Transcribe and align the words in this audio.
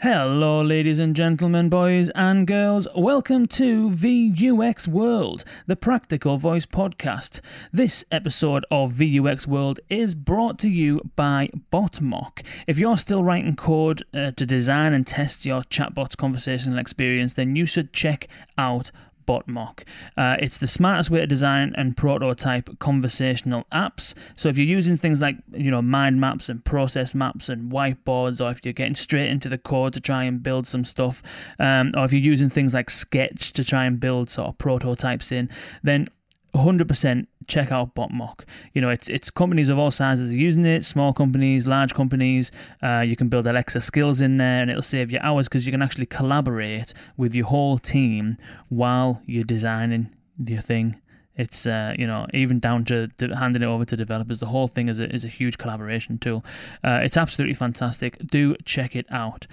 Hello, 0.00 0.60
ladies 0.60 0.98
and 0.98 1.14
gentlemen, 1.16 1.68
boys 1.70 2.10
and 2.10 2.46
girls. 2.46 2.86
Welcome 2.94 3.46
to 3.46 3.88
VUX 3.90 4.86
World, 4.88 5.44
the 5.66 5.76
Practical 5.76 6.36
Voice 6.36 6.66
Podcast. 6.66 7.40
This 7.72 8.04
episode 8.10 8.66
of 8.72 8.92
VUX 8.92 9.46
World 9.46 9.80
is 9.88 10.14
brought 10.14 10.58
to 10.58 10.68
you 10.68 11.00
by 11.16 11.48
BotMock. 11.72 12.42
If 12.66 12.76
you're 12.76 12.98
still 12.98 13.22
writing 13.22 13.56
code 13.56 14.04
uh, 14.12 14.32
to 14.32 14.44
design 14.44 14.92
and 14.92 15.06
test 15.06 15.46
your 15.46 15.62
chatbot's 15.62 16.16
conversational 16.16 16.78
experience, 16.78 17.34
then 17.34 17.54
you 17.56 17.64
should 17.64 17.92
check 17.92 18.26
out 18.58 18.90
BotMock. 19.26 19.80
Uh, 20.16 20.36
it's 20.40 20.58
the 20.58 20.66
smartest 20.66 21.10
way 21.10 21.20
to 21.20 21.26
design 21.26 21.74
and 21.76 21.96
prototype 21.96 22.78
conversational 22.78 23.64
apps. 23.72 24.14
So 24.36 24.48
if 24.48 24.56
you're 24.56 24.66
using 24.66 24.96
things 24.96 25.20
like 25.20 25.36
you 25.52 25.70
know 25.70 25.82
mind 25.82 26.20
maps 26.20 26.48
and 26.48 26.64
process 26.64 27.14
maps 27.14 27.48
and 27.48 27.70
whiteboards, 27.70 28.44
or 28.44 28.50
if 28.50 28.60
you're 28.64 28.72
getting 28.72 28.94
straight 28.94 29.30
into 29.30 29.48
the 29.48 29.58
code 29.58 29.94
to 29.94 30.00
try 30.00 30.24
and 30.24 30.42
build 30.42 30.66
some 30.66 30.84
stuff, 30.84 31.22
um, 31.58 31.92
or 31.96 32.04
if 32.04 32.12
you're 32.12 32.20
using 32.20 32.48
things 32.48 32.74
like 32.74 32.90
Sketch 32.90 33.52
to 33.52 33.64
try 33.64 33.84
and 33.84 34.00
build 34.00 34.30
sort 34.30 34.48
of 34.48 34.58
prototypes 34.58 35.32
in, 35.32 35.48
then 35.82 36.08
100% 36.54 37.26
check 37.46 37.72
out 37.72 37.94
BotMock. 37.94 38.44
You 38.72 38.80
know, 38.80 38.90
it's 38.90 39.08
it's 39.08 39.30
companies 39.30 39.68
of 39.68 39.78
all 39.78 39.90
sizes 39.90 40.34
using 40.34 40.64
it, 40.64 40.84
small 40.84 41.12
companies, 41.12 41.66
large 41.66 41.94
companies. 41.94 42.50
Uh, 42.82 43.00
you 43.00 43.16
can 43.16 43.28
build 43.28 43.46
Alexa 43.46 43.80
skills 43.80 44.20
in 44.20 44.36
there, 44.36 44.60
and 44.60 44.70
it'll 44.70 44.82
save 44.82 45.10
you 45.10 45.18
hours 45.20 45.48
because 45.48 45.66
you 45.66 45.72
can 45.72 45.82
actually 45.82 46.06
collaborate 46.06 46.92
with 47.16 47.34
your 47.34 47.46
whole 47.46 47.78
team 47.78 48.36
while 48.68 49.22
you're 49.26 49.44
designing 49.44 50.10
your 50.44 50.60
thing. 50.60 51.00
It's 51.36 51.66
uh, 51.66 51.94
you 51.98 52.06
know 52.06 52.26
even 52.32 52.60
down 52.60 52.84
to, 52.86 53.08
to, 53.18 53.36
handing 53.36 53.62
it 53.62 53.66
over 53.66 53.84
to 53.84 53.96
developers. 53.96 54.38
The 54.38 54.46
whole 54.46 54.68
thing 54.68 54.88
is 54.88 55.00
a 55.00 55.12
is 55.12 55.24
a 55.24 55.28
huge 55.28 55.58
collaboration 55.58 56.18
tool. 56.18 56.44
Uh, 56.82 57.00
it's 57.02 57.16
absolutely 57.16 57.54
fantastic. 57.54 58.18
Do 58.26 58.56
check 58.64 58.94
it 58.94 59.06
out. 59.10 59.46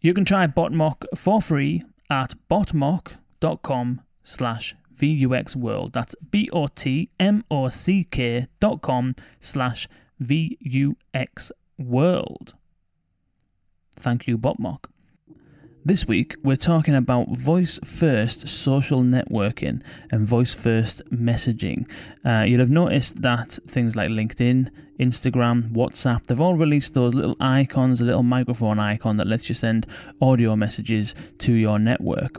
You 0.00 0.14
can 0.14 0.24
try 0.24 0.46
BotMock 0.46 1.04
for 1.16 1.42
free 1.42 1.82
at 2.10 2.34
botmock.com 2.50 4.02
slash 4.22 4.76
VUX 4.98 5.56
World. 5.56 5.92
That's 5.92 6.14
B 6.30 6.48
O 6.52 6.66
T 6.66 7.10
M 7.18 7.44
O 7.50 7.68
C 7.68 8.04
K 8.04 8.48
dot 8.60 8.82
com 8.82 9.14
slash 9.40 9.88
VUX 10.22 11.50
World. 11.78 12.54
Thank 13.96 14.26
you, 14.26 14.38
BotMock. 14.38 14.84
This 15.84 16.06
week, 16.06 16.36
we're 16.42 16.56
talking 16.56 16.94
about 16.94 17.36
voice 17.36 17.80
first 17.82 18.46
social 18.46 19.02
networking 19.02 19.80
and 20.10 20.26
voice 20.26 20.52
first 20.52 21.02
messaging. 21.10 21.88
Uh, 22.26 22.42
you'll 22.42 22.60
have 22.60 22.68
noticed 22.68 23.22
that 23.22 23.58
things 23.66 23.96
like 23.96 24.10
LinkedIn, 24.10 24.70
Instagram, 25.00 25.70
WhatsApp, 25.70 26.26
they've 26.26 26.40
all 26.40 26.56
released 26.56 26.92
those 26.92 27.14
little 27.14 27.36
icons, 27.40 28.00
a 28.00 28.04
little 28.04 28.22
microphone 28.22 28.78
icon 28.78 29.16
that 29.16 29.26
lets 29.26 29.48
you 29.48 29.54
send 29.54 29.86
audio 30.20 30.56
messages 30.56 31.14
to 31.38 31.52
your 31.54 31.78
network. 31.78 32.38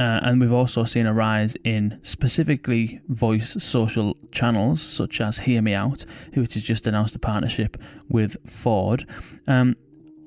Uh, 0.00 0.20
and 0.22 0.40
we've 0.40 0.52
also 0.52 0.84
seen 0.84 1.06
a 1.06 1.12
rise 1.12 1.56
in 1.64 1.98
specifically 2.02 3.00
voice 3.08 3.56
social 3.62 4.16
channels 4.30 4.80
such 4.80 5.20
as 5.20 5.40
Hear 5.40 5.60
Me 5.60 5.74
Out, 5.74 6.04
which 6.34 6.54
has 6.54 6.62
just 6.62 6.86
announced 6.86 7.16
a 7.16 7.18
partnership 7.18 7.76
with 8.08 8.36
Ford. 8.48 9.04
Um, 9.46 9.74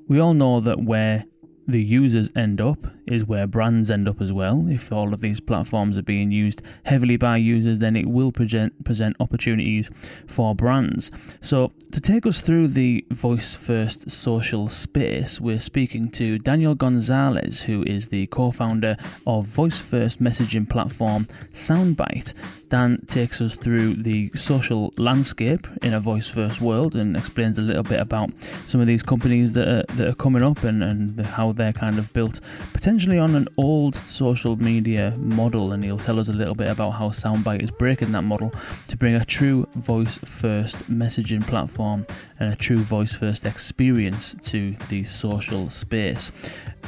we 0.09 0.19
all 0.19 0.33
know 0.33 0.59
that 0.59 0.81
where 0.83 1.25
the 1.67 1.81
users 1.81 2.30
end 2.36 2.59
up 2.59 2.86
is 3.12 3.26
where 3.26 3.48
brands 3.48 3.92
end 3.92 4.08
up 4.08 4.22
as 4.22 4.31
well. 4.31 4.67
If 4.67 4.92
all 4.92 5.14
of 5.14 5.22
these 5.22 5.40
platforms 5.40 5.98
are 5.98 6.04
being 6.04 6.31
used 6.31 6.62
heavily 6.84 7.17
by 7.17 7.38
users, 7.38 7.80
then 7.80 7.95
it 7.95 8.08
will 8.08 8.31
present 8.31 8.84
present 8.84 9.16
opportunities 9.20 9.90
for 10.28 10.56
brands. 10.56 11.12
So 11.42 11.72
to 11.92 12.00
take 12.00 12.26
us 12.26 12.42
through 12.42 12.70
the 12.70 13.06
voice 13.12 13.54
first 13.56 14.09
social 14.09 14.70
space, 14.70 15.42
we're 15.42 15.59
speaking 15.59 16.09
to 16.12 16.39
Daniel 16.39 16.76
Gonzalez, 16.76 17.64
who 17.64 17.84
is 17.84 18.08
the 18.08 18.28
co-founder 18.28 18.95
of 19.28 19.45
voice 19.45 19.80
first 19.80 20.22
messaging 20.22 20.70
platform 20.70 21.28
Soundbite. 21.54 22.34
Dan 22.70 23.04
takes 23.08 23.42
us 23.42 23.56
through 23.56 23.95
the 23.95 24.30
social 24.36 24.93
landscape 24.98 25.67
in 25.82 25.93
a 25.93 25.99
voice 25.99 26.30
first 26.30 26.61
world 26.61 26.95
and 26.95 27.17
explains 27.17 27.58
a 27.58 27.61
little 27.61 27.83
bit 27.83 27.99
about 27.99 28.30
some 28.67 28.80
of 28.80 28.88
these 28.88 29.04
companies 29.04 29.54
that 29.54 29.67
are, 29.67 29.83
that 29.95 30.08
are 30.08 30.16
coming 30.16 30.42
up 30.42 30.64
and, 30.64 30.82
and 30.82 31.26
how 31.26 31.52
they're 31.52 31.73
kind 31.73 31.98
of 31.98 32.14
built 32.14 32.39
potentially 32.73 33.01
on 33.10 33.36
an 33.36 33.48
old 33.58 33.95
social 33.95 34.56
media 34.56 35.14
model. 35.17 35.72
And 35.72 35.84
he'll 35.84 35.98
tell 35.98 36.20
us 36.20 36.28
a 36.28 36.34
little 36.34 36.56
bit 36.56 36.70
about 36.70 36.92
how 36.92 37.10
Soundbite 37.10 37.64
is 37.64 37.72
breaking 37.72 38.12
that 38.12 38.23
model 38.23 38.52
to 38.88 38.98
bring 38.98 39.16
a 39.16 39.26
true 39.26 39.67
voice 39.76 40.17
first 40.20 40.92
messaging 40.92 41.45
platform 41.45 42.06
and 42.40 42.54
a 42.54 42.56
true 42.56 42.78
voice 42.78 43.14
first 43.14 43.45
experience 43.45 44.36
to 44.44 44.76
the 44.90 45.04
social 45.04 45.70
space. 45.70 46.32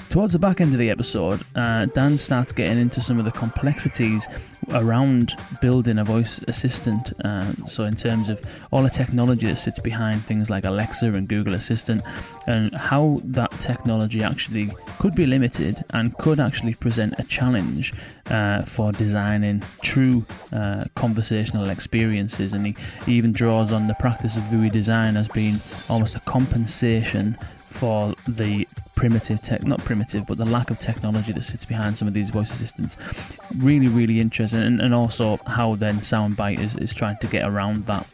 Towards 0.09 0.34
the 0.34 0.40
back 0.40 0.62
end 0.62 0.73
of 0.73 0.79
the 0.79 0.90
episode, 0.90 1.41
uh, 1.56 1.85
Dan 1.88 2.19
starts 2.19 2.52
getting 2.52 2.78
into 2.78 3.02
some 3.02 3.18
of 3.19 3.25
the 3.25 3.31
complexities 3.31 4.28
around 4.72 5.35
building 5.62 5.97
a 5.97 6.03
voice 6.03 6.44
assistant. 6.47 7.13
Uh, 7.24 7.51
so, 7.68 7.84
in 7.85 7.96
terms 7.96 8.29
of 8.29 8.44
all 8.72 8.84
the 8.84 8.90
technology 8.90 9.47
that 9.47 9.57
sits 9.57 9.79
behind 9.79 10.22
things 10.22 10.50
like 10.50 10.66
Alexa 10.66 11.07
and 11.07 11.28
Google 11.28 11.53
Assistant, 11.53 12.01
and 12.47 12.73
how 12.75 13.19
that 13.23 13.52
technology 13.52 14.23
actually 14.23 14.69
could 15.00 15.16
be 15.16 15.25
limited 15.25 15.84
and 15.94 16.18
could 16.18 16.40
actually 16.40 16.73
present 16.73 17.13
a 17.18 17.23
challenge 17.23 17.94
uh, 18.29 18.62
for 18.63 18.91
designing 18.91 19.62
true 19.81 20.25
uh, 20.52 20.85
conversational 20.96 21.69
experiences. 21.69 22.53
And 22.53 22.68
he, 22.68 22.75
even 23.06 23.31
draws 23.31 23.72
on 23.72 23.88
the 23.88 23.94
practice 23.96 24.35
of 24.35 24.44
VUI 24.44 24.72
design 24.72 25.18
as 25.18 25.28
being 25.28 25.59
almost 25.90 26.16
a 26.16 26.19
compensation 26.22 27.38
for 27.73 28.13
the 28.28 28.67
primitive 28.95 29.41
tech, 29.41 29.63
not 29.66 29.79
primitive, 29.79 30.25
but 30.28 30.38
the 30.38 30.45
lack 30.45 30.69
of 30.69 30.79
technology 30.79 31.31
that 31.34 31.44
sits 31.44 31.66
behind 31.66 31.97
some 31.97 32.07
of 32.07 32.13
these 32.13 32.29
voice 32.29 32.51
assistants. 32.51 32.95
Really, 33.57 33.88
really 33.88 34.19
interesting, 34.19 34.59
and, 34.59 34.81
and 34.81 34.94
also 34.94 35.38
how 35.47 35.75
then 35.75 35.95
Soundbite 35.95 36.59
is, 36.59 36.78
is 36.78 36.94
trying 36.94 37.17
to 37.17 37.28
get 37.28 37.47
around 37.47 37.85
that 37.88 38.07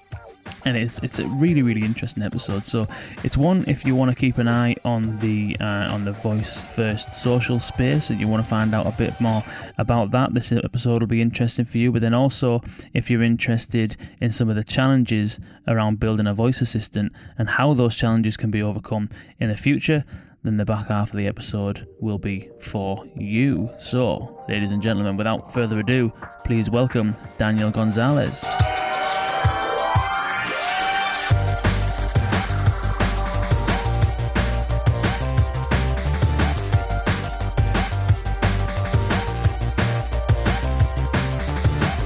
and 0.65 0.75
it's 0.75 0.99
it's 0.99 1.19
a 1.19 1.27
really 1.27 1.61
really 1.61 1.85
interesting 1.85 2.23
episode. 2.23 2.63
So 2.63 2.85
it's 3.23 3.37
one 3.37 3.63
if 3.67 3.85
you 3.85 3.95
want 3.95 4.11
to 4.11 4.15
keep 4.15 4.37
an 4.37 4.47
eye 4.47 4.75
on 4.83 5.19
the 5.19 5.55
uh, 5.59 5.91
on 5.91 6.05
the 6.05 6.11
voice 6.11 6.59
first 6.59 7.15
social 7.15 7.59
space 7.59 8.09
and 8.09 8.19
you 8.19 8.27
want 8.27 8.43
to 8.43 8.49
find 8.49 8.73
out 8.73 8.85
a 8.85 8.91
bit 8.97 9.19
more 9.19 9.43
about 9.77 10.11
that. 10.11 10.33
This 10.33 10.51
episode 10.51 11.01
will 11.01 11.07
be 11.07 11.21
interesting 11.21 11.65
for 11.65 11.77
you. 11.77 11.91
But 11.91 12.01
then 12.01 12.13
also 12.13 12.61
if 12.93 13.09
you're 13.09 13.23
interested 13.23 13.95
in 14.19 14.31
some 14.31 14.49
of 14.49 14.55
the 14.55 14.63
challenges 14.63 15.39
around 15.67 15.99
building 15.99 16.27
a 16.27 16.33
voice 16.33 16.61
assistant 16.61 17.13
and 17.37 17.51
how 17.51 17.73
those 17.73 17.95
challenges 17.95 18.37
can 18.37 18.51
be 18.51 18.61
overcome 18.61 19.09
in 19.39 19.49
the 19.49 19.57
future. 19.57 20.03
Then 20.41 20.55
the 20.55 20.63
back 20.63 20.87
half 20.87 21.09
of 21.09 21.17
the 21.17 21.27
episode 21.27 21.85
will 21.99 22.17
be 22.17 22.49
for 22.61 23.05
you. 23.17 23.71
So, 23.77 24.41
ladies 24.47 24.71
and 24.71 24.81
gentlemen, 24.81 25.17
without 25.17 25.53
further 25.53 25.79
ado, 25.79 26.13
please 26.45 26.69
welcome 26.69 27.13
Daniel 27.37 27.71
Gonzalez. 27.71 28.45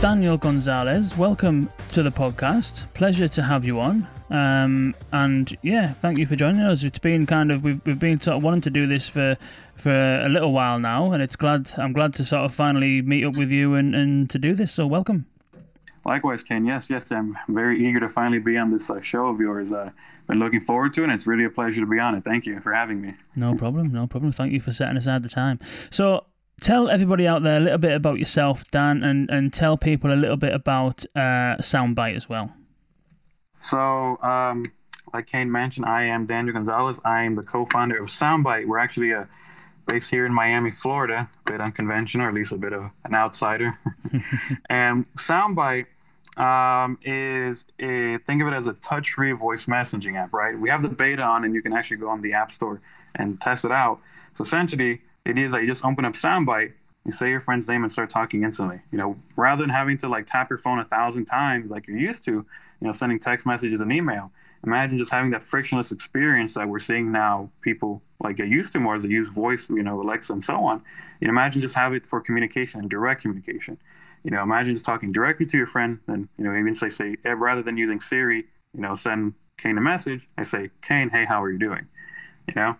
Daniel 0.03 0.37
Gonzalez, 0.37 1.17
welcome 1.17 1.69
to 1.91 2.03
the 2.03 2.09
podcast. 2.09 2.93
Pleasure 2.93 3.29
to 3.29 3.41
have 3.41 3.63
you 3.63 3.79
on. 3.79 4.05
Um, 4.29 4.93
and 5.13 5.57
yeah, 5.61 5.93
thank 5.93 6.17
you 6.17 6.25
for 6.25 6.35
joining 6.35 6.59
us. 6.59 6.83
It's 6.83 6.99
been 6.99 7.25
kind 7.25 7.53
of 7.53 7.63
we've 7.63 7.79
we've 7.85 8.01
been 8.01 8.19
sort 8.19 8.35
of 8.35 8.43
wanting 8.43 8.63
to 8.63 8.69
do 8.69 8.85
this 8.85 9.07
for 9.07 9.37
for 9.77 10.19
a 10.19 10.27
little 10.27 10.51
while 10.51 10.77
now, 10.77 11.13
and 11.13 11.23
it's 11.23 11.37
glad 11.37 11.71
I'm 11.77 11.93
glad 11.93 12.15
to 12.15 12.25
sort 12.25 12.43
of 12.43 12.53
finally 12.53 13.01
meet 13.01 13.23
up 13.23 13.37
with 13.37 13.49
you 13.49 13.75
and, 13.75 13.95
and 13.95 14.29
to 14.31 14.37
do 14.37 14.53
this. 14.53 14.73
So 14.73 14.85
welcome. 14.85 15.25
Likewise, 16.03 16.43
Ken. 16.43 16.65
Yes, 16.65 16.89
yes, 16.89 17.09
I'm 17.09 17.37
very 17.47 17.87
eager 17.87 18.01
to 18.01 18.09
finally 18.09 18.39
be 18.39 18.57
on 18.57 18.71
this 18.71 18.89
uh, 18.89 18.99
show 18.99 19.27
of 19.27 19.39
yours. 19.39 19.71
Uh, 19.71 19.91
been 20.27 20.37
looking 20.37 20.59
forward 20.59 20.93
to 20.95 21.01
it, 21.01 21.03
and 21.05 21.13
it's 21.13 21.25
really 21.25 21.45
a 21.45 21.49
pleasure 21.49 21.79
to 21.79 21.87
be 21.87 21.99
on 21.99 22.13
it. 22.15 22.25
Thank 22.25 22.45
you 22.45 22.59
for 22.59 22.73
having 22.73 23.01
me. 23.01 23.07
No 23.37 23.55
problem, 23.55 23.93
no 23.93 24.07
problem. 24.07 24.33
Thank 24.33 24.51
you 24.51 24.59
for 24.59 24.73
setting 24.73 24.97
aside 24.97 25.23
the 25.23 25.29
time. 25.29 25.59
So 25.91 26.25
tell 26.63 26.89
everybody 26.89 27.27
out 27.27 27.43
there 27.43 27.57
a 27.57 27.59
little 27.59 27.77
bit 27.77 27.91
about 27.91 28.17
yourself, 28.17 28.69
Dan, 28.71 29.03
and, 29.03 29.29
and 29.29 29.53
tell 29.53 29.77
people 29.77 30.11
a 30.11 30.15
little 30.15 30.37
bit 30.37 30.53
about 30.53 31.05
uh, 31.15 31.59
Soundbite 31.59 32.15
as 32.15 32.29
well. 32.29 32.51
So, 33.59 34.17
um, 34.21 34.65
like 35.13 35.27
Kane 35.27 35.51
mentioned, 35.51 35.85
I 35.85 36.05
am 36.05 36.25
Daniel 36.25 36.53
Gonzalez. 36.53 36.99
I 37.05 37.23
am 37.23 37.35
the 37.35 37.43
co-founder 37.43 38.01
of 38.01 38.09
Soundbite. 38.09 38.65
We're 38.65 38.79
actually 38.79 39.13
uh, 39.13 39.25
based 39.87 40.09
here 40.09 40.25
in 40.25 40.33
Miami, 40.33 40.71
Florida. 40.71 41.29
A 41.45 41.51
bit 41.51 41.61
unconventional, 41.61 42.25
or 42.25 42.29
at 42.29 42.35
least 42.35 42.51
a 42.51 42.57
bit 42.57 42.73
of 42.73 42.91
an 43.03 43.13
outsider. 43.13 43.77
and 44.69 45.05
Soundbite 45.15 45.85
um, 46.37 46.97
is 47.03 47.65
a, 47.79 48.17
think 48.19 48.41
of 48.41 48.47
it 48.47 48.53
as 48.53 48.67
a 48.67 48.73
touch-free 48.73 49.33
voice 49.33 49.65
messaging 49.65 50.17
app, 50.17 50.33
right? 50.33 50.57
We 50.57 50.69
have 50.69 50.81
the 50.81 50.89
beta 50.89 51.21
on, 51.21 51.43
and 51.43 51.53
you 51.53 51.61
can 51.61 51.73
actually 51.73 51.97
go 51.97 52.09
on 52.09 52.21
the 52.21 52.33
App 52.33 52.51
Store 52.51 52.81
and 53.15 53.39
test 53.39 53.65
it 53.65 53.71
out. 53.71 53.99
So 54.35 54.43
essentially, 54.43 55.01
it 55.25 55.37
is 55.37 55.53
like 55.53 55.61
you 55.61 55.67
just 55.67 55.85
open 55.85 56.05
up 56.05 56.13
Soundbite, 56.13 56.73
you 57.05 57.11
say 57.11 57.29
your 57.29 57.39
friend's 57.39 57.67
name 57.67 57.83
and 57.83 57.91
start 57.91 58.09
talking 58.09 58.43
instantly. 58.43 58.81
You 58.91 58.97
know, 58.97 59.17
rather 59.35 59.63
than 59.63 59.69
having 59.69 59.97
to 59.97 60.07
like 60.07 60.25
tap 60.25 60.49
your 60.49 60.59
phone 60.59 60.79
a 60.79 60.85
thousand 60.85 61.25
times 61.25 61.69
like 61.69 61.87
you're 61.87 61.97
used 61.97 62.23
to, 62.25 62.31
you 62.31 62.45
know, 62.81 62.91
sending 62.91 63.19
text 63.19 63.45
messages 63.45 63.81
and 63.81 63.91
email. 63.91 64.31
imagine 64.65 64.97
just 64.97 65.11
having 65.11 65.31
that 65.31 65.43
frictionless 65.43 65.91
experience 65.91 66.53
that 66.53 66.67
we're 66.67 66.79
seeing 66.79 67.11
now 67.11 67.49
people 67.61 68.01
like 68.21 68.37
get 68.37 68.47
used 68.47 68.71
to 68.73 68.79
more 68.79 68.95
as 68.95 69.03
they 69.03 69.09
use 69.09 69.27
voice, 69.27 69.69
you 69.69 69.83
know, 69.83 69.99
Alexa 70.01 70.31
and 70.31 70.43
so 70.43 70.55
on. 70.65 70.81
You 71.19 71.27
know, 71.27 71.31
imagine 71.31 71.61
just 71.61 71.75
have 71.75 71.93
it 71.93 72.05
for 72.05 72.21
communication 72.21 72.79
and 72.79 72.89
direct 72.89 73.21
communication. 73.21 73.77
You 74.23 74.31
know, 74.31 74.41
imagine 74.41 74.75
just 74.75 74.85
talking 74.85 75.11
directly 75.11 75.45
to 75.47 75.57
your 75.57 75.67
friend, 75.67 75.99
and 76.07 76.29
you 76.37 76.45
know, 76.45 76.57
even 76.57 76.75
say 76.75 76.89
say 76.89 77.17
eh, 77.25 77.33
rather 77.37 77.61
than 77.61 77.75
using 77.75 77.99
Siri, 77.99 78.45
you 78.73 78.81
know, 78.81 78.95
send 78.95 79.33
Kane 79.57 79.77
a 79.77 79.81
message. 79.81 80.27
I 80.37 80.43
say, 80.43 80.69
Kane, 80.81 81.09
hey, 81.09 81.25
how 81.25 81.41
are 81.43 81.51
you 81.51 81.59
doing? 81.59 81.87
You 82.47 82.53
know, 82.55 82.75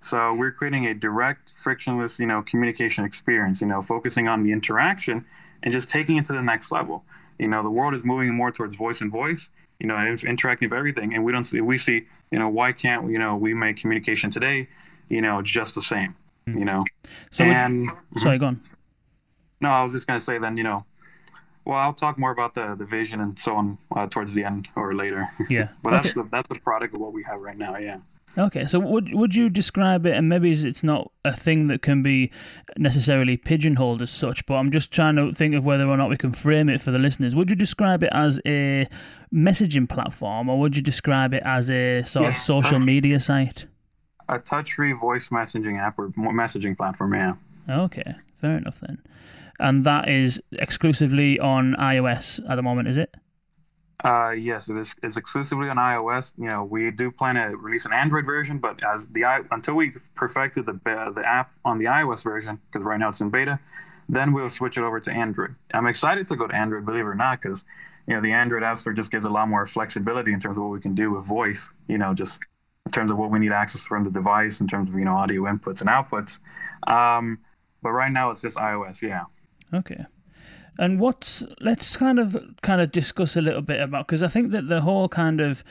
so 0.00 0.34
we're 0.34 0.50
creating 0.50 0.86
a 0.86 0.94
direct, 0.94 1.52
frictionless, 1.56 2.18
you 2.18 2.26
know, 2.26 2.42
communication 2.42 3.04
experience. 3.04 3.60
You 3.60 3.68
know, 3.68 3.80
focusing 3.80 4.28
on 4.28 4.42
the 4.42 4.52
interaction 4.52 5.24
and 5.62 5.72
just 5.72 5.88
taking 5.88 6.16
it 6.16 6.24
to 6.26 6.32
the 6.32 6.42
next 6.42 6.70
level. 6.70 7.04
You 7.38 7.48
know, 7.48 7.62
the 7.62 7.70
world 7.70 7.94
is 7.94 8.04
moving 8.04 8.34
more 8.34 8.52
towards 8.52 8.76
voice 8.76 9.00
and 9.00 9.10
voice. 9.10 9.48
You 9.80 9.88
know, 9.88 9.94
interactive 9.94 10.72
everything, 10.72 11.14
and 11.14 11.24
we 11.24 11.32
don't 11.32 11.44
see. 11.44 11.60
We 11.60 11.78
see. 11.78 12.06
You 12.30 12.38
know, 12.38 12.48
why 12.48 12.72
can't 12.72 13.10
you 13.10 13.18
know 13.18 13.36
we 13.36 13.54
make 13.54 13.76
communication 13.76 14.30
today? 14.30 14.68
You 15.08 15.20
know, 15.20 15.42
just 15.42 15.74
the 15.74 15.82
same. 15.82 16.16
Mm-hmm. 16.46 16.58
You 16.58 16.64
know, 16.64 16.84
so 17.32 17.44
and 17.44 17.84
with, 18.12 18.22
sorry, 18.22 18.38
go 18.38 18.46
on. 18.46 18.62
No, 19.60 19.70
I 19.70 19.82
was 19.82 19.92
just 19.92 20.06
gonna 20.06 20.20
say 20.20 20.38
then. 20.38 20.56
You 20.56 20.62
know, 20.62 20.84
well, 21.64 21.78
I'll 21.78 21.94
talk 21.94 22.18
more 22.18 22.30
about 22.30 22.54
the 22.54 22.74
the 22.76 22.84
vision 22.84 23.20
and 23.20 23.38
so 23.38 23.56
on 23.56 23.78
uh, 23.94 24.06
towards 24.06 24.34
the 24.34 24.44
end 24.44 24.68
or 24.76 24.94
later. 24.94 25.28
Yeah, 25.48 25.68
but 25.82 25.94
okay. 25.94 26.02
that's 26.02 26.14
the 26.14 26.28
that's 26.30 26.48
the 26.48 26.60
product 26.60 26.94
of 26.94 27.00
what 27.00 27.12
we 27.12 27.22
have 27.24 27.40
right 27.40 27.56
now. 27.56 27.76
Yeah. 27.76 27.98
Okay, 28.36 28.66
so 28.66 28.80
would 28.80 29.14
would 29.14 29.34
you 29.34 29.48
describe 29.48 30.06
it? 30.06 30.14
And 30.14 30.28
maybe 30.28 30.50
it's 30.50 30.82
not 30.82 31.12
a 31.24 31.34
thing 31.34 31.68
that 31.68 31.82
can 31.82 32.02
be 32.02 32.32
necessarily 32.76 33.36
pigeonholed 33.36 34.02
as 34.02 34.10
such, 34.10 34.44
but 34.46 34.54
I'm 34.54 34.72
just 34.72 34.90
trying 34.90 35.16
to 35.16 35.32
think 35.32 35.54
of 35.54 35.64
whether 35.64 35.86
or 35.86 35.96
not 35.96 36.10
we 36.10 36.16
can 36.16 36.32
frame 36.32 36.68
it 36.68 36.80
for 36.80 36.90
the 36.90 36.98
listeners. 36.98 37.36
Would 37.36 37.48
you 37.48 37.56
describe 37.56 38.02
it 38.02 38.10
as 38.12 38.40
a 38.44 38.88
messaging 39.32 39.88
platform, 39.88 40.48
or 40.48 40.58
would 40.58 40.74
you 40.74 40.82
describe 40.82 41.32
it 41.32 41.42
as 41.44 41.70
a 41.70 42.02
sort 42.02 42.24
yeah, 42.24 42.30
of 42.30 42.36
social 42.36 42.78
touch, 42.78 42.86
media 42.86 43.20
site? 43.20 43.66
A 44.28 44.40
touch-free 44.40 44.92
voice 44.92 45.28
messaging 45.28 45.78
app 45.78 45.98
or 45.98 46.08
messaging 46.10 46.76
platform. 46.76 47.14
Yeah. 47.14 47.34
Okay, 47.68 48.14
fair 48.40 48.56
enough 48.56 48.80
then. 48.80 48.98
And 49.60 49.84
that 49.84 50.08
is 50.08 50.42
exclusively 50.52 51.38
on 51.38 51.76
iOS 51.78 52.40
at 52.50 52.56
the 52.56 52.62
moment, 52.62 52.88
is 52.88 52.96
it? 52.96 53.14
Uh, 54.02 54.30
yes, 54.30 54.68
it 54.68 54.76
is 54.76 54.94
it's 55.02 55.16
exclusively 55.16 55.68
on 55.68 55.76
iOS. 55.76 56.32
You 56.36 56.48
know, 56.48 56.64
we 56.64 56.90
do 56.90 57.10
plan 57.10 57.36
to 57.36 57.56
release 57.56 57.84
an 57.84 57.92
Android 57.92 58.26
version, 58.26 58.58
but 58.58 58.80
as 58.84 59.06
the 59.08 59.22
until 59.50 59.74
we 59.74 59.92
perfected 60.14 60.66
the 60.66 60.80
the 61.14 61.22
app 61.24 61.52
on 61.64 61.78
the 61.78 61.86
iOS 61.86 62.22
version, 62.22 62.60
because 62.66 62.84
right 62.84 62.98
now 62.98 63.08
it's 63.08 63.20
in 63.20 63.30
beta, 63.30 63.60
then 64.08 64.32
we'll 64.32 64.50
switch 64.50 64.76
it 64.76 64.82
over 64.82 65.00
to 65.00 65.10
Android. 65.10 65.54
I'm 65.72 65.86
excited 65.86 66.28
to 66.28 66.36
go 66.36 66.46
to 66.46 66.54
Android, 66.54 66.84
believe 66.84 67.04
it 67.04 67.08
or 67.08 67.14
not, 67.14 67.40
because 67.40 67.64
you 68.06 68.14
know 68.14 68.20
the 68.20 68.32
Android 68.32 68.62
App 68.62 68.78
Store 68.78 68.92
just 68.92 69.10
gives 69.10 69.24
a 69.24 69.30
lot 69.30 69.48
more 69.48 69.64
flexibility 69.64 70.32
in 70.32 70.40
terms 70.40 70.58
of 70.58 70.64
what 70.64 70.72
we 70.72 70.80
can 70.80 70.94
do 70.94 71.12
with 71.12 71.24
voice. 71.24 71.70
You 71.88 71.98
know, 71.98 72.14
just 72.14 72.40
in 72.84 72.90
terms 72.90 73.10
of 73.10 73.16
what 73.16 73.30
we 73.30 73.38
need 73.38 73.52
access 73.52 73.84
from 73.84 74.04
the 74.04 74.10
device, 74.10 74.60
in 74.60 74.66
terms 74.66 74.90
of 74.90 74.96
you 74.96 75.04
know 75.04 75.14
audio 75.14 75.42
inputs 75.42 75.80
and 75.80 75.88
outputs. 75.88 76.38
Um, 76.86 77.38
but 77.82 77.92
right 77.92 78.12
now 78.12 78.30
it's 78.30 78.42
just 78.42 78.56
iOS. 78.56 79.02
Yeah. 79.02 79.24
Okay. 79.72 80.04
And 80.78 80.98
what's 81.00 81.42
let's 81.60 81.96
kind 81.96 82.18
of 82.18 82.36
kind 82.62 82.80
of 82.80 82.90
discuss 82.90 83.36
a 83.36 83.40
little 83.40 83.62
bit 83.62 83.80
about 83.80 84.06
because 84.06 84.22
I 84.22 84.28
think 84.28 84.50
that 84.52 84.66
the 84.66 84.80
whole 84.80 85.08
kind 85.08 85.40
of 85.40 85.62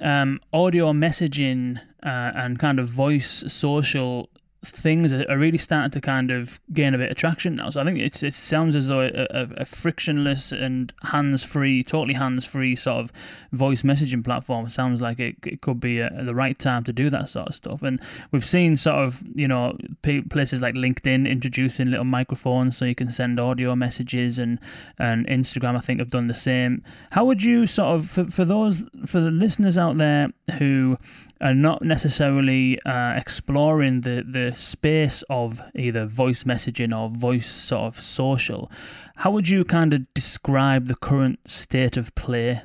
um, 0.00 0.40
audio 0.52 0.92
messaging 0.92 1.78
uh, 2.02 2.32
and 2.34 2.58
kind 2.58 2.78
of 2.78 2.88
voice 2.88 3.44
social 3.48 4.30
things 4.70 5.12
are 5.12 5.38
really 5.38 5.58
starting 5.58 5.90
to 5.90 6.00
kind 6.00 6.30
of 6.30 6.60
gain 6.72 6.94
a 6.94 6.98
bit 6.98 7.10
of 7.10 7.16
traction 7.16 7.56
now. 7.56 7.70
So 7.70 7.80
I 7.80 7.84
think 7.84 7.98
it's 7.98 8.22
it 8.22 8.34
sounds 8.34 8.74
as 8.76 8.88
though 8.88 9.00
a, 9.00 9.26
a, 9.30 9.48
a 9.58 9.64
frictionless 9.64 10.52
and 10.52 10.92
hands 11.02 11.44
free, 11.44 11.82
totally 11.82 12.14
hands 12.14 12.44
free 12.44 12.76
sort 12.76 12.98
of 12.98 13.12
voice 13.52 13.82
messaging 13.82 14.24
platform 14.24 14.68
sounds 14.68 15.00
like 15.00 15.20
it, 15.20 15.36
it 15.44 15.60
could 15.60 15.80
be 15.80 16.00
a, 16.00 16.10
the 16.24 16.34
right 16.34 16.58
time 16.58 16.84
to 16.84 16.92
do 16.92 17.10
that 17.10 17.28
sort 17.28 17.48
of 17.48 17.54
stuff. 17.54 17.82
And 17.82 18.00
we've 18.32 18.46
seen 18.46 18.76
sort 18.76 18.96
of 18.96 19.22
you 19.34 19.48
know 19.48 19.76
places 20.02 20.60
like 20.60 20.74
LinkedIn 20.74 21.28
introducing 21.30 21.90
little 21.90 22.04
microphones 22.04 22.76
so 22.76 22.84
you 22.84 22.94
can 22.94 23.10
send 23.10 23.38
audio 23.38 23.74
messages, 23.76 24.38
and 24.38 24.58
and 24.98 25.26
Instagram 25.26 25.76
I 25.76 25.80
think 25.80 26.00
have 26.00 26.10
done 26.10 26.28
the 26.28 26.34
same. 26.34 26.82
How 27.12 27.24
would 27.24 27.42
you 27.42 27.66
sort 27.66 27.96
of 27.96 28.10
for 28.10 28.24
for 28.26 28.44
those 28.44 28.84
for 29.06 29.20
the 29.20 29.30
listeners 29.30 29.78
out 29.78 29.98
there 29.98 30.28
who 30.58 30.98
are 31.40 31.54
not 31.54 31.82
necessarily 31.82 32.80
uh, 32.82 33.12
exploring 33.14 34.00
the, 34.02 34.24
the 34.26 34.55
space 34.58 35.22
of 35.28 35.60
either 35.74 36.06
voice 36.06 36.44
messaging 36.44 36.96
or 36.96 37.08
voice 37.08 37.50
sort 37.50 37.94
of 37.94 38.00
social, 38.00 38.70
how 39.16 39.30
would 39.30 39.48
you 39.48 39.64
kind 39.64 39.94
of 39.94 40.02
describe 40.14 40.86
the 40.86 40.94
current 40.94 41.38
state 41.46 41.96
of 41.96 42.14
play 42.14 42.62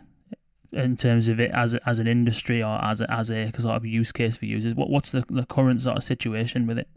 in 0.72 0.96
terms 0.96 1.28
of 1.28 1.40
it 1.40 1.52
as 1.52 1.74
a, 1.74 1.90
as 1.90 2.00
an 2.00 2.08
industry 2.08 2.64
or 2.64 2.84
as 2.84 3.02
a, 3.02 3.12
as 3.12 3.30
a 3.30 3.52
sort 3.60 3.76
of 3.76 3.86
use 3.86 4.12
case 4.12 4.36
for 4.36 4.46
users? 4.46 4.74
What 4.74 4.90
what's 4.90 5.12
the, 5.12 5.24
the 5.30 5.46
current 5.46 5.82
sort 5.82 5.98
of 5.98 6.04
situation 6.04 6.68
with 6.68 6.78
it? 6.78 6.88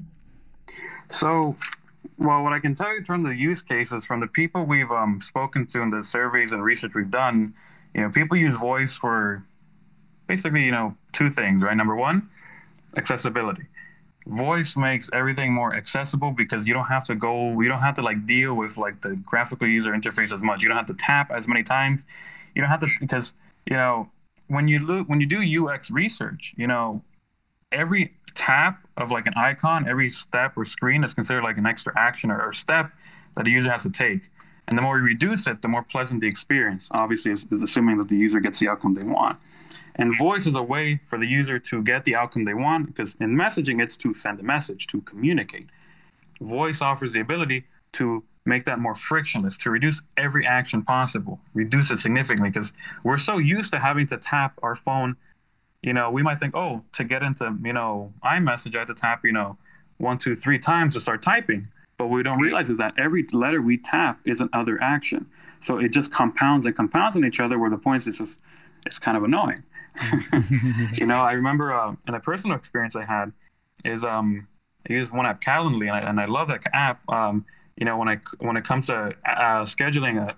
So, 1.08 1.56
well, 2.18 2.42
what 2.42 2.52
I 2.52 2.60
can 2.60 2.74
tell 2.74 2.90
you 2.90 2.98
in 2.98 3.04
terms 3.04 3.24
of 3.24 3.30
the 3.30 3.36
use 3.36 3.62
cases 3.62 4.04
from 4.04 4.20
the 4.20 4.26
people 4.26 4.64
we've 4.64 4.90
um, 4.90 5.20
spoken 5.20 5.66
to 5.68 5.82
in 5.82 5.90
the 5.90 6.02
surveys 6.02 6.52
and 6.52 6.62
research 6.62 6.92
we've 6.94 7.10
done, 7.10 7.54
you 7.94 8.02
know, 8.02 8.10
people 8.10 8.36
use 8.36 8.56
voice 8.56 8.96
for 8.96 9.44
basically, 10.26 10.64
you 10.64 10.72
know, 10.72 10.96
two 11.12 11.30
things, 11.30 11.62
right? 11.62 11.76
Number 11.76 11.94
one, 11.94 12.28
accessibility. 12.96 13.64
Voice 14.26 14.76
makes 14.76 15.10
everything 15.12 15.52
more 15.52 15.74
accessible 15.74 16.30
because 16.30 16.66
you 16.66 16.72
don't 16.72 16.86
have 16.86 17.04
to 17.06 17.14
go, 17.14 17.60
you 17.60 17.68
don't 17.68 17.80
have 17.80 17.94
to 17.96 18.02
like 18.02 18.24
deal 18.24 18.54
with 18.54 18.78
like 18.78 19.02
the 19.02 19.16
graphical 19.16 19.66
user 19.66 19.92
interface 19.92 20.32
as 20.32 20.42
much. 20.42 20.62
You 20.62 20.68
don't 20.68 20.78
have 20.78 20.86
to 20.86 20.94
tap 20.94 21.30
as 21.30 21.46
many 21.46 21.62
times. 21.62 22.02
You 22.54 22.62
don't 22.62 22.70
have 22.70 22.80
to 22.80 22.88
because 23.00 23.34
you 23.66 23.76
know 23.76 24.10
when 24.48 24.68
you 24.68 24.78
look 24.78 25.08
when 25.08 25.20
you 25.20 25.26
do 25.26 25.68
UX 25.68 25.90
research, 25.90 26.54
you 26.56 26.66
know 26.66 27.02
every 27.70 28.14
tap 28.34 28.86
of 28.96 29.10
like 29.10 29.26
an 29.26 29.34
icon, 29.36 29.88
every 29.88 30.10
step 30.10 30.56
or 30.56 30.64
screen 30.64 31.04
is 31.04 31.14
considered 31.14 31.42
like 31.42 31.58
an 31.58 31.66
extra 31.66 31.92
action 31.96 32.30
or, 32.30 32.40
or 32.40 32.52
step 32.52 32.90
that 33.34 33.44
the 33.44 33.50
user 33.50 33.70
has 33.70 33.82
to 33.82 33.90
take. 33.90 34.30
And 34.66 34.78
the 34.78 34.82
more 34.82 34.96
you 34.98 35.04
reduce 35.04 35.46
it, 35.46 35.60
the 35.62 35.68
more 35.68 35.82
pleasant 35.82 36.20
the 36.20 36.28
experience. 36.28 36.88
Obviously, 36.90 37.32
is, 37.32 37.44
assuming 37.62 37.98
that 37.98 38.08
the 38.08 38.16
user 38.16 38.40
gets 38.40 38.58
the 38.60 38.68
outcome 38.68 38.94
they 38.94 39.02
want. 39.02 39.38
And 39.96 40.18
voice 40.18 40.46
is 40.46 40.54
a 40.54 40.62
way 40.62 41.00
for 41.08 41.18
the 41.18 41.26
user 41.26 41.58
to 41.58 41.82
get 41.82 42.04
the 42.04 42.16
outcome 42.16 42.44
they 42.44 42.54
want 42.54 42.86
because 42.86 43.14
in 43.20 43.36
messaging, 43.36 43.82
it's 43.82 43.96
to 43.98 44.14
send 44.14 44.40
a 44.40 44.42
message, 44.42 44.86
to 44.88 45.00
communicate. 45.02 45.68
Voice 46.40 46.82
offers 46.82 47.12
the 47.12 47.20
ability 47.20 47.64
to 47.92 48.24
make 48.44 48.64
that 48.64 48.78
more 48.78 48.94
frictionless, 48.94 49.56
to 49.58 49.70
reduce 49.70 50.02
every 50.16 50.46
action 50.46 50.82
possible, 50.82 51.40
reduce 51.54 51.90
it 51.90 51.98
significantly 51.98 52.50
because 52.50 52.72
we're 53.02 53.18
so 53.18 53.38
used 53.38 53.72
to 53.72 53.78
having 53.78 54.06
to 54.08 54.16
tap 54.16 54.58
our 54.62 54.74
phone. 54.74 55.16
You 55.82 55.92
know, 55.92 56.10
we 56.10 56.22
might 56.22 56.40
think, 56.40 56.54
oh, 56.56 56.82
to 56.92 57.04
get 57.04 57.22
into, 57.22 57.56
you 57.62 57.72
know, 57.72 58.12
iMessage, 58.24 58.74
I 58.74 58.80
have 58.80 58.88
to 58.88 58.94
tap, 58.94 59.24
you 59.24 59.32
know, 59.32 59.56
one, 59.98 60.18
two, 60.18 60.34
three 60.34 60.58
times 60.58 60.94
to 60.94 61.00
start 61.00 61.22
typing. 61.22 61.68
But 61.96 62.08
we 62.08 62.22
don't 62.22 62.40
realize 62.40 62.68
is 62.68 62.78
that 62.78 62.94
every 62.98 63.24
letter 63.32 63.62
we 63.62 63.78
tap 63.78 64.18
is 64.24 64.40
another 64.40 64.82
action. 64.82 65.26
So 65.60 65.78
it 65.78 65.90
just 65.90 66.12
compounds 66.12 66.66
and 66.66 66.74
compounds 66.74 67.16
on 67.16 67.24
each 67.24 67.40
other 67.40 67.58
where 67.58 67.70
the 67.70 67.78
point 67.78 68.06
is 68.06 68.18
just, 68.18 68.38
it's 68.84 68.98
kind 68.98 69.16
of 69.16 69.22
annoying. 69.22 69.62
you 70.94 71.06
know, 71.06 71.18
I 71.18 71.32
remember 71.32 71.72
uh, 71.72 71.94
in 72.08 72.14
a 72.14 72.20
personal 72.20 72.56
experience 72.56 72.96
I 72.96 73.04
had 73.04 73.32
is 73.84 74.04
um, 74.04 74.48
I 74.88 74.92
use 74.92 75.12
one 75.12 75.26
app 75.26 75.42
Calendly, 75.42 75.82
and 75.82 75.92
I, 75.92 75.98
and 76.10 76.20
I 76.20 76.24
love 76.24 76.48
that 76.48 76.62
app. 76.72 77.08
Um, 77.08 77.44
you 77.76 77.84
know, 77.84 77.96
when 77.96 78.08
I 78.08 78.18
when 78.38 78.56
it 78.56 78.64
comes 78.64 78.86
to 78.86 79.14
uh, 79.26 79.64
scheduling 79.64 80.16
a, 80.16 80.34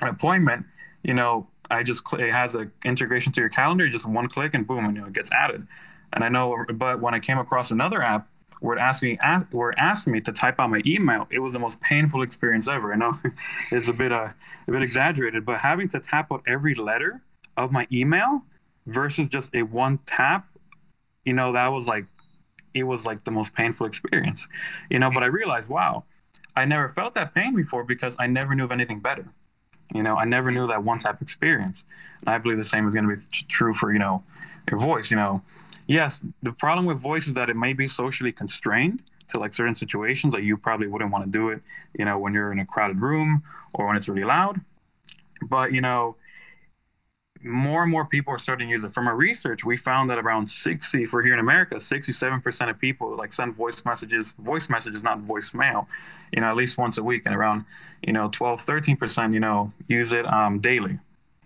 an 0.00 0.08
appointment, 0.08 0.66
you 1.02 1.14
know, 1.14 1.48
I 1.70 1.82
just 1.82 2.08
cl- 2.08 2.22
it 2.22 2.32
has 2.32 2.54
an 2.54 2.72
integration 2.84 3.32
to 3.32 3.40
your 3.40 3.50
calendar, 3.50 3.88
just 3.88 4.06
one 4.06 4.28
click, 4.28 4.54
and 4.54 4.66
boom, 4.66 4.84
and 4.84 4.96
you 4.96 5.02
know, 5.02 5.08
it 5.08 5.14
gets 5.14 5.30
added. 5.32 5.66
And 6.12 6.24
I 6.24 6.28
know, 6.28 6.64
but 6.72 7.00
when 7.00 7.14
I 7.14 7.20
came 7.20 7.38
across 7.38 7.70
another 7.70 8.02
app 8.02 8.28
where 8.60 8.76
it 8.76 8.80
asked 8.80 9.02
me 9.02 9.18
ask, 9.22 9.46
where 9.50 9.70
it 9.70 9.78
asked 9.78 10.06
me 10.06 10.20
to 10.22 10.32
type 10.32 10.58
out 10.58 10.70
my 10.70 10.82
email, 10.86 11.28
it 11.30 11.38
was 11.40 11.52
the 11.52 11.58
most 11.58 11.80
painful 11.80 12.22
experience 12.22 12.66
ever. 12.66 12.92
I 12.92 12.96
know 12.96 13.18
it's 13.72 13.88
a 13.88 13.92
bit 13.92 14.12
uh, 14.12 14.28
a 14.66 14.70
bit 14.70 14.82
exaggerated, 14.82 15.44
but 15.44 15.60
having 15.60 15.88
to 15.88 16.00
tap 16.00 16.32
out 16.32 16.42
every 16.46 16.74
letter 16.74 17.22
of 17.56 17.72
my 17.72 17.86
email 17.92 18.42
versus 18.88 19.28
just 19.28 19.54
a 19.54 19.62
one 19.62 19.98
tap, 20.06 20.48
you 21.24 21.32
know, 21.32 21.52
that 21.52 21.68
was 21.68 21.86
like, 21.86 22.06
it 22.74 22.84
was 22.84 23.04
like 23.04 23.24
the 23.24 23.30
most 23.30 23.54
painful 23.54 23.86
experience, 23.86 24.48
you 24.90 24.98
know. 24.98 25.10
But 25.10 25.22
I 25.22 25.26
realized, 25.26 25.68
wow, 25.68 26.04
I 26.56 26.64
never 26.64 26.88
felt 26.88 27.14
that 27.14 27.34
pain 27.34 27.54
before 27.54 27.84
because 27.84 28.16
I 28.18 28.26
never 28.26 28.54
knew 28.54 28.64
of 28.64 28.72
anything 28.72 29.00
better. 29.00 29.28
You 29.94 30.02
know, 30.02 30.16
I 30.16 30.24
never 30.24 30.50
knew 30.50 30.66
that 30.66 30.84
one 30.84 30.98
tap 30.98 31.22
experience. 31.22 31.84
And 32.20 32.28
I 32.28 32.38
believe 32.38 32.58
the 32.58 32.64
same 32.64 32.86
is 32.86 32.94
going 32.94 33.08
to 33.08 33.16
be 33.16 33.22
true 33.48 33.72
for, 33.74 33.92
you 33.92 33.98
know, 33.98 34.22
your 34.70 34.78
voice. 34.78 35.10
You 35.10 35.16
know, 35.16 35.42
yes, 35.86 36.20
the 36.42 36.52
problem 36.52 36.84
with 36.84 36.98
voice 36.98 37.26
is 37.26 37.34
that 37.34 37.48
it 37.48 37.56
may 37.56 37.72
be 37.72 37.88
socially 37.88 38.32
constrained 38.32 39.02
to 39.28 39.38
like 39.38 39.54
certain 39.54 39.74
situations 39.74 40.32
that 40.32 40.42
you 40.42 40.56
probably 40.56 40.86
wouldn't 40.86 41.10
want 41.10 41.24
to 41.24 41.30
do 41.30 41.48
it, 41.48 41.62
you 41.98 42.04
know, 42.04 42.18
when 42.18 42.32
you're 42.34 42.52
in 42.52 42.58
a 42.58 42.66
crowded 42.66 43.00
room 43.00 43.42
or 43.74 43.86
when 43.86 43.96
it's 43.96 44.08
really 44.08 44.24
loud. 44.24 44.60
But, 45.42 45.72
you 45.72 45.80
know, 45.80 46.16
more 47.42 47.82
and 47.82 47.90
more 47.90 48.04
people 48.04 48.32
are 48.32 48.38
starting 48.38 48.68
to 48.68 48.72
use 48.72 48.84
it. 48.84 48.92
From 48.92 49.06
our 49.06 49.16
research, 49.16 49.64
we 49.64 49.76
found 49.76 50.10
that 50.10 50.18
around 50.18 50.48
60, 50.48 51.06
for 51.06 51.22
here 51.22 51.34
in 51.34 51.38
America, 51.38 51.76
67% 51.76 52.70
of 52.70 52.78
people 52.78 53.16
like 53.16 53.32
send 53.32 53.54
voice 53.54 53.84
messages, 53.84 54.34
voice 54.38 54.68
messages, 54.68 55.02
not 55.02 55.20
voicemail, 55.20 55.86
you 56.32 56.40
know, 56.40 56.48
at 56.48 56.56
least 56.56 56.78
once 56.78 56.98
a 56.98 57.02
week. 57.02 57.22
And 57.26 57.34
around, 57.34 57.64
you 58.02 58.12
know, 58.12 58.28
12, 58.28 58.64
13%, 58.64 59.32
you 59.32 59.40
know, 59.40 59.72
use 59.86 60.12
it 60.12 60.26
um, 60.26 60.60
daily, 60.60 60.98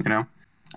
you 0.02 0.08
know. 0.08 0.26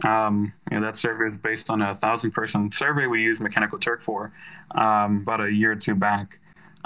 Um, 0.04 0.54
you 0.70 0.78
know, 0.78 0.86
that 0.86 0.98
survey 0.98 1.30
is 1.30 1.38
based 1.38 1.70
on 1.70 1.82
a 1.82 1.96
thousand 1.96 2.32
person 2.32 2.70
survey 2.72 3.08
we 3.08 3.22
used 3.22 3.42
Mechanical 3.42 3.78
Turk 3.78 4.02
for 4.02 4.34
um, 4.72 5.20
about 5.22 5.40
a 5.40 5.50
year 5.50 5.72
or 5.72 5.76
two 5.78 5.96
back. 5.96 6.40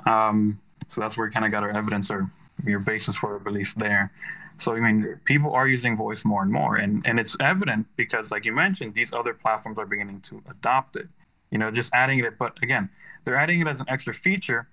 Um, 0.06 0.60
so 0.90 1.02
that's 1.02 1.18
where 1.18 1.28
we 1.28 1.34
kind 1.34 1.46
of 1.46 1.52
got 1.52 1.64
our 1.64 1.72
evidence 1.72 2.12
or 2.12 2.30
your 2.66 2.80
basis 2.80 3.16
for 3.16 3.34
our 3.34 3.40
beliefs 3.40 3.74
there. 3.74 4.12
So 4.60 4.74
I 4.74 4.80
mean, 4.80 5.20
people 5.26 5.54
are 5.54 5.68
using 5.68 5.96
voice 5.96 6.26
more 6.26 6.42
and 6.42 6.52
more, 6.52 6.76
and 6.76 7.06
and 7.08 7.20
it's 7.20 7.36
evident 7.40 7.88
because, 7.96 8.32
like 8.32 8.46
you 8.46 8.54
mentioned, 8.54 8.94
these 8.94 9.14
other 9.14 9.34
platforms 9.34 9.78
are 9.78 9.86
beginning 9.86 10.22
to 10.22 10.44
adopt 10.50 10.96
it. 10.96 11.08
You 11.52 11.58
know, 11.58 11.72
just 11.72 11.92
adding 11.94 12.20
it, 12.20 12.38
but 12.38 12.62
again, 12.62 12.90
they're 13.24 13.38
adding 13.38 13.62
it 13.62 13.68
as 13.68 13.80
an 13.80 13.88
extra 13.90 14.14
feature. 14.14 14.68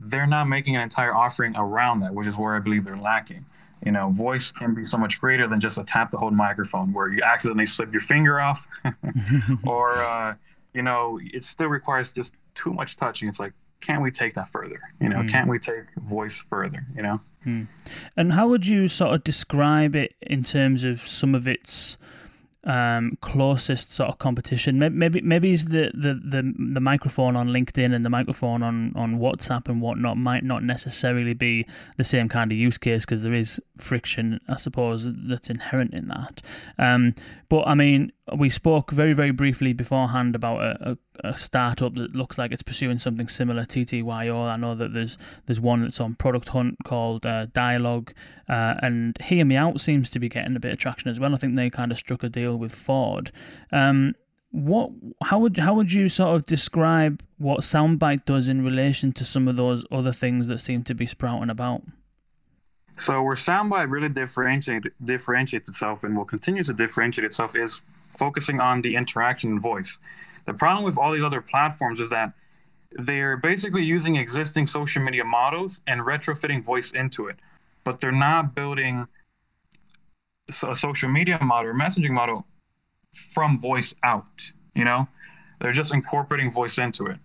They're 0.00 0.26
not 0.26 0.48
making 0.48 0.76
an 0.76 0.82
entire 0.82 1.14
offering 1.14 1.54
around 1.56 2.00
that, 2.00 2.14
which 2.14 2.26
is 2.26 2.36
where 2.36 2.56
I 2.56 2.60
believe 2.60 2.84
they're 2.84 2.96
lacking. 2.96 3.44
You 3.84 3.92
know, 3.92 4.10
voice 4.10 4.52
can 4.52 4.74
be 4.74 4.84
so 4.84 4.96
much 4.96 5.20
greater 5.20 5.48
than 5.48 5.60
just 5.60 5.76
a 5.76 5.84
tap 5.84 6.12
to 6.12 6.16
hold 6.16 6.32
microphone 6.32 6.92
where 6.92 7.08
you 7.08 7.20
accidentally 7.22 7.66
slip 7.66 7.92
your 7.92 8.00
finger 8.00 8.40
off, 8.40 8.68
or 9.66 9.94
uh, 9.96 10.34
you 10.72 10.82
know, 10.82 11.18
it 11.22 11.44
still 11.44 11.66
requires 11.66 12.12
just 12.12 12.34
too 12.54 12.72
much 12.72 12.96
touching. 12.96 13.28
It's 13.28 13.40
like, 13.40 13.52
can't 13.80 14.02
we 14.02 14.10
take 14.12 14.34
that 14.34 14.48
further? 14.48 14.80
You 15.00 15.08
know, 15.08 15.16
mm. 15.16 15.28
can't 15.28 15.48
we 15.48 15.58
take 15.58 15.92
voice 15.96 16.44
further? 16.48 16.86
You 16.94 17.02
know. 17.02 17.20
Mm. 17.46 17.68
And 18.16 18.32
how 18.32 18.48
would 18.48 18.66
you 18.66 18.88
sort 18.88 19.14
of 19.14 19.24
describe 19.24 19.96
it 19.96 20.14
in 20.20 20.44
terms 20.44 20.84
of 20.84 21.06
some 21.06 21.34
of 21.34 21.48
its 21.48 21.96
um, 22.64 23.18
closest 23.20 23.92
sort 23.92 24.08
of 24.08 24.18
competition. 24.18 24.78
Maybe 24.78 25.20
maybe 25.20 25.52
is 25.52 25.66
the, 25.66 25.90
the, 25.94 26.14
the, 26.14 26.52
the 26.74 26.80
microphone 26.80 27.34
on 27.34 27.48
LinkedIn 27.48 27.94
and 27.94 28.04
the 28.04 28.10
microphone 28.10 28.62
on, 28.62 28.92
on 28.94 29.18
WhatsApp 29.18 29.68
and 29.68 29.80
whatnot 29.80 30.16
might 30.16 30.44
not 30.44 30.62
necessarily 30.62 31.34
be 31.34 31.66
the 31.96 32.04
same 32.04 32.28
kind 32.28 32.52
of 32.52 32.58
use 32.58 32.78
case 32.78 33.04
because 33.04 33.22
there 33.22 33.34
is 33.34 33.60
friction, 33.78 34.40
I 34.48 34.56
suppose, 34.56 35.08
that's 35.08 35.50
inherent 35.50 35.92
in 35.92 36.08
that. 36.08 36.40
Um, 36.78 37.14
but 37.48 37.66
I 37.66 37.74
mean, 37.74 38.12
we 38.36 38.48
spoke 38.48 38.92
very 38.92 39.12
very 39.12 39.32
briefly 39.32 39.72
beforehand 39.72 40.36
about 40.36 40.60
a, 40.60 40.92
a, 41.24 41.28
a, 41.30 41.38
startup 41.38 41.94
that 41.94 42.14
looks 42.14 42.38
like 42.38 42.52
it's 42.52 42.62
pursuing 42.62 42.98
something 42.98 43.26
similar 43.28 43.64
TTYO. 43.64 44.48
I 44.48 44.56
know 44.56 44.74
that 44.76 44.94
there's 44.94 45.18
there's 45.46 45.60
one 45.60 45.82
that's 45.82 46.00
on 46.00 46.14
Product 46.14 46.48
Hunt 46.50 46.76
called 46.84 47.26
uh, 47.26 47.46
Dialogue, 47.52 48.12
uh, 48.48 48.74
and 48.80 49.18
Hear 49.22 49.44
Me 49.44 49.56
Out 49.56 49.80
seems 49.80 50.08
to 50.10 50.20
be 50.20 50.28
getting 50.28 50.54
a 50.54 50.60
bit 50.60 50.72
of 50.72 50.78
traction 50.78 51.10
as 51.10 51.18
well. 51.18 51.34
I 51.34 51.38
think 51.38 51.56
they 51.56 51.68
kind 51.68 51.90
of 51.90 51.98
struck 51.98 52.22
a 52.22 52.28
deal 52.28 52.56
with 52.56 52.74
Ford. 52.74 53.32
Um, 53.72 54.14
what 54.52 54.90
how 55.24 55.40
would 55.40 55.56
how 55.56 55.74
would 55.74 55.92
you 55.92 56.08
sort 56.08 56.36
of 56.36 56.46
describe 56.46 57.22
what 57.38 57.60
Soundbite 57.60 58.24
does 58.24 58.48
in 58.48 58.64
relation 58.64 59.12
to 59.14 59.24
some 59.24 59.48
of 59.48 59.56
those 59.56 59.84
other 59.90 60.12
things 60.12 60.46
that 60.46 60.58
seem 60.58 60.84
to 60.84 60.94
be 60.94 61.06
sprouting 61.06 61.50
about? 61.50 61.82
So 62.96 63.22
where 63.22 63.34
Soundbite 63.34 63.90
really 63.90 64.10
differentiate 64.10 64.84
differentiates 65.02 65.68
itself 65.68 66.04
and 66.04 66.16
will 66.16 66.26
continue 66.26 66.62
to 66.62 66.72
differentiate 66.72 67.24
itself 67.24 67.56
is 67.56 67.80
focusing 68.16 68.60
on 68.60 68.82
the 68.82 68.96
interaction 68.96 69.52
and 69.52 69.60
voice. 69.60 69.98
The 70.46 70.54
problem 70.54 70.84
with 70.84 70.98
all 70.98 71.12
these 71.12 71.22
other 71.22 71.40
platforms 71.40 72.00
is 72.00 72.10
that 72.10 72.32
they're 72.92 73.36
basically 73.36 73.84
using 73.84 74.16
existing 74.16 74.66
social 74.66 75.02
media 75.02 75.24
models 75.24 75.80
and 75.86 76.02
retrofitting 76.02 76.62
voice 76.62 76.90
into 76.90 77.26
it, 77.26 77.36
but 77.84 78.00
they're 78.00 78.12
not 78.12 78.54
building 78.54 79.08
a 80.62 80.76
social 80.76 81.08
media 81.08 81.38
model 81.42 81.70
or 81.70 81.74
messaging 81.74 82.10
model 82.10 82.46
from 83.32 83.58
voice 83.58 83.94
out. 84.02 84.52
You 84.74 84.84
know, 84.84 85.08
they're 85.60 85.72
just 85.72 85.92
incorporating 85.92 86.50
voice 86.50 86.78
into 86.78 87.06
it. 87.06 87.18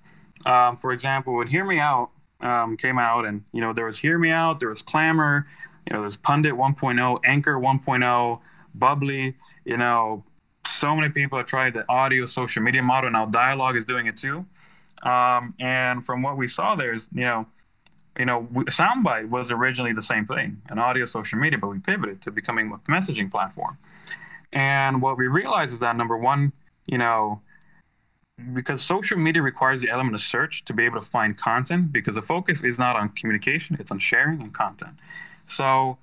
Um, 0.46 0.78
for 0.78 0.92
example, 0.92 1.36
when 1.36 1.48
Hear 1.48 1.66
Me 1.66 1.80
Out 1.80 2.12
um, 2.42 2.78
came 2.78 3.00
out, 3.00 3.26
and 3.26 3.44
you 3.52 3.62
know 3.62 3.74
there 3.74 3.86
was 3.86 4.00
Hear 4.00 4.18
Me 4.18 4.30
Out, 4.30 4.60
there 4.60 4.70
was 4.70 4.84
Clammr, 4.84 5.46
you 5.90 5.96
know 5.96 6.02
there's 6.02 6.18
Pundit 6.18 6.54
1.0, 6.54 7.20
Anchor 7.26 7.56
1.0, 7.56 8.40
Bubbly, 8.76 9.36
you 9.66 9.78
know 9.78 10.24
so 10.68 10.96
many 10.96 11.10
people 11.10 11.38
have 11.38 11.48
tried 11.48 11.74
the 11.74 11.86
audio 11.90 12.26
social 12.26 12.62
media 12.62 12.84
model. 12.84 13.10
Now 13.10 13.26
Dialogue 13.26 13.76
is 13.76 13.86
doing 13.86 14.08
it 14.08 14.18
too. 14.18 14.46
Um, 15.04 15.54
and 15.60 16.06
from 16.06 16.22
what 16.22 16.38
we 16.38 16.48
saw, 16.48 16.76
there's 16.76 17.08
you 17.14 17.22
know, 17.22 17.46
you 18.18 18.26
know, 18.26 18.48
Soundbite 18.52 19.30
was 19.30 19.52
originally 19.52 19.94
the 19.94 20.02
same 20.02 20.26
thing, 20.26 20.62
an 20.70 20.80
audio 20.80 21.06
social 21.06 21.38
media, 21.38 21.60
but 21.60 21.68
we 21.68 21.80
pivoted 21.80 22.22
to 22.24 22.32
becoming 22.32 22.72
a 22.72 22.92
messaging 22.92 23.30
platform. 23.30 23.78
And 24.52 25.02
what 25.02 25.18
we 25.18 25.28
realized 25.28 25.74
is 25.74 25.80
that 25.82 25.96
number 25.96 26.18
one, 26.18 26.54
you 26.88 26.98
know, 26.98 27.42
because 28.54 28.82
social 28.82 29.18
media 29.18 29.42
requires 29.42 29.82
the 29.82 29.90
element 29.90 30.16
of 30.16 30.22
search 30.22 30.64
to 30.66 30.74
be 30.74 30.86
able 30.86 31.00
to 31.00 31.06
find 31.06 31.38
content, 31.38 31.92
because 31.92 32.16
the 32.16 32.22
focus 32.22 32.64
is 32.64 32.80
not 32.80 32.96
on 32.96 33.10
communication, 33.10 33.78
it's 33.80 33.92
on 33.92 34.00
sharing 34.00 34.42
and 34.42 34.54
content. 34.54 34.96
So 35.48 35.98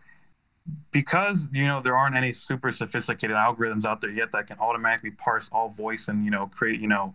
because 0.92 1.48
you 1.52 1.66
know 1.66 1.80
there 1.80 1.96
aren't 1.96 2.16
any 2.16 2.32
super 2.32 2.72
sophisticated 2.72 3.36
algorithms 3.36 3.84
out 3.84 4.00
there 4.00 4.10
yet 4.10 4.32
that 4.32 4.46
can 4.46 4.58
automatically 4.58 5.10
parse 5.10 5.50
all 5.52 5.68
voice 5.68 6.08
and 6.08 6.24
you 6.24 6.30
know 6.30 6.46
create 6.46 6.80
you 6.80 6.88
know 6.88 7.14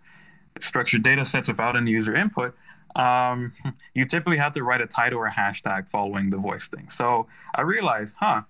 structured 0.62 1.02
data 1.02 1.26
sets 1.26 1.48
without 1.48 1.76
any 1.76 1.92
user 1.92 2.16
input 2.16 2.54
um, 2.96 3.54
you 3.94 4.06
typically 4.06 4.38
have 4.38 4.54
to 4.54 4.64
write 4.64 4.82
a 4.82 4.88
title 4.88 5.20
or 5.20 5.28
a 5.28 5.32
hashtag 5.32 5.88
following 5.90 6.30
the 6.30 6.38
voice 6.38 6.68
thing. 6.68 6.90
So 6.90 7.28
i 7.56 7.62
realized 7.62 8.16
huh 8.20 8.44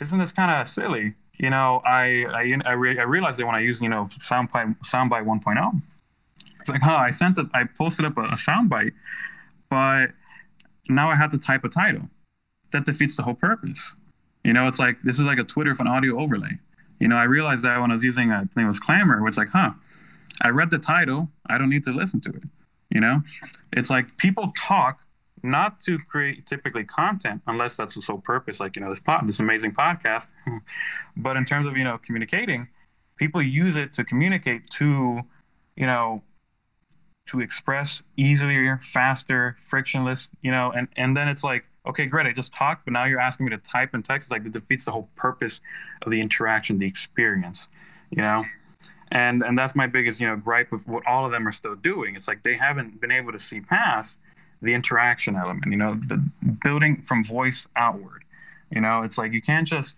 isn't 0.00 0.18
this 0.18 0.32
kind 0.32 0.50
of 0.50 0.66
silly? 0.66 1.14
You 1.38 1.50
know 1.50 1.82
i 1.84 2.24
I, 2.24 2.56
I, 2.64 2.72
re- 2.72 2.98
I 2.98 3.02
realized 3.02 3.38
that 3.38 3.46
when 3.46 3.54
i 3.54 3.60
use 3.60 3.80
you 3.80 3.88
know 3.88 4.08
soundbite 4.20 4.76
soundbite 4.80 5.24
1.0 5.24 5.82
it's 6.58 6.68
like 6.68 6.82
huh 6.82 6.96
i 6.96 7.10
sent 7.10 7.38
it 7.38 7.46
i 7.52 7.64
posted 7.64 8.06
up 8.06 8.16
a, 8.16 8.22
a 8.22 8.36
soundbite 8.36 8.92
but 9.70 10.08
now 10.88 11.10
i 11.10 11.16
have 11.16 11.30
to 11.30 11.38
type 11.38 11.64
a 11.64 11.68
title 11.68 12.08
that 12.72 12.84
defeats 12.84 13.16
the 13.16 13.22
whole 13.22 13.34
purpose. 13.34 13.92
You 14.44 14.52
know, 14.52 14.68
it's 14.68 14.78
like 14.78 15.02
this 15.02 15.16
is 15.16 15.22
like 15.22 15.38
a 15.38 15.44
Twitter 15.44 15.74
for 15.74 15.82
an 15.82 15.88
audio 15.88 16.20
overlay. 16.20 16.58
You 16.98 17.08
know, 17.08 17.16
I 17.16 17.24
realized 17.24 17.62
that 17.64 17.80
when 17.80 17.90
I 17.90 17.94
was 17.94 18.02
using 18.02 18.30
I 18.30 18.40
think 18.40 18.64
it 18.64 18.66
was 18.66 18.80
Clammr, 18.80 19.26
it's 19.26 19.38
like, 19.38 19.50
huh, 19.50 19.72
I 20.42 20.48
read 20.48 20.70
the 20.70 20.78
title, 20.78 21.28
I 21.46 21.58
don't 21.58 21.70
need 21.70 21.84
to 21.84 21.92
listen 21.92 22.20
to 22.22 22.30
it. 22.30 22.44
You 22.90 23.00
know, 23.00 23.22
it's 23.72 23.90
like 23.90 24.16
people 24.16 24.52
talk 24.56 25.00
not 25.42 25.80
to 25.80 25.98
create 25.98 26.46
typically 26.46 26.84
content 26.84 27.42
unless 27.46 27.76
that's 27.76 27.94
the 27.94 28.02
sole 28.02 28.18
purpose, 28.18 28.60
like 28.60 28.76
you 28.76 28.82
know 28.82 28.90
this 28.90 29.00
pod, 29.00 29.28
this 29.28 29.40
amazing 29.40 29.72
podcast. 29.72 30.32
but 31.16 31.36
in 31.36 31.44
terms 31.44 31.66
of 31.66 31.76
you 31.76 31.84
know 31.84 31.98
communicating, 31.98 32.68
people 33.16 33.42
use 33.42 33.76
it 33.76 33.92
to 33.94 34.04
communicate 34.04 34.68
to, 34.70 35.20
you 35.76 35.86
know, 35.86 36.22
to 37.28 37.40
express 37.40 38.02
easier, 38.16 38.80
faster, 38.82 39.56
frictionless. 39.66 40.28
You 40.42 40.50
know, 40.50 40.72
and 40.72 40.88
and 40.96 41.16
then 41.16 41.28
it's 41.28 41.44
like 41.44 41.64
okay, 41.86 42.06
great, 42.06 42.26
I 42.26 42.32
just 42.32 42.52
talked, 42.52 42.84
but 42.84 42.92
now 42.92 43.04
you're 43.04 43.20
asking 43.20 43.46
me 43.46 43.50
to 43.50 43.58
type 43.58 43.94
and 43.94 44.04
text. 44.04 44.26
It's 44.26 44.32
like 44.32 44.44
it 44.44 44.52
defeats 44.52 44.84
the 44.84 44.92
whole 44.92 45.08
purpose 45.16 45.60
of 46.02 46.10
the 46.10 46.20
interaction, 46.20 46.78
the 46.78 46.86
experience, 46.86 47.68
you 48.10 48.22
know? 48.22 48.44
And 49.12 49.42
and 49.42 49.58
that's 49.58 49.74
my 49.74 49.88
biggest, 49.88 50.20
you 50.20 50.28
know, 50.28 50.36
gripe 50.36 50.70
with 50.70 50.86
what 50.86 51.04
all 51.06 51.26
of 51.26 51.32
them 51.32 51.48
are 51.48 51.52
still 51.52 51.74
doing. 51.74 52.14
It's 52.14 52.28
like 52.28 52.44
they 52.44 52.56
haven't 52.56 53.00
been 53.00 53.10
able 53.10 53.32
to 53.32 53.40
see 53.40 53.60
past 53.60 54.18
the 54.62 54.72
interaction 54.72 55.34
element, 55.34 55.64
you 55.68 55.76
know, 55.76 55.98
the 56.06 56.24
building 56.62 57.02
from 57.02 57.24
voice 57.24 57.66
outward. 57.74 58.24
You 58.70 58.80
know, 58.80 59.02
it's 59.02 59.18
like 59.18 59.32
you 59.32 59.42
can't 59.42 59.66
just 59.66 59.96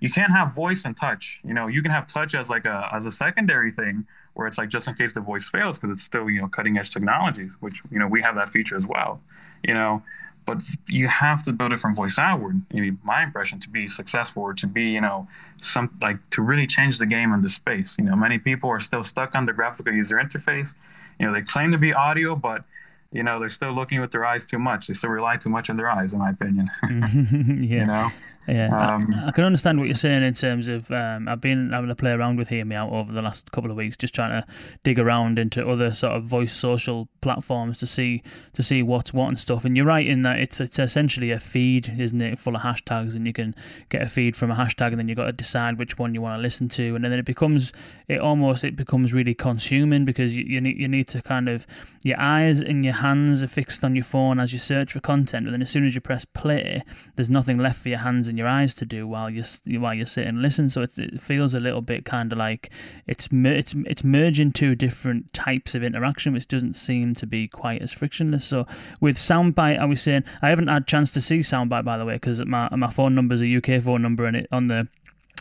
you 0.00 0.10
can't 0.10 0.32
have 0.32 0.54
voice 0.54 0.84
and 0.84 0.96
touch. 0.96 1.40
You 1.44 1.54
know, 1.54 1.68
you 1.68 1.82
can 1.82 1.92
have 1.92 2.08
touch 2.08 2.34
as 2.34 2.48
like 2.48 2.64
a 2.64 2.88
as 2.92 3.06
a 3.06 3.12
secondary 3.12 3.70
thing 3.70 4.06
where 4.34 4.46
it's 4.46 4.58
like 4.58 4.68
just 4.68 4.88
in 4.88 4.94
case 4.94 5.12
the 5.12 5.20
voice 5.20 5.48
fails 5.48 5.78
because 5.78 5.92
it's 5.92 6.02
still, 6.02 6.28
you 6.30 6.40
know, 6.40 6.48
cutting 6.48 6.78
edge 6.78 6.90
technologies, 6.90 7.56
which, 7.60 7.82
you 7.90 7.98
know, 7.98 8.06
we 8.06 8.22
have 8.22 8.36
that 8.36 8.48
feature 8.48 8.76
as 8.76 8.86
well. 8.86 9.20
You 9.64 9.74
know, 9.74 10.02
but 10.48 10.62
you 10.86 11.08
have 11.08 11.42
to 11.42 11.52
build 11.52 11.74
it 11.74 11.78
from 11.78 11.94
voice 11.94 12.18
outward. 12.18 12.62
You 12.72 12.86
know, 12.86 12.96
my 13.04 13.22
impression 13.22 13.60
to 13.60 13.68
be 13.68 13.86
successful 13.86 14.42
or 14.42 14.54
to 14.54 14.66
be, 14.66 14.84
you 14.84 15.00
know, 15.02 15.28
some 15.58 15.94
like 16.00 16.18
to 16.30 16.40
really 16.40 16.66
change 16.66 16.96
the 16.96 17.04
game 17.04 17.34
in 17.34 17.42
this 17.42 17.54
space. 17.54 17.96
You 17.98 18.06
know, 18.06 18.16
many 18.16 18.38
people 18.38 18.70
are 18.70 18.80
still 18.80 19.04
stuck 19.04 19.34
on 19.34 19.44
the 19.44 19.52
graphical 19.52 19.92
user 19.92 20.16
interface. 20.16 20.72
You 21.20 21.26
know, 21.26 21.34
they 21.34 21.42
claim 21.42 21.70
to 21.72 21.76
be 21.76 21.92
audio, 21.92 22.34
but 22.34 22.64
you 23.12 23.22
know, 23.22 23.38
they're 23.38 23.50
still 23.50 23.72
looking 23.72 24.00
with 24.00 24.10
their 24.10 24.24
eyes 24.24 24.46
too 24.46 24.58
much. 24.58 24.86
They 24.86 24.94
still 24.94 25.10
rely 25.10 25.36
too 25.36 25.50
much 25.50 25.68
on 25.68 25.76
their 25.76 25.90
eyes, 25.90 26.14
in 26.14 26.18
my 26.18 26.30
opinion. 26.30 26.70
yeah. 26.88 27.80
You 27.80 27.86
know. 27.86 28.10
Yeah, 28.48 28.94
um, 28.94 29.14
I, 29.14 29.28
I, 29.28 29.30
can 29.32 29.44
understand 29.44 29.78
what 29.78 29.88
you're 29.88 29.94
saying 29.94 30.22
in 30.22 30.32
terms 30.32 30.68
of 30.68 30.90
um, 30.90 31.28
I've 31.28 31.40
been 31.40 31.70
having 31.70 31.88
to 31.88 31.94
play 31.94 32.12
around 32.12 32.38
with 32.38 32.48
Hear 32.48 32.64
Me 32.64 32.76
Out 32.76 32.90
over 32.90 33.12
the 33.12 33.20
last 33.20 33.52
couple 33.52 33.70
of 33.70 33.76
weeks, 33.76 33.94
just 33.94 34.14
trying 34.14 34.30
to 34.30 34.46
dig 34.82 34.98
around 34.98 35.38
into 35.38 35.68
other 35.68 35.92
sort 35.92 36.14
of 36.14 36.24
voice 36.24 36.54
social 36.54 37.08
platforms 37.20 37.78
to 37.78 37.86
see 37.86 38.22
to 38.54 38.62
see 38.62 38.82
what's 38.82 39.12
what 39.12 39.28
and 39.28 39.38
stuff. 39.38 39.66
And 39.66 39.76
you're 39.76 39.84
right 39.84 40.06
in 40.06 40.22
that 40.22 40.38
it's 40.38 40.62
it's 40.62 40.78
essentially 40.78 41.30
a 41.30 41.38
feed, 41.38 41.94
isn't 41.98 42.22
it, 42.22 42.38
full 42.38 42.56
of 42.56 42.62
hashtags, 42.62 43.14
and 43.14 43.26
you 43.26 43.34
can 43.34 43.54
get 43.90 44.00
a 44.00 44.08
feed 44.08 44.34
from 44.34 44.50
a 44.50 44.54
hashtag, 44.54 44.88
and 44.88 44.98
then 44.98 45.08
you've 45.08 45.18
got 45.18 45.26
to 45.26 45.32
decide 45.32 45.78
which 45.78 45.98
one 45.98 46.14
you 46.14 46.22
want 46.22 46.38
to 46.38 46.42
listen 46.42 46.70
to, 46.70 46.94
and 46.94 47.04
then 47.04 47.12
it 47.12 47.26
becomes 47.26 47.74
it 48.08 48.18
almost 48.18 48.64
it 48.64 48.76
becomes 48.76 49.12
really 49.12 49.34
consuming 49.34 50.06
because 50.06 50.34
you, 50.34 50.44
you 50.44 50.60
need 50.62 50.78
you 50.78 50.88
need 50.88 51.08
to 51.08 51.20
kind 51.20 51.50
of 51.50 51.66
your 52.02 52.18
eyes 52.18 52.62
and 52.62 52.82
your 52.82 52.94
hands 52.94 53.42
are 53.42 53.48
fixed 53.48 53.84
on 53.84 53.94
your 53.94 54.04
phone 54.04 54.40
as 54.40 54.54
you 54.54 54.58
search 54.58 54.94
for 54.94 55.00
content, 55.00 55.44
and 55.44 55.52
then 55.52 55.60
as 55.60 55.68
soon 55.68 55.84
as 55.84 55.94
you 55.94 56.00
press 56.00 56.24
play, 56.24 56.82
there's 57.16 57.28
nothing 57.28 57.58
left 57.58 57.82
for 57.82 57.90
your 57.90 57.98
hands 57.98 58.26
and 58.26 58.37
your 58.38 58.48
eyes 58.48 58.74
to 58.74 58.84
do 58.84 59.06
while 59.06 59.28
you 59.28 59.44
while 59.66 59.94
you 59.94 60.06
sit 60.06 60.26
and 60.26 60.40
listen. 60.40 60.70
So 60.70 60.82
it, 60.82 60.96
it 60.96 61.20
feels 61.20 61.54
a 61.54 61.60
little 61.60 61.82
bit 61.82 62.04
kind 62.04 62.32
of 62.32 62.38
like 62.38 62.70
it's 63.06 63.28
it's 63.32 63.74
it's 63.86 64.04
merging 64.04 64.52
two 64.52 64.74
different 64.74 65.32
types 65.32 65.74
of 65.74 65.82
interaction, 65.82 66.32
which 66.32 66.48
doesn't 66.48 66.74
seem 66.74 67.14
to 67.16 67.26
be 67.26 67.48
quite 67.48 67.82
as 67.82 67.92
frictionless. 67.92 68.44
So 68.44 68.66
with 69.00 69.16
Soundbite, 69.16 69.78
I 69.78 69.84
was 69.84 70.00
saying 70.00 70.24
I 70.40 70.48
haven't 70.48 70.68
had 70.68 70.82
a 70.82 70.86
chance 70.86 71.10
to 71.12 71.20
see 71.20 71.40
Soundbite 71.40 71.84
by 71.84 71.98
the 71.98 72.04
way 72.04 72.14
because 72.14 72.44
my 72.44 72.68
my 72.74 72.90
phone 72.90 73.14
number 73.14 73.34
is 73.34 73.42
a 73.42 73.56
UK 73.56 73.82
phone 73.82 74.02
number 74.02 74.24
and 74.24 74.36
it 74.36 74.48
on 74.50 74.68
the 74.68 74.88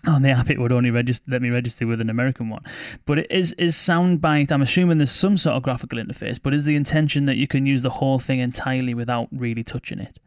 on 0.06 0.22
the 0.22 0.30
app 0.30 0.50
it 0.50 0.60
would 0.60 0.72
only 0.72 0.92
register 0.92 1.26
let 1.28 1.42
me 1.42 1.50
register 1.50 1.88
with 1.88 2.02
an 2.02 2.10
American 2.10 2.50
one. 2.50 2.64
But 3.06 3.20
it 3.20 3.28
is 3.32 3.54
is 3.54 3.76
Soundbite. 3.76 4.52
I'm 4.52 4.62
assuming 4.62 4.98
there's 4.98 5.12
some 5.12 5.38
sort 5.38 5.56
of 5.56 5.64
graphical 5.64 6.00
interface, 6.00 6.40
but 6.42 6.54
is 6.54 6.66
the 6.66 6.76
intention 6.76 7.26
that 7.26 7.38
you 7.38 7.48
can 7.48 7.66
use 7.66 7.82
the 7.82 7.92
whole 7.92 8.20
thing 8.20 8.40
entirely 8.40 8.94
without 8.94 9.28
really 9.32 9.64
touching 9.64 10.00
it? 10.00 10.20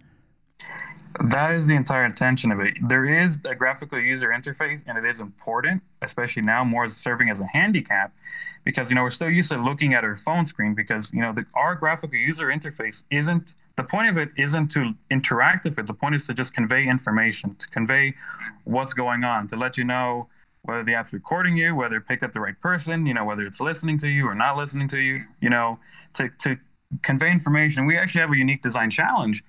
That 1.22 1.52
is 1.52 1.66
the 1.66 1.74
entire 1.74 2.04
intention 2.04 2.50
of 2.50 2.60
it. 2.60 2.74
There 2.80 3.04
is 3.04 3.38
a 3.44 3.54
graphical 3.54 3.98
user 4.00 4.28
interface, 4.28 4.82
and 4.86 4.96
it 4.96 5.04
is 5.04 5.20
important, 5.20 5.82
especially 6.00 6.42
now 6.42 6.64
more 6.64 6.88
serving 6.88 7.28
as 7.28 7.40
a 7.40 7.46
handicap, 7.46 8.14
because 8.64 8.88
you 8.88 8.96
know 8.96 9.02
we're 9.02 9.10
still 9.10 9.28
used 9.28 9.50
to 9.50 9.62
looking 9.62 9.92
at 9.92 10.02
our 10.02 10.16
phone 10.16 10.46
screen. 10.46 10.74
Because 10.74 11.12
you 11.12 11.20
know 11.20 11.32
the, 11.34 11.44
our 11.54 11.74
graphical 11.74 12.18
user 12.18 12.46
interface 12.46 13.02
isn't 13.10 13.54
the 13.76 13.82
point 13.84 14.08
of 14.08 14.16
it 14.16 14.30
isn't 14.38 14.68
to 14.72 14.94
interact 15.10 15.64
with 15.64 15.78
it. 15.78 15.86
The 15.86 15.94
point 15.94 16.14
is 16.14 16.26
to 16.26 16.34
just 16.34 16.54
convey 16.54 16.86
information, 16.86 17.54
to 17.56 17.68
convey 17.68 18.14
what's 18.64 18.94
going 18.94 19.22
on, 19.22 19.46
to 19.48 19.56
let 19.56 19.76
you 19.76 19.84
know 19.84 20.28
whether 20.62 20.82
the 20.82 20.94
app's 20.94 21.12
recording 21.12 21.56
you, 21.56 21.74
whether 21.74 21.96
it 21.96 22.06
picked 22.06 22.22
up 22.22 22.32
the 22.32 22.40
right 22.40 22.58
person, 22.60 23.04
you 23.06 23.14
know, 23.14 23.24
whether 23.24 23.46
it's 23.46 23.60
listening 23.60 23.98
to 23.98 24.08
you 24.08 24.26
or 24.26 24.34
not 24.34 24.56
listening 24.56 24.88
to 24.88 24.98
you, 24.98 25.24
you 25.40 25.48
know, 25.48 25.78
to, 26.14 26.28
to 26.38 26.58
convey 27.02 27.30
information. 27.30 27.86
We 27.86 27.96
actually 27.96 28.20
have 28.22 28.32
a 28.32 28.36
unique 28.36 28.62
design 28.62 28.90
challenge 28.90 29.42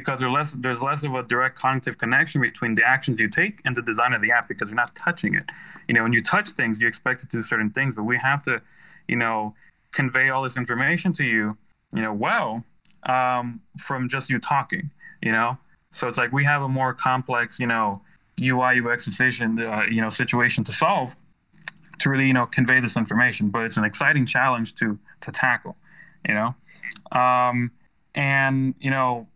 because 0.00 0.20
there's 0.20 0.32
less 0.32 0.52
there's 0.52 0.82
less 0.82 1.02
of 1.02 1.14
a 1.14 1.22
direct 1.22 1.58
cognitive 1.58 1.98
connection 1.98 2.40
between 2.40 2.74
the 2.74 2.86
actions 2.86 3.18
you 3.18 3.28
take 3.28 3.60
and 3.64 3.74
the 3.74 3.82
design 3.82 4.12
of 4.12 4.20
the 4.20 4.30
app 4.30 4.48
because 4.48 4.68
you're 4.68 4.76
not 4.76 4.94
touching 4.94 5.34
it. 5.34 5.44
You 5.88 5.94
know, 5.94 6.02
when 6.02 6.12
you 6.12 6.22
touch 6.22 6.50
things, 6.50 6.80
you 6.80 6.88
expect 6.88 7.22
it 7.22 7.30
to 7.30 7.38
do 7.38 7.42
certain 7.42 7.70
things, 7.70 7.94
but 7.94 8.04
we 8.04 8.18
have 8.18 8.42
to, 8.44 8.60
you 9.08 9.16
know, 9.16 9.54
convey 9.92 10.28
all 10.28 10.42
this 10.42 10.56
information 10.56 11.12
to 11.14 11.24
you, 11.24 11.56
you 11.94 12.02
know, 12.02 12.12
well 12.12 12.64
um, 13.04 13.60
from 13.78 14.08
just 14.08 14.28
you 14.28 14.38
talking, 14.38 14.90
you 15.22 15.32
know? 15.32 15.58
So 15.92 16.08
it's 16.08 16.18
like 16.18 16.32
we 16.32 16.44
have 16.44 16.62
a 16.62 16.68
more 16.68 16.92
complex, 16.92 17.58
you 17.58 17.66
know, 17.66 18.02
UI 18.40 18.80
UX 18.80 19.04
decision, 19.06 19.60
uh, 19.60 19.84
you 19.90 20.02
know, 20.02 20.10
situation 20.10 20.62
to 20.64 20.72
solve 20.72 21.16
to 21.98 22.10
really, 22.10 22.26
you 22.26 22.34
know, 22.34 22.44
convey 22.44 22.80
this 22.80 22.96
information. 22.96 23.48
But 23.48 23.64
it's 23.64 23.78
an 23.78 23.84
exciting 23.84 24.26
challenge 24.26 24.74
to 24.74 24.98
to 25.22 25.32
tackle, 25.32 25.76
you 26.28 26.34
know. 26.34 26.54
Um, 27.18 27.70
and 28.14 28.74
you 28.78 28.90
know, 28.90 29.26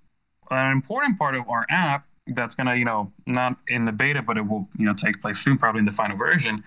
an 0.50 0.72
important 0.72 1.18
part 1.18 1.34
of 1.34 1.48
our 1.48 1.66
app 1.70 2.06
that's 2.26 2.54
gonna, 2.54 2.76
you 2.76 2.84
know, 2.84 3.12
not 3.26 3.56
in 3.68 3.84
the 3.84 3.92
beta, 3.92 4.22
but 4.22 4.36
it 4.36 4.46
will, 4.46 4.68
you 4.78 4.84
know, 4.84 4.94
take 4.94 5.20
place 5.20 5.38
soon, 5.38 5.58
probably 5.58 5.80
in 5.80 5.84
the 5.84 5.92
final 5.92 6.16
version, 6.16 6.62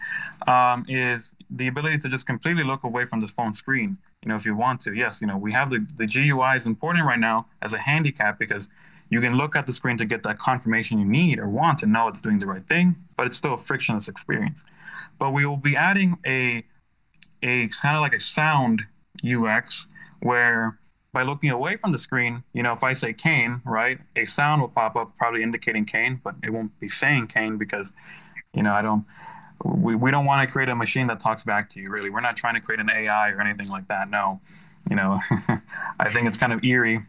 um, 0.48 0.86
is 0.88 1.32
the 1.50 1.68
ability 1.68 2.00
to 2.00 2.10
just 2.10 2.26
completely 2.26 2.64
look 2.64 2.84
away 2.84 3.06
from 3.06 3.20
the 3.20 3.28
phone 3.28 3.54
screen 3.54 3.98
you 4.24 4.30
know, 4.30 4.36
if 4.36 4.46
you 4.46 4.56
want 4.56 4.82
to. 4.82 4.94
Yes, 4.94 5.22
you 5.22 5.28
know, 5.28 5.38
we 5.38 5.52
have 5.52 5.70
the, 5.70 5.86
the 5.98 6.08
GUI 6.08 6.56
is 6.56 6.66
important 6.66 7.06
right 7.06 7.20
now 7.20 7.48
as 7.62 7.74
a 7.74 7.78
handicap 7.78 8.40
because 8.40 8.70
you 9.10 9.20
can 9.22 9.34
look 9.34 9.56
at 9.56 9.66
the 9.66 9.74
screen 9.74 9.98
to 9.98 10.06
get 10.06 10.24
that 10.24 10.40
confirmation 10.40 10.98
you 10.98 11.06
need 11.06 11.40
or 11.40 11.48
want 11.48 11.80
to 11.80 11.86
know 11.86 12.08
it's 12.08 12.22
doing 12.22 12.40
the 12.40 12.48
right 12.48 12.68
thing, 12.68 12.96
but 13.18 13.28
it's 13.28 13.38
still 13.38 13.54
a 13.54 13.58
frictionless 13.58 14.08
experience. 14.08 14.64
But 15.20 15.32
we 15.32 15.46
will 15.46 15.58
be 15.58 15.76
adding 15.76 16.18
a 16.26 16.64
a 17.46 17.68
kind 17.82 17.98
of 17.98 18.02
like 18.02 18.14
a 18.14 18.20
sound 18.20 18.84
UX 19.24 19.86
where 20.22 20.80
by 21.14 21.24
looking 21.24 21.52
away 21.52 21.78
from 21.78 21.92
the 21.92 21.98
screen, 21.98 22.44
you 22.54 22.64
know, 22.64 22.74
if 22.74 22.84
I 22.84 22.94
say 22.94 23.14
Kane, 23.14 23.62
right, 23.66 24.00
a 24.16 24.26
sound 24.26 24.62
will 24.62 24.70
pop 24.70 24.96
up 24.96 25.16
probably 25.18 25.44
indicating 25.44 25.86
Kane, 25.86 26.20
but 26.24 26.36
it 26.44 26.50
won't 26.50 26.78
be 26.80 26.90
saying 26.90 27.28
Kane 27.28 27.58
because, 27.58 27.94
you 28.54 28.64
know, 28.64 28.74
I 28.74 28.82
don't 28.82 29.06
we, 29.64 29.96
we 29.96 30.12
don't 30.12 30.26
want 30.26 30.48
to 30.48 30.52
create 30.52 30.70
a 30.70 30.76
machine 30.76 31.08
that 31.08 31.20
talks 31.20 31.44
back 31.44 31.70
to 31.72 31.80
you 31.80 31.90
really. 31.90 32.10
We're 32.10 32.22
not 32.22 32.36
trying 32.36 32.56
to 32.56 32.62
create 32.62 32.80
an 32.80 32.90
ai 32.90 33.30
or 33.30 33.42
anything 33.42 33.70
like 33.70 33.88
that 33.88 34.10
no. 34.10 34.42
You 34.90 34.98
know 34.98 35.20
i 36.00 36.10
think 36.12 36.28
it's 36.28 36.38
kind 36.38 36.52
of 36.52 36.62
eerie 36.64 37.00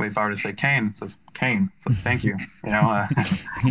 if 0.00 0.16
i 0.16 0.24
were 0.24 0.30
to 0.30 0.36
say 0.36 0.54
kane 0.54 0.94
says 0.94 1.14
kane 1.34 1.70
so 1.86 1.92
thank 2.02 2.24
you 2.24 2.38
you 2.64 2.72
know 2.72 2.80
uh, 2.80 3.06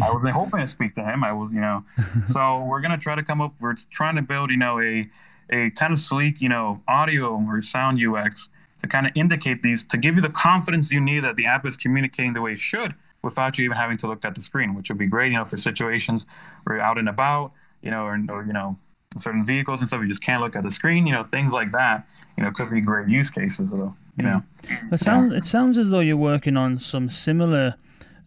i 0.03 0.11
was 0.11 0.31
hoping 0.31 0.59
to 0.59 0.67
speak 0.67 0.93
to 0.93 1.03
him 1.03 1.23
i 1.23 1.31
was 1.33 1.51
you 1.51 1.59
know. 1.59 1.83
So 2.27 2.63
we're 2.65 2.81
going 2.81 2.91
to 2.91 2.99
try 2.99 3.15
to 3.15 3.23
come 3.23 3.41
up 3.41 3.55
we're 3.59 3.75
trying 3.89 4.15
to 4.15 4.21
build 4.21 4.51
you 4.51 4.57
know 4.57 4.79
a 4.79 5.09
a 5.49 5.71
kind 5.71 5.91
of 5.91 5.99
sleek 5.99 6.39
you 6.39 6.49
know 6.49 6.83
audio 6.87 7.43
or 7.47 7.63
sound 7.63 7.99
ux 8.05 8.49
to 8.81 8.87
kind 8.87 9.07
of 9.07 9.11
indicate 9.15 9.63
these 9.63 9.83
to 9.83 9.97
give 9.97 10.15
you 10.15 10.21
the 10.21 10.29
confidence 10.29 10.91
you 10.91 10.99
need 10.99 11.23
that 11.23 11.35
the 11.35 11.45
app 11.45 11.65
is 11.65 11.77
communicating 11.77 12.33
the 12.33 12.41
way 12.41 12.53
it 12.53 12.59
should 12.59 12.93
without 13.23 13.57
you 13.57 13.65
even 13.65 13.77
having 13.77 13.97
to 13.97 14.07
look 14.07 14.23
at 14.23 14.35
the 14.35 14.41
screen 14.41 14.75
which 14.75 14.89
would 14.89 14.97
be 14.97 15.07
great 15.07 15.31
you 15.31 15.37
know 15.37 15.45
for 15.45 15.57
situations 15.57 16.25
where 16.63 16.77
you're 16.77 16.85
out 16.85 16.97
and 16.97 17.09
about 17.09 17.51
you 17.81 17.91
know, 17.91 18.03
or, 18.03 18.19
or 18.29 18.43
you 18.43 18.53
know, 18.53 18.77
certain 19.17 19.43
vehicles 19.43 19.79
and 19.79 19.87
stuff. 19.87 20.01
You 20.01 20.07
just 20.07 20.21
can't 20.21 20.41
look 20.41 20.55
at 20.55 20.63
the 20.63 20.71
screen. 20.71 21.07
You 21.07 21.13
know, 21.13 21.23
things 21.23 21.53
like 21.53 21.71
that. 21.71 22.07
You 22.37 22.43
know, 22.43 22.51
could 22.51 22.69
be 22.69 22.81
great 22.81 23.07
use 23.07 23.29
cases. 23.29 23.71
Though, 23.71 23.95
you 24.17 24.23
know, 24.23 24.43
it 24.91 24.99
sounds 24.99 25.31
yeah. 25.31 25.39
it 25.39 25.47
sounds 25.47 25.77
as 25.77 25.89
though 25.89 25.99
you're 25.99 26.17
working 26.17 26.57
on 26.57 26.79
some 26.79 27.09
similar. 27.09 27.75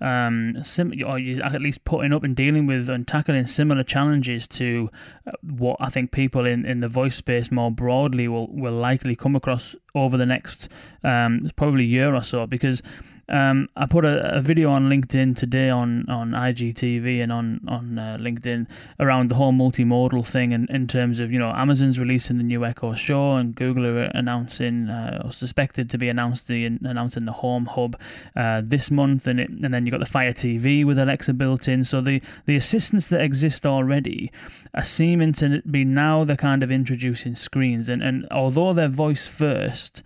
Um, 0.00 0.62
sim- 0.62 0.94
or 1.06 1.18
you 1.18 1.42
at 1.42 1.60
least 1.60 1.84
putting 1.84 2.14
up 2.14 2.24
and 2.24 2.34
dealing 2.34 2.66
with 2.66 2.88
and 2.88 3.06
tackling 3.06 3.46
similar 3.46 3.82
challenges 3.82 4.48
to 4.48 4.90
uh, 5.26 5.32
what 5.42 5.76
I 5.78 5.90
think 5.90 6.10
people 6.10 6.46
in, 6.46 6.64
in 6.64 6.80
the 6.80 6.88
voice 6.88 7.16
space 7.16 7.50
more 7.50 7.70
broadly 7.70 8.26
will, 8.26 8.48
will 8.50 8.72
likely 8.72 9.14
come 9.14 9.36
across 9.36 9.76
over 9.94 10.16
the 10.16 10.24
next 10.24 10.70
um, 11.04 11.50
probably 11.54 11.84
year 11.84 12.14
or 12.14 12.22
so. 12.22 12.46
Because 12.46 12.82
um, 13.30 13.68
I 13.76 13.86
put 13.86 14.04
a, 14.04 14.38
a, 14.38 14.40
video 14.40 14.70
on 14.70 14.88
LinkedIn 14.88 15.36
today 15.36 15.70
on, 15.70 16.04
on 16.08 16.32
IGTV 16.32 17.22
and 17.22 17.30
on 17.30 17.60
on 17.68 17.98
uh, 17.98 18.18
LinkedIn 18.20 18.66
around 18.98 19.30
the 19.30 19.36
whole 19.36 19.52
multimodal 19.52 20.26
thing, 20.26 20.52
and 20.52 20.68
in 20.68 20.88
terms 20.88 21.20
of 21.20 21.30
you 21.32 21.38
know 21.38 21.50
Amazon's 21.50 21.98
releasing 21.98 22.38
the 22.38 22.42
new 22.42 22.64
Echo 22.64 22.94
Show 22.94 23.36
and 23.36 23.54
Google 23.54 23.86
are 23.86 24.04
announcing 24.14 24.88
uh, 24.88 25.22
or 25.24 25.32
suspected 25.32 25.88
to 25.90 25.98
be 25.98 26.08
announced 26.08 26.48
the 26.48 26.64
announcing 26.64 27.24
the 27.24 27.32
Home 27.32 27.66
Hub 27.66 27.96
uh, 28.34 28.62
this 28.64 28.90
month, 28.90 29.28
and 29.28 29.38
it, 29.38 29.50
and 29.50 29.72
then 29.72 29.86
you 29.86 29.92
have 29.92 30.00
got 30.00 30.04
the 30.04 30.10
Fire 30.10 30.32
TV 30.32 30.84
with 30.84 30.98
Alexa 30.98 31.32
built 31.34 31.68
in. 31.68 31.84
So 31.84 32.00
the 32.00 32.20
the 32.46 32.56
assistants 32.56 33.06
that 33.08 33.20
exist 33.20 33.64
already 33.64 34.32
are 34.74 34.82
seeming 34.82 35.32
to 35.34 35.62
be 35.70 35.84
now 35.84 36.24
they're 36.24 36.36
kind 36.36 36.64
of 36.64 36.72
introducing 36.72 37.36
screens, 37.36 37.88
and 37.88 38.02
and 38.02 38.26
although 38.32 38.72
they're 38.72 38.88
voice 38.88 39.28
first 39.28 40.02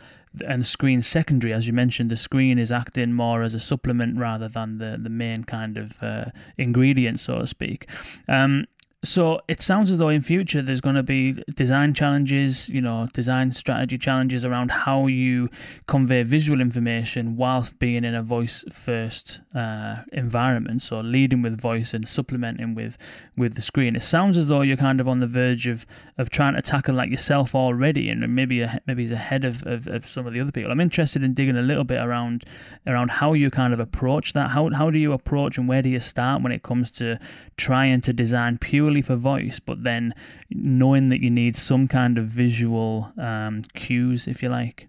and 0.46 0.62
the 0.62 0.66
screen 0.66 1.02
secondary, 1.02 1.52
as 1.52 1.66
you 1.66 1.72
mentioned, 1.72 2.10
the 2.10 2.16
screen 2.16 2.58
is 2.58 2.72
acting 2.72 3.12
more 3.12 3.42
as 3.42 3.54
a 3.54 3.60
supplement 3.60 4.18
rather 4.18 4.48
than 4.48 4.78
the, 4.78 4.98
the 5.00 5.10
main 5.10 5.44
kind 5.44 5.76
of 5.76 6.02
uh, 6.02 6.26
ingredient, 6.58 7.20
so 7.20 7.38
to 7.38 7.46
speak. 7.46 7.88
Um, 8.28 8.66
so 9.04 9.40
it 9.46 9.62
sounds 9.62 9.90
as 9.90 9.98
though 9.98 10.08
in 10.08 10.22
future 10.22 10.62
there's 10.62 10.80
going 10.80 10.96
to 10.96 11.02
be 11.02 11.42
design 11.54 11.94
challenges, 11.94 12.68
you 12.68 12.80
know, 12.80 13.08
design 13.12 13.52
strategy 13.52 13.98
challenges 13.98 14.44
around 14.44 14.70
how 14.70 15.06
you 15.06 15.48
convey 15.86 16.22
visual 16.22 16.60
information 16.60 17.36
whilst 17.36 17.78
being 17.78 18.04
in 18.04 18.14
a 18.14 18.22
voice 18.22 18.64
first 18.72 19.40
uh, 19.54 19.96
environment. 20.12 20.82
So 20.82 21.00
leading 21.00 21.42
with 21.42 21.60
voice 21.60 21.94
and 21.94 22.08
supplementing 22.08 22.74
with 22.74 22.98
with 23.36 23.54
the 23.54 23.62
screen. 23.62 23.96
It 23.96 24.02
sounds 24.02 24.38
as 24.38 24.46
though 24.46 24.62
you're 24.62 24.76
kind 24.76 25.00
of 25.00 25.08
on 25.08 25.20
the 25.20 25.26
verge 25.26 25.66
of 25.66 25.86
of 26.16 26.30
trying 26.30 26.54
to 26.54 26.62
tackle 26.62 26.94
like 26.94 27.10
yourself 27.10 27.54
already, 27.54 28.08
and 28.08 28.34
maybe 28.34 28.66
maybe 28.86 29.02
he's 29.02 29.12
ahead 29.12 29.44
of, 29.44 29.66
of, 29.66 29.86
of 29.86 30.08
some 30.08 30.26
of 30.26 30.32
the 30.32 30.40
other 30.40 30.52
people. 30.52 30.70
I'm 30.70 30.80
interested 30.80 31.22
in 31.22 31.34
digging 31.34 31.56
a 31.56 31.62
little 31.62 31.84
bit 31.84 31.98
around 31.98 32.44
around 32.86 33.10
how 33.10 33.32
you 33.32 33.50
kind 33.50 33.72
of 33.72 33.80
approach 33.80 34.32
that. 34.32 34.50
How 34.50 34.70
how 34.70 34.90
do 34.90 34.98
you 34.98 35.12
approach 35.12 35.58
and 35.58 35.68
where 35.68 35.82
do 35.82 35.88
you 35.88 36.00
start 36.00 36.42
when 36.42 36.52
it 36.52 36.62
comes 36.62 36.90
to 36.92 37.18
trying 37.56 38.00
to 38.02 38.12
design 38.12 38.58
purely 38.58 38.93
purely 38.94 39.02
for 39.02 39.16
voice, 39.16 39.60
but 39.60 39.82
then 39.82 40.14
knowing 40.50 41.08
that 41.08 41.20
you 41.20 41.30
need 41.30 41.56
some 41.56 41.88
kind 41.88 42.18
of 42.18 42.26
visual 42.26 43.12
um, 43.18 43.62
cues, 43.74 44.26
if 44.26 44.42
you 44.42 44.48
like? 44.48 44.88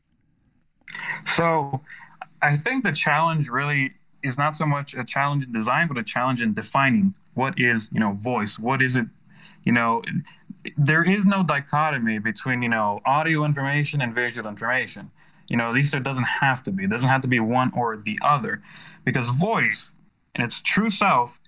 So, 1.25 1.81
I 2.41 2.57
think 2.57 2.83
the 2.83 2.91
challenge 2.91 3.49
really 3.49 3.93
is 4.23 4.37
not 4.37 4.55
so 4.55 4.65
much 4.65 4.93
a 4.93 5.03
challenge 5.03 5.45
in 5.45 5.51
design, 5.51 5.87
but 5.87 5.97
a 5.97 6.03
challenge 6.03 6.41
in 6.41 6.53
defining 6.53 7.13
what 7.33 7.59
is, 7.59 7.89
you 7.91 7.99
know, 7.99 8.13
voice. 8.13 8.59
What 8.59 8.81
is 8.81 8.95
it? 8.95 9.07
You 9.63 9.71
know, 9.71 10.03
there 10.77 11.03
is 11.03 11.25
no 11.25 11.43
dichotomy 11.43 12.19
between, 12.19 12.61
you 12.61 12.69
know, 12.69 13.01
audio 13.05 13.43
information 13.43 14.01
and 14.01 14.13
visual 14.13 14.47
information. 14.47 15.11
You 15.47 15.57
know, 15.57 15.69
at 15.69 15.75
least 15.75 15.91
there 15.91 15.99
doesn't 15.99 16.23
have 16.41 16.63
to 16.63 16.71
be. 16.71 16.85
It 16.85 16.89
doesn't 16.89 17.09
have 17.09 17.21
to 17.21 17.27
be 17.27 17.39
one 17.39 17.71
or 17.75 17.97
the 17.97 18.17
other, 18.23 18.61
because 19.03 19.29
voice, 19.29 19.91
in 20.35 20.43
its 20.43 20.61
true 20.61 20.89
self, 20.89 21.39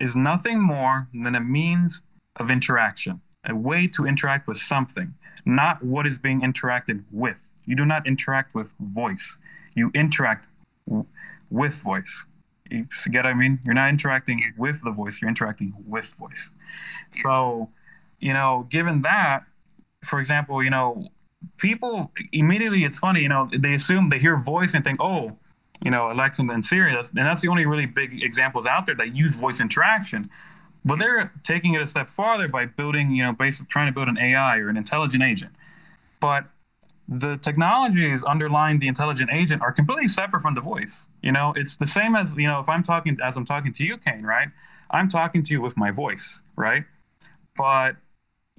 is 0.00 0.16
nothing 0.16 0.60
more 0.60 1.08
than 1.12 1.34
a 1.34 1.40
means 1.40 2.02
of 2.36 2.50
interaction, 2.50 3.20
a 3.44 3.54
way 3.54 3.86
to 3.88 4.06
interact 4.06 4.48
with 4.48 4.56
something, 4.56 5.14
not 5.44 5.84
what 5.84 6.06
is 6.06 6.18
being 6.18 6.40
interacted 6.40 7.04
with. 7.10 7.46
You 7.66 7.76
do 7.76 7.84
not 7.84 8.06
interact 8.06 8.54
with 8.54 8.72
voice, 8.80 9.36
you 9.74 9.90
interact 9.94 10.48
w- 10.88 11.06
with 11.50 11.80
voice. 11.82 12.24
You 12.70 12.86
get 13.10 13.24
what 13.24 13.26
I 13.26 13.34
mean? 13.34 13.58
You're 13.64 13.74
not 13.74 13.88
interacting 13.90 14.54
with 14.56 14.82
the 14.82 14.92
voice, 14.92 15.20
you're 15.20 15.28
interacting 15.28 15.74
with 15.86 16.06
voice. 16.18 16.50
So, 17.22 17.70
you 18.20 18.32
know, 18.32 18.66
given 18.70 19.02
that, 19.02 19.44
for 20.04 20.20
example, 20.20 20.62
you 20.62 20.70
know, 20.70 21.08
people 21.56 22.12
immediately, 22.32 22.84
it's 22.84 22.98
funny, 22.98 23.20
you 23.20 23.28
know, 23.28 23.48
they 23.56 23.74
assume 23.74 24.08
they 24.08 24.18
hear 24.18 24.36
voice 24.36 24.72
and 24.72 24.84
think, 24.84 25.00
oh, 25.00 25.36
you 25.82 25.90
know, 25.90 26.10
Alexa 26.10 26.42
and 26.42 26.64
Siri. 26.64 26.94
And 26.94 27.08
that's 27.14 27.40
the 27.40 27.48
only 27.48 27.66
really 27.66 27.86
big 27.86 28.22
examples 28.22 28.66
out 28.66 28.86
there 28.86 28.94
that 28.96 29.14
use 29.14 29.36
voice 29.36 29.60
interaction. 29.60 30.30
But 30.84 30.98
they're 30.98 31.32
taking 31.44 31.74
it 31.74 31.82
a 31.82 31.86
step 31.86 32.08
farther 32.08 32.48
by 32.48 32.66
building, 32.66 33.10
you 33.10 33.22
know, 33.22 33.32
basically 33.32 33.68
trying 33.70 33.86
to 33.86 33.92
build 33.92 34.08
an 34.08 34.18
AI 34.18 34.58
or 34.58 34.68
an 34.68 34.76
intelligent 34.76 35.22
agent. 35.22 35.52
But 36.20 36.46
the 37.08 37.36
technologies 37.36 38.22
underlying 38.22 38.78
the 38.78 38.88
intelligent 38.88 39.30
agent 39.32 39.62
are 39.62 39.72
completely 39.72 40.08
separate 40.08 40.42
from 40.42 40.54
the 40.54 40.60
voice. 40.60 41.02
You 41.22 41.32
know, 41.32 41.52
it's 41.56 41.76
the 41.76 41.86
same 41.86 42.14
as, 42.14 42.34
you 42.34 42.46
know, 42.46 42.60
if 42.60 42.68
I'm 42.68 42.82
talking 42.82 43.18
as 43.22 43.36
I'm 43.36 43.44
talking 43.44 43.72
to 43.72 43.84
you, 43.84 43.98
Kane, 43.98 44.22
right? 44.22 44.48
I'm 44.90 45.08
talking 45.08 45.42
to 45.42 45.52
you 45.52 45.60
with 45.60 45.76
my 45.76 45.90
voice, 45.90 46.38
right? 46.56 46.84
but 47.60 47.96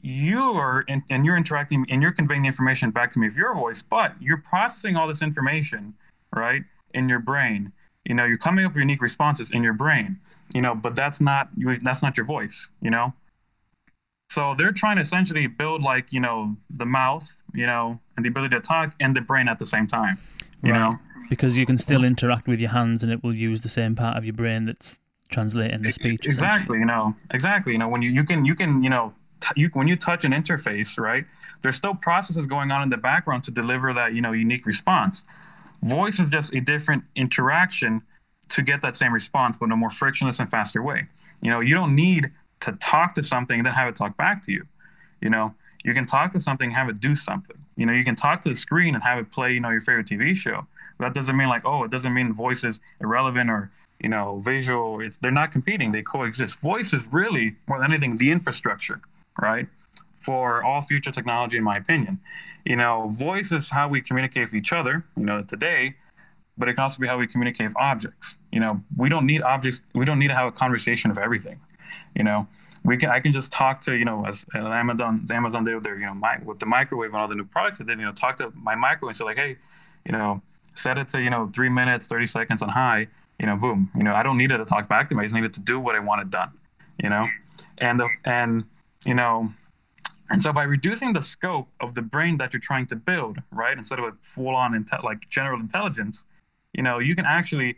you're 0.04 0.86
in, 0.88 1.04
and 1.10 1.26
you're 1.26 1.38
interacting 1.38 1.88
and 1.90 2.04
you're 2.04 2.12
conveying 2.12 2.44
the 2.44 2.48
information 2.48 2.92
back 2.92 3.12
to 3.12 3.20
me 3.20 3.28
with 3.28 3.36
your 3.36 3.56
voice, 3.56 3.82
but 3.82 4.14
you're 4.20 4.38
processing 4.38 4.96
all 4.96 5.08
this 5.08 5.24
information, 5.24 5.96
right, 6.36 6.64
in 6.93 7.10
your 7.10 7.19
brain. 7.19 7.71
You 8.06 8.15
know, 8.15 8.25
you're 8.25 8.38
coming 8.38 8.65
up 8.65 8.73
with 8.73 8.80
unique 8.80 9.01
responses 9.01 9.51
in 9.51 9.63
your 9.63 9.73
brain. 9.73 10.19
You 10.54 10.62
know, 10.62 10.75
but 10.75 10.95
that's 10.95 11.21
not 11.21 11.49
you 11.56 11.77
that's 11.77 12.01
not 12.01 12.17
your 12.17 12.25
voice. 12.25 12.67
You 12.82 12.89
know, 12.89 13.13
so 14.32 14.56
they're 14.58 14.71
trying 14.71 14.95
to 14.95 15.01
essentially 15.01 15.45
build 15.47 15.82
like 15.82 16.13
you 16.13 16.19
know 16.19 16.56
the 16.69 16.86
mouth, 16.86 17.38
you 17.54 17.65
know, 17.65 17.99
and 18.15 18.25
the 18.25 18.30
ability 18.30 18.56
to 18.56 18.62
talk 18.62 18.95
and 18.99 19.15
the 19.15 19.21
brain 19.21 19.49
at 19.49 19.60
the 19.60 19.65
same 19.65 19.88
time. 19.88 20.19
You 20.63 20.71
right. 20.71 20.80
know, 20.80 20.99
because 21.30 21.58
you 21.58 21.65
can 21.65 21.77
still 21.77 22.04
interact 22.04 22.47
with 22.47 22.60
your 22.60 22.69
hands 22.69 23.04
and 23.04 23.12
it 23.12 23.23
will 23.23 23.36
use 23.36 23.62
the 23.62 23.69
same 23.69 23.95
part 23.95 24.17
of 24.17 24.23
your 24.23 24.34
brain 24.34 24.65
that's 24.65 24.99
translating 25.30 25.82
the 25.82 25.91
speech. 25.91 26.25
Exactly. 26.25 26.80
You 26.80 26.86
know, 26.86 27.15
exactly. 27.34 27.73
You 27.73 27.80
know, 27.80 27.89
when 27.89 28.01
you 28.01 28.10
you 28.12 28.23
can 28.23 28.45
you 28.45 28.56
can 28.56 28.84
you 28.84 28.89
know 28.89 29.13
you 29.56 29.69
when 29.73 29.88
you 29.88 29.95
touch 29.97 30.23
an 30.23 30.32
interface, 30.32 30.97
right? 30.97 31.25
There's 31.62 31.75
still 31.75 31.95
processes 31.95 32.47
going 32.47 32.71
on 32.71 32.82
in 32.84 32.89
the 32.89 32.97
background 32.97 33.43
to 33.45 33.51
deliver 33.51 33.93
that 33.93 34.13
you 34.13 34.21
know 34.21 34.32
unique 34.32 34.65
response. 34.65 35.23
Voice 35.84 36.20
is 36.20 36.30
just 36.30 36.54
a 36.54 36.62
different 36.62 37.04
interaction 37.15 38.02
to 38.50 38.62
get 38.62 38.82
that 38.82 38.96
same 38.96 39.13
response, 39.13 39.58
but 39.58 39.65
in 39.65 39.72
a 39.72 39.76
more 39.76 39.89
frictionless 39.89 40.39
and 40.39 40.50
faster 40.50 40.82
way. 40.82 41.08
You 41.41 41.50
know, 41.50 41.60
you 41.60 41.74
don't 41.74 41.96
need 41.96 42.32
to 42.62 42.74
talk 42.74 43.15
to 43.15 43.24
something 43.24 43.60
and 43.60 43.65
then 43.65 43.74
have 43.74 43.88
it 43.88 43.96
talk 43.96 44.17
back 44.17 44.46
to 44.46 44.52
you. 44.52 44.65
You 45.22 45.30
know, 45.30 45.56
you 45.84 45.94
can 45.94 46.06
talk 46.06 46.32
to 46.32 46.41
something, 46.41 46.72
have 46.72 46.89
it 46.89 47.00
do 47.00 47.15
something. 47.15 47.58
You 47.76 47.86
know, 47.86 47.94
you 47.94 48.04
can 48.04 48.15
talk 48.15 48.41
to 48.41 48.50
the 48.50 48.56
screen 48.56 48.94
and 48.94 49.04
have 49.04 49.17
it 49.17 49.32
play, 49.32 49.54
you 49.54 49.60
know, 49.60 49.70
your 49.70 49.82
favorite 49.82 50.08
TV 50.08 50.36
show. 50.36 50.67
That 51.00 51.13
doesn't 51.13 51.36
mean 51.36 51.50
like, 51.50 51.65
oh, 51.65 51.84
it 51.84 51.91
doesn't 51.91 52.13
mean 52.13 52.34
voice 52.34 52.63
is 52.63 52.80
irrelevant 53.00 53.50
or, 53.50 53.72
you 54.00 54.10
know, 54.10 54.41
visual. 54.46 55.00
It's, 55.02 55.17
they're 55.17 55.32
not 55.32 55.52
competing. 55.52 55.91
They 55.91 56.04
coexist. 56.04 56.60
Voice 56.60 56.94
is 56.94 57.06
really 57.08 57.56
more 57.67 57.80
than 57.80 57.91
anything 57.91 58.17
the 58.17 58.30
infrastructure, 58.30 59.02
right? 59.41 59.67
For 60.20 60.63
all 60.63 60.82
future 60.82 61.12
technology, 61.12 61.58
in 61.58 61.63
my 61.63 61.78
opinion. 61.78 62.20
You 62.65 62.76
know, 62.76 63.08
voice 63.10 63.52
is 63.52 63.69
how 63.69 63.88
we 63.88 64.02
communicate 64.02 64.45
with 64.45 64.54
each 64.54 64.71
other, 64.71 65.06
you 65.17 65.26
know, 65.26 65.43
today, 65.43 65.95
but 66.58 66.69
it 66.69 66.76
can 66.76 66.84
also 66.84 67.00
be 67.00 67.08
how 67.08 67.17
we 67.17 67.28
communicate 67.28 67.67
with 67.67 67.78
objects. 67.78 68.36
You 68.52 68.60
know, 68.60 68.82
we 68.95 69.10
don't 69.10 69.26
need 69.26 69.41
objects. 69.41 69.82
We 69.93 70.06
don't 70.06 70.19
need 70.19 70.28
to 70.28 70.36
have 70.36 70.47
a 70.47 70.52
conversation 70.52 71.10
of 71.10 71.17
everything. 71.17 71.60
You 72.15 72.24
know, 72.24 72.47
we 72.84 72.97
can 72.97 73.10
I 73.10 73.19
can 73.19 73.32
just 73.32 73.52
talk 73.52 73.82
to 73.82 73.95
you 73.95 74.06
know 74.06 74.26
as, 74.26 74.45
Amazon 74.54 75.28
Amazon 75.30 75.63
did 75.63 75.76
with 75.76 75.84
their 75.84 76.00
you 76.00 76.06
know 76.06 76.13
my, 76.13 76.38
with 76.43 76.60
the 76.60 76.65
microwave 76.65 77.12
and 77.12 77.17
all 77.17 77.28
the 77.28 77.36
new 77.36 77.45
products 77.45 77.78
they 77.78 77.86
did 77.86 78.00
you 78.00 78.06
know 78.06 78.12
talk 78.12 78.38
to 78.38 78.52
my 78.56 78.76
microwave 78.76 79.12
and 79.12 79.17
say 79.17 79.24
like 79.24 79.38
hey 79.38 79.58
you 80.06 80.12
know 80.12 80.41
set 80.76 80.97
it 80.97 81.08
to 81.10 81.21
you 81.21 81.30
know 81.30 81.50
three 81.54 81.69
minutes 81.69 82.08
thirty 82.08 82.28
seconds 82.28 82.62
on 82.62 82.69
high 82.69 83.08
you 83.39 83.45
know 83.45 83.56
boom 83.56 83.91
you 83.95 84.04
know 84.04 84.13
I 84.13 84.24
don't 84.24 84.38
need 84.38 84.52
it 84.52 84.58
to 84.58 84.65
talk 84.65 84.88
back 84.88 85.10
to 85.10 85.15
me 85.15 85.21
I 85.21 85.26
just 85.26 85.36
need 85.36 85.43
it 85.43 85.54
to 85.54 85.60
do 85.60 85.80
what 85.80 85.95
I 85.95 86.00
want 86.00 86.21
it 86.21 86.30
done 86.30 86.52
you 87.02 87.10
know 87.10 87.28
and 87.78 88.00
the 88.00 88.10
and 88.26 88.65
you 89.06 89.13
know 89.13 89.54
and 90.32 90.41
so 90.41 90.54
by 90.54 90.63
reducing 90.63 91.13
the 91.13 91.22
scope 91.22 91.67
of 91.80 91.94
the 91.94 92.02
brain 92.02 92.38
that 92.38 92.54
you're 92.54 92.60
trying 92.60 92.88
to 92.88 92.96
build 92.96 93.39
right 93.52 93.78
instead 93.78 94.00
of 94.00 94.06
a 94.06 94.13
full 94.22 94.56
on 94.56 94.72
inte- 94.72 95.04
like 95.04 95.30
general 95.30 95.60
intelligence 95.60 96.24
you 96.74 96.82
know 96.84 97.00
you 97.00 97.15
can 97.15 97.26
actually 97.26 97.78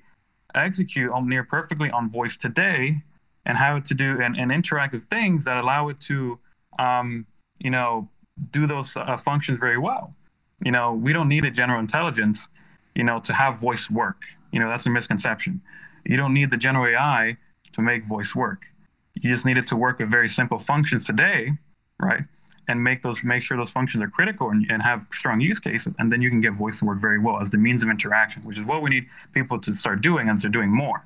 execute 0.56 1.12
on 1.12 1.28
near 1.28 1.44
perfectly 1.44 1.90
on 1.90 2.10
voice 2.10 2.38
today 2.38 3.02
and 3.46 3.58
have 3.58 3.78
it 3.78 3.86
to 3.86 3.94
do 3.94 4.22
and, 4.22 4.38
and 4.38 4.52
interactive 4.52 5.04
things 5.04 5.46
that 5.46 5.58
allow 5.58 5.90
it 5.90 6.00
to 6.00 6.40
um, 6.80 7.26
you 7.60 7.70
know 7.70 8.10
do 8.52 8.66
those 8.66 8.96
uh, 8.96 9.16
functions 9.18 9.60
very 9.60 9.78
well. 9.78 10.16
You 10.64 10.72
know 10.72 10.94
we 10.94 11.14
don't 11.14 11.28
need 11.28 11.46
a 11.46 11.52
general 11.52 11.80
intelligence 11.80 12.48
you 12.96 13.04
know 13.04 13.20
to 13.22 13.34
have 13.34 13.58
voice 13.58 13.90
work. 13.90 14.22
You 14.52 14.60
know 14.60 14.70
that's 14.70 14.86
a 14.86 14.90
misconception. 14.90 15.62
You 16.06 16.18
don't 16.18 16.34
need 16.34 16.52
the 16.52 16.58
general 16.58 16.86
ai 16.86 17.38
to 17.74 17.82
make 17.82 18.06
voice 18.06 18.36
work. 18.36 18.68
You 19.16 19.30
just 19.34 19.46
need 19.46 19.58
it 19.58 19.68
to 19.68 19.76
work 19.76 20.00
with 20.00 20.10
very 20.10 20.30
simple 20.30 20.60
functions 20.60 21.06
today 21.06 21.54
right 22.00 22.24
and 22.68 22.84
make 22.84 23.02
those 23.02 23.24
make 23.24 23.44
sure 23.44 23.58
those 23.58 23.72
functions 23.72 24.04
are 24.04 24.08
critical 24.08 24.50
and, 24.50 24.66
and 24.70 24.82
have 24.82 25.06
strong 25.14 25.42
use 25.42 25.60
cases 25.60 25.94
and 26.00 26.12
then 26.12 26.22
you 26.22 26.30
can 26.30 26.42
get 26.42 26.54
voice 26.54 26.80
to 26.80 26.86
work 26.86 27.00
very 27.00 27.20
well 27.20 27.42
as 27.42 27.50
the 27.50 27.58
means 27.58 27.84
of 27.84 27.90
interaction 27.90 28.42
which 28.44 28.58
is 28.58 28.66
what 28.66 28.82
we 28.82 28.90
need 28.90 29.06
people 29.34 29.60
to 29.60 29.76
start 29.76 30.02
doing 30.02 30.30
and 30.30 30.40
they're 30.42 30.50
doing 30.50 30.70
more 30.70 31.04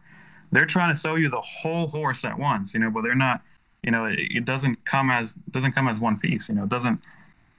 they're 0.52 0.66
trying 0.66 0.94
to 0.94 1.00
sell 1.00 1.18
you 1.18 1.30
the 1.30 1.42
whole 1.42 1.88
horse 1.88 2.24
at 2.24 2.38
once, 2.38 2.74
you 2.74 2.80
know, 2.80 2.90
but 2.90 3.04
they're 3.04 3.16
not, 3.16 3.42
you 3.84 3.92
know, 3.92 4.06
it, 4.06 4.20
it 4.20 4.46
doesn't 4.46 4.86
come 4.86 5.10
as 5.10 5.34
doesn't 5.52 5.74
come 5.74 5.88
as 5.88 6.00
one 6.00 6.18
piece, 6.18 6.50
you 6.50 6.56
know, 6.56 6.64
it 6.64 6.70
doesn't, 6.70 7.02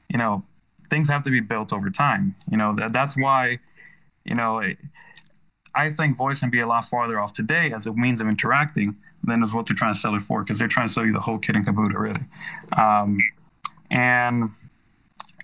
you 0.09 0.19
know, 0.19 0.43
things 0.91 1.09
have 1.09 1.23
to 1.25 1.31
be 1.31 1.41
built 1.41 1.73
over 1.73 1.91
time, 1.91 2.35
you 2.51 2.57
know, 2.57 2.75
that, 2.77 2.93
that's 2.93 3.17
why, 3.17 3.59
you 4.25 4.35
know, 4.35 4.63
I 5.75 5.91
think 5.91 6.17
voice 6.17 6.41
can 6.41 6.51
be 6.51 6.61
a 6.61 6.67
lot 6.67 6.87
farther 6.87 7.21
off 7.21 7.33
today 7.33 7.73
as 7.73 7.87
a 7.87 7.93
means 7.93 8.21
of 8.21 8.29
interacting 8.29 8.97
than 9.23 9.43
is 9.43 9.53
what 9.53 9.67
they're 9.67 9.77
trying 9.77 9.95
to 9.95 10.01
sell 10.01 10.15
it 10.15 10.23
for 10.23 10.43
because 10.43 10.59
they're 10.59 10.69
trying 10.69 10.89
to 10.89 10.95
sell 10.95 11.05
you 11.05 11.13
the 11.13 11.21
whole 11.21 11.39
kit 11.39 11.57
and 11.57 11.67
caboodle, 11.67 11.99
really. 11.99 12.21
Um, 12.77 13.19
and 13.91 14.51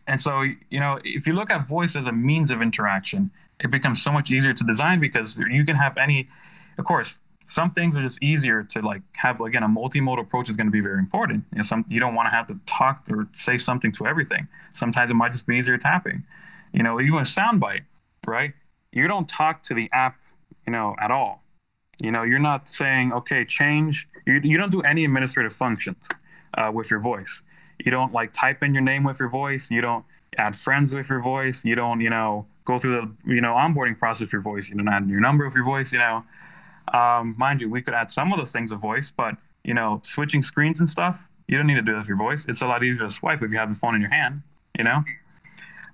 and 0.06 0.20
so 0.20 0.42
you 0.42 0.80
know, 0.80 0.98
if 1.04 1.26
you 1.26 1.32
look 1.32 1.50
at 1.50 1.66
voice 1.66 1.96
as 1.96 2.06
a 2.06 2.12
means 2.12 2.50
of 2.50 2.60
interaction, 2.60 3.30
it 3.60 3.70
becomes 3.70 4.02
so 4.02 4.12
much 4.12 4.30
easier 4.30 4.52
to 4.52 4.64
design 4.64 5.00
because 5.00 5.36
you 5.36 5.64
can 5.64 5.76
have 5.76 5.96
any. 5.96 6.28
Of 6.76 6.84
course, 6.84 7.20
some 7.46 7.70
things 7.70 7.96
are 7.96 8.02
just 8.02 8.22
easier 8.22 8.62
to 8.64 8.80
like 8.80 9.02
have 9.14 9.40
again 9.40 9.62
a 9.62 9.68
multimodal 9.68 10.20
approach 10.20 10.48
is 10.48 10.56
going 10.56 10.66
to 10.66 10.72
be 10.72 10.80
very 10.80 10.98
important. 10.98 11.44
You 11.52 11.58
know 11.58 11.62
some 11.64 11.84
you 11.88 12.00
don't 12.00 12.14
want 12.14 12.26
to 12.26 12.30
have 12.30 12.46
to 12.48 12.58
talk 12.66 13.06
or 13.10 13.28
say 13.32 13.58
something 13.58 13.92
to 13.92 14.06
everything. 14.06 14.48
Sometimes 14.72 15.10
it 15.10 15.14
might 15.14 15.32
just 15.32 15.46
be 15.46 15.56
easier 15.56 15.78
tapping. 15.78 16.24
You 16.72 16.82
know 16.82 17.00
even 17.00 17.18
a 17.18 17.22
soundbite 17.22 17.84
right? 18.26 18.54
You 18.92 19.08
don't 19.08 19.28
talk 19.28 19.62
to 19.64 19.74
the 19.74 19.88
app 19.92 20.16
you 20.66 20.72
know 20.72 20.96
at 21.00 21.10
all. 21.10 21.42
You 22.00 22.10
know 22.10 22.22
you're 22.22 22.38
not 22.38 22.68
saying 22.68 23.12
okay 23.12 23.44
change 23.44 24.08
you, 24.26 24.40
you 24.42 24.58
don't 24.58 24.72
do 24.72 24.80
any 24.82 25.04
administrative 25.04 25.52
functions 25.52 26.08
uh, 26.54 26.70
with 26.72 26.90
your 26.90 27.00
voice 27.00 27.42
you 27.78 27.90
don't 27.90 28.12
like 28.12 28.32
type 28.32 28.62
in 28.62 28.74
your 28.74 28.82
name 28.82 29.04
with 29.04 29.18
your 29.18 29.28
voice 29.28 29.70
you 29.70 29.80
don't 29.80 30.04
add 30.36 30.56
friends 30.56 30.92
with 30.92 31.08
your 31.08 31.20
voice 31.20 31.64
you 31.64 31.74
don't 31.74 32.00
you 32.00 32.10
know 32.10 32.46
go 32.64 32.78
through 32.78 33.00
the 33.00 33.32
you 33.32 33.40
know 33.40 33.54
onboarding 33.54 33.98
process 33.98 34.22
with 34.22 34.32
your 34.32 34.42
voice 34.42 34.68
you 34.68 34.74
don't 34.74 34.88
add 34.88 35.08
your 35.08 35.20
number 35.20 35.44
with 35.44 35.54
your 35.54 35.64
voice 35.64 35.92
you 35.92 35.98
know 35.98 36.24
um, 36.92 37.34
mind 37.38 37.60
you, 37.60 37.70
we 37.70 37.82
could 37.82 37.94
add 37.94 38.10
some 38.10 38.32
of 38.32 38.38
those 38.38 38.52
things 38.52 38.70
of 38.70 38.80
voice, 38.80 39.12
but 39.16 39.36
you 39.62 39.72
know, 39.72 40.02
switching 40.04 40.42
screens 40.42 40.78
and 40.78 40.90
stuff, 40.90 41.26
you 41.48 41.56
don't 41.56 41.66
need 41.66 41.74
to 41.74 41.82
do 41.82 41.92
that 41.92 41.98
with 41.98 42.08
your 42.08 42.16
voice. 42.18 42.44
It's 42.46 42.60
a 42.60 42.66
lot 42.66 42.84
easier 42.84 43.04
to 43.04 43.10
swipe 43.10 43.42
if 43.42 43.50
you 43.50 43.58
have 43.58 43.72
the 43.72 43.78
phone 43.78 43.94
in 43.94 44.00
your 44.00 44.10
hand, 44.10 44.42
you 44.76 44.84
know. 44.84 45.04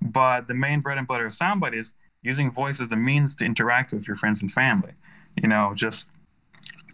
But 0.02 0.48
the 0.48 0.54
main 0.54 0.80
bread 0.80 0.98
and 0.98 1.06
butter 1.06 1.26
of 1.26 1.34
Soundbite 1.34 1.78
is 1.78 1.92
using 2.22 2.50
voice 2.50 2.80
as 2.80 2.90
a 2.90 2.96
means 2.96 3.34
to 3.36 3.44
interact 3.44 3.92
with 3.92 4.08
your 4.08 4.16
friends 4.16 4.42
and 4.42 4.52
family. 4.52 4.92
You 5.40 5.48
know, 5.48 5.72
just 5.74 6.08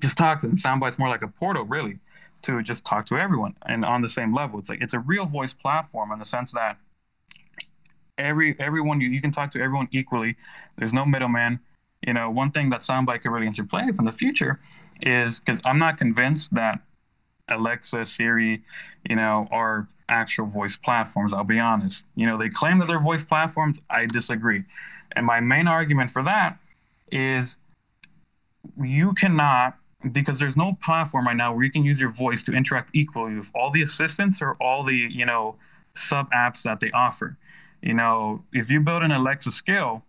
just 0.02 0.18
talk 0.18 0.40
to 0.40 0.48
them. 0.48 0.58
Soundbite's 0.58 0.98
more 0.98 1.08
like 1.08 1.22
a 1.22 1.28
portal, 1.28 1.64
really, 1.64 1.98
to 2.46 2.62
just 2.62 2.84
talk 2.84 3.06
to 3.06 3.18
everyone 3.18 3.56
and 3.66 3.84
on 3.84 4.02
the 4.02 4.08
same 4.08 4.34
level. 4.34 4.58
It's 4.58 4.68
like 4.68 4.82
it's 4.82 4.94
a 4.94 4.98
real 4.98 5.26
voice 5.26 5.52
platform 5.52 6.10
in 6.12 6.18
the 6.18 6.24
sense 6.24 6.52
that 6.52 6.78
every 8.18 8.56
everyone 8.58 9.00
you, 9.00 9.08
you 9.08 9.20
can 9.20 9.30
talk 9.30 9.50
to 9.52 9.60
everyone 9.60 9.88
equally. 9.92 10.36
There's 10.76 10.92
no 10.92 11.04
middleman 11.04 11.60
you 12.06 12.12
know, 12.12 12.30
one 12.30 12.50
thing 12.52 12.70
that 12.70 12.80
Soundbite 12.80 13.22
could 13.22 13.30
really 13.30 13.46
interplay 13.46 13.82
in 13.82 14.04
the 14.04 14.12
future 14.12 14.60
is 15.02 15.40
because 15.40 15.60
I'm 15.64 15.78
not 15.78 15.98
convinced 15.98 16.54
that 16.54 16.80
Alexa, 17.48 18.06
Siri, 18.06 18.62
you 19.08 19.16
know, 19.16 19.48
are 19.50 19.88
actual 20.08 20.46
voice 20.46 20.76
platforms. 20.76 21.32
I'll 21.32 21.44
be 21.44 21.58
honest. 21.58 22.04
You 22.14 22.26
know, 22.26 22.38
they 22.38 22.48
claim 22.48 22.78
that 22.78 22.86
they're 22.86 23.00
voice 23.00 23.24
platforms. 23.24 23.78
I 23.90 24.06
disagree. 24.06 24.64
And 25.12 25.26
my 25.26 25.40
main 25.40 25.66
argument 25.66 26.10
for 26.10 26.22
that 26.22 26.58
is 27.10 27.56
you 28.80 29.12
cannot, 29.14 29.76
because 30.12 30.38
there's 30.38 30.56
no 30.56 30.76
platform 30.82 31.26
right 31.26 31.36
now 31.36 31.54
where 31.54 31.64
you 31.64 31.70
can 31.70 31.84
use 31.84 31.98
your 31.98 32.10
voice 32.10 32.42
to 32.44 32.52
interact 32.52 32.90
equally 32.92 33.34
with 33.34 33.50
all 33.54 33.70
the 33.70 33.82
assistants 33.82 34.40
or 34.40 34.54
all 34.60 34.84
the, 34.84 34.94
you 34.94 35.24
know, 35.24 35.56
sub 35.96 36.30
apps 36.30 36.62
that 36.62 36.80
they 36.80 36.90
offer. 36.92 37.36
You 37.82 37.94
know, 37.94 38.44
if 38.52 38.70
you 38.70 38.80
build 38.80 39.02
an 39.02 39.12
Alexa 39.12 39.52
skill, 39.52 40.02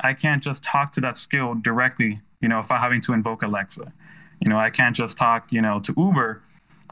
I 0.00 0.14
can't 0.14 0.42
just 0.42 0.62
talk 0.62 0.92
to 0.92 1.00
that 1.02 1.18
skill 1.18 1.54
directly, 1.54 2.20
you 2.40 2.48
know, 2.48 2.58
if 2.58 2.70
I'm 2.70 2.80
having 2.80 3.00
to 3.02 3.12
invoke 3.12 3.42
Alexa. 3.42 3.92
You 4.40 4.48
know, 4.48 4.58
I 4.58 4.70
can't 4.70 4.96
just 4.96 5.16
talk, 5.16 5.52
you 5.52 5.62
know, 5.62 5.78
to 5.80 5.94
Uber 5.96 6.42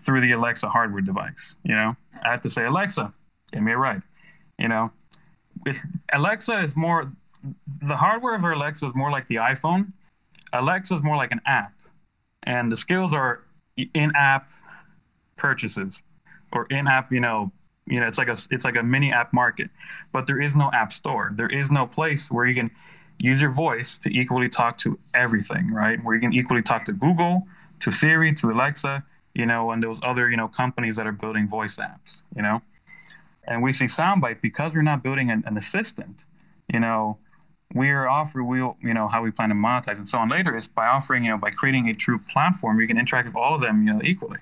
through 0.03 0.21
the 0.21 0.33
Alexa 0.33 0.69
hardware 0.69 1.01
device. 1.01 1.57
You 1.65 1.75
know, 1.75 1.97
I 2.25 2.31
have 2.31 2.41
to 2.43 2.51
say, 2.51 2.65
Alexa, 2.65 3.13
give 3.53 3.63
me 3.63 3.73
a 3.73 3.77
ride. 3.77 4.03
You 4.59 4.69
know, 4.69 4.93
it's 5.67 5.83
Alexa 6.13 6.61
is 6.61 6.77
more 6.77 7.13
the 7.83 7.97
hardware 7.97 8.35
of 8.35 8.45
Alexa 8.45 8.87
is 8.87 8.95
more 8.95 9.11
like 9.11 9.27
the 9.29 9.37
iPhone. 9.37 9.93
Alexa 10.53 10.95
is 10.95 11.03
more 11.03 11.17
like 11.17 11.33
an 11.33 11.41
app, 11.47 11.73
and 12.43 12.71
the 12.71 12.77
skills 12.77 13.13
are 13.15 13.45
in-app 13.77 14.51
purchases 15.37 15.97
or 16.53 16.67
in-app, 16.71 17.13
you 17.13 17.21
know, 17.21 17.53
you 17.87 17.99
know, 17.99 18.07
it's 18.07 18.19
like 18.19 18.29
a 18.29 18.37
it's 18.51 18.65
like 18.65 18.77
a 18.77 18.83
mini 18.83 19.13
app 19.13 19.33
market, 19.33 19.71
but 20.13 20.27
there 20.27 20.41
is 20.41 20.55
no 20.55 20.71
app 20.73 20.93
store. 20.93 21.33
There 21.35 21.49
is 21.49 21.71
no 21.71 21.87
place 21.87 22.31
where 22.31 22.47
you 22.47 22.55
can 22.55 22.71
use 23.19 23.41
your 23.41 23.51
voice 23.51 23.99
to 23.99 24.09
equally 24.09 24.49
talk 24.49 24.79
to 24.79 24.99
everything, 25.13 25.73
right? 25.73 26.03
Where 26.03 26.15
you 26.15 26.21
can 26.21 26.33
equally 26.33 26.63
talk 26.63 26.85
to 26.87 26.93
Google, 26.93 27.47
to 27.81 27.91
Siri, 27.93 28.33
to 28.35 28.51
Alexa, 28.51 29.05
you 29.35 29.45
know, 29.45 29.71
and 29.71 29.83
those 29.83 29.99
other 30.03 30.31
you 30.31 30.37
know 30.37 30.49
companies 30.49 30.97
that 30.97 31.07
are 31.07 31.13
building 31.13 31.49
voice 31.49 31.77
apps, 31.77 32.23
you 32.35 32.43
know. 32.43 32.63
And 33.45 33.63
we 33.63 33.73
see 33.73 33.87
Soundbite 33.87 34.41
because 34.41 34.75
we're 34.75 34.83
not 34.83 35.03
building 35.03 35.31
an, 35.31 35.43
an 35.47 35.57
assistant, 35.57 36.25
you 36.73 36.81
know. 36.81 37.19
We're 37.73 38.09
offering, 38.09 38.47
we 38.49 38.59
you 38.59 38.95
know, 38.95 39.09
how 39.09 39.23
we 39.23 39.31
plan 39.31 39.51
to 39.51 39.55
monetize 39.55 39.99
and 39.99 40.09
so 40.09 40.19
on 40.19 40.29
later 40.29 40.57
is 40.57 40.67
by 40.67 40.87
offering, 40.87 41.25
you 41.25 41.31
know, 41.31 41.39
by 41.39 41.51
creating 41.51 41.89
a 41.89 41.95
true 41.95 42.19
platform, 42.19 42.81
you 42.81 42.87
can 42.87 42.99
interact 42.99 43.29
with 43.29 43.37
all 43.37 43.55
of 43.55 43.61
them, 43.61 43.87
you 43.87 43.93
know, 43.93 44.01
equally, 44.03 44.39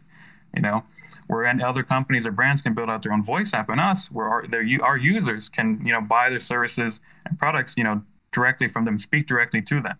you 0.55 0.63
know 0.63 0.85
where 1.29 1.47
other 1.63 1.83
companies 1.83 2.27
or 2.27 2.33
brands 2.33 2.63
can 2.63 2.75
build 2.75 2.89
out 2.89 3.03
their 3.03 3.13
own 3.13 3.23
voice 3.23 3.53
app, 3.55 3.69
and 3.69 3.81
us, 3.81 4.11
where 4.11 4.29
our 4.29 4.47
their 4.47 4.67
our 4.83 4.97
users 4.97 5.49
can 5.49 5.81
you 5.85 5.93
know 5.93 6.01
buy 6.01 6.31
their 6.31 6.41
services 6.41 7.01
and 7.27 7.39
products 7.39 7.75
you 7.77 7.85
know 7.85 8.03
directly 8.33 8.67
from 8.69 8.85
them, 8.85 8.99
speak 8.99 9.27
directly 9.27 9.63
to 9.63 9.81
them, 9.81 9.97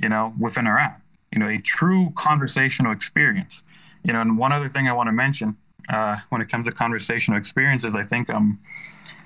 you 0.00 0.08
know, 0.08 0.34
within 0.38 0.66
our 0.66 0.78
app. 0.78 1.00
You 1.32 1.40
know, 1.40 1.48
a 1.48 1.58
true 1.58 2.12
conversational 2.16 2.92
experience. 2.92 3.62
You 4.02 4.12
know, 4.12 4.20
and 4.20 4.36
one 4.36 4.52
other 4.52 4.68
thing 4.68 4.88
I 4.88 4.92
want 4.92 5.08
to 5.08 5.12
mention 5.12 5.56
uh, 5.88 6.18
when 6.28 6.42
it 6.42 6.48
comes 6.48 6.66
to 6.66 6.72
conversational 6.72 7.38
experiences, 7.38 7.94
I 7.96 8.04
think 8.04 8.28
um 8.28 8.58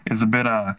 is 0.06 0.22
a 0.22 0.26
bit 0.26 0.46
uh 0.46 0.74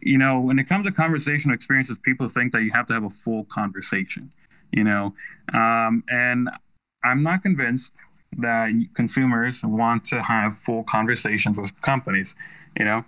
you 0.00 0.18
know 0.18 0.40
when 0.40 0.58
it 0.58 0.64
comes 0.64 0.86
to 0.86 0.92
conversational 0.92 1.54
experiences, 1.54 1.98
people 1.98 2.28
think 2.28 2.52
that 2.52 2.62
you 2.62 2.70
have 2.72 2.86
to 2.86 2.94
have 2.94 3.04
a 3.04 3.10
full 3.10 3.44
conversation. 3.44 4.32
You 4.72 4.84
know, 4.84 5.14
um, 5.52 6.02
and 6.08 6.48
I'm 7.04 7.22
not 7.22 7.42
convinced 7.42 7.92
that 8.38 8.70
consumers 8.94 9.62
want 9.62 10.04
to 10.06 10.22
have 10.22 10.58
full 10.58 10.82
conversations 10.84 11.56
with 11.56 11.78
companies. 11.82 12.34
You 12.78 12.84
know, 12.84 13.04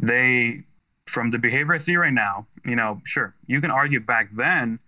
they 0.00 0.64
from 1.06 1.30
the 1.30 1.38
behavior 1.38 1.74
I 1.74 1.78
see 1.78 1.96
right 1.96 2.12
now, 2.12 2.46
you 2.64 2.76
know, 2.76 3.00
sure, 3.04 3.34
you 3.46 3.60
can 3.60 3.70
argue 3.70 4.00
back 4.00 4.30
then 4.32 4.78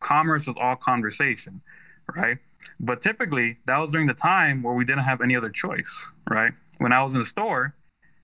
commerce 0.00 0.46
was 0.46 0.56
all 0.60 0.76
conversation, 0.76 1.62
right? 2.14 2.38
But 2.80 3.00
typically 3.00 3.58
that 3.66 3.78
was 3.78 3.92
during 3.92 4.06
the 4.06 4.14
time 4.14 4.62
where 4.62 4.74
we 4.74 4.84
didn't 4.84 5.04
have 5.04 5.20
any 5.20 5.36
other 5.36 5.50
choice, 5.50 6.06
right? 6.28 6.52
When 6.78 6.92
I 6.92 7.02
was 7.02 7.14
in 7.14 7.20
the 7.20 7.26
store, 7.26 7.74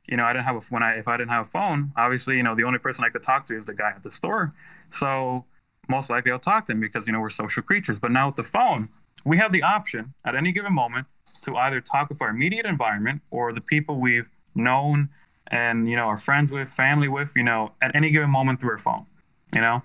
you 0.08 0.16
know, 0.16 0.24
I 0.24 0.32
didn't 0.32 0.46
have 0.46 0.56
a 0.56 0.60
when 0.70 0.82
I 0.82 0.92
if 0.94 1.06
I 1.06 1.16
didn't 1.16 1.30
have 1.30 1.46
a 1.46 1.50
phone, 1.50 1.92
obviously, 1.96 2.36
you 2.36 2.42
know, 2.42 2.54
the 2.54 2.64
only 2.64 2.78
person 2.78 3.04
I 3.04 3.10
could 3.10 3.22
talk 3.22 3.46
to 3.48 3.56
is 3.56 3.66
the 3.66 3.74
guy 3.74 3.90
at 3.90 4.02
the 4.02 4.10
store. 4.10 4.54
So 4.90 5.44
most 5.88 6.10
likely 6.10 6.32
I'll 6.32 6.38
talk 6.38 6.66
to 6.66 6.72
him 6.72 6.80
because 6.80 7.06
you 7.06 7.12
know 7.12 7.20
we're 7.20 7.30
social 7.30 7.62
creatures. 7.62 7.98
But 7.98 8.10
now 8.10 8.26
with 8.26 8.36
the 8.36 8.42
phone, 8.42 8.88
we 9.24 9.38
have 9.38 9.52
the 9.52 9.62
option 9.62 10.14
at 10.24 10.34
any 10.34 10.52
given 10.52 10.72
moment 10.72 11.06
to 11.42 11.56
either 11.56 11.80
talk 11.80 12.08
with 12.08 12.20
our 12.22 12.30
immediate 12.30 12.66
environment 12.66 13.22
or 13.30 13.52
the 13.52 13.60
people 13.60 14.00
we've 14.00 14.28
known 14.54 15.10
and 15.46 15.88
you 15.88 15.96
know 15.96 16.04
are 16.06 16.18
friends 16.18 16.50
with, 16.52 16.68
family 16.68 17.08
with, 17.08 17.32
you 17.36 17.42
know, 17.42 17.72
at 17.80 17.94
any 17.94 18.10
given 18.10 18.30
moment 18.30 18.60
through 18.60 18.70
our 18.70 18.78
phone. 18.78 19.06
You 19.54 19.60
know, 19.60 19.82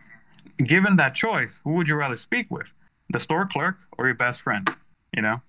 given 0.58 0.98
that 0.98 1.16
choice, 1.16 1.60
who 1.64 1.74
would 1.74 1.88
you 1.88 1.96
rather 1.96 2.18
speak 2.18 2.52
with, 2.52 2.74
the 3.10 3.20
store 3.20 3.46
clerk 3.46 3.78
or 3.98 4.06
your 4.06 4.16
best 4.16 4.42
friend? 4.42 4.70
You 5.16 5.22
know, 5.22 5.42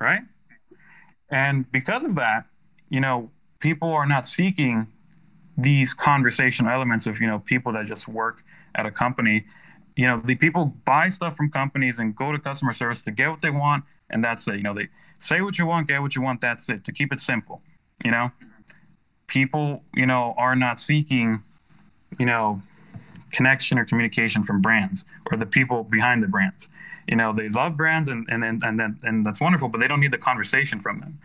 right? 0.00 0.22
And 1.30 1.70
because 1.70 2.04
of 2.04 2.14
that, 2.16 2.46
you 2.88 3.00
know, 3.00 3.30
people 3.60 3.92
are 3.92 4.06
not 4.06 4.26
seeking 4.26 4.86
these 5.56 5.92
conversation 5.92 6.68
elements 6.68 7.06
of 7.06 7.20
you 7.20 7.26
know 7.26 7.40
people 7.40 7.72
that 7.72 7.86
just 7.86 8.06
work 8.06 8.44
at 8.74 8.86
a 8.86 8.90
company 8.90 9.44
you 9.98 10.06
know, 10.06 10.22
the 10.24 10.36
people 10.36 10.76
buy 10.84 11.10
stuff 11.10 11.36
from 11.36 11.50
companies 11.50 11.98
and 11.98 12.14
go 12.14 12.30
to 12.30 12.38
customer 12.38 12.72
service 12.72 13.02
to 13.02 13.10
get 13.10 13.30
what 13.30 13.42
they 13.42 13.50
want, 13.50 13.82
and 14.08 14.22
that's 14.22 14.46
it. 14.46 14.54
You 14.54 14.62
know, 14.62 14.72
they 14.72 14.90
say 15.18 15.40
what 15.40 15.58
you 15.58 15.66
want, 15.66 15.88
get 15.88 16.00
what 16.00 16.14
you 16.14 16.22
want, 16.22 16.40
that's 16.40 16.68
it. 16.68 16.84
To 16.84 16.92
keep 16.92 17.12
it 17.12 17.18
simple, 17.18 17.62
you 18.04 18.12
know, 18.12 18.30
people, 19.26 19.82
you 19.92 20.06
know, 20.06 20.36
are 20.38 20.54
not 20.54 20.78
seeking, 20.78 21.42
you 22.16 22.26
know, 22.26 22.62
connection 23.32 23.76
or 23.76 23.84
communication 23.84 24.44
from 24.44 24.62
brands 24.62 25.04
or 25.32 25.36
the 25.36 25.44
people 25.44 25.82
behind 25.82 26.22
the 26.22 26.28
brands. 26.28 26.68
You 27.08 27.16
know, 27.16 27.32
they 27.32 27.48
love 27.48 27.76
brands 27.76 28.08
and 28.08 28.24
and 28.30 28.44
and 28.44 28.62
and, 28.62 29.00
and 29.02 29.26
that's 29.26 29.40
wonderful, 29.40 29.68
but 29.68 29.80
they 29.80 29.88
don't 29.88 29.98
need 29.98 30.12
the 30.12 30.18
conversation 30.18 30.78
from 30.78 31.00
them. 31.00 31.18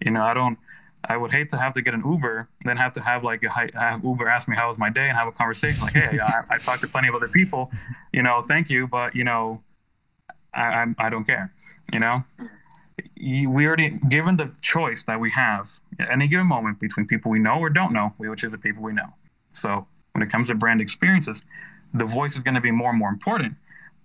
You 0.00 0.12
know, 0.12 0.22
I 0.22 0.32
don't. 0.32 0.58
I 1.04 1.16
would 1.16 1.32
hate 1.32 1.50
to 1.50 1.58
have 1.58 1.74
to 1.74 1.82
get 1.82 1.94
an 1.94 2.02
Uber, 2.04 2.48
then 2.64 2.76
have 2.76 2.94
to 2.94 3.00
have 3.00 3.24
like 3.24 3.42
a 3.42 3.50
have 3.50 4.04
Uber 4.04 4.28
ask 4.28 4.46
me 4.46 4.56
how 4.56 4.68
was 4.68 4.78
my 4.78 4.88
day 4.88 5.08
and 5.08 5.18
have 5.18 5.26
a 5.26 5.32
conversation 5.32 5.80
like, 5.80 5.94
hey, 5.94 6.20
I, 6.20 6.42
I 6.48 6.58
talked 6.58 6.82
to 6.82 6.88
plenty 6.88 7.08
of 7.08 7.14
other 7.14 7.28
people, 7.28 7.70
you 8.12 8.22
know, 8.22 8.42
thank 8.42 8.70
you, 8.70 8.86
but 8.86 9.16
you 9.16 9.24
know, 9.24 9.62
I 10.54 10.62
I, 10.62 10.94
I 10.98 11.10
don't 11.10 11.24
care, 11.24 11.52
you 11.92 11.98
know. 11.98 12.24
We 13.20 13.66
already 13.66 13.98
given 14.08 14.36
the 14.36 14.52
choice 14.60 15.02
that 15.04 15.18
we 15.18 15.30
have 15.32 15.80
at 15.98 16.10
any 16.10 16.28
given 16.28 16.46
moment 16.46 16.78
between 16.78 17.06
people 17.06 17.30
we 17.30 17.38
know 17.38 17.58
or 17.58 17.70
don't 17.70 17.92
know, 17.92 18.14
which 18.18 18.44
is 18.44 18.52
the 18.52 18.58
people 18.58 18.82
we 18.82 18.92
know. 18.92 19.14
So 19.54 19.86
when 20.12 20.22
it 20.22 20.30
comes 20.30 20.48
to 20.48 20.54
brand 20.54 20.80
experiences, 20.80 21.42
the 21.92 22.04
voice 22.04 22.36
is 22.36 22.42
going 22.42 22.54
to 22.54 22.60
be 22.60 22.70
more 22.70 22.90
and 22.90 22.98
more 22.98 23.08
important. 23.08 23.54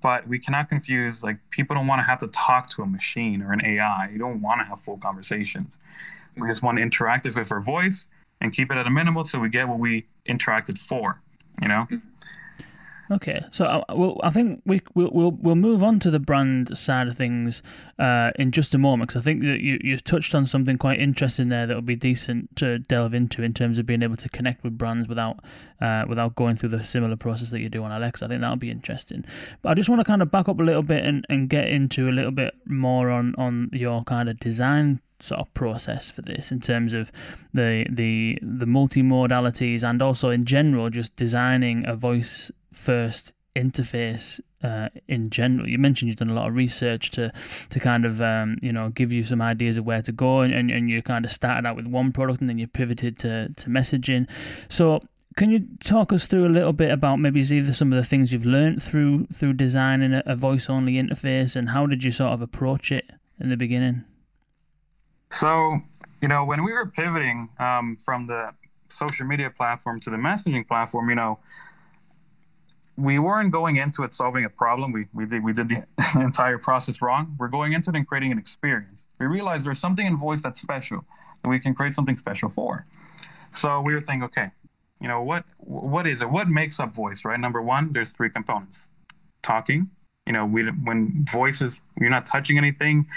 But 0.02 0.28
we 0.28 0.40
cannot 0.40 0.70
confuse 0.70 1.24
like 1.24 1.38
people 1.50 1.76
don't 1.76 1.88
want 1.88 2.00
to 2.00 2.04
have 2.04 2.20
to 2.20 2.28
talk 2.28 2.70
to 2.72 2.82
a 2.82 2.86
machine 2.86 3.42
or 3.42 3.52
an 3.52 3.64
AI. 3.64 4.10
You 4.12 4.20
don't 4.20 4.42
want 4.42 4.62
to 4.62 4.66
have 4.66 4.82
full 4.82 4.98
conversations 4.98 5.74
we 6.40 6.48
just 6.48 6.62
want 6.62 6.78
to 6.78 6.82
interact 6.82 7.26
with 7.26 7.52
our 7.52 7.62
voice 7.62 8.06
and 8.40 8.54
keep 8.54 8.72
it 8.72 8.78
at 8.78 8.88
a 8.88 8.90
minimal 8.90 9.26
so 9.26 9.40
we 9.40 9.50
get 9.50 9.68
what 9.68 9.80
we 9.80 10.08
interacted 10.28 10.78
for, 10.78 11.22
you 11.62 11.68
know? 11.68 11.88
Okay, 13.10 13.42
so 13.52 13.66
I, 13.66 13.78
uh, 13.78 13.96
well, 13.96 14.20
I 14.22 14.32
think 14.32 14.62
we 14.66 14.82
we'll, 14.94 15.10
we'll 15.12 15.32
we'll 15.32 15.56
move 15.56 15.82
on 15.82 16.00
to 16.02 16.12
the 16.12 16.20
brand 16.20 16.78
side 16.78 17.08
of 17.08 17.16
things 17.16 17.62
uh, 17.98 18.32
in 18.38 18.52
just 18.52 18.74
a 18.74 18.78
moment 18.78 19.10
because 19.10 19.22
I 19.22 19.24
think 19.24 19.42
that 19.44 19.62
you 19.62 19.80
you 19.82 19.98
touched 19.98 20.36
on 20.36 20.46
something 20.46 20.78
quite 20.78 21.00
interesting 21.00 21.48
there 21.48 21.66
that 21.68 21.76
would 21.76 21.86
be 21.86 21.96
decent 21.96 22.56
to 22.58 22.80
delve 22.80 23.14
into 23.14 23.44
in 23.44 23.54
terms 23.54 23.80
of 23.80 23.86
being 23.86 24.04
able 24.04 24.18
to 24.18 24.30
connect 24.30 24.64
with 24.64 24.78
brands 24.78 25.08
without 25.08 25.40
uh, 25.80 26.04
without 26.08 26.36
going 26.36 26.58
through 26.58 26.70
the 26.70 26.84
similar 26.84 27.16
process 27.16 27.50
that 27.52 27.62
you 27.62 27.70
do 27.70 27.82
on 27.84 27.92
Alexa. 27.92 28.26
I 28.26 28.28
think 28.28 28.42
that 28.42 28.50
would 28.50 28.60
be 28.60 28.72
interesting. 28.72 29.24
But 29.62 29.70
I 29.70 29.74
just 29.76 29.88
want 29.88 30.02
to 30.02 30.06
kind 30.06 30.22
of 30.22 30.30
back 30.30 30.50
up 30.50 30.60
a 30.60 30.64
little 30.64 30.84
bit 30.84 31.06
and, 31.06 31.26
and 31.30 31.50
get 31.50 31.70
into 31.70 32.10
a 32.10 32.12
little 32.12 32.32
bit 32.32 32.56
more 32.66 33.10
on 33.10 33.36
on 33.38 33.70
your 33.72 34.04
kind 34.04 34.28
of 34.28 34.38
design 34.40 35.00
sort 35.20 35.40
of 35.40 35.52
process 35.54 36.12
for 36.12 36.22
this 36.22 36.52
in 36.52 36.60
terms 36.60 36.94
of 36.94 37.12
the 37.54 37.86
the 37.90 38.38
the 38.42 38.66
multimodalities 38.66 39.82
and 39.84 40.02
also 40.02 40.30
in 40.30 40.46
general 40.46 40.90
just 40.90 41.16
designing 41.16 41.88
a 41.88 41.96
voice 41.96 42.52
first 42.78 43.34
interface 43.56 44.40
uh, 44.64 44.90
in 45.08 45.30
general. 45.30 45.68
You 45.68 45.78
mentioned 45.78 46.10
you've 46.10 46.18
done 46.18 46.30
a 46.30 46.34
lot 46.34 46.48
of 46.48 46.56
research 46.56 47.12
to 47.12 47.32
to 47.70 47.80
kind 47.80 48.06
of 48.06 48.22
um, 48.22 48.58
you 48.62 48.72
know 48.72 48.90
give 48.90 49.12
you 49.12 49.26
some 49.26 49.42
ideas 49.42 49.78
of 49.78 49.86
where 49.86 50.02
to 50.02 50.12
go, 50.12 50.42
and, 50.42 50.54
and, 50.54 50.72
and 50.72 50.90
you 50.90 51.02
kind 51.02 51.26
of 51.26 51.32
started 51.32 51.68
out 51.68 51.76
with 51.76 51.88
one 51.88 52.12
product 52.12 52.42
and 52.42 52.50
then 52.50 52.58
you 52.58 52.68
pivoted 52.68 53.20
to 53.20 53.50
to 53.50 53.70
messaging. 53.70 54.28
So 54.70 55.02
can 55.36 55.52
you 55.52 55.68
talk 55.84 56.12
us 56.12 56.26
through 56.26 56.48
a 56.48 56.50
little 56.50 56.74
bit 56.74 56.92
about 56.92 57.18
maybe 57.18 57.42
either 57.42 57.74
some 57.74 57.94
of 57.94 57.98
the 57.98 58.08
things 58.08 58.34
you've 58.34 58.46
learned 58.46 58.82
through 58.82 59.28
through 59.34 59.54
designing 59.54 60.14
a, 60.14 60.24
a 60.26 60.36
voice 60.36 60.70
only 60.70 60.94
interface, 60.94 61.56
and 61.56 61.70
how 61.70 61.86
did 61.86 62.04
you 62.04 62.12
sort 62.12 62.34
of 62.34 62.42
approach 62.42 62.92
it 62.92 63.12
in 63.40 63.50
the 63.50 63.58
beginning? 63.58 64.04
So, 65.30 65.82
you 66.22 66.28
know, 66.28 66.46
when 66.46 66.64
we 66.64 66.72
were 66.72 66.86
pivoting 66.88 67.50
um, 67.60 67.98
from 68.04 68.28
the 68.28 68.52
social 68.90 69.26
media 69.26 69.50
platform 69.50 70.00
to 70.02 70.10
the 70.10 70.18
messaging 70.18 70.68
platform, 70.68 71.10
you 71.10 71.16
know, 71.16 71.40
we 72.98 73.20
weren't 73.20 73.52
going 73.52 73.76
into 73.76 74.04
it 74.04 74.12
solving 74.12 74.44
a 74.44 74.50
problem. 74.50 74.92
We, 74.92 75.06
we 75.14 75.26
did 75.28 75.44
we 75.44 75.54
did 75.54 75.70
the 75.70 75.86
entire 76.16 76.58
process 76.58 77.02
wrong. 77.02 77.36
We're 77.40 77.48
going 77.48 77.74
into 77.74 77.92
it 77.92 77.96
and 77.96 78.08
creating 78.08 78.32
an 78.32 78.40
experience. 78.40 79.06
We 79.20 79.28
realized 79.28 79.66
there's 79.66 79.80
something 79.80 80.06
in 80.06 80.18
voice 80.18 80.42
that's 80.42 80.60
special 80.60 81.06
that 81.44 81.50
we 81.50 81.60
can 81.60 81.76
create 81.76 81.94
something 81.94 82.18
special 82.18 82.50
for. 82.50 82.86
So 83.52 83.80
we 83.82 83.94
were 83.94 84.02
thinking, 84.02 84.24
okay, 84.24 84.52
you 85.00 85.08
know 85.08 85.22
what 85.22 85.46
what 85.58 86.08
is 86.08 86.22
it? 86.22 86.32
What 86.32 86.48
makes 86.48 86.80
up 86.80 86.94
voice? 86.94 87.24
Right. 87.24 87.40
Number 87.40 87.62
one, 87.62 87.92
there's 87.92 88.12
three 88.12 88.32
components: 88.32 88.88
talking. 89.44 89.92
You 90.26 90.34
know, 90.34 90.46
we 90.46 90.64
when 90.66 91.26
voices 91.32 91.80
you're 92.00 92.10
not 92.10 92.26
touching 92.26 92.58
anything, 92.58 93.08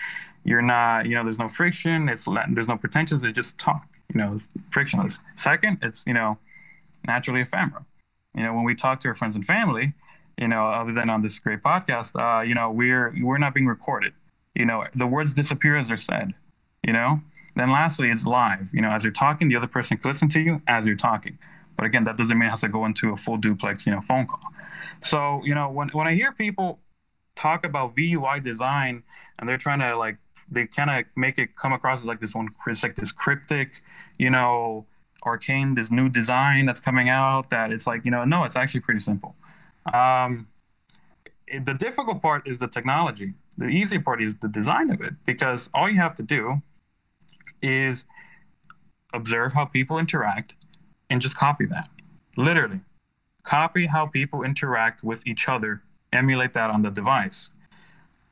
you're 0.45 0.62
not, 0.62 1.07
you 1.07 1.14
know, 1.14 1.25
there's 1.25 1.38
no 1.38 1.49
friction. 1.49 2.09
It's 2.09 2.27
there's 2.51 2.69
no 2.69 2.77
pretensions. 2.77 3.25
It's 3.25 3.35
just 3.35 3.59
talk. 3.59 3.87
You 4.12 4.19
know, 4.19 4.38
frictionless. 4.71 5.19
Second, 5.37 5.79
it's 5.83 6.05
you 6.07 6.12
know, 6.12 6.38
naturally 7.07 7.40
ephemeral. 7.40 7.87
You 8.37 8.43
know, 8.43 8.55
when 8.55 8.64
we 8.64 8.75
talk 8.75 9.01
to 9.01 9.09
our 9.09 9.14
friends 9.14 9.35
and 9.37 9.45
family, 9.45 9.95
you 10.38 10.49
know, 10.49 10.66
other 10.66 10.93
than 10.93 11.11
on 11.11 11.23
this 11.23 11.38
great 11.38 11.62
podcast, 11.62 12.12
uh, 12.19 12.43
you 12.43 12.55
know, 12.55 12.71
we're 12.71 13.14
we're 13.23 13.38
not 13.38 13.55
being 13.55 13.66
recorded. 13.66 14.12
You 14.55 14.66
know, 14.66 14.85
the 14.95 15.07
words 15.07 15.35
disappear 15.35 15.77
as 15.77 15.88
they're 15.88 15.97
said. 15.97 16.35
You 16.87 16.93
know. 16.93 17.21
Then 17.57 17.71
lastly, 17.71 18.11
it's 18.11 18.25
live. 18.25 18.69
You 18.73 18.81
know, 18.81 18.90
as 18.90 19.03
you're 19.03 19.12
talking, 19.12 19.49
the 19.49 19.57
other 19.57 19.66
person 19.66 19.97
can 19.99 20.11
listen 20.11 20.29
to 20.31 20.40
you 20.40 20.61
as 20.69 20.87
you're 20.87 20.97
talking. 20.97 21.37
But 21.77 21.85
again, 21.85 22.05
that 22.05 22.16
doesn't 22.16 22.38
mean 22.38 22.47
it 22.47 22.51
has 22.51 22.61
to 22.61 22.69
go 22.69 22.85
into 22.85 23.12
a 23.12 23.16
full 23.16 23.37
duplex, 23.37 23.87
you 23.87 23.93
know, 23.93 24.01
phone 24.01 24.27
call. 24.27 24.40
So, 25.03 25.43
you 25.45 25.55
know, 25.55 25.69
when 25.69 25.88
when 25.88 26.07
I 26.07 26.14
hear 26.14 26.33
people 26.33 26.79
talk 27.35 27.64
about 27.64 27.97
VUI 27.97 28.43
design 28.43 29.03
and 29.38 29.49
they're 29.49 29.59
trying 29.59 29.81
to 29.81 29.97
like 29.97 30.19
they 30.51 30.66
kind 30.66 30.90
of 30.90 31.05
make 31.16 31.38
it 31.38 31.57
come 31.57 31.73
across 31.73 32.01
as 32.01 32.05
like 32.05 32.21
this 32.21 32.35
one, 32.35 32.49
like 32.66 32.97
this 32.97 33.12
cryptic, 33.12 33.83
you 34.19 34.31
know, 34.31 34.87
arcane, 35.25 35.75
this 35.75 35.91
new 35.91 36.09
design 36.09 36.67
that's 36.67 36.81
coming 36.81 37.09
out. 37.09 37.51
That 37.51 37.73
it's 37.73 37.87
like, 37.87 38.05
you 38.05 38.11
know, 38.11 38.25
no, 38.25 38.45
it's 38.45 38.57
actually 38.57 38.81
pretty 38.81 39.01
simple. 39.01 39.35
Um, 39.93 40.49
it, 41.47 41.65
the 41.65 41.75
difficult 41.75 42.23
part 42.23 42.47
is 42.47 42.59
the 42.59 42.69
technology. 42.69 43.35
The 43.59 43.67
easy 43.67 43.99
part 43.99 44.23
is 44.23 44.37
the 44.37 44.49
design 44.49 44.91
of 44.91 45.01
it, 45.01 45.15
because 45.27 45.69
all 45.75 45.91
you 45.91 46.01
have 46.01 46.15
to 46.17 46.23
do 46.23 46.63
is 47.61 48.07
observe 49.13 49.53
how 49.53 49.65
people 49.65 49.99
interact 49.99 50.55
and 51.11 51.21
just 51.21 51.37
copy 51.37 51.67
that. 51.67 51.89
Literally, 52.37 52.81
copy 53.43 53.87
how 53.87 54.07
people 54.07 54.43
interact 54.43 55.03
with 55.03 55.27
each 55.27 55.49
other, 55.49 55.83
emulate 56.13 56.55
that 56.55 56.71
on 56.71 56.83
the 56.83 56.91
device. 56.91 57.51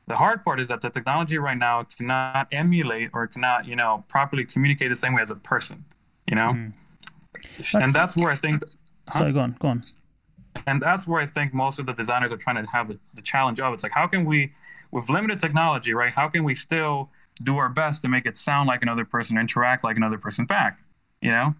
The 0.07 0.15
hard 0.15 0.43
part 0.43 0.59
is 0.59 0.69
that 0.69 0.81
the 0.81 0.89
technology 0.89 1.37
right 1.37 1.57
now 1.57 1.83
cannot 1.83 2.47
emulate 2.51 3.11
or 3.13 3.27
cannot, 3.27 3.67
you 3.67 3.75
know, 3.75 4.05
properly 4.07 4.45
communicate 4.45 4.89
the 4.89 4.95
same 4.95 5.13
way 5.13 5.21
as 5.21 5.29
a 5.29 5.35
person, 5.35 5.85
you 6.25 6.35
know? 6.35 6.53
Mm. 6.53 6.73
That's, 7.57 7.75
and 7.75 7.93
that's 7.93 8.15
where 8.15 8.31
I 8.31 8.37
think. 8.37 8.63
Huh? 9.07 9.19
Sorry, 9.19 9.33
go 9.33 9.39
on, 9.39 9.55
go 9.59 9.67
on. 9.69 9.85
And 10.67 10.81
that's 10.81 11.07
where 11.07 11.21
I 11.21 11.25
think 11.25 11.53
most 11.53 11.79
of 11.79 11.85
the 11.85 11.93
designers 11.93 12.31
are 12.31 12.37
trying 12.37 12.63
to 12.63 12.69
have 12.71 12.87
the, 12.87 12.99
the 13.13 13.21
challenge 13.21 13.59
of. 13.59 13.73
It's 13.73 13.83
like, 13.83 13.93
how 13.93 14.07
can 14.07 14.25
we, 14.25 14.53
with 14.91 15.09
limited 15.09 15.39
technology, 15.39 15.93
right? 15.93 16.13
How 16.13 16.27
can 16.27 16.43
we 16.43 16.55
still 16.55 17.09
do 17.41 17.57
our 17.57 17.69
best 17.69 18.01
to 18.01 18.07
make 18.07 18.25
it 18.25 18.37
sound 18.37 18.67
like 18.67 18.81
another 18.81 19.05
person, 19.05 19.37
interact 19.37 19.83
like 19.83 19.97
another 19.97 20.17
person 20.17 20.45
back, 20.45 20.79
you 21.21 21.31
know? 21.31 21.55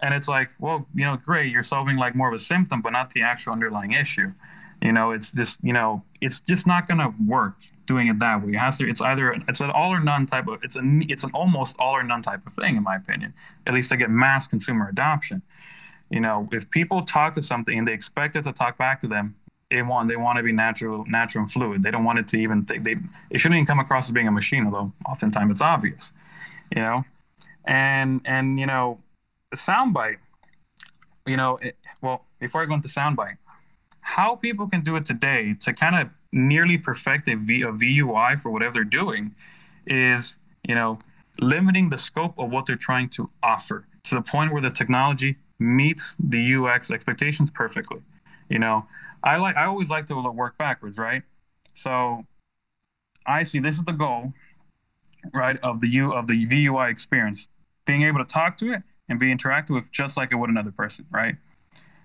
And 0.00 0.14
it's 0.14 0.28
like, 0.28 0.50
well, 0.58 0.86
you 0.94 1.04
know, 1.04 1.16
great, 1.16 1.50
you're 1.50 1.62
solving 1.62 1.96
like 1.96 2.14
more 2.14 2.28
of 2.28 2.34
a 2.34 2.42
symptom, 2.42 2.82
but 2.82 2.90
not 2.90 3.10
the 3.10 3.22
actual 3.22 3.52
underlying 3.52 3.92
issue. 3.92 4.32
You 4.84 4.92
know, 4.92 5.12
it's 5.12 5.32
just, 5.32 5.58
you 5.62 5.72
know, 5.72 6.02
it's 6.20 6.40
just 6.40 6.66
not 6.66 6.86
to 6.88 7.14
work 7.26 7.54
doing 7.86 8.08
it 8.08 8.18
that 8.18 8.44
way. 8.44 8.52
It 8.52 8.58
has 8.58 8.76
to, 8.78 8.88
it's 8.88 9.00
either, 9.00 9.32
it's 9.48 9.60
an 9.60 9.70
all 9.70 9.90
or 9.90 10.00
none 10.00 10.26
type 10.26 10.46
of, 10.46 10.62
it's 10.62 10.76
a, 10.76 10.82
it's 11.08 11.24
an 11.24 11.30
almost 11.32 11.74
all 11.78 11.94
or 11.94 12.02
none 12.02 12.20
type 12.20 12.46
of 12.46 12.52
thing, 12.52 12.76
in 12.76 12.82
my 12.82 12.96
opinion, 12.96 13.32
at 13.66 13.72
least 13.72 13.88
to 13.88 13.96
get 13.96 14.10
mass 14.10 14.46
consumer 14.46 14.86
adoption. 14.86 15.40
You 16.10 16.20
know, 16.20 16.50
if 16.52 16.68
people 16.70 17.02
talk 17.02 17.34
to 17.36 17.42
something 17.42 17.78
and 17.78 17.88
they 17.88 17.94
expect 17.94 18.36
it 18.36 18.44
to 18.44 18.52
talk 18.52 18.76
back 18.76 19.00
to 19.00 19.08
them, 19.08 19.36
they 19.70 19.80
want 19.80 20.10
they 20.10 20.16
want 20.16 20.36
to 20.36 20.42
be 20.42 20.52
natural, 20.52 21.06
natural 21.06 21.44
and 21.44 21.50
fluid. 21.50 21.82
They 21.82 21.90
don't 21.90 22.04
want 22.04 22.18
it 22.18 22.28
to 22.28 22.36
even 22.36 22.66
think 22.66 22.84
they. 22.84 22.96
It 23.30 23.40
shouldn't 23.40 23.56
even 23.56 23.66
come 23.66 23.80
across 23.80 24.06
as 24.06 24.12
being 24.12 24.28
a 24.28 24.30
machine, 24.30 24.66
although 24.66 24.92
oftentimes 25.08 25.50
it's 25.50 25.62
obvious. 25.62 26.12
You 26.70 26.82
know, 26.82 27.04
and 27.64 28.20
and 28.26 28.60
you 28.60 28.66
know, 28.66 29.00
the 29.50 29.56
soundbite. 29.56 30.18
You 31.26 31.38
know, 31.38 31.56
it, 31.56 31.76
well, 32.02 32.26
before 32.38 32.62
I 32.62 32.66
go 32.66 32.74
into 32.74 32.88
soundbite, 32.88 33.38
how 34.04 34.36
people 34.36 34.68
can 34.68 34.82
do 34.82 34.96
it 34.96 35.06
today 35.06 35.54
to 35.60 35.72
kind 35.72 35.96
of 35.96 36.10
nearly 36.30 36.76
perfect 36.76 37.26
a, 37.26 37.36
v, 37.36 37.62
a 37.62 37.72
VUI 37.72 38.38
for 38.38 38.50
whatever 38.50 38.74
they're 38.74 38.84
doing 38.84 39.34
is, 39.86 40.36
you 40.62 40.74
know, 40.74 40.98
limiting 41.40 41.88
the 41.88 41.96
scope 41.96 42.38
of 42.38 42.50
what 42.50 42.66
they're 42.66 42.76
trying 42.76 43.08
to 43.08 43.30
offer 43.42 43.86
to 44.04 44.14
the 44.14 44.20
point 44.20 44.52
where 44.52 44.60
the 44.60 44.70
technology 44.70 45.36
meets 45.58 46.14
the 46.18 46.54
UX 46.54 46.90
expectations 46.90 47.50
perfectly. 47.50 48.02
You 48.50 48.58
know, 48.58 48.86
I 49.22 49.38
like 49.38 49.56
I 49.56 49.64
always 49.64 49.88
like 49.88 50.06
to 50.08 50.14
work 50.30 50.58
backwards, 50.58 50.98
right? 50.98 51.22
So 51.74 52.26
I 53.26 53.42
see 53.42 53.58
this 53.58 53.78
is 53.78 53.84
the 53.84 53.92
goal, 53.92 54.34
right, 55.32 55.58
of 55.60 55.80
the 55.80 55.88
U 55.88 56.12
of 56.12 56.26
the 56.26 56.46
VUI 56.46 56.90
experience, 56.90 57.48
being 57.86 58.02
able 58.02 58.18
to 58.18 58.30
talk 58.30 58.58
to 58.58 58.70
it 58.70 58.82
and 59.08 59.18
be 59.18 59.34
interactive 59.34 59.70
with 59.70 59.90
just 59.90 60.18
like 60.18 60.30
it 60.30 60.36
would 60.36 60.50
another 60.50 60.72
person, 60.72 61.06
right? 61.10 61.36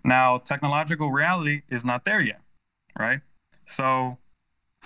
Now, 0.03 0.37
technological 0.37 1.11
reality 1.11 1.61
is 1.69 1.83
not 1.83 2.05
there 2.05 2.21
yet, 2.21 2.41
right? 2.97 3.21
So 3.67 4.17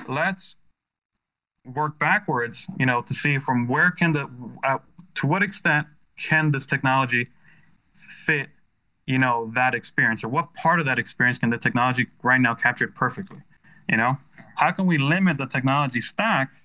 let's 0.07 0.55
work 1.65 1.97
backwards, 1.99 2.67
you 2.77 2.85
know, 2.85 3.01
to 3.01 3.13
see 3.13 3.37
from 3.39 3.67
where 3.67 3.91
can 3.91 4.11
the 4.11 4.29
uh, 4.63 4.79
to 5.15 5.27
what 5.27 5.43
extent 5.43 5.87
can 6.17 6.51
this 6.51 6.65
technology 6.65 7.27
fit 7.93 8.49
you 9.05 9.17
know 9.17 9.51
that 9.53 9.75
experience? 9.75 10.23
Or 10.23 10.29
what 10.29 10.53
part 10.53 10.79
of 10.79 10.85
that 10.85 10.99
experience 10.99 11.37
can 11.37 11.49
the 11.49 11.57
technology 11.57 12.07
right 12.21 12.39
now 12.39 12.53
capture 12.53 12.87
perfectly 12.87 13.39
you 13.89 13.97
know? 13.97 14.17
How 14.55 14.71
can 14.71 14.85
we 14.85 14.97
limit 14.97 15.37
the 15.37 15.45
technology 15.45 16.01
stack 16.01 16.61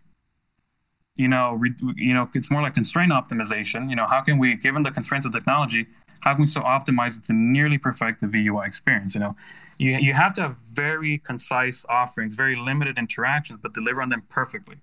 you 1.17 1.29
know 1.29 1.55
re, 1.55 1.75
you 1.97 2.15
know 2.15 2.29
it's 2.35 2.51
more 2.51 2.63
like 2.63 2.75
constraint 2.75 3.13
optimization 3.13 3.91
you 3.91 3.97
know? 3.97 4.07
How 4.07 4.21
can 4.21 4.39
we 4.39 4.55
given 4.55 4.83
the 4.83 4.91
constraints 4.91 5.27
of 5.27 5.33
technology 5.33 5.87
how 6.21 6.35
can 6.35 6.43
we 6.43 6.47
so 6.47 6.61
optimize 6.61 7.17
it 7.17 7.25
to 7.25 7.33
nearly 7.33 7.79
perfect 7.79 8.21
the 8.21 8.27
vui 8.27 8.67
experience 8.67 9.15
you 9.15 9.21
know? 9.21 9.37
You, 9.79 9.97
you 9.99 10.13
have 10.15 10.35
to 10.35 10.43
have 10.43 10.57
very 10.73 11.19
concise 11.19 11.85
offerings 11.89 12.35
very 12.35 12.55
limited 12.55 12.99
interactions 12.99 13.61
but 13.63 13.75
deliver 13.75 14.03
on 14.03 14.09
them 14.09 14.23
perfectly. 14.29 14.77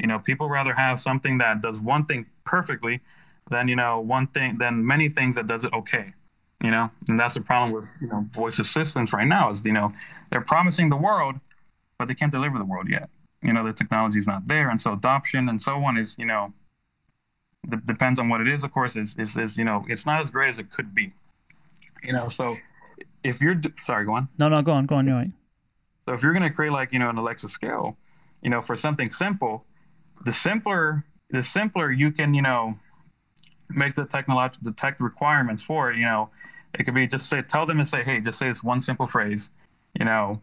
You 0.00 0.06
know 0.08 0.18
people 0.18 0.48
rather 0.48 0.74
have 0.74 1.00
something 1.00 1.38
that 1.38 1.60
does 1.60 1.78
one 1.78 2.06
thing 2.06 2.26
perfectly 2.44 3.00
than 3.50 3.68
you 3.68 3.76
know 3.76 4.00
one 4.00 4.26
thing 4.28 4.58
than 4.58 4.86
many 4.86 5.08
things 5.08 5.36
that 5.36 5.46
does 5.46 5.64
it 5.64 5.72
okay 5.72 6.14
you 6.62 6.72
know? 6.72 6.90
And 7.06 7.18
that's 7.20 7.34
the 7.34 7.40
problem 7.40 7.72
with 7.72 7.88
you 8.00 8.08
know 8.08 8.26
voice 8.32 8.58
assistants 8.58 9.12
right 9.12 9.26
now 9.26 9.50
is 9.50 9.64
you 9.64 9.72
know 9.72 9.92
they're 10.30 10.40
promising 10.40 10.88
the 10.88 10.96
world 10.96 11.36
but 11.98 12.06
they 12.06 12.14
can't 12.14 12.30
deliver 12.30 12.58
the 12.58 12.64
world 12.64 12.88
yet. 12.88 13.10
You 13.42 13.52
know 13.52 13.64
the 13.64 13.72
technology 13.72 14.18
is 14.18 14.26
not 14.26 14.48
there 14.48 14.68
and 14.70 14.80
so 14.80 14.92
adoption 14.92 15.48
and 15.48 15.60
so 15.60 15.84
on 15.84 15.96
is 15.96 16.16
you 16.18 16.26
know 16.26 16.52
d- 17.66 17.76
depends 17.84 18.18
on 18.18 18.28
what 18.28 18.40
it 18.40 18.48
is 18.48 18.64
of 18.64 18.72
course 18.72 18.96
is, 18.96 19.14
is 19.18 19.36
is 19.36 19.56
you 19.56 19.64
know 19.64 19.84
it's 19.88 20.06
not 20.06 20.20
as 20.20 20.30
great 20.30 20.50
as 20.50 20.58
it 20.58 20.70
could 20.70 20.94
be. 20.94 21.12
You 22.02 22.12
know 22.12 22.28
so 22.28 22.56
if 23.24 23.40
you're 23.40 23.60
sorry 23.80 24.04
go 24.04 24.12
on. 24.12 24.28
No 24.38 24.48
no 24.48 24.62
go 24.62 24.72
on 24.72 24.86
go 24.86 24.96
on 24.96 25.06
you're 25.06 25.16
right. 25.16 25.30
So 26.06 26.14
if 26.14 26.22
you're 26.22 26.32
going 26.32 26.48
to 26.48 26.50
create 26.50 26.72
like 26.72 26.92
you 26.92 26.98
know 26.98 27.10
an 27.10 27.18
alexa 27.18 27.48
scale 27.48 27.96
you 28.42 28.50
know 28.50 28.60
for 28.60 28.76
something 28.76 29.10
simple 29.10 29.64
the 30.24 30.32
simpler 30.32 31.04
the 31.30 31.42
simpler 31.42 31.90
you 31.90 32.10
can 32.10 32.34
you 32.34 32.42
know 32.42 32.78
make 33.68 33.94
the 33.94 34.06
technological 34.06 34.64
the 34.70 34.76
tech 34.76 34.98
requirements 35.00 35.62
for 35.62 35.90
it 35.90 35.98
you 35.98 36.04
know 36.04 36.30
it 36.74 36.84
could 36.84 36.94
be 36.94 37.06
just 37.06 37.28
say, 37.28 37.42
tell 37.42 37.66
them 37.66 37.78
and 37.78 37.88
say, 37.88 38.02
hey, 38.02 38.20
just 38.20 38.38
say 38.38 38.48
this 38.48 38.62
one 38.62 38.80
simple 38.80 39.06
phrase, 39.06 39.50
you 39.98 40.04
know, 40.04 40.42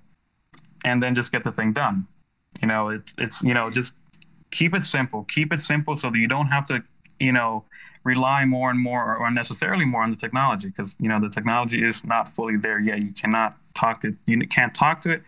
and 0.84 1.02
then 1.02 1.16
just 1.16 1.32
get 1.32 1.44
the 1.44 1.52
thing 1.52 1.74
done. 1.74 2.08
You 2.62 2.68
know, 2.68 2.90
it's 2.90 3.14
it's 3.18 3.42
you 3.42 3.54
know 3.54 3.70
just 3.70 3.94
keep 4.52 4.74
it 4.74 4.84
simple, 4.84 5.24
keep 5.24 5.52
it 5.52 5.62
simple 5.62 5.96
so 5.96 6.10
that 6.10 6.18
you 6.18 6.28
don't 6.28 6.48
have 6.48 6.66
to, 6.68 6.84
you 7.20 7.32
know, 7.32 7.66
rely 8.04 8.46
more 8.46 8.70
and 8.70 8.80
more 8.80 9.16
or 9.16 9.26
unnecessarily 9.26 9.84
more 9.84 10.04
on 10.04 10.12
the 10.12 10.16
technology 10.16 10.68
because 10.68 10.96
you 11.00 11.10
know 11.10 11.20
the 11.20 11.30
technology 11.30 11.84
is 11.84 12.06
not 12.06 12.34
fully 12.36 12.56
there 12.56 12.80
yet. 12.80 13.02
You 13.02 13.12
cannot 13.12 13.58
talk 13.74 14.02
to 14.02 14.10
it, 14.10 14.16
you 14.26 14.48
can't 14.48 14.74
talk 14.74 15.02
to 15.02 15.10
it, 15.10 15.24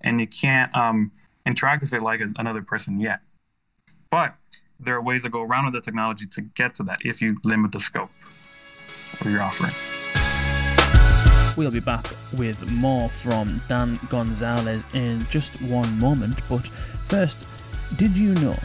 and 0.00 0.20
you 0.20 0.26
can't 0.26 0.74
um, 0.74 1.12
interact 1.44 1.82
with 1.82 1.92
it 1.92 2.02
like 2.02 2.20
another 2.36 2.62
person 2.62 3.00
yet. 3.00 3.20
But 4.10 4.34
there 4.78 4.94
are 4.94 5.02
ways 5.02 5.24
to 5.24 5.28
go 5.28 5.42
around 5.42 5.66
with 5.66 5.74
the 5.74 5.80
technology 5.80 6.26
to 6.26 6.40
get 6.40 6.74
to 6.76 6.82
that 6.84 6.98
if 7.04 7.20
you 7.20 7.38
limit 7.44 7.72
the 7.72 7.80
scope 7.80 8.10
of 9.20 9.30
your 9.30 9.42
offering. 9.42 9.72
We'll 11.56 11.70
be 11.70 11.80
back 11.80 12.06
with 12.38 12.70
more 12.70 13.08
from 13.08 13.60
Dan 13.68 13.98
Gonzalez 14.08 14.84
in 14.94 15.26
just 15.26 15.60
one 15.62 15.98
moment, 15.98 16.38
but 16.48 16.66
first, 17.06 17.46
did 17.96 18.16
you 18.16 18.34
know 18.36 18.56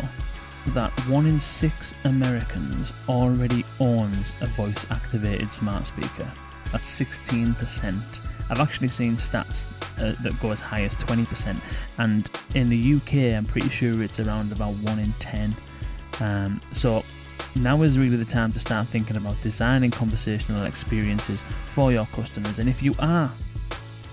that 0.73 0.91
one 1.07 1.25
in 1.25 1.39
six 1.39 1.93
Americans 2.05 2.91
already 3.07 3.63
owns 3.79 4.31
a 4.41 4.47
voice 4.47 4.85
activated 4.89 5.51
smart 5.51 5.87
speaker? 5.87 6.29
That's 6.71 6.99
16%. 6.99 8.01
I've 8.49 8.59
actually 8.59 8.89
seen 8.89 9.15
stats 9.17 9.65
uh, 10.01 10.15
that 10.21 10.39
go 10.41 10.51
as 10.51 10.61
high 10.61 10.83
as 10.83 10.95
20%, 10.95 11.55
and 11.97 12.29
in 12.53 12.69
the 12.69 12.95
UK, 12.95 13.37
I'm 13.37 13.45
pretty 13.45 13.69
sure 13.69 14.03
it's 14.03 14.19
around 14.19 14.51
about 14.51 14.73
1 14.75 14.99
in 14.99 15.11
10. 15.13 15.53
Um, 16.21 16.61
so 16.73 17.03
now 17.55 17.81
is 17.81 17.97
really 17.97 18.17
the 18.17 18.25
time 18.25 18.51
to 18.53 18.59
start 18.59 18.87
thinking 18.87 19.17
about 19.17 19.41
designing 19.41 19.91
conversational 19.91 20.65
experiences 20.65 21.41
for 21.41 21.91
your 21.91 22.05
customers. 22.07 22.59
And 22.59 22.67
if 22.67 22.83
you 22.83 22.93
are 22.99 23.31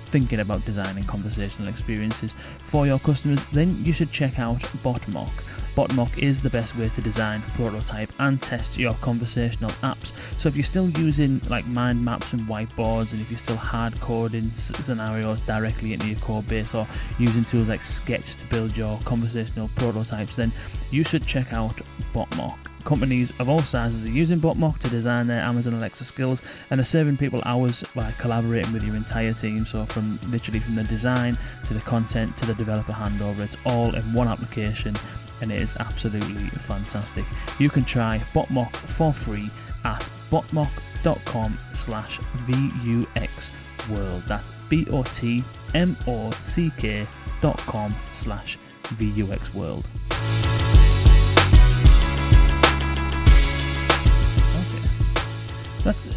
thinking 0.07 0.41
about 0.41 0.65
designing 0.65 1.05
conversational 1.05 1.69
experiences 1.69 2.35
for 2.59 2.87
your 2.87 2.99
customers, 2.99 3.45
then 3.47 3.77
you 3.85 3.93
should 3.93 4.13
check 4.13 4.39
out 4.39 4.61
Botmock. 4.85 5.31
Botmock 5.75 6.19
is 6.19 6.43
the 6.43 6.51
best 6.51 6.77
way 6.77 6.91
to 6.91 7.01
design, 7.01 7.41
prototype, 7.55 8.11
and 8.19 8.41
test 8.43 8.77
your 8.77 8.93
conversational 8.95 9.71
apps. 9.83 10.13
So 10.39 10.49
if 10.49 10.57
you're 10.57 10.65
still 10.65 10.91
using 10.91 11.41
like 11.49 11.67
mind 11.67 12.05
maps 12.05 12.35
and 12.35 12.43
whiteboards, 12.43 13.13
and 13.13 13.21
if 13.23 13.31
you're 13.31 13.39
still 13.39 13.57
hard 13.57 13.99
coding 14.01 14.51
scenarios 14.51 15.41
directly 15.43 15.95
into 15.95 16.09
your 16.09 16.19
code 16.21 16.47
base, 16.47 16.75
or 16.75 16.87
using 17.19 17.45
tools 17.45 17.69
like 17.69 17.83
Sketch 17.83 18.35
to 18.35 18.47
build 18.47 18.77
your 18.77 18.99
conversational 19.05 19.71
prototypes, 19.77 20.37
then 20.37 20.53
you 20.91 21.05
should 21.05 21.27
check 21.27 21.53
out 21.55 21.77
Botmock. 22.13 22.59
Companies 22.85 23.31
of 23.39 23.49
all 23.49 23.63
sizes 23.63 24.05
are 24.05 24.11
using 24.11 24.41
Botmock 24.41 24.79
to 24.81 24.89
design 24.89 25.29
their 25.29 25.41
Amazon 25.41 25.75
Alexa 25.75 26.05
skills 26.05 26.43
and 26.71 26.81
are 26.81 26.85
saving 26.85 27.17
people 27.17 27.41
hours 27.47 27.85
by 27.95 28.11
collaborating 28.19 28.73
with 28.73 28.83
your 28.83 28.97
entire 28.97 29.33
team. 29.33 29.65
So, 29.65 29.87
from 29.87 30.19
literally 30.29 30.59
from 30.59 30.75
the 30.75 30.85
design 30.85 31.39
to 31.67 31.75
the 31.75 31.81
content 31.81 32.37
to 32.39 32.47
the 32.47 32.55
developer 32.55 32.93
handover, 32.93 33.41
it's 33.41 33.57
all 33.65 33.95
in 33.95 34.03
one 34.13 34.27
application 34.27 34.97
and 35.43 35.51
it 35.53 35.61
is 35.61 35.77
absolutely 35.77 36.49
fantastic. 36.61 37.25
You 37.59 37.69
can 37.69 37.85
try 37.85 38.19
Botmock 38.33 38.75
for 38.75 39.13
free 39.13 39.51
at 39.85 40.01
botmock.com 40.31 41.59
slash 41.75 42.19
VUX 42.47 43.51
world. 43.91 44.23
That's 44.27 44.51
B 44.71 44.87
O 44.91 45.03
T 45.03 45.45
M 45.75 45.97
O 46.07 46.31
C 46.31 46.71
K 46.79 47.07
dot 47.43 47.59
com 47.59 47.95
slash 48.13 48.57
VUX 48.85 49.53
world. 49.53 49.87
That's 55.85 56.15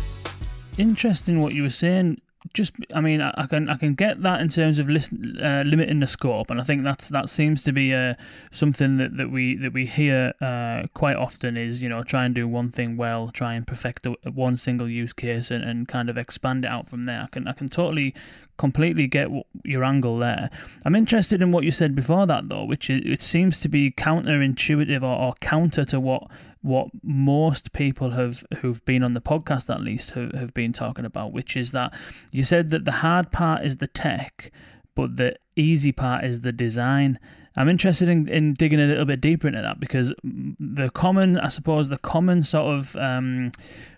interesting 0.78 1.41
what 1.41 1.54
you 1.56 1.64
were 1.64 1.70
saying. 1.72 2.22
Just, 2.54 2.74
I 2.93 3.02
mean, 3.02 3.22
I, 3.22 3.34
I 3.38 3.48
can 3.48 3.70
I 3.70 3.76
can 3.76 3.96
get 3.96 4.22
that 4.22 4.39
in 4.39 4.50
terms 4.50 4.80
of 4.80 4.88
listen, 4.88 5.38
uh, 5.41 5.64
limiting 5.66 6.00
the 6.00 6.08
scope, 6.08 6.50
and 6.50 6.62
I 6.62 6.64
think 6.64 6.84
that's 6.84 7.10
that 7.10 7.30
seems 7.30 7.64
to 7.64 7.72
be 7.72 7.93
uh, 7.93 8.14
something 8.52 8.98
that, 8.98 9.18
that 9.18 9.32
we 9.32 9.56
that 9.58 9.74
we 9.74 9.86
hear 9.86 10.34
uh, 10.41 10.88
quite 10.93 11.16
often 11.16 11.58
is 11.58 11.82
you 11.82 11.89
know 11.89 12.04
try 12.04 12.26
and 12.26 12.36
do 12.36 12.48
one 12.48 12.72
thing 12.72 12.98
well, 12.98 13.30
try 13.30 13.54
and 13.54 13.66
perfect 13.66 14.06
a, 14.06 14.16
one 14.32 14.58
single 14.58 14.88
use 14.88 15.14
case, 15.14 15.52
and, 15.52 15.64
and 15.64 15.88
kind 15.88 16.10
of 16.10 16.18
expand 16.18 16.66
it 16.66 16.68
out 16.70 16.88
from 16.88 17.06
there. 17.06 17.24
I 17.24 17.28
can 17.28 17.48
I 17.48 17.54
can 17.54 17.70
totally 17.70 18.14
completely 18.58 19.08
get 19.08 19.28
your 19.64 19.84
angle 19.84 20.18
there. 20.18 20.50
I'm 20.86 20.96
interested 20.96 21.41
in 21.41 21.52
what 21.52 21.64
you 21.64 21.72
said 21.72 21.96
before 21.96 22.26
that 22.28 22.48
though, 22.48 22.64
which 22.64 22.89
is, 22.89 23.02
it 23.06 23.22
seems 23.22 23.60
to 23.60 23.70
be 23.70 23.91
counterintuitive 23.91 25.02
or, 25.02 25.20
or 25.20 25.34
counter 25.41 25.84
to 25.86 26.00
what 26.00 26.28
what 26.66 26.88
most 27.03 27.74
people 27.74 28.11
have 28.11 28.43
who've 28.57 28.84
been 28.86 29.03
on 29.03 29.13
the 29.13 29.22
podcast 29.22 29.74
at 29.74 29.82
least 29.82 30.11
have, 30.11 30.32
have 30.32 30.53
been 30.53 30.74
talking 30.74 31.05
about, 31.05 31.32
which 31.32 31.55
is 31.55 31.72
that 31.72 31.93
you 32.32 32.43
said 32.43 32.72
that 32.72 32.86
the 32.86 32.91
hard 32.91 33.32
part 33.32 33.63
is 33.63 33.78
the 33.78 33.88
tech, 33.88 34.51
but 34.95 35.18
the 35.18 35.36
easy 35.55 35.91
part 35.91 36.26
is 36.26 36.41
the 36.41 36.51
design. 36.51 37.20
I'm 37.55 37.70
interested 37.70 38.09
in, 38.09 38.28
in 38.28 38.55
digging 38.55 38.82
a 38.82 38.86
little 38.86 39.05
bit 39.05 39.22
deeper 39.22 39.47
into 39.47 39.61
that 39.61 39.80
because 39.80 40.11
the 40.24 40.89
common, 40.89 41.38
I 41.38 41.49
suppose, 41.49 41.89
the 41.89 41.99
common 41.99 42.41
sort 42.41 42.74
of 42.74 42.95
um, 42.95 43.51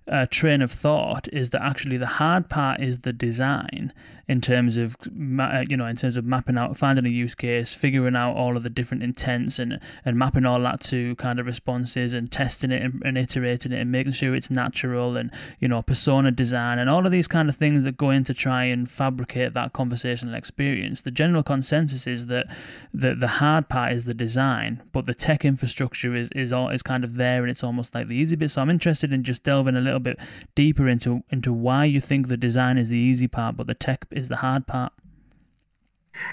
uh, 0.09 0.25
train 0.29 0.61
of 0.61 0.71
thought 0.71 1.27
is 1.33 1.49
that 1.51 1.61
actually 1.61 1.97
the 1.97 2.05
hard 2.05 2.49
part 2.49 2.81
is 2.81 2.99
the 2.99 3.13
design 3.13 3.93
in 4.27 4.41
terms 4.41 4.75
of 4.75 4.97
uh, 5.39 5.63
you 5.67 5.77
know 5.77 5.85
in 5.85 5.95
terms 5.95 6.17
of 6.17 6.25
mapping 6.25 6.57
out 6.57 6.77
finding 6.77 7.05
a 7.05 7.09
use 7.09 7.33
case 7.33 7.73
figuring 7.73 8.15
out 8.15 8.35
all 8.35 8.57
of 8.57 8.63
the 8.63 8.69
different 8.69 9.01
intents 9.01 9.57
and 9.57 9.79
and 10.03 10.17
mapping 10.17 10.45
all 10.45 10.59
that 10.59 10.81
to 10.81 11.15
kind 11.15 11.39
of 11.39 11.45
responses 11.45 12.13
and 12.13 12.31
testing 12.31 12.71
it 12.71 12.81
and, 12.81 13.01
and 13.05 13.17
iterating 13.17 13.71
it 13.71 13.79
and 13.79 13.91
making 13.91 14.11
sure 14.11 14.35
it's 14.35 14.49
natural 14.49 15.15
and 15.15 15.31
you 15.59 15.67
know 15.67 15.81
persona 15.81 16.29
design 16.29 16.77
and 16.77 16.89
all 16.89 17.05
of 17.05 17.11
these 17.11 17.27
kind 17.27 17.47
of 17.47 17.55
things 17.55 17.85
that 17.85 17.95
go 17.97 18.09
in 18.09 18.23
to 18.23 18.33
try 18.33 18.65
and 18.65 18.91
fabricate 18.91 19.53
that 19.53 19.71
conversational 19.73 20.35
experience. 20.35 21.01
The 21.01 21.11
general 21.11 21.43
consensus 21.43 22.05
is 22.05 22.27
that 22.27 22.47
the 22.93 23.15
the 23.15 23.27
hard 23.27 23.69
part 23.69 23.93
is 23.93 24.05
the 24.05 24.13
design 24.13 24.83
but 24.91 25.05
the 25.05 25.13
tech 25.13 25.45
infrastructure 25.45 26.15
is 26.15 26.29
is 26.35 26.51
all 26.51 26.69
is 26.69 26.83
kind 26.83 27.05
of 27.05 27.15
there 27.15 27.43
and 27.43 27.49
it's 27.49 27.63
almost 27.63 27.95
like 27.95 28.07
the 28.07 28.15
easy 28.15 28.35
bit. 28.35 28.51
So 28.51 28.61
I'm 28.61 28.69
interested 28.69 29.13
in 29.13 29.23
just 29.23 29.43
delving 29.43 29.77
a 29.77 29.81
little 29.81 29.96
bit 29.99 30.17
deeper 30.55 30.87
into 30.87 31.23
into 31.29 31.53
why 31.53 31.85
you 31.85 31.99
think 31.99 32.27
the 32.27 32.37
design 32.37 32.77
is 32.77 32.89
the 32.89 32.97
easy 32.97 33.27
part 33.27 33.57
but 33.57 33.67
the 33.67 33.73
tech 33.73 34.05
is 34.11 34.29
the 34.29 34.37
hard 34.37 34.67
part? 34.67 34.93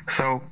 So, 0.09 0.43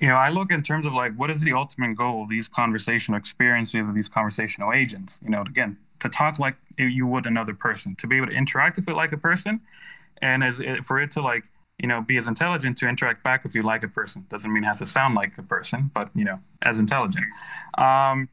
you 0.00 0.08
know, 0.08 0.16
I 0.16 0.30
look 0.30 0.50
in 0.50 0.62
terms 0.62 0.86
of 0.86 0.92
like 0.92 1.14
what 1.14 1.30
is 1.30 1.40
the 1.40 1.52
ultimate 1.52 1.96
goal 1.96 2.24
of 2.24 2.28
these 2.28 2.48
conversational 2.48 3.18
experiences 3.18 3.88
of 3.88 3.94
these 3.94 4.08
conversational 4.08 4.72
agents? 4.72 5.18
You 5.22 5.30
know, 5.30 5.42
again, 5.42 5.78
to 6.00 6.08
talk 6.08 6.38
like 6.38 6.56
you 6.78 7.06
would 7.06 7.26
another 7.26 7.54
person, 7.54 7.94
to 7.96 8.06
be 8.06 8.16
able 8.16 8.26
to 8.26 8.32
interact 8.32 8.76
with 8.76 8.88
it 8.88 8.94
like 8.94 9.12
a 9.12 9.16
person, 9.16 9.60
and 10.20 10.42
as 10.42 10.60
for 10.84 11.00
it 11.00 11.10
to 11.12 11.22
like 11.22 11.44
you 11.78 11.88
know 11.88 12.00
be 12.00 12.16
as 12.16 12.26
intelligent 12.26 12.78
to 12.78 12.88
interact 12.88 13.22
back 13.22 13.44
with 13.44 13.54
you 13.54 13.62
like 13.62 13.82
a 13.82 13.88
person. 13.88 14.26
Doesn't 14.28 14.52
mean 14.52 14.64
it 14.64 14.66
has 14.66 14.78
to 14.78 14.86
sound 14.86 15.14
like 15.14 15.38
a 15.38 15.42
person, 15.42 15.90
but 15.94 16.10
you 16.14 16.24
know, 16.24 16.40
as 16.64 16.78
intelligent. 16.78 17.24
Um, 17.78 18.28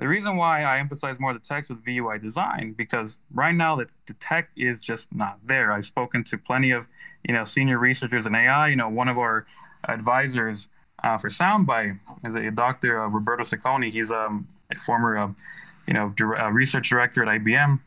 the 0.00 0.08
reason 0.08 0.36
why 0.36 0.62
I 0.62 0.78
emphasize 0.78 1.20
more 1.20 1.34
the 1.34 1.38
text 1.38 1.68
with 1.68 1.84
VUI 1.84 2.20
design 2.20 2.74
because 2.76 3.18
right 3.32 3.54
now 3.54 3.76
the, 3.76 3.86
the 4.06 4.14
tech 4.14 4.48
is 4.56 4.80
just 4.80 5.14
not 5.14 5.38
there. 5.44 5.70
I've 5.70 5.84
spoken 5.84 6.24
to 6.24 6.38
plenty 6.38 6.70
of 6.70 6.86
you 7.22 7.34
know 7.34 7.44
senior 7.44 7.78
researchers 7.78 8.24
in 8.24 8.34
AI. 8.34 8.68
You 8.68 8.76
know, 8.76 8.88
one 8.88 9.08
of 9.08 9.18
our 9.18 9.46
advisors 9.86 10.68
uh, 11.04 11.18
for 11.18 11.28
Soundbite 11.28 12.00
is 12.26 12.34
a 12.34 12.50
Dr. 12.50 13.02
Uh, 13.02 13.08
Roberto 13.08 13.44
Ciccone. 13.44 13.92
He's 13.92 14.10
um, 14.10 14.48
a 14.72 14.78
former 14.78 15.18
uh, 15.18 15.32
you 15.86 15.92
know 15.92 16.14
uh, 16.18 16.50
research 16.50 16.88
director 16.88 17.22
at 17.22 17.42
IBM, 17.42 17.80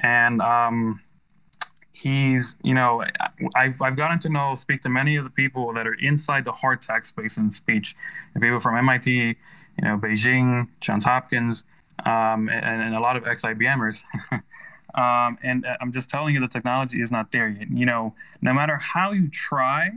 and 0.00 0.40
um, 0.40 1.00
he's 1.90 2.54
you 2.62 2.74
know 2.74 3.02
I've, 3.56 3.82
I've 3.82 3.96
gotten 3.96 4.20
to 4.20 4.28
know 4.28 4.54
speak 4.54 4.82
to 4.82 4.88
many 4.88 5.16
of 5.16 5.24
the 5.24 5.30
people 5.30 5.72
that 5.74 5.88
are 5.88 5.94
inside 5.94 6.44
the 6.44 6.52
hard 6.52 6.82
tech 6.82 7.04
space 7.04 7.36
in 7.36 7.50
speech 7.50 7.96
and 8.32 8.42
people 8.42 8.60
from 8.60 8.74
mit 8.86 9.36
you 9.78 9.88
know, 9.88 9.96
Beijing, 9.96 10.68
Johns 10.80 11.04
Hopkins, 11.04 11.64
um, 12.04 12.48
and, 12.48 12.82
and, 12.82 12.94
a 12.94 13.00
lot 13.00 13.16
of 13.16 13.26
ex-IBMers. 13.26 14.02
um, 14.94 15.38
and 15.42 15.66
uh, 15.66 15.76
I'm 15.80 15.92
just 15.92 16.08
telling 16.10 16.34
you, 16.34 16.40
the 16.40 16.48
technology 16.48 17.00
is 17.02 17.10
not 17.10 17.32
there 17.32 17.48
yet. 17.48 17.70
You 17.70 17.86
know, 17.86 18.14
no 18.40 18.52
matter 18.52 18.76
how 18.76 19.12
you 19.12 19.28
try 19.28 19.90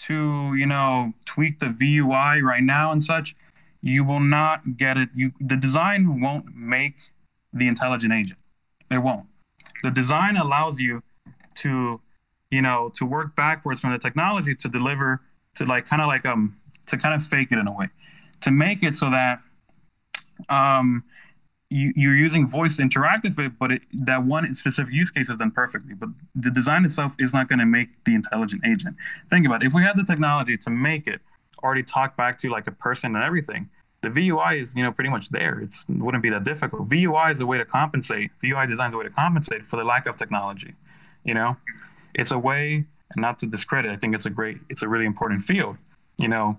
to, 0.00 0.54
you 0.54 0.66
know, 0.66 1.14
tweak 1.24 1.60
the 1.60 1.66
VUI 1.66 2.42
right 2.42 2.62
now 2.62 2.92
and 2.92 3.02
such, 3.02 3.34
you 3.82 4.04
will 4.04 4.20
not 4.20 4.76
get 4.76 4.96
it. 4.98 5.10
You 5.14 5.32
the 5.40 5.56
design 5.56 6.20
won't 6.20 6.54
make 6.54 6.96
the 7.52 7.66
intelligent 7.66 8.12
agent. 8.12 8.38
It 8.90 8.98
won't. 8.98 9.26
The 9.82 9.90
design 9.90 10.36
allows 10.36 10.78
you 10.78 11.02
to, 11.56 12.00
you 12.50 12.62
know, 12.62 12.90
to 12.96 13.06
work 13.06 13.34
backwards 13.34 13.80
from 13.80 13.92
the 13.92 13.98
technology 13.98 14.54
to 14.54 14.68
deliver 14.68 15.22
to 15.56 15.64
like 15.64 15.86
kind 15.86 16.02
of 16.02 16.08
like 16.08 16.26
um 16.26 16.58
to 16.86 16.98
kind 16.98 17.14
of 17.14 17.26
fake 17.26 17.48
it 17.50 17.58
in 17.58 17.66
a 17.66 17.72
way 17.72 17.88
to 18.42 18.50
make 18.50 18.82
it 18.82 18.94
so 18.94 19.10
that 19.10 19.40
um, 20.48 21.04
you, 21.70 21.92
you're 21.94 22.16
using 22.16 22.48
voice 22.48 22.76
to 22.76 22.82
interact 22.82 23.24
with 23.24 23.38
it, 23.38 23.58
but 23.58 23.70
it, 23.72 23.82
that 23.92 24.24
one 24.24 24.52
specific 24.54 24.92
use 24.92 25.10
case 25.10 25.30
is 25.30 25.36
done 25.36 25.52
perfectly. 25.52 25.94
But 25.94 26.10
the 26.34 26.50
design 26.50 26.84
itself 26.84 27.12
is 27.18 27.32
not 27.32 27.48
going 27.48 27.60
to 27.60 27.66
make 27.66 28.04
the 28.04 28.14
intelligent 28.14 28.62
agent. 28.66 28.96
Think 29.30 29.46
about 29.46 29.62
it. 29.62 29.66
If 29.66 29.74
we 29.74 29.82
had 29.82 29.96
the 29.96 30.04
technology 30.04 30.56
to 30.58 30.70
make 30.70 31.06
it 31.06 31.20
already 31.62 31.82
talk 31.82 32.16
back 32.16 32.38
to 32.40 32.50
like 32.50 32.66
a 32.66 32.72
person 32.72 33.14
and 33.14 33.24
everything, 33.24 33.70
the 34.02 34.08
VUI 34.08 34.62
is 34.62 34.74
you 34.74 34.82
know 34.82 34.92
pretty 34.92 35.10
much 35.10 35.28
there. 35.28 35.60
It's, 35.60 35.84
it 35.88 35.98
wouldn't 35.98 36.22
be 36.22 36.30
that 36.30 36.42
difficult. 36.44 36.88
VUI 36.88 37.32
is 37.32 37.40
a 37.40 37.46
way 37.46 37.58
to 37.58 37.64
compensate. 37.64 38.30
VUI 38.42 38.68
design 38.68 38.88
is 38.88 38.94
a 38.94 38.96
way 38.96 39.04
to 39.04 39.10
compensate 39.10 39.66
for 39.66 39.76
the 39.76 39.84
lack 39.84 40.06
of 40.06 40.16
technology. 40.16 40.74
You 41.24 41.34
know, 41.34 41.56
it's 42.14 42.30
a 42.30 42.38
way, 42.38 42.86
not 43.16 43.38
to 43.40 43.46
discredit. 43.46 43.90
I 43.90 43.96
think 43.96 44.14
it's 44.14 44.26
a 44.26 44.30
great, 44.30 44.58
it's 44.70 44.82
a 44.82 44.88
really 44.88 45.04
important 45.04 45.42
field. 45.42 45.76
You 46.16 46.28
know, 46.28 46.58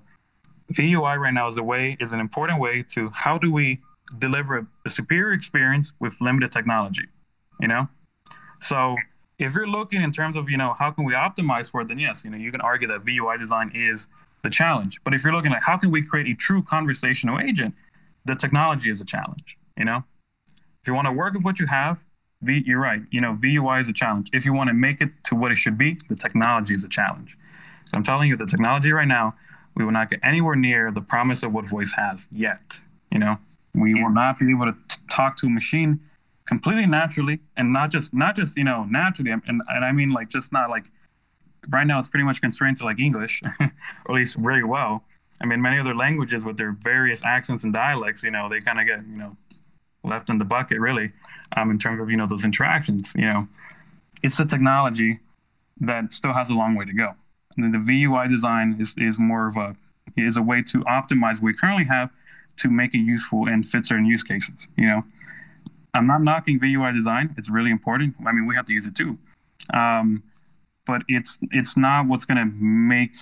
VUI 0.73 1.17
right 1.17 1.33
now 1.33 1.47
is 1.47 1.57
a 1.57 1.63
way 1.63 1.97
is 1.99 2.13
an 2.13 2.19
important 2.19 2.59
way 2.59 2.83
to 2.93 3.09
how 3.09 3.37
do 3.37 3.51
we 3.51 3.79
deliver 4.17 4.67
a 4.85 4.89
superior 4.89 5.33
experience 5.33 5.93
with 5.99 6.19
limited 6.21 6.51
technology, 6.51 7.05
you 7.59 7.67
know? 7.67 7.87
So 8.61 8.95
if 9.39 9.53
you're 9.55 9.67
looking 9.67 10.01
in 10.01 10.11
terms 10.11 10.37
of, 10.37 10.49
you 10.49 10.57
know, 10.57 10.73
how 10.73 10.91
can 10.91 11.05
we 11.05 11.13
optimize 11.13 11.69
for 11.69 11.81
it, 11.81 11.87
then 11.87 11.99
yes, 11.99 12.23
you 12.23 12.29
know, 12.29 12.37
you 12.37 12.51
can 12.51 12.61
argue 12.61 12.87
that 12.87 13.03
VUI 13.03 13.39
design 13.39 13.71
is 13.73 14.07
the 14.43 14.49
challenge. 14.49 14.99
But 15.03 15.13
if 15.13 15.23
you're 15.23 15.33
looking 15.33 15.53
at 15.53 15.63
how 15.63 15.77
can 15.77 15.91
we 15.91 16.01
create 16.01 16.27
a 16.27 16.35
true 16.35 16.63
conversational 16.63 17.39
agent, 17.39 17.73
the 18.25 18.35
technology 18.35 18.91
is 18.91 19.01
a 19.01 19.05
challenge, 19.05 19.57
you 19.77 19.85
know? 19.85 20.03
If 20.81 20.87
you 20.87 20.93
want 20.93 21.07
to 21.07 21.11
work 21.11 21.33
with 21.33 21.43
what 21.43 21.59
you 21.59 21.67
have, 21.67 21.99
V, 22.41 22.63
you're 22.65 22.79
right. 22.79 23.03
You 23.11 23.21
know, 23.21 23.33
VUI 23.33 23.81
is 23.81 23.87
a 23.87 23.93
challenge. 23.93 24.29
If 24.33 24.45
you 24.45 24.53
want 24.53 24.69
to 24.69 24.73
make 24.73 24.99
it 24.99 25.11
to 25.25 25.35
what 25.35 25.51
it 25.51 25.57
should 25.57 25.77
be, 25.77 25.99
the 26.09 26.15
technology 26.15 26.73
is 26.73 26.83
a 26.83 26.89
challenge. 26.89 27.37
So 27.85 27.95
I'm 27.95 28.03
telling 28.03 28.29
you, 28.29 28.35
the 28.35 28.45
technology 28.45 28.91
right 28.91 29.07
now 29.07 29.35
we 29.75 29.85
will 29.85 29.91
not 29.91 30.09
get 30.09 30.19
anywhere 30.23 30.55
near 30.55 30.91
the 30.91 31.01
promise 31.01 31.43
of 31.43 31.53
what 31.53 31.67
voice 31.67 31.93
has 31.95 32.27
yet. 32.31 32.79
You 33.11 33.19
know, 33.19 33.37
we 33.73 33.93
will 33.93 34.11
not 34.11 34.39
be 34.39 34.51
able 34.51 34.65
to 34.65 34.77
t- 34.87 35.01
talk 35.09 35.37
to 35.37 35.47
a 35.47 35.49
machine 35.49 35.99
completely 36.45 36.85
naturally, 36.85 37.39
and 37.55 37.71
not 37.71 37.91
just 37.91 38.13
not 38.13 38.35
just 38.35 38.57
you 38.57 38.63
know 38.63 38.83
naturally, 38.83 39.31
and 39.31 39.41
and 39.45 39.85
I 39.85 39.91
mean 39.91 40.09
like 40.09 40.29
just 40.29 40.51
not 40.51 40.69
like 40.69 40.91
right 41.69 41.85
now 41.85 41.99
it's 41.99 42.07
pretty 42.07 42.25
much 42.25 42.41
constrained 42.41 42.77
to 42.77 42.85
like 42.85 42.99
English, 42.99 43.41
or 43.59 43.71
at 44.09 44.15
least 44.15 44.35
very 44.35 44.63
well. 44.63 45.03
I 45.41 45.45
mean, 45.45 45.61
many 45.61 45.79
other 45.79 45.95
languages 45.95 46.45
with 46.45 46.57
their 46.57 46.71
various 46.71 47.23
accents 47.23 47.63
and 47.63 47.73
dialects, 47.73 48.21
you 48.21 48.29
know, 48.29 48.47
they 48.49 48.59
kind 48.59 48.79
of 48.79 48.85
get 48.85 49.07
you 49.07 49.17
know 49.17 49.37
left 50.03 50.29
in 50.29 50.37
the 50.37 50.45
bucket 50.45 50.79
really, 50.79 51.11
um, 51.55 51.71
in 51.71 51.79
terms 51.79 52.01
of 52.01 52.09
you 52.09 52.17
know 52.17 52.25
those 52.25 52.43
interactions. 52.43 53.11
You 53.15 53.25
know, 53.25 53.47
it's 54.21 54.39
a 54.39 54.45
technology 54.45 55.19
that 55.79 56.13
still 56.13 56.33
has 56.33 56.49
a 56.49 56.53
long 56.53 56.75
way 56.75 56.85
to 56.85 56.93
go. 56.93 57.15
And 57.57 57.73
the 57.73 57.77
VUI 57.77 58.29
design 58.29 58.77
is, 58.79 58.93
is 58.97 59.19
more 59.19 59.47
of 59.47 59.57
a 59.57 59.75
is 60.17 60.35
a 60.35 60.41
way 60.41 60.61
to 60.61 60.79
optimize 60.79 61.35
what 61.35 61.43
we 61.43 61.53
currently 61.53 61.85
have 61.85 62.09
to 62.57 62.69
make 62.69 62.93
it 62.93 62.99
useful 62.99 63.47
and 63.47 63.65
fit 63.65 63.85
certain 63.85 64.05
use 64.05 64.23
cases. 64.23 64.67
You 64.75 64.87
know, 64.87 65.03
I'm 65.93 66.05
not 66.05 66.21
knocking 66.21 66.59
VUI 66.59 66.93
design; 66.93 67.33
it's 67.37 67.49
really 67.49 67.71
important. 67.71 68.15
I 68.25 68.31
mean, 68.31 68.45
we 68.45 68.55
have 68.55 68.65
to 68.65 68.73
use 68.73 68.85
it 68.85 68.95
too, 68.95 69.17
um, 69.73 70.23
but 70.85 71.03
it's 71.07 71.37
it's 71.51 71.77
not 71.77 72.07
what's 72.07 72.25
going 72.25 72.37
to 72.37 72.45
make 72.45 73.15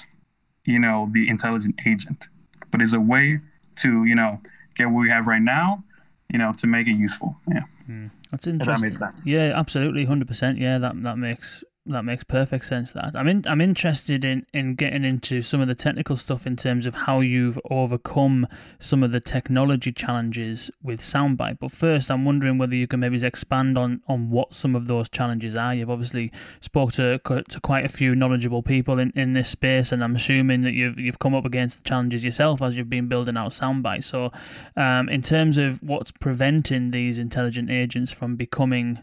you 0.65 0.80
know 0.80 1.09
the 1.11 1.30
intelligent 1.30 1.75
agent, 1.86 2.27
but 2.71 2.82
it's 2.82 2.93
a 2.93 2.99
way 2.99 3.39
to 3.77 4.03
you 4.05 4.15
know 4.15 4.41
get 4.75 4.89
what 4.89 5.01
we 5.01 5.09
have 5.09 5.27
right 5.27 5.41
now, 5.41 5.84
you 6.32 6.39
know, 6.39 6.53
to 6.53 6.67
make 6.67 6.88
it 6.88 6.95
useful. 6.95 7.36
Yeah. 7.47 7.63
Mm. 7.89 8.11
That's 8.32 8.47
interesting. 8.47 8.93
That 8.93 9.15
yeah, 9.25 9.51
absolutely, 9.55 10.05
hundred 10.05 10.27
percent. 10.27 10.57
Yeah, 10.59 10.77
that 10.77 11.01
that 11.03 11.17
makes 11.17 11.63
that 11.90 12.04
makes 12.04 12.24
perfect 12.24 12.66
sense. 12.66 12.92
That 12.92 13.16
I'm 13.16 13.28
in, 13.28 13.44
I'm 13.48 13.62
interested 13.62 14.24
in 14.24 14.46
in 14.54 14.76
getting 14.76 15.04
into 15.04 15.42
some 15.42 15.60
of 15.60 15.68
the 15.68 15.76
technical 15.76 16.16
stuff 16.16 16.46
in 16.46 16.56
terms 16.56 16.86
of 16.86 16.94
how 16.94 17.22
you've 17.22 17.60
overcome 17.70 18.48
some 18.80 19.04
of 19.04 19.12
the 19.12 19.20
technology 19.20 19.92
challenges 19.92 20.70
with 20.84 21.02
Soundbite. 21.02 21.58
But 21.60 21.72
first, 21.72 22.12
I'm 22.12 22.26
wondering 22.26 22.58
whether 22.58 22.76
you 22.76 22.88
can 22.88 23.00
maybe 23.00 23.24
expand 23.26 23.78
on 23.78 24.02
on 24.08 24.30
what 24.30 24.54
some 24.54 24.76
of 24.76 24.88
those 24.88 25.10
challenges 25.10 25.56
are. 25.56 25.74
You've 25.74 25.90
obviously 25.90 26.32
spoke 26.62 26.92
to 26.94 27.20
to 27.20 27.60
quite 27.62 27.86
a 27.86 27.90
few 27.90 28.16
knowledgeable 28.16 28.62
people 28.62 29.00
in, 29.00 29.12
in 29.16 29.34
this 29.34 29.50
space, 29.50 29.92
and 29.92 30.04
I'm 30.04 30.16
assuming 30.16 30.62
that 30.62 30.74
you've 30.74 31.00
you've 31.00 31.20
come 31.20 31.34
up 31.34 31.46
against 31.46 31.80
the 31.80 31.90
challenges 31.90 32.24
yourself 32.24 32.62
as 32.62 32.76
you've 32.76 32.90
been 32.90 33.08
building 33.08 33.36
out 33.36 33.52
Soundbite. 33.52 34.04
So, 34.04 34.32
um, 34.78 35.10
in 35.10 35.22
terms 35.22 35.58
of 35.58 35.82
what's 35.82 36.12
preventing 36.12 36.92
these 36.92 37.18
intelligent 37.18 37.72
agents 37.72 38.12
from 38.12 38.36
becoming 38.36 39.00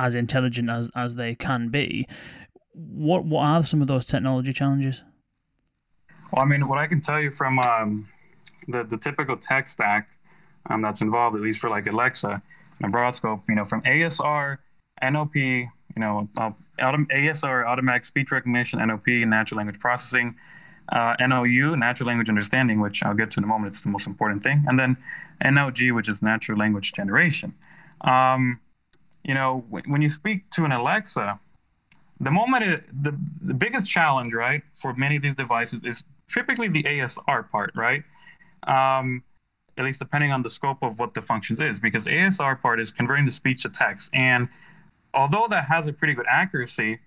as 0.00 0.14
intelligent 0.14 0.70
as, 0.70 0.90
as 0.96 1.16
they 1.16 1.34
can 1.34 1.68
be. 1.68 2.08
What 2.72 3.24
what 3.24 3.42
are 3.42 3.64
some 3.64 3.82
of 3.82 3.88
those 3.88 4.06
technology 4.06 4.52
challenges? 4.52 5.04
Well, 6.32 6.42
I 6.42 6.46
mean, 6.46 6.68
what 6.68 6.78
I 6.78 6.86
can 6.86 7.00
tell 7.00 7.20
you 7.20 7.30
from 7.30 7.58
um, 7.58 8.08
the 8.68 8.84
the 8.84 8.96
typical 8.96 9.36
tech 9.36 9.68
stack 9.68 10.08
um, 10.68 10.82
that's 10.82 11.00
involved, 11.00 11.36
at 11.36 11.42
least 11.42 11.60
for 11.60 11.68
like 11.68 11.86
Alexa, 11.86 12.42
and 12.80 12.92
broad 12.92 13.16
scope, 13.16 13.42
you 13.48 13.54
know, 13.54 13.64
from 13.64 13.82
ASR, 13.82 14.58
NLP, 15.02 15.34
you 15.96 16.00
know, 16.00 16.28
uh, 16.36 16.52
ASR, 16.78 17.66
automatic 17.66 18.04
speech 18.04 18.30
recognition, 18.30 18.78
NLP, 18.78 19.26
natural 19.26 19.58
language 19.58 19.80
processing, 19.80 20.36
uh, 20.90 21.16
NLU, 21.16 21.78
natural 21.78 22.06
language 22.06 22.28
understanding, 22.28 22.80
which 22.80 23.02
I'll 23.02 23.14
get 23.14 23.32
to 23.32 23.40
in 23.40 23.44
a 23.44 23.46
moment. 23.46 23.74
It's 23.74 23.82
the 23.82 23.90
most 23.90 24.06
important 24.06 24.42
thing, 24.42 24.64
and 24.66 24.78
then 24.78 24.96
NLG, 25.44 25.94
which 25.94 26.08
is 26.08 26.22
natural 26.22 26.56
language 26.56 26.92
generation. 26.92 27.54
Um, 28.02 28.60
you 29.24 29.34
know, 29.34 29.64
when 29.68 30.02
you 30.02 30.08
speak 30.08 30.50
to 30.50 30.64
an 30.64 30.72
Alexa, 30.72 31.38
the 32.18 32.30
moment 32.30 32.64
it, 32.64 32.84
the, 33.02 33.16
the 33.40 33.54
biggest 33.54 33.88
challenge, 33.88 34.34
right, 34.34 34.62
for 34.80 34.94
many 34.94 35.16
of 35.16 35.22
these 35.22 35.34
devices 35.34 35.82
is 35.84 36.04
typically 36.32 36.68
the 36.68 36.82
ASR 36.82 37.50
part, 37.50 37.72
right? 37.74 38.04
Um, 38.66 39.24
at 39.76 39.84
least 39.84 39.98
depending 39.98 40.30
on 40.30 40.42
the 40.42 40.50
scope 40.50 40.82
of 40.82 40.98
what 40.98 41.14
the 41.14 41.22
functions 41.22 41.60
is, 41.60 41.80
because 41.80 42.06
ASR 42.06 42.60
part 42.60 42.80
is 42.80 42.92
converting 42.92 43.24
the 43.24 43.30
speech 43.30 43.62
to 43.62 43.70
text. 43.70 44.10
And 44.12 44.48
although 45.14 45.46
that 45.48 45.66
has 45.66 45.86
a 45.86 45.92
pretty 45.92 46.14
good 46.14 46.26
accuracy, 46.30 47.00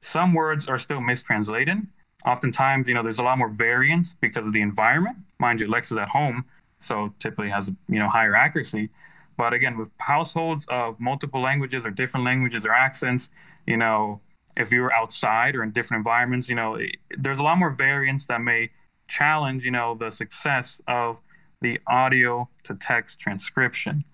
some 0.00 0.32
words 0.34 0.66
are 0.66 0.78
still 0.78 1.00
mistranslated. 1.00 1.86
Oftentimes, 2.26 2.88
you 2.88 2.94
know, 2.94 3.02
there's 3.02 3.18
a 3.18 3.22
lot 3.22 3.36
more 3.36 3.50
variance 3.50 4.14
because 4.18 4.46
of 4.46 4.52
the 4.52 4.62
environment. 4.62 5.18
Mind 5.38 5.60
you, 5.60 5.66
Alexa's 5.66 5.98
at 5.98 6.08
home, 6.08 6.46
so 6.80 7.12
typically 7.18 7.50
has 7.50 7.70
you 7.88 7.98
know 7.98 8.08
higher 8.08 8.34
accuracy. 8.34 8.88
But 9.36 9.52
again, 9.52 9.76
with 9.76 9.90
households 9.98 10.66
of 10.68 11.00
multiple 11.00 11.40
languages 11.40 11.84
or 11.84 11.90
different 11.90 12.24
languages 12.24 12.64
or 12.64 12.72
accents, 12.72 13.30
you 13.66 13.76
know, 13.76 14.20
if 14.56 14.70
you 14.70 14.82
were 14.82 14.92
outside 14.92 15.56
or 15.56 15.62
in 15.62 15.72
different 15.72 16.00
environments, 16.00 16.48
you 16.48 16.54
know, 16.54 16.78
there's 17.10 17.38
a 17.38 17.42
lot 17.42 17.58
more 17.58 17.70
variance 17.70 18.26
that 18.26 18.40
may 18.40 18.70
challenge, 19.08 19.64
you 19.64 19.70
know, 19.70 19.94
the 19.94 20.10
success 20.10 20.80
of 20.86 21.20
the 21.60 21.80
audio 21.86 22.48
to 22.62 22.74
text 22.74 23.18
transcription, 23.18 24.04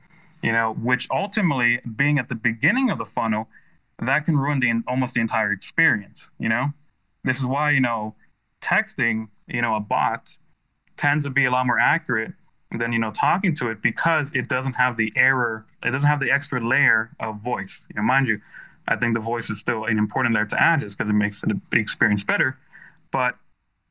you 0.43 0.53
know, 0.53 0.73
which 0.73 1.07
ultimately 1.11 1.81
being 1.97 2.19
at 2.19 2.29
the 2.29 2.35
beginning 2.35 2.91
of 2.91 2.99
the 2.99 3.05
funnel, 3.05 3.49
that 3.99 4.25
can 4.25 4.39
ruin 4.39 4.61
the 4.61 4.73
almost 4.89 5.15
the 5.15 5.21
entire 5.21 5.53
experience, 5.53 6.29
you 6.39 6.49
know? 6.49 6.69
This 7.23 7.37
is 7.39 7.45
why, 7.45 7.71
you 7.73 7.81
know, 7.81 8.15
texting, 8.63 9.29
you 9.47 9.61
know, 9.61 9.75
a 9.75 9.81
bot 9.81 10.39
tends 10.97 11.25
to 11.25 11.31
be 11.31 11.45
a 11.45 11.51
lot 11.51 11.67
more 11.67 11.79
accurate 11.79 12.33
than, 12.77 12.93
you 12.93 12.99
know, 12.99 13.11
talking 13.11 13.55
to 13.57 13.69
it 13.69 13.83
because 13.83 14.31
it 14.35 14.49
doesn't 14.49 14.75
have 14.75 14.97
the 14.97 15.13
error, 15.17 15.67
it 15.83 15.91
doesn't 15.91 16.09
have 16.09 16.21
the 16.21 16.31
extra 16.31 16.65
layer 16.65 17.11
of 17.19 17.41
voice. 17.41 17.81
You 17.89 17.97
know, 17.97 18.03
mind 18.03 18.29
you, 18.29 18.41
I 18.87 18.97
think 18.97 19.15
the 19.15 19.21
voice 19.21 19.51
is 19.51 19.59
still 19.59 19.85
an 19.85 19.99
important 19.99 20.35
layer 20.35 20.47
to 20.47 20.63
add 20.63 20.81
just 20.81 20.97
because 20.97 21.11
it 21.11 21.15
makes 21.15 21.41
the 21.41 21.61
experience 21.73 22.25
better. 22.25 22.59
But 23.11 23.37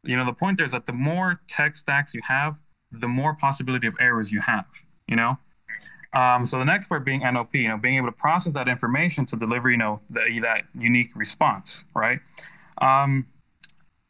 you 0.03 0.15
know, 0.15 0.25
the 0.25 0.33
point 0.33 0.57
there 0.57 0.65
is 0.65 0.71
that 0.71 0.85
the 0.85 0.93
more 0.93 1.41
tech 1.47 1.75
stacks 1.75 2.13
you 2.13 2.21
have, 2.27 2.55
the 2.91 3.07
more 3.07 3.33
possibility 3.33 3.85
of 3.85 3.95
errors 3.99 4.31
you 4.31 4.41
have. 4.41 4.65
You 5.07 5.15
know, 5.15 5.39
um, 6.13 6.45
so 6.45 6.57
the 6.57 6.65
next 6.65 6.87
part 6.87 7.05
being 7.05 7.21
NLP, 7.21 7.55
you 7.55 7.67
know, 7.67 7.77
being 7.77 7.97
able 7.97 8.07
to 8.07 8.13
process 8.13 8.53
that 8.53 8.67
information 8.67 9.25
to 9.27 9.35
deliver, 9.35 9.69
you 9.69 9.77
know, 9.77 10.01
the, 10.09 10.39
that 10.41 10.63
unique 10.73 11.11
response, 11.15 11.83
right? 11.93 12.19
Um, 12.81 13.27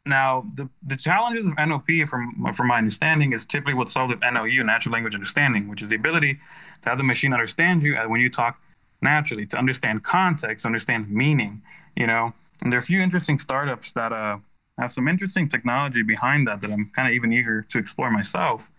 now, 0.06 0.46
the, 0.54 0.68
the 0.82 0.96
challenges 0.96 1.46
of 1.46 1.52
NLP, 1.54 2.08
from 2.08 2.52
from 2.54 2.68
my 2.68 2.78
understanding, 2.78 3.32
is 3.32 3.44
typically 3.44 3.74
what's 3.74 3.92
solved 3.92 4.10
with 4.10 4.20
NLU, 4.20 4.64
natural 4.64 4.92
language 4.94 5.14
understanding, 5.14 5.68
which 5.68 5.82
is 5.82 5.90
the 5.90 5.96
ability 5.96 6.38
to 6.82 6.88
have 6.88 6.96
the 6.96 7.04
machine 7.04 7.34
understand 7.34 7.82
you 7.82 7.96
when 8.08 8.20
you 8.20 8.30
talk 8.30 8.58
naturally, 9.02 9.46
to 9.46 9.56
understand 9.58 10.02
context, 10.02 10.64
understand 10.64 11.10
meaning. 11.10 11.62
You 11.96 12.06
know, 12.06 12.32
and 12.62 12.72
there 12.72 12.78
are 12.78 12.82
a 12.82 12.84
few 12.84 13.02
interesting 13.02 13.38
startups 13.38 13.92
that 13.92 14.10
uh, 14.12 14.38
have 14.78 14.92
some 14.92 15.06
interesting 15.06 15.50
technology 15.50 16.02
behind 16.02 16.48
that 16.48 16.62
that 16.62 16.70
I'm 16.70 16.90
kind 16.96 17.06
of 17.06 17.12
even 17.12 17.30
eager 17.32 17.62
to 17.62 17.78
explore 17.78 18.10
myself. 18.10 18.70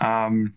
Um, 0.00 0.54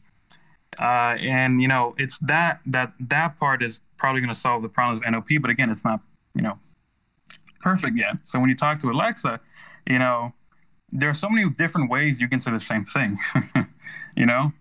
uh, 0.77 1.15
and 1.19 1.61
you 1.61 1.69
know, 1.69 1.95
it's 1.97 2.17
that 2.19 2.59
that 2.65 2.93
that 2.99 3.39
part 3.39 3.63
is 3.63 3.79
probably 3.97 4.19
going 4.19 4.33
to 4.33 4.39
solve 4.39 4.61
the 4.61 4.69
problems 4.69 5.01
of 5.01 5.07
NLP, 5.07 5.41
but 5.41 5.49
again, 5.49 5.69
it's 5.69 5.85
not 5.85 6.01
you 6.35 6.41
know 6.41 6.59
perfect 7.61 7.97
yet. 7.97 8.17
So 8.25 8.41
when 8.41 8.49
you 8.49 8.55
talk 8.57 8.79
to 8.79 8.89
Alexa, 8.89 9.39
you 9.87 9.99
know, 9.99 10.33
there 10.91 11.09
are 11.09 11.13
so 11.13 11.29
many 11.29 11.49
different 11.49 11.89
ways 11.89 12.19
you 12.19 12.27
can 12.27 12.41
say 12.41 12.51
the 12.51 12.59
same 12.59 12.85
thing. 12.85 13.17
you 14.15 14.25
know, 14.25 14.53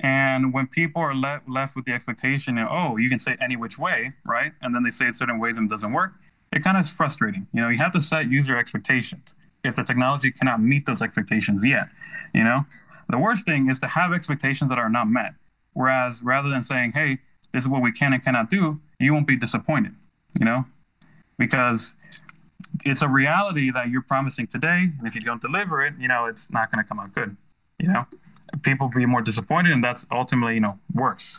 and 0.00 0.52
when 0.52 0.66
people 0.66 1.00
are 1.00 1.14
le- 1.14 1.42
left 1.48 1.76
with 1.76 1.84
the 1.84 1.92
expectation, 1.92 2.58
of, 2.58 2.68
oh, 2.70 2.96
you 2.96 3.08
can 3.08 3.18
say 3.18 3.36
any 3.40 3.56
which 3.56 3.78
way, 3.78 4.14
right? 4.24 4.52
And 4.60 4.74
then 4.74 4.82
they 4.82 4.90
say 4.90 5.06
it 5.06 5.16
certain 5.16 5.38
ways 5.38 5.56
and 5.56 5.68
it 5.68 5.70
doesn't 5.70 5.92
work. 5.92 6.12
It 6.52 6.62
kind 6.62 6.76
of 6.76 6.84
is 6.84 6.90
frustrating. 6.90 7.46
You 7.52 7.62
know, 7.62 7.68
you 7.68 7.78
have 7.78 7.92
to 7.92 8.02
set 8.02 8.30
user 8.30 8.56
expectations 8.56 9.34
if 9.62 9.74
the 9.74 9.82
technology 9.82 10.30
cannot 10.30 10.60
meet 10.60 10.86
those 10.86 11.00
expectations 11.00 11.64
yet. 11.64 11.88
You 12.34 12.44
know, 12.44 12.66
the 13.08 13.18
worst 13.18 13.46
thing 13.46 13.70
is 13.70 13.80
to 13.80 13.88
have 13.88 14.12
expectations 14.12 14.68
that 14.68 14.78
are 14.78 14.90
not 14.90 15.08
met. 15.08 15.34
Whereas 15.72 16.22
rather 16.22 16.48
than 16.48 16.62
saying, 16.62 16.92
hey, 16.92 17.18
this 17.52 17.64
is 17.64 17.68
what 17.68 17.82
we 17.82 17.92
can 17.92 18.12
and 18.12 18.22
cannot 18.22 18.50
do, 18.50 18.80
you 18.98 19.12
won't 19.12 19.26
be 19.26 19.36
disappointed, 19.36 19.94
you 20.38 20.44
know, 20.44 20.66
because 21.38 21.92
it's 22.84 23.02
a 23.02 23.08
reality 23.08 23.70
that 23.70 23.88
you're 23.88 24.02
promising 24.02 24.46
today. 24.46 24.90
And 24.98 25.06
if 25.06 25.14
you 25.14 25.20
don't 25.20 25.40
deliver 25.40 25.84
it, 25.84 25.94
you 25.98 26.08
know, 26.08 26.26
it's 26.26 26.50
not 26.50 26.70
going 26.70 26.82
to 26.82 26.88
come 26.88 26.98
out 26.98 27.14
good, 27.14 27.36
you 27.78 27.88
know, 27.88 28.06
people 28.62 28.88
be 28.88 29.06
more 29.06 29.22
disappointed. 29.22 29.72
And 29.72 29.82
that's 29.82 30.06
ultimately, 30.10 30.54
you 30.54 30.60
know, 30.60 30.78
worse. 30.92 31.38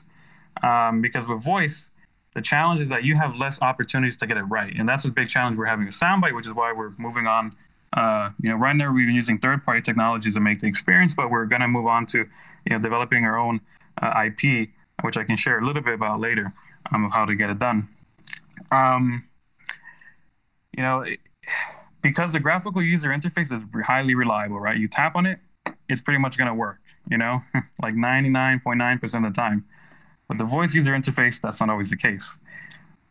Um, 0.63 1.01
because 1.01 1.27
with 1.27 1.43
voice, 1.43 1.87
the 2.33 2.41
challenge 2.41 2.81
is 2.81 2.89
that 2.89 3.03
you 3.03 3.15
have 3.15 3.35
less 3.35 3.61
opportunities 3.61 4.17
to 4.17 4.27
get 4.27 4.37
it 4.37 4.43
right. 4.43 4.73
And 4.77 4.87
that's 4.87 5.05
a 5.05 5.09
big 5.09 5.29
challenge 5.29 5.57
we're 5.57 5.65
having 5.65 5.85
with 5.85 5.95
Soundbite, 5.95 6.35
which 6.35 6.47
is 6.47 6.53
why 6.53 6.71
we're 6.71 6.93
moving 6.97 7.27
on 7.27 7.55
uh, 7.95 8.31
you 8.41 8.49
know, 8.49 8.55
right 8.55 8.75
now 8.75 8.91
we've 8.91 9.07
been 9.07 9.15
using 9.15 9.37
third-party 9.37 9.81
technologies 9.81 10.33
to 10.33 10.39
make 10.39 10.59
the 10.59 10.67
experience, 10.67 11.13
but 11.13 11.31
we're 11.31 11.45
going 11.45 11.61
to 11.61 11.67
move 11.67 11.87
on 11.87 12.05
to, 12.07 12.19
you 12.19 12.27
know, 12.69 12.79
developing 12.79 13.23
our 13.23 13.37
own 13.37 13.61
uh, 14.01 14.25
IP, 14.25 14.69
which 15.01 15.15
I 15.17 15.23
can 15.23 15.37
share 15.37 15.59
a 15.59 15.65
little 15.65 15.81
bit 15.81 15.93
about 15.93 16.19
later, 16.19 16.53
um, 16.93 17.05
of 17.05 17.13
how 17.13 17.25
to 17.25 17.35
get 17.35 17.49
it 17.49 17.57
done. 17.57 17.87
Um, 18.71 19.23
you 20.75 20.83
know, 20.83 21.05
because 22.01 22.33
the 22.33 22.39
graphical 22.39 22.81
user 22.81 23.09
interface 23.09 23.51
is 23.51 23.63
highly 23.85 24.15
reliable, 24.15 24.59
right? 24.59 24.77
You 24.77 24.87
tap 24.87 25.15
on 25.15 25.25
it, 25.25 25.39
it's 25.87 26.01
pretty 26.01 26.19
much 26.19 26.37
going 26.37 26.47
to 26.47 26.53
work, 26.53 26.79
you 27.09 27.17
know, 27.17 27.41
like 27.81 27.95
99.9% 27.95 29.03
of 29.03 29.33
the 29.33 29.35
time. 29.35 29.65
But 30.27 30.37
the 30.37 30.43
voice 30.43 30.73
user 30.73 30.91
interface, 30.91 31.39
that's 31.41 31.59
not 31.59 31.69
always 31.69 31.89
the 31.89 31.97
case. 31.97 32.37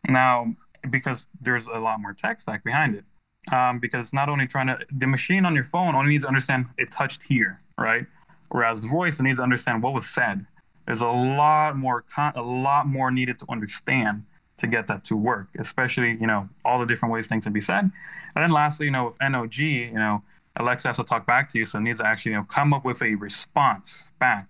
Now, 0.09 0.55
because 0.89 1.27
there's 1.41 1.67
a 1.67 1.79
lot 1.79 2.01
more 2.01 2.13
tech 2.13 2.41
stack 2.41 2.65
behind 2.65 2.95
it 2.95 3.05
um, 3.53 3.79
because 3.79 4.13
not 4.13 4.29
only 4.29 4.47
trying 4.47 4.67
to 4.67 4.79
the 4.91 5.07
machine 5.07 5.45
on 5.45 5.55
your 5.55 5.65
phone 5.65 5.95
only 5.95 6.11
needs 6.13 6.25
to 6.25 6.29
understand 6.29 6.67
it 6.79 6.91
touched 6.91 7.23
here, 7.29 7.61
right? 7.79 8.07
Whereas 8.51 8.83
the 8.83 8.89
voice 8.89 9.21
it 9.21 9.23
needs 9.23 9.39
to 9.39 9.43
understand 9.43 9.83
what 9.83 9.95
was 9.95 10.09
said. 10.09 10.47
There's 10.87 11.01
a 11.01 11.09
lot 11.09 11.77
more 11.77 12.03
con- 12.03 12.35
a 12.37 12.43
lot 12.43 12.87
more 12.87 13.11
needed 13.11 13.39
to 13.41 13.47
understand 13.49 14.25
to 14.57 14.67
get 14.67 14.87
that 14.87 15.05
to 15.05 15.17
work, 15.17 15.49
especially 15.59 16.13
you 16.21 16.27
know 16.27 16.49
all 16.65 16.81
the 16.81 16.87
different 16.87 17.13
ways 17.13 17.27
things 17.27 17.45
can 17.45 17.53
be 17.53 17.61
said. 17.61 17.91
And 18.35 18.45
then 18.45 18.51
lastly, 18.51 18.87
you 18.87 18.93
know, 18.93 19.07
with 19.07 19.19
NLG, 19.19 19.93
you 19.93 19.99
know, 19.99 20.23
Alexa 20.57 20.89
has 20.89 20.97
to 20.97 21.05
talk 21.05 21.27
back 21.27 21.49
to 21.51 21.59
you, 21.59 21.67
so 21.67 21.79
it 21.79 21.83
needs 21.83 22.01
to 22.01 22.07
actually 22.07 22.33
you 22.33 22.39
know 22.39 22.45
come 22.45 22.73
up 22.73 22.85
with 22.85 23.03
a 23.03 23.15
response 23.15 24.05
back, 24.19 24.49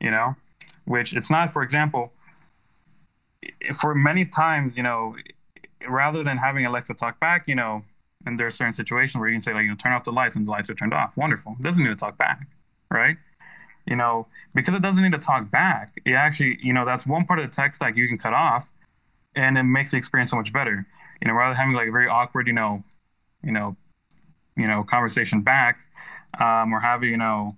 you 0.00 0.10
know, 0.10 0.36
which 0.84 1.14
it's 1.14 1.30
not. 1.30 1.52
For 1.52 1.62
example, 1.62 2.12
for 3.74 3.94
many 3.94 4.24
times, 4.24 4.76
you 4.76 4.82
know, 4.82 5.16
rather 5.88 6.22
than 6.22 6.38
having 6.38 6.66
Alexa 6.66 6.94
talk 6.94 7.18
back, 7.20 7.44
you 7.46 7.54
know, 7.54 7.84
and 8.26 8.38
there 8.38 8.46
are 8.46 8.50
certain 8.50 8.72
situations 8.72 9.18
where 9.18 9.28
you 9.28 9.34
can 9.34 9.42
say 9.42 9.54
like 9.54 9.62
you 9.62 9.68
know 9.68 9.74
turn 9.74 9.92
off 9.92 10.04
the 10.04 10.12
lights 10.12 10.36
and 10.36 10.46
the 10.46 10.50
lights 10.50 10.68
are 10.68 10.74
turned 10.74 10.94
off 10.94 11.16
wonderful 11.16 11.56
it 11.58 11.62
doesn't 11.62 11.82
need 11.82 11.88
to 11.88 11.96
talk 11.96 12.18
back 12.18 12.46
right 12.90 13.16
you 13.86 13.96
know 13.96 14.26
because 14.54 14.74
it 14.74 14.82
doesn't 14.82 15.02
need 15.02 15.12
to 15.12 15.18
talk 15.18 15.50
back 15.50 16.00
it 16.04 16.12
actually 16.12 16.58
you 16.62 16.72
know 16.72 16.84
that's 16.84 17.06
one 17.06 17.24
part 17.24 17.38
of 17.38 17.48
the 17.48 17.54
tech 17.54 17.74
stack 17.74 17.96
you 17.96 18.08
can 18.08 18.18
cut 18.18 18.32
off 18.32 18.68
and 19.34 19.58
it 19.58 19.62
makes 19.62 19.90
the 19.92 19.96
experience 19.96 20.30
so 20.30 20.36
much 20.36 20.52
better. 20.52 20.86
You 21.22 21.28
know 21.28 21.34
rather 21.34 21.50
than 21.50 21.56
having 21.56 21.74
like 21.74 21.88
a 21.88 21.92
very 21.92 22.08
awkward 22.08 22.46
you 22.46 22.54
know 22.54 22.82
you 23.42 23.52
know 23.52 23.76
you 24.56 24.66
know 24.66 24.82
conversation 24.82 25.42
back 25.42 25.80
um, 26.40 26.72
or 26.72 26.80
having 26.80 27.10
you 27.10 27.16
know 27.16 27.56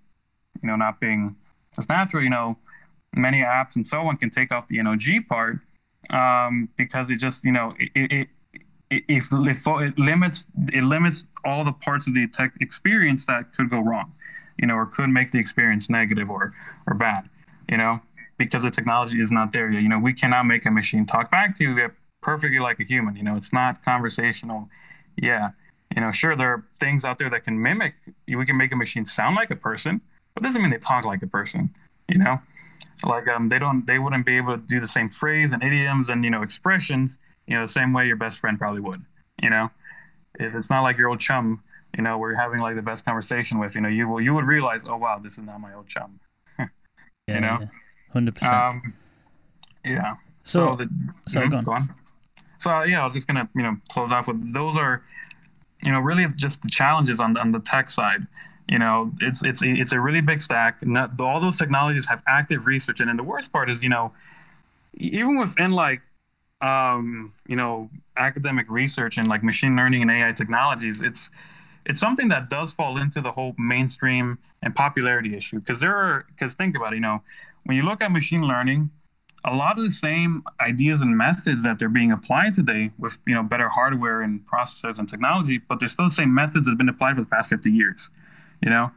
you 0.62 0.68
know 0.68 0.76
not 0.76 1.00
being 1.00 1.36
as 1.78 1.88
natural 1.88 2.22
you 2.22 2.30
know 2.30 2.58
many 3.14 3.40
apps 3.40 3.76
and 3.76 3.86
so 3.86 4.00
on 4.00 4.16
can 4.16 4.30
take 4.30 4.50
off 4.50 4.66
the 4.68 4.78
NLG 4.78 5.26
part 5.26 5.58
um, 6.12 6.68
because 6.76 7.10
it 7.10 7.16
just 7.16 7.44
you 7.44 7.52
know 7.52 7.72
it, 7.78 7.90
it 7.94 8.28
if, 8.90 9.28
if 9.32 9.66
it 9.66 9.98
limits 9.98 10.44
it 10.68 10.82
limits 10.82 11.24
all 11.44 11.64
the 11.64 11.72
parts 11.72 12.06
of 12.06 12.14
the 12.14 12.26
tech 12.28 12.54
experience 12.60 13.26
that 13.26 13.52
could 13.52 13.70
go 13.70 13.80
wrong, 13.80 14.12
you 14.58 14.66
know, 14.66 14.74
or 14.74 14.86
could 14.86 15.08
make 15.08 15.32
the 15.32 15.38
experience 15.38 15.88
negative 15.88 16.30
or 16.30 16.52
or 16.86 16.94
bad, 16.94 17.28
you 17.68 17.76
know, 17.76 18.00
because 18.38 18.62
the 18.62 18.70
technology 18.70 19.20
is 19.20 19.30
not 19.30 19.52
there 19.52 19.70
yet. 19.70 19.82
You 19.82 19.88
know, 19.88 19.98
we 19.98 20.12
cannot 20.12 20.44
make 20.44 20.66
a 20.66 20.70
machine 20.70 21.06
talk 21.06 21.30
back 21.30 21.56
to 21.58 21.64
you 21.64 21.90
perfectly 22.20 22.58
like 22.58 22.80
a 22.80 22.84
human. 22.84 23.16
You 23.16 23.22
know, 23.22 23.36
it's 23.36 23.52
not 23.52 23.84
conversational. 23.84 24.68
Yeah, 25.20 25.50
you 25.94 26.02
know, 26.02 26.12
sure 26.12 26.36
there 26.36 26.48
are 26.48 26.64
things 26.80 27.04
out 27.04 27.18
there 27.18 27.30
that 27.30 27.44
can 27.44 27.60
mimic. 27.60 27.94
We 28.26 28.46
can 28.46 28.56
make 28.56 28.72
a 28.72 28.76
machine 28.76 29.06
sound 29.06 29.36
like 29.36 29.50
a 29.50 29.56
person, 29.56 30.00
but 30.34 30.42
doesn't 30.42 30.60
mean 30.60 30.70
they 30.70 30.78
talk 30.78 31.04
like 31.04 31.22
a 31.22 31.26
person. 31.26 31.74
You 32.08 32.18
know, 32.18 32.40
like 33.04 33.28
um, 33.28 33.48
they 33.48 33.58
don't 33.58 33.86
they 33.86 33.98
wouldn't 33.98 34.26
be 34.26 34.36
able 34.36 34.56
to 34.56 34.62
do 34.62 34.80
the 34.80 34.88
same 34.88 35.10
phrase 35.10 35.52
and 35.52 35.62
idioms 35.62 36.08
and 36.08 36.24
you 36.24 36.30
know 36.30 36.42
expressions 36.42 37.18
you 37.46 37.54
know, 37.56 37.66
the 37.66 37.72
same 37.72 37.92
way 37.92 38.06
your 38.06 38.16
best 38.16 38.38
friend 38.38 38.58
probably 38.58 38.80
would. 38.80 39.04
You 39.42 39.50
know, 39.50 39.70
it's 40.38 40.70
not 40.70 40.82
like 40.82 40.98
your 40.98 41.08
old 41.08 41.20
chum, 41.20 41.62
you 41.96 42.02
know, 42.02 42.16
we're 42.16 42.34
having 42.34 42.60
like 42.60 42.76
the 42.76 42.82
best 42.82 43.04
conversation 43.04 43.58
with, 43.58 43.74
you 43.74 43.80
know, 43.80 43.88
you 43.88 44.08
will 44.08 44.20
you 44.20 44.34
would 44.34 44.46
realize, 44.46 44.84
oh 44.86 44.96
wow, 44.96 45.18
this 45.22 45.32
is 45.32 45.44
not 45.44 45.60
my 45.60 45.74
old 45.74 45.88
chum. 45.88 46.20
yeah, 46.58 46.66
you 47.28 47.40
know, 47.40 47.58
hundred 48.12 48.34
percent. 48.34 48.54
Um, 48.54 48.94
yeah. 49.84 50.16
So, 50.44 50.76
so 50.76 50.84
the, 50.84 50.90
sorry, 51.28 51.48
mm, 51.48 51.64
go, 51.64 51.72
on. 51.72 51.94
So 52.58 52.82
yeah, 52.82 53.02
I 53.02 53.04
was 53.04 53.14
just 53.14 53.26
gonna 53.26 53.48
you 53.54 53.62
know 53.62 53.76
close 53.90 54.10
off 54.10 54.28
with 54.28 54.52
those 54.52 54.76
are, 54.76 55.02
you 55.82 55.92
know, 55.92 56.00
really 56.00 56.26
just 56.36 56.62
the 56.62 56.68
challenges 56.68 57.20
on 57.20 57.36
on 57.36 57.52
the 57.52 57.60
tech 57.60 57.90
side. 57.90 58.26
You 58.68 58.78
know, 58.78 59.12
it's 59.20 59.42
it's 59.44 59.60
it's 59.62 59.92
a 59.92 60.00
really 60.00 60.20
big 60.20 60.40
stack. 60.40 60.84
Not, 60.84 61.20
all 61.20 61.40
those 61.40 61.58
technologies 61.58 62.06
have 62.06 62.22
active 62.26 62.66
research, 62.66 63.00
and 63.00 63.08
then 63.08 63.16
the 63.16 63.22
worst 63.22 63.52
part 63.52 63.68
is, 63.70 63.82
you 63.82 63.88
know, 63.88 64.12
even 64.94 65.38
within 65.38 65.70
like 65.70 66.00
um, 66.60 67.32
you 67.48 67.56
know, 67.56 67.90
academic 68.16 68.70
research 68.70 69.18
and 69.18 69.26
like 69.26 69.42
machine 69.42 69.74
learning 69.74 70.02
and 70.02 70.10
AI 70.10 70.32
technologies, 70.32 71.00
it's 71.00 71.28
it's 71.84 72.00
something 72.00 72.28
that 72.28 72.48
does 72.48 72.72
fall 72.72 72.96
into 72.96 73.20
the 73.20 73.32
whole 73.32 73.54
mainstream 73.58 74.38
and 74.62 74.74
popularity 74.74 75.36
issue 75.36 75.58
because 75.58 75.80
there 75.80 75.94
are 75.94 76.24
because 76.28 76.54
think 76.54 76.76
about 76.76 76.92
it, 76.92 76.96
you 76.96 77.02
know 77.02 77.22
when 77.64 77.76
you 77.76 77.82
look 77.82 78.00
at 78.00 78.10
machine 78.10 78.42
learning 78.42 78.90
a 79.44 79.54
lot 79.54 79.76
of 79.76 79.84
the 79.84 79.90
same 79.90 80.44
ideas 80.60 81.00
and 81.00 81.16
methods 81.16 81.64
that 81.64 81.78
they're 81.78 81.88
being 81.88 82.12
applied 82.12 82.54
today 82.54 82.90
with 82.98 83.18
you 83.26 83.34
know 83.34 83.42
better 83.42 83.68
hardware 83.68 84.20
and 84.20 84.40
processors 84.46 84.98
and 84.98 85.08
technology 85.08 85.58
but 85.58 85.80
they're 85.80 85.88
still 85.88 86.06
the 86.06 86.14
same 86.14 86.34
methods 86.34 86.66
that 86.66 86.72
have 86.72 86.78
been 86.78 86.88
applied 86.88 87.16
for 87.16 87.22
the 87.22 87.26
past 87.26 87.48
50 87.48 87.70
years 87.70 88.08
you 88.62 88.70
know? 88.70 88.92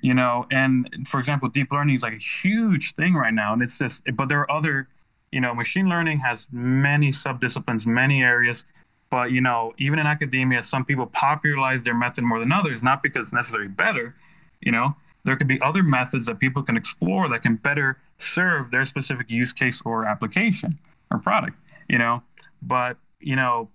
You 0.00 0.14
know 0.14 0.46
and 0.50 1.06
for 1.08 1.18
example 1.20 1.48
deep 1.48 1.72
learning 1.72 1.96
is 1.96 2.02
like 2.02 2.14
a 2.14 2.18
huge 2.42 2.94
thing 2.94 3.14
right 3.14 3.32
now 3.32 3.52
and 3.52 3.62
it's 3.62 3.78
just 3.78 4.02
but 4.14 4.28
there 4.28 4.40
are 4.40 4.50
other 4.50 4.88
you 5.30 5.40
know 5.40 5.54
machine 5.54 5.88
learning 5.88 6.20
has 6.20 6.46
many 6.52 7.10
subdisciplines 7.10 7.86
many 7.86 8.22
areas 8.22 8.64
but 9.10 9.30
you 9.32 9.40
know 9.40 9.72
even 9.78 9.98
in 9.98 10.06
academia 10.06 10.62
some 10.62 10.84
people 10.84 11.06
popularize 11.06 11.82
their 11.82 11.94
method 11.94 12.22
more 12.22 12.38
than 12.38 12.52
others 12.52 12.82
not 12.82 13.02
because 13.02 13.22
it's 13.22 13.32
necessarily 13.32 13.68
better 13.68 14.14
you 14.60 14.70
know 14.70 14.94
there 15.24 15.36
could 15.36 15.48
be 15.48 15.60
other 15.62 15.82
methods 15.82 16.26
that 16.26 16.38
people 16.38 16.62
can 16.62 16.76
explore 16.76 17.28
that 17.28 17.42
can 17.42 17.56
better 17.56 17.98
serve 18.18 18.70
their 18.70 18.84
specific 18.84 19.30
use 19.30 19.52
case 19.52 19.80
or 19.84 20.04
application 20.04 20.78
or 21.10 21.18
product 21.18 21.56
you 21.88 21.98
know? 21.98 22.22
But 22.60 22.96
you 23.20 23.36
know 23.36 23.68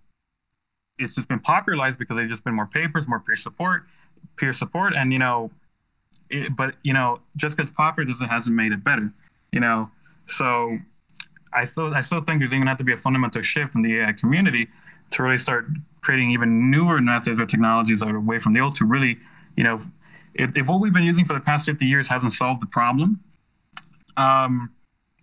it's 1.00 1.14
just 1.16 1.28
been 1.28 1.40
popularized 1.40 2.00
because 2.00 2.18
there's 2.18 2.30
just 2.30 2.44
been 2.44 2.56
more 2.56 2.66
papers 2.66 3.08
more 3.08 3.20
peer 3.20 3.36
support 3.36 3.84
peer 4.36 4.54
support 4.54 4.94
and 4.96 5.14
you 5.14 5.20
know 5.20 5.52
it, 6.30 6.56
but 6.56 6.76
you 6.84 6.94
know 6.94 7.20
just 7.38 7.56
because 7.56 7.72
popular 7.72 8.10
doesn't 8.10 8.28
hasn't 8.28 8.56
made 8.56 8.72
it 8.72 8.84
better 8.84 9.14
you 9.54 9.60
know? 9.60 9.90
So 10.28 10.78
i 11.54 11.66
thought 11.66 11.94
i 11.94 12.02
still 12.02 12.22
think 12.22 12.40
there's 12.40 12.54
even 12.54 12.68
have 12.68 12.78
to 12.78 12.84
be 12.84 12.92
a 12.92 12.98
fundamental 12.98 13.42
shift 13.42 13.76
in 13.76 13.82
the 13.82 14.00
ai 14.00 14.12
community 14.12 14.68
to 15.12 15.24
really 15.24 15.38
start 15.38 15.66
creating 16.02 16.32
even 16.32 16.70
newer 16.70 17.02
methods 17.02 17.40
or 17.40 17.46
technologies 17.46 18.02
away 18.02 18.40
from 18.40 18.52
the 18.54 18.60
old 18.60 18.76
to 18.76 18.86
really 18.86 19.18
you 19.56 19.64
know 19.64 19.80
if, 20.38 20.56
if 20.56 20.68
what 20.68 20.80
we've 20.80 20.94
been 20.94 21.04
using 21.04 21.26
for 21.26 21.34
the 21.34 21.40
past 21.40 21.66
50 21.66 21.86
years 21.86 22.08
hasn't 22.08 22.34
solved 22.34 22.62
the 22.62 22.68
problem, 22.68 23.20
um, 24.16 24.72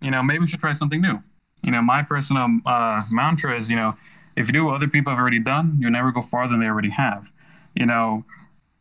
you 0.01 0.11
know, 0.11 0.21
maybe 0.21 0.39
we 0.39 0.47
should 0.47 0.59
try 0.59 0.73
something 0.73 1.01
new. 1.01 1.21
You 1.63 1.71
know, 1.71 1.81
my 1.81 2.03
personal 2.03 2.59
uh, 2.65 3.03
mantra 3.09 3.57
is, 3.57 3.69
you 3.69 3.75
know, 3.75 3.95
if 4.35 4.47
you 4.47 4.53
do 4.53 4.65
what 4.65 4.75
other 4.75 4.87
people 4.87 5.11
have 5.11 5.19
already 5.19 5.39
done, 5.39 5.77
you'll 5.79 5.91
never 5.91 6.11
go 6.11 6.21
farther 6.21 6.51
than 6.51 6.59
they 6.59 6.67
already 6.67 6.89
have. 6.89 7.31
You 7.75 7.85
know, 7.85 8.25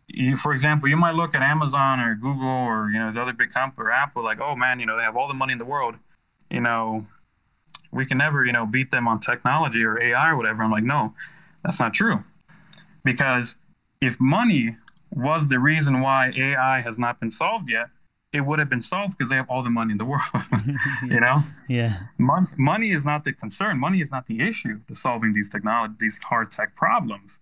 you, 0.08 0.36
for 0.36 0.52
example, 0.52 0.88
you 0.88 0.96
might 0.96 1.14
look 1.14 1.34
at 1.34 1.42
Amazon 1.42 2.00
or 2.00 2.14
Google 2.14 2.46
or 2.46 2.90
you 2.90 2.98
know 2.98 3.12
the 3.12 3.22
other 3.22 3.32
big 3.32 3.52
company 3.52 3.86
or 3.86 3.90
Apple, 3.90 4.22
like, 4.22 4.40
oh 4.40 4.54
man, 4.54 4.80
you 4.80 4.86
know, 4.86 4.96
they 4.96 5.04
have 5.04 5.16
all 5.16 5.28
the 5.28 5.34
money 5.34 5.52
in 5.52 5.58
the 5.58 5.64
world. 5.64 5.94
You 6.50 6.60
know, 6.60 7.06
we 7.92 8.04
can 8.04 8.18
never, 8.18 8.44
you 8.44 8.52
know, 8.52 8.66
beat 8.66 8.90
them 8.90 9.08
on 9.08 9.20
technology 9.20 9.82
or 9.82 10.00
AI 10.00 10.30
or 10.30 10.36
whatever. 10.36 10.62
I'm 10.62 10.70
like, 10.70 10.84
no, 10.84 11.14
that's 11.64 11.80
not 11.80 11.94
true, 11.94 12.24
because 13.04 13.56
if 14.00 14.20
money 14.20 14.76
was 15.14 15.48
the 15.48 15.58
reason 15.58 16.00
why 16.00 16.32
AI 16.36 16.80
has 16.80 16.98
not 16.98 17.20
been 17.20 17.30
solved 17.30 17.70
yet, 17.70 17.86
it 18.32 18.40
would 18.40 18.58
have 18.58 18.68
been 18.68 18.82
solved 18.82 19.16
because 19.16 19.30
they 19.30 19.36
have 19.36 19.48
all 19.48 19.62
the 19.62 19.70
money 19.70 19.92
in 19.92 19.98
the 19.98 20.04
world. 20.14 20.22
you 21.02 21.20
know? 21.20 21.44
Yeah. 21.68 22.08
Mon- 22.18 22.48
money 22.56 22.90
is 22.90 23.04
not 23.04 23.24
the 23.24 23.32
concern. 23.32 23.78
Money 23.78 24.00
is 24.00 24.10
not 24.10 24.26
the 24.26 24.40
issue 24.40 24.80
to 24.88 24.94
solving 24.94 25.32
these 25.32 25.48
technology, 25.48 25.94
these 26.00 26.18
hard 26.18 26.50
tech 26.50 26.74
problems. 26.74 27.38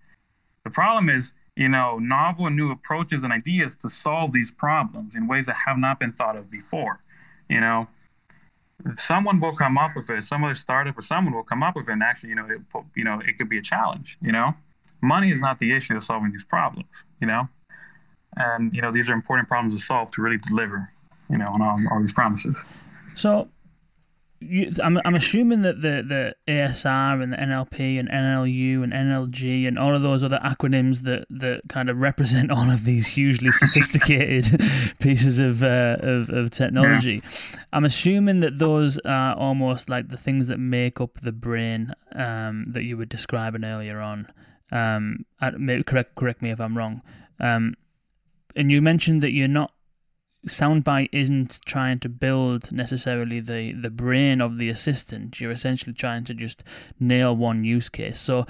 The 0.65 0.71
problem 0.71 1.09
is, 1.09 1.33
you 1.57 1.69
know, 1.69 1.99
novel 1.99 2.47
and 2.47 2.57
new 2.57 2.71
approaches 2.71 3.23
and 3.23 3.33
ideas 3.33 3.75
to 3.77 3.91
solve 3.91 4.33
these 4.33 4.53
problems 4.53 5.15
in 5.15 5.27
ways 5.27 5.47
that 5.47 5.57
have 5.67 5.79
not 5.79 5.99
been 5.99 6.13
thought 6.13 6.37
of 6.37 6.51
before. 6.51 7.01
You 7.49 7.61
know, 7.61 7.89
someone 8.97 9.41
will 9.41 9.57
come 9.57 9.79
up 9.79 9.93
with 9.97 10.09
it. 10.11 10.25
Some 10.25 10.45
other 10.45 10.55
startup 10.55 10.99
or 10.99 11.03
someone 11.03 11.35
will 11.35 11.43
come 11.43 11.63
up 11.63 11.77
with 11.77 11.89
it, 11.89 11.93
and 11.93 12.03
actually, 12.03 12.31
you 12.31 12.37
know, 12.37 12.47
it, 12.47 12.61
you 12.95 13.05
know, 13.05 13.21
it 13.21 13.39
could 13.39 13.49
be 13.49 13.59
a 13.59 13.63
challenge. 13.63 14.19
You 14.23 14.33
know, 14.33 14.55
money 15.03 15.31
is 15.31 15.41
not 15.41 15.59
the 15.59 15.73
issue 15.73 15.97
of 15.97 16.05
solving 16.05 16.33
these 16.33 16.45
problems. 16.45 16.89
You 17.21 17.27
know, 17.27 17.49
and 18.37 18.73
you 18.75 18.81
know 18.81 18.93
these 18.93 19.09
are 19.09 19.13
important 19.13 19.49
problems 19.49 19.75
to 19.75 19.81
solve 19.81 20.11
to 20.11 20.23
really 20.23 20.39
deliver 20.39 20.91
you 21.31 21.39
know 21.39 21.47
on 21.47 21.63
all, 21.63 21.79
all 21.91 22.01
these 22.01 22.13
promises 22.13 22.59
so 23.15 23.49
you, 24.43 24.73
I'm, 24.83 24.99
I'm 25.05 25.15
assuming 25.15 25.63
that 25.63 25.81
the, 25.83 26.03
the 26.07 26.35
ASR 26.53 27.23
and 27.23 27.33
the 27.33 27.37
NLP 27.37 27.99
and 27.99 28.09
NLU 28.09 28.83
and 28.83 28.93
NLG 28.93 29.67
and 29.67 29.79
all 29.79 29.95
of 29.95 30.03
those 30.03 30.23
other 30.23 30.41
acronyms 30.45 31.03
that, 31.03 31.27
that 31.31 31.63
kind 31.69 31.89
of 31.89 31.99
represent 31.99 32.51
all 32.51 32.71
of 32.71 32.85
these 32.85 33.07
hugely 33.09 33.51
sophisticated 33.53 34.61
pieces 35.01 35.39
of, 35.39 35.63
uh, 35.63 35.97
of, 36.01 36.29
of 36.31 36.51
technology, 36.51 37.23
yeah. 37.23 37.61
I'm 37.73 37.85
assuming 37.85 38.41
that 38.41 38.59
those 38.59 38.99
are 39.05 39.35
almost 39.35 39.89
like 39.89 40.09
the 40.09 40.17
things 40.17 40.49
that 40.49 40.59
make 40.59 41.01
up 41.01 41.21
the 41.21 41.33
brain 41.33 41.95
um, 42.15 42.67
that 42.69 42.83
you 42.83 42.97
were 42.97 43.07
describing 43.07 43.65
earlier 43.65 44.01
on. 44.01 44.29
Um, 44.71 45.27
correct 45.87 46.15
correct 46.15 46.41
me 46.41 46.51
if 46.51 46.59
I'm 46.59 46.77
wrong. 46.77 47.03
Um, 47.39 47.75
and 48.57 48.71
you 48.71 48.83
mentioned 48.83 49.23
that 49.23 49.33
you're 49.33 49.49
not 49.49 49.73
soundbite 50.49 51.09
isn't 51.13 51.61
trying 51.65 52.01
to 52.01 52.09
build 52.09 52.73
necessarily 52.73 53.41
the 53.41 53.73
the 53.73 53.91
brain 53.91 54.41
of 54.41 54.59
the 54.59 54.69
assistant. 54.69 55.41
You're 55.41 55.53
essentially 55.53 55.93
trying 55.93 56.25
to 56.25 56.35
just 56.35 56.65
nail 56.99 57.35
one 57.37 57.65
use 57.65 57.89
case. 57.89 58.19
So 58.19 58.47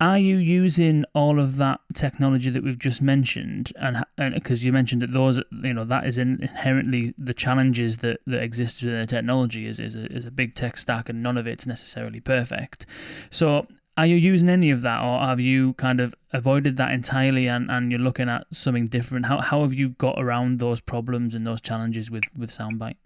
are 0.00 0.18
you 0.18 0.36
using 0.38 1.04
all 1.14 1.38
of 1.38 1.58
that 1.58 1.80
technology 1.92 2.48
that 2.48 2.64
we've 2.64 2.78
just 2.78 3.02
mentioned? 3.02 3.70
And 3.76 4.02
because 4.34 4.64
you 4.64 4.72
mentioned 4.72 5.02
that 5.02 5.12
those 5.12 5.42
you 5.62 5.74
know 5.74 5.84
that 5.84 6.06
is 6.06 6.16
inherently 6.16 7.14
the 7.18 7.34
challenges 7.34 7.98
that 7.98 8.20
that 8.26 8.42
exist 8.42 8.82
in 8.82 8.98
the 8.98 9.06
technology 9.06 9.66
is 9.66 9.78
is 9.78 9.94
a, 9.94 10.06
is 10.06 10.24
a 10.24 10.30
big 10.30 10.54
tech 10.54 10.78
stack 10.78 11.10
and 11.10 11.22
none 11.22 11.36
of 11.36 11.46
it's 11.46 11.66
necessarily 11.66 12.20
perfect. 12.20 12.86
So 13.30 13.66
are 13.96 14.06
you 14.06 14.16
using 14.16 14.48
any 14.48 14.70
of 14.70 14.82
that, 14.82 15.02
or 15.02 15.20
have 15.20 15.40
you 15.40 15.74
kind 15.74 16.00
of 16.00 16.14
avoided 16.32 16.76
that 16.76 16.92
entirely, 16.92 17.46
and, 17.46 17.70
and 17.70 17.90
you're 17.90 18.00
looking 18.00 18.28
at 18.28 18.46
something 18.52 18.88
different? 18.88 19.26
How 19.26 19.40
how 19.40 19.62
have 19.62 19.74
you 19.74 19.90
got 19.90 20.14
around 20.18 20.58
those 20.58 20.80
problems 20.80 21.34
and 21.34 21.46
those 21.46 21.60
challenges 21.60 22.10
with 22.10 22.24
with 22.36 22.50
Soundbite? 22.50 22.96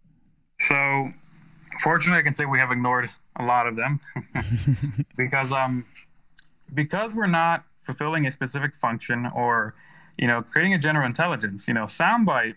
So, 0.61 1.12
fortunately, 1.82 2.20
I 2.20 2.22
can 2.22 2.35
say 2.35 2.45
we 2.45 2.59
have 2.59 2.70
ignored 2.70 3.11
a 3.37 3.45
lot 3.45 3.66
of 3.66 3.74
them 3.74 4.01
because 5.16 5.51
um 5.51 5.85
because 6.72 7.14
we're 7.14 7.26
not 7.26 7.64
fulfilling 7.82 8.26
a 8.26 8.30
specific 8.30 8.76
function 8.76 9.28
or 9.35 9.74
you 10.16 10.26
know 10.26 10.43
creating 10.43 10.74
a 10.74 10.78
general 10.78 11.07
intelligence. 11.07 11.66
You 11.66 11.74
know, 11.74 11.85
Soundbite 11.85 12.55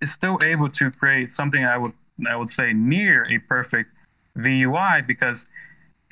is 0.00 0.12
still 0.12 0.38
able 0.44 0.70
to 0.70 0.90
create 0.90 1.32
something 1.32 1.64
I 1.64 1.78
would 1.78 1.92
I 2.28 2.36
would 2.36 2.50
say 2.50 2.72
near 2.72 3.26
a 3.28 3.38
perfect 3.38 3.90
VUI 4.36 5.06
because 5.06 5.46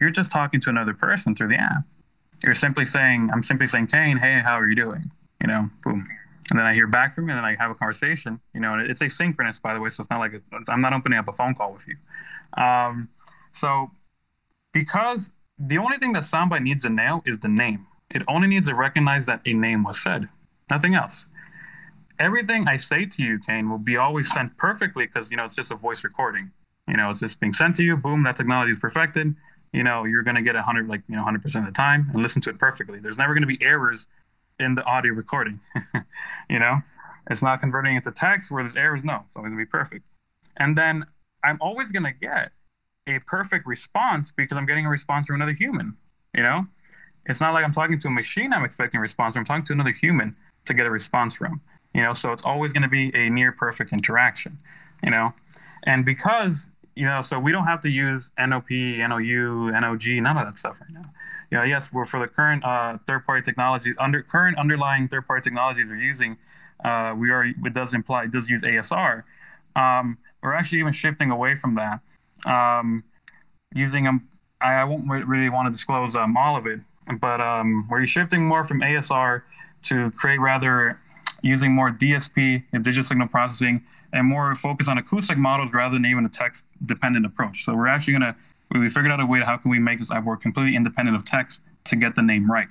you're 0.02 0.10
just 0.10 0.32
talking 0.32 0.60
to 0.60 0.68
another 0.68 0.92
person 0.92 1.36
through 1.36 1.46
the 1.46 1.60
app. 1.60 1.84
You're 2.42 2.56
simply 2.56 2.84
saying, 2.84 3.30
I'm 3.32 3.44
simply 3.44 3.68
saying, 3.68 3.86
Kane, 3.86 4.16
hey, 4.16 4.42
how 4.44 4.58
are 4.58 4.68
you 4.68 4.74
doing? 4.74 5.12
You 5.40 5.46
know, 5.46 5.70
boom. 5.84 6.08
And 6.50 6.58
then 6.58 6.66
I 6.66 6.74
hear 6.74 6.88
back 6.88 7.14
from 7.14 7.28
you, 7.28 7.30
and 7.30 7.38
then 7.38 7.44
I 7.44 7.54
have 7.54 7.70
a 7.70 7.74
conversation. 7.76 8.40
You 8.52 8.60
know, 8.60 8.74
and 8.74 8.90
it's 8.90 9.00
asynchronous, 9.00 9.62
by 9.62 9.74
the 9.74 9.80
way, 9.80 9.90
so 9.90 10.02
it's 10.02 10.10
not 10.10 10.18
like 10.18 10.32
I'm 10.68 10.80
not 10.80 10.92
opening 10.92 11.20
up 11.20 11.28
a 11.28 11.32
phone 11.32 11.54
call 11.54 11.72
with 11.72 11.86
you. 11.86 11.96
Um, 12.60 13.10
so, 13.52 13.92
because 14.72 15.30
the 15.56 15.78
only 15.78 15.98
thing 15.98 16.14
that 16.14 16.24
Soundbite 16.24 16.62
needs 16.62 16.82
to 16.82 16.90
nail 16.90 17.22
is 17.24 17.38
the 17.38 17.48
name. 17.48 17.86
It 18.10 18.22
only 18.26 18.48
needs 18.48 18.66
to 18.66 18.74
recognize 18.74 19.26
that 19.26 19.40
a 19.46 19.54
name 19.54 19.84
was 19.84 20.02
said, 20.02 20.28
nothing 20.68 20.96
else. 20.96 21.26
Everything 22.18 22.66
I 22.66 22.76
say 22.76 23.06
to 23.06 23.22
you, 23.22 23.38
Kane, 23.38 23.70
will 23.70 23.78
be 23.78 23.96
always 23.96 24.32
sent 24.32 24.56
perfectly 24.56 25.06
because 25.06 25.30
you 25.30 25.36
know 25.36 25.44
it's 25.44 25.54
just 25.54 25.70
a 25.70 25.76
voice 25.76 26.02
recording. 26.02 26.50
You 26.88 26.96
know, 26.96 27.08
it's 27.10 27.20
just 27.20 27.38
being 27.38 27.52
sent 27.52 27.76
to 27.76 27.84
you. 27.84 27.96
Boom, 27.96 28.24
that 28.24 28.34
technology 28.34 28.72
is 28.72 28.80
perfected 28.80 29.36
you 29.72 29.82
know, 29.82 30.04
you're 30.04 30.22
going 30.22 30.36
to 30.36 30.42
get 30.42 30.54
100, 30.54 30.88
like, 30.88 31.02
you 31.08 31.16
know, 31.16 31.24
100% 31.24 31.44
of 31.56 31.66
the 31.66 31.72
time 31.72 32.10
and 32.12 32.22
listen 32.22 32.42
to 32.42 32.50
it 32.50 32.58
perfectly. 32.58 32.98
There's 32.98 33.18
never 33.18 33.34
going 33.34 33.42
to 33.42 33.46
be 33.46 33.62
errors 33.64 34.06
in 34.58 34.74
the 34.74 34.84
audio 34.84 35.12
recording. 35.12 35.60
you 36.50 36.58
know, 36.58 36.82
it's 37.30 37.42
not 37.42 37.60
converting 37.60 37.96
into 37.96 38.10
text 38.10 38.50
where 38.50 38.62
there's 38.62 38.76
errors. 38.76 39.02
No, 39.04 39.24
it's 39.26 39.36
always 39.36 39.50
going 39.50 39.58
to 39.58 39.64
be 39.64 39.70
perfect. 39.70 40.04
And 40.56 40.76
then 40.76 41.06
I'm 41.42 41.58
always 41.60 41.90
going 41.90 42.04
to 42.04 42.12
get 42.12 42.52
a 43.06 43.18
perfect 43.20 43.66
response 43.66 44.30
because 44.30 44.56
I'm 44.56 44.66
getting 44.66 44.86
a 44.86 44.90
response 44.90 45.26
from 45.26 45.36
another 45.36 45.52
human. 45.52 45.96
You 46.34 46.42
know, 46.42 46.66
it's 47.26 47.40
not 47.40 47.54
like 47.54 47.64
I'm 47.64 47.72
talking 47.72 47.98
to 47.98 48.08
a 48.08 48.10
machine. 48.10 48.52
I'm 48.52 48.64
expecting 48.64 48.98
a 48.98 49.02
response. 49.02 49.36
I'm 49.36 49.44
talking 49.44 49.64
to 49.66 49.72
another 49.72 49.92
human 49.92 50.36
to 50.66 50.74
get 50.74 50.86
a 50.86 50.90
response 50.90 51.34
from. 51.34 51.60
You 51.94 52.02
know, 52.02 52.12
so 52.12 52.32
it's 52.32 52.44
always 52.44 52.72
going 52.72 52.82
to 52.82 52.88
be 52.88 53.10
a 53.14 53.28
near 53.28 53.52
perfect 53.52 53.92
interaction. 53.92 54.58
You 55.02 55.10
know, 55.10 55.34
and 55.82 56.04
because 56.04 56.68
you 56.94 57.06
know, 57.06 57.22
so 57.22 57.38
we 57.38 57.52
don't 57.52 57.66
have 57.66 57.80
to 57.82 57.90
use 57.90 58.30
NLP, 58.38 58.98
NLU, 58.98 59.72
NLG, 59.72 60.20
none 60.20 60.36
of 60.36 60.46
that 60.46 60.56
stuff 60.56 60.76
right 60.80 60.90
now. 60.92 61.10
You 61.50 61.58
know, 61.58 61.64
yes, 61.64 61.92
we're 61.92 62.06
for 62.06 62.20
the 62.20 62.26
current 62.26 62.64
uh, 62.64 62.98
third-party 63.06 63.42
technologies, 63.42 63.96
under 63.98 64.22
current 64.22 64.58
underlying 64.58 65.08
third-party 65.08 65.42
technologies 65.42 65.86
we're 65.88 65.96
using, 65.96 66.38
uh, 66.84 67.14
we 67.16 67.30
are 67.30 67.44
it 67.44 67.72
does 67.72 67.94
imply 67.94 68.24
it 68.24 68.32
does 68.32 68.48
use 68.48 68.62
ASR. 68.62 69.24
Um, 69.76 70.18
we're 70.42 70.54
actually 70.54 70.80
even 70.80 70.92
shifting 70.92 71.30
away 71.30 71.56
from 71.56 71.76
that, 71.76 72.00
um, 72.50 73.04
using 73.74 74.04
them. 74.04 74.28
I, 74.60 74.74
I 74.74 74.84
won't 74.84 75.08
really 75.08 75.48
want 75.48 75.66
to 75.66 75.72
disclose 75.72 76.16
um, 76.16 76.36
all 76.36 76.56
of 76.56 76.66
it, 76.66 76.80
but 77.20 77.40
um, 77.40 77.86
we're 77.90 78.06
shifting 78.06 78.46
more 78.46 78.64
from 78.64 78.80
ASR 78.80 79.42
to 79.84 80.10
create 80.12 80.40
rather 80.40 81.00
using 81.42 81.72
more 81.72 81.90
DSP, 81.90 82.64
digital 82.82 83.04
signal 83.04 83.28
processing, 83.28 83.82
and 84.12 84.26
more 84.26 84.54
focus 84.54 84.88
on 84.88 84.98
acoustic 84.98 85.38
models 85.38 85.72
rather 85.72 85.94
than 85.94 86.06
even 86.06 86.24
a 86.24 86.28
text 86.28 86.64
dependent 86.84 87.24
approach. 87.24 87.64
So 87.64 87.74
we're 87.74 87.88
actually 87.88 88.12
going 88.18 88.22
to, 88.22 88.36
we 88.78 88.88
figured 88.88 89.10
out 89.10 89.20
a 89.20 89.26
way 89.26 89.38
to 89.38 89.46
how 89.46 89.56
can 89.56 89.70
we 89.70 89.78
make 89.78 89.98
this 89.98 90.10
app 90.10 90.24
work 90.24 90.42
completely 90.42 90.76
independent 90.76 91.16
of 91.16 91.24
text 91.24 91.60
to 91.84 91.96
get 91.96 92.14
the 92.14 92.22
name 92.22 92.50
right. 92.50 92.68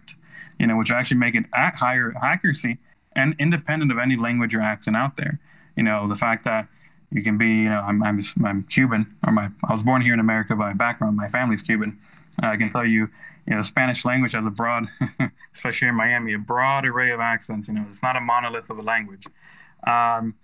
you 0.59 0.67
know, 0.67 0.77
which 0.77 0.91
actually 0.91 1.17
make 1.17 1.35
it 1.35 1.45
at 1.55 1.75
higher 1.75 2.13
accuracy 2.21 2.77
and 3.15 3.35
independent 3.39 3.91
of 3.91 3.97
any 3.97 4.15
language 4.15 4.53
or 4.53 4.61
accent 4.61 4.95
out 4.95 5.17
there. 5.17 5.39
You 5.75 5.83
know, 5.83 6.07
the 6.07 6.15
fact 6.15 6.43
that 6.45 6.67
you 7.11 7.23
can 7.23 7.37
be, 7.37 7.47
you 7.47 7.69
know, 7.69 7.81
I'm, 7.81 8.01
I'm, 8.03 8.21
I'm 8.45 8.63
Cuban, 8.63 9.15
or 9.25 9.33
my, 9.33 9.49
I 9.67 9.73
was 9.73 9.83
born 9.83 10.01
here 10.01 10.13
in 10.13 10.19
America 10.19 10.55
by 10.55 10.73
background. 10.73 11.17
My 11.17 11.27
family's 11.27 11.61
Cuban. 11.61 11.99
Uh, 12.41 12.47
I 12.47 12.57
can 12.57 12.69
tell 12.69 12.85
you, 12.85 13.09
you 13.45 13.55
know, 13.55 13.61
Spanish 13.61 14.05
language 14.05 14.33
has 14.33 14.45
a 14.45 14.49
broad, 14.49 14.87
especially 15.55 15.89
in 15.89 15.95
Miami, 15.95 16.33
a 16.33 16.39
broad 16.39 16.85
array 16.85 17.11
of 17.11 17.19
accents. 17.19 17.67
You 17.67 17.73
know, 17.73 17.85
it's 17.89 18.03
not 18.03 18.15
a 18.15 18.21
monolith 18.21 18.69
of 18.69 18.77
a 18.77 18.81
language. 18.81 19.25
Um, 19.85 20.35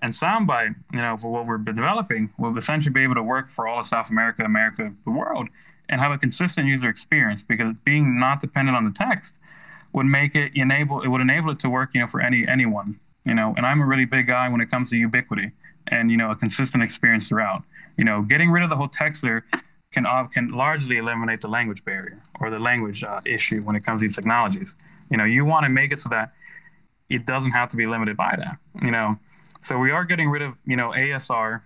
and 0.00 0.12
soundbite, 0.12 0.74
you 0.92 1.00
know, 1.00 1.16
for 1.16 1.30
what 1.30 1.46
we're 1.46 1.58
developing, 1.58 2.32
will 2.38 2.56
essentially 2.58 2.92
be 2.92 3.02
able 3.02 3.14
to 3.14 3.22
work 3.22 3.50
for 3.50 3.66
all 3.66 3.80
of 3.80 3.86
South 3.86 4.10
America, 4.10 4.42
America, 4.42 4.92
the 5.04 5.10
world, 5.10 5.48
and 5.88 6.00
have 6.00 6.12
a 6.12 6.18
consistent 6.18 6.66
user 6.66 6.88
experience 6.88 7.42
because 7.42 7.72
being 7.84 8.18
not 8.18 8.40
dependent 8.40 8.76
on 8.76 8.84
the 8.84 8.90
text 8.90 9.34
would 9.92 10.06
make 10.06 10.34
it 10.34 10.52
enable 10.54 11.02
it 11.02 11.08
would 11.08 11.20
enable 11.20 11.50
it 11.50 11.58
to 11.60 11.70
work, 11.70 11.90
you 11.94 12.00
know, 12.00 12.06
for 12.06 12.20
any 12.20 12.46
anyone. 12.46 13.00
You 13.24 13.34
know, 13.34 13.54
and 13.56 13.64
I'm 13.64 13.80
a 13.80 13.86
really 13.86 14.04
big 14.04 14.26
guy 14.26 14.48
when 14.48 14.60
it 14.60 14.70
comes 14.70 14.90
to 14.90 14.96
ubiquity 14.96 15.52
and 15.86 16.10
you 16.10 16.16
know 16.16 16.30
a 16.30 16.36
consistent 16.36 16.82
experience 16.82 17.28
throughout. 17.28 17.62
You 17.96 18.04
know, 18.04 18.22
getting 18.22 18.50
rid 18.50 18.64
of 18.64 18.70
the 18.70 18.76
whole 18.76 18.88
texter 18.88 19.42
can 19.92 20.04
uh, 20.04 20.24
can 20.24 20.48
largely 20.48 20.98
eliminate 20.98 21.40
the 21.40 21.48
language 21.48 21.84
barrier 21.84 22.20
or 22.40 22.50
the 22.50 22.58
language 22.58 23.02
uh, 23.02 23.20
issue 23.24 23.62
when 23.62 23.76
it 23.76 23.84
comes 23.84 24.00
to 24.00 24.04
these 24.06 24.14
technologies. 24.14 24.74
You 25.10 25.16
know, 25.16 25.24
you 25.24 25.44
want 25.44 25.64
to 25.64 25.70
make 25.70 25.92
it 25.92 26.00
so 26.00 26.08
that 26.10 26.32
it 27.08 27.24
doesn't 27.24 27.52
have 27.52 27.68
to 27.70 27.76
be 27.76 27.86
limited 27.86 28.16
by 28.16 28.34
that. 28.36 28.58
You 28.82 28.90
know, 28.90 29.18
so 29.64 29.78
we 29.78 29.90
are 29.90 30.04
getting 30.04 30.28
rid 30.28 30.42
of 30.42 30.54
you 30.64 30.76
know 30.76 30.90
ASR 30.90 31.62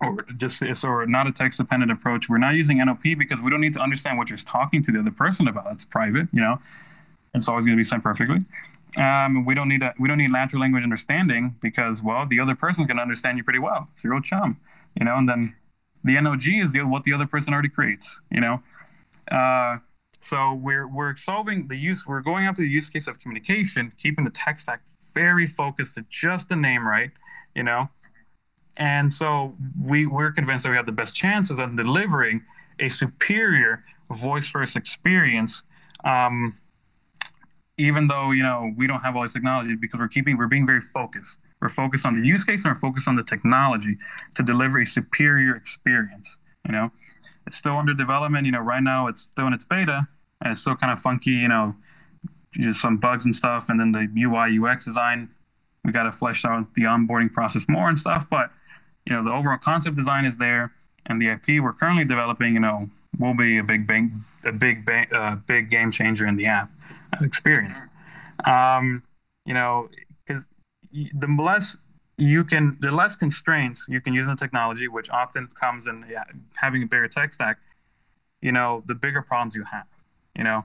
or 0.00 0.26
just 0.36 0.62
or 0.84 1.06
not 1.06 1.26
a 1.26 1.32
text 1.32 1.58
dependent 1.58 1.92
approach. 1.92 2.28
We're 2.28 2.38
not 2.38 2.54
using 2.54 2.78
NLP 2.78 3.18
because 3.18 3.40
we 3.40 3.50
don't 3.50 3.60
need 3.60 3.74
to 3.74 3.80
understand 3.80 4.18
what 4.18 4.30
you're 4.30 4.38
talking 4.38 4.82
to 4.82 4.92
the 4.92 5.00
other 5.00 5.10
person 5.10 5.46
about. 5.46 5.72
It's 5.72 5.84
private. 5.84 6.28
You 6.32 6.40
know, 6.40 6.58
it's 7.34 7.48
always 7.48 7.64
going 7.64 7.76
to 7.76 7.80
be 7.80 7.84
sent 7.84 8.02
perfectly. 8.02 8.44
Um, 8.96 9.44
we 9.44 9.54
don't 9.54 9.68
need 9.68 9.82
a, 9.82 9.94
we 9.98 10.08
don't 10.08 10.18
need 10.18 10.32
natural 10.32 10.60
language 10.60 10.82
understanding 10.82 11.56
because 11.62 12.02
well 12.02 12.26
the 12.26 12.40
other 12.40 12.56
person 12.56 12.86
can 12.86 12.98
understand 12.98 13.38
you 13.38 13.44
pretty 13.44 13.60
well. 13.60 13.88
It's 13.94 14.02
your 14.02 14.14
old 14.14 14.24
chum, 14.24 14.58
you 14.98 15.04
know, 15.04 15.16
and 15.16 15.28
then 15.28 15.54
the 16.02 16.16
NLG 16.16 16.64
is 16.64 16.72
the, 16.72 16.82
what 16.82 17.04
the 17.04 17.12
other 17.12 17.26
person 17.26 17.52
already 17.52 17.68
creates, 17.68 18.18
you 18.30 18.40
know. 18.40 18.62
Uh, 19.30 19.78
so 20.20 20.52
we're 20.52 20.88
we're 20.88 21.16
solving 21.16 21.68
the 21.68 21.76
use. 21.76 22.04
We're 22.06 22.20
going 22.20 22.46
after 22.46 22.62
the 22.62 22.68
use 22.68 22.88
case 22.88 23.06
of 23.06 23.20
communication, 23.20 23.92
keeping 23.96 24.24
the 24.24 24.30
tech 24.30 24.58
stack 24.58 24.82
very 25.14 25.46
focused 25.46 25.94
to 25.94 26.04
just 26.10 26.48
the 26.48 26.56
name 26.56 26.86
right, 26.86 27.10
you 27.54 27.62
know. 27.62 27.88
And 28.76 29.12
so 29.12 29.54
we 29.80 30.06
we're 30.06 30.32
convinced 30.32 30.64
that 30.64 30.70
we 30.70 30.76
have 30.76 30.86
the 30.86 30.92
best 30.92 31.14
chances 31.14 31.58
of 31.58 31.76
delivering 31.76 32.42
a 32.78 32.88
superior 32.88 33.84
voice 34.10 34.48
first 34.48 34.76
experience. 34.76 35.62
Um, 36.04 36.58
even 37.76 38.08
though 38.08 38.30
you 38.30 38.42
know 38.42 38.72
we 38.76 38.86
don't 38.86 39.00
have 39.00 39.16
all 39.16 39.22
this 39.22 39.32
technology 39.32 39.74
because 39.74 39.98
we're 39.98 40.08
keeping 40.08 40.36
we're 40.36 40.46
being 40.46 40.66
very 40.66 40.80
focused 40.80 41.38
we're 41.60 41.68
focused 41.68 42.06
on 42.06 42.18
the 42.18 42.26
use 42.26 42.44
case 42.44 42.64
and 42.64 42.74
we're 42.74 42.80
focused 42.80 43.06
on 43.06 43.16
the 43.16 43.22
technology 43.22 43.96
to 44.34 44.42
deliver 44.42 44.80
a 44.80 44.86
superior 44.86 45.54
experience. 45.54 46.36
You 46.66 46.72
know, 46.72 46.90
it's 47.46 47.56
still 47.56 47.76
under 47.76 47.94
development. 47.94 48.46
You 48.46 48.52
know, 48.52 48.60
right 48.60 48.82
now 48.82 49.08
it's 49.08 49.22
still 49.22 49.46
in 49.46 49.52
its 49.52 49.66
beta 49.66 50.08
and 50.40 50.52
it's 50.52 50.60
still 50.60 50.76
kind 50.76 50.92
of 50.92 51.00
funky. 51.00 51.30
You 51.30 51.48
know, 51.48 51.76
just 52.54 52.80
some 52.80 52.98
bugs 52.98 53.24
and 53.24 53.34
stuff, 53.34 53.68
and 53.68 53.78
then 53.78 53.92
the 53.92 54.08
UI 54.22 54.58
UX 54.58 54.84
design. 54.84 55.30
We 55.84 55.92
got 55.92 56.02
to 56.02 56.12
flesh 56.12 56.44
out 56.44 56.74
the 56.74 56.82
onboarding 56.82 57.32
process 57.32 57.64
more 57.66 57.88
and 57.88 57.98
stuff, 57.98 58.26
but 58.28 58.50
you 59.06 59.14
know, 59.14 59.24
the 59.24 59.32
overall 59.32 59.58
concept 59.58 59.96
design 59.96 60.24
is 60.26 60.36
there, 60.36 60.72
and 61.06 61.20
the 61.20 61.28
IP 61.28 61.62
we're 61.62 61.72
currently 61.72 62.04
developing. 62.04 62.54
You 62.54 62.60
know, 62.60 62.90
will 63.18 63.34
be 63.34 63.58
a 63.58 63.62
big 63.62 63.86
bang, 63.86 64.24
a 64.44 64.52
big 64.52 64.84
bang, 64.84 65.06
uh, 65.14 65.36
big 65.46 65.70
game 65.70 65.90
changer 65.90 66.26
in 66.26 66.36
the 66.36 66.46
app 66.46 66.70
experience. 67.20 67.86
Um, 68.44 69.02
you 69.44 69.54
know, 69.54 69.88
because 70.26 70.46
the 70.92 71.26
less 71.26 71.76
you 72.18 72.44
can, 72.44 72.76
the 72.80 72.90
less 72.90 73.16
constraints 73.16 73.86
you 73.88 74.00
can 74.00 74.14
use 74.14 74.24
in 74.24 74.30
the 74.30 74.36
technology, 74.36 74.88
which 74.88 75.10
often 75.10 75.48
comes 75.58 75.86
in 75.86 76.04
yeah, 76.10 76.24
having 76.54 76.82
a 76.82 76.86
bigger 76.86 77.08
tech 77.08 77.32
stack, 77.32 77.58
you 78.40 78.52
know, 78.52 78.82
the 78.86 78.94
bigger 78.94 79.22
problems 79.22 79.54
you 79.54 79.64
have. 79.64 79.86
You 80.36 80.44
know, 80.44 80.64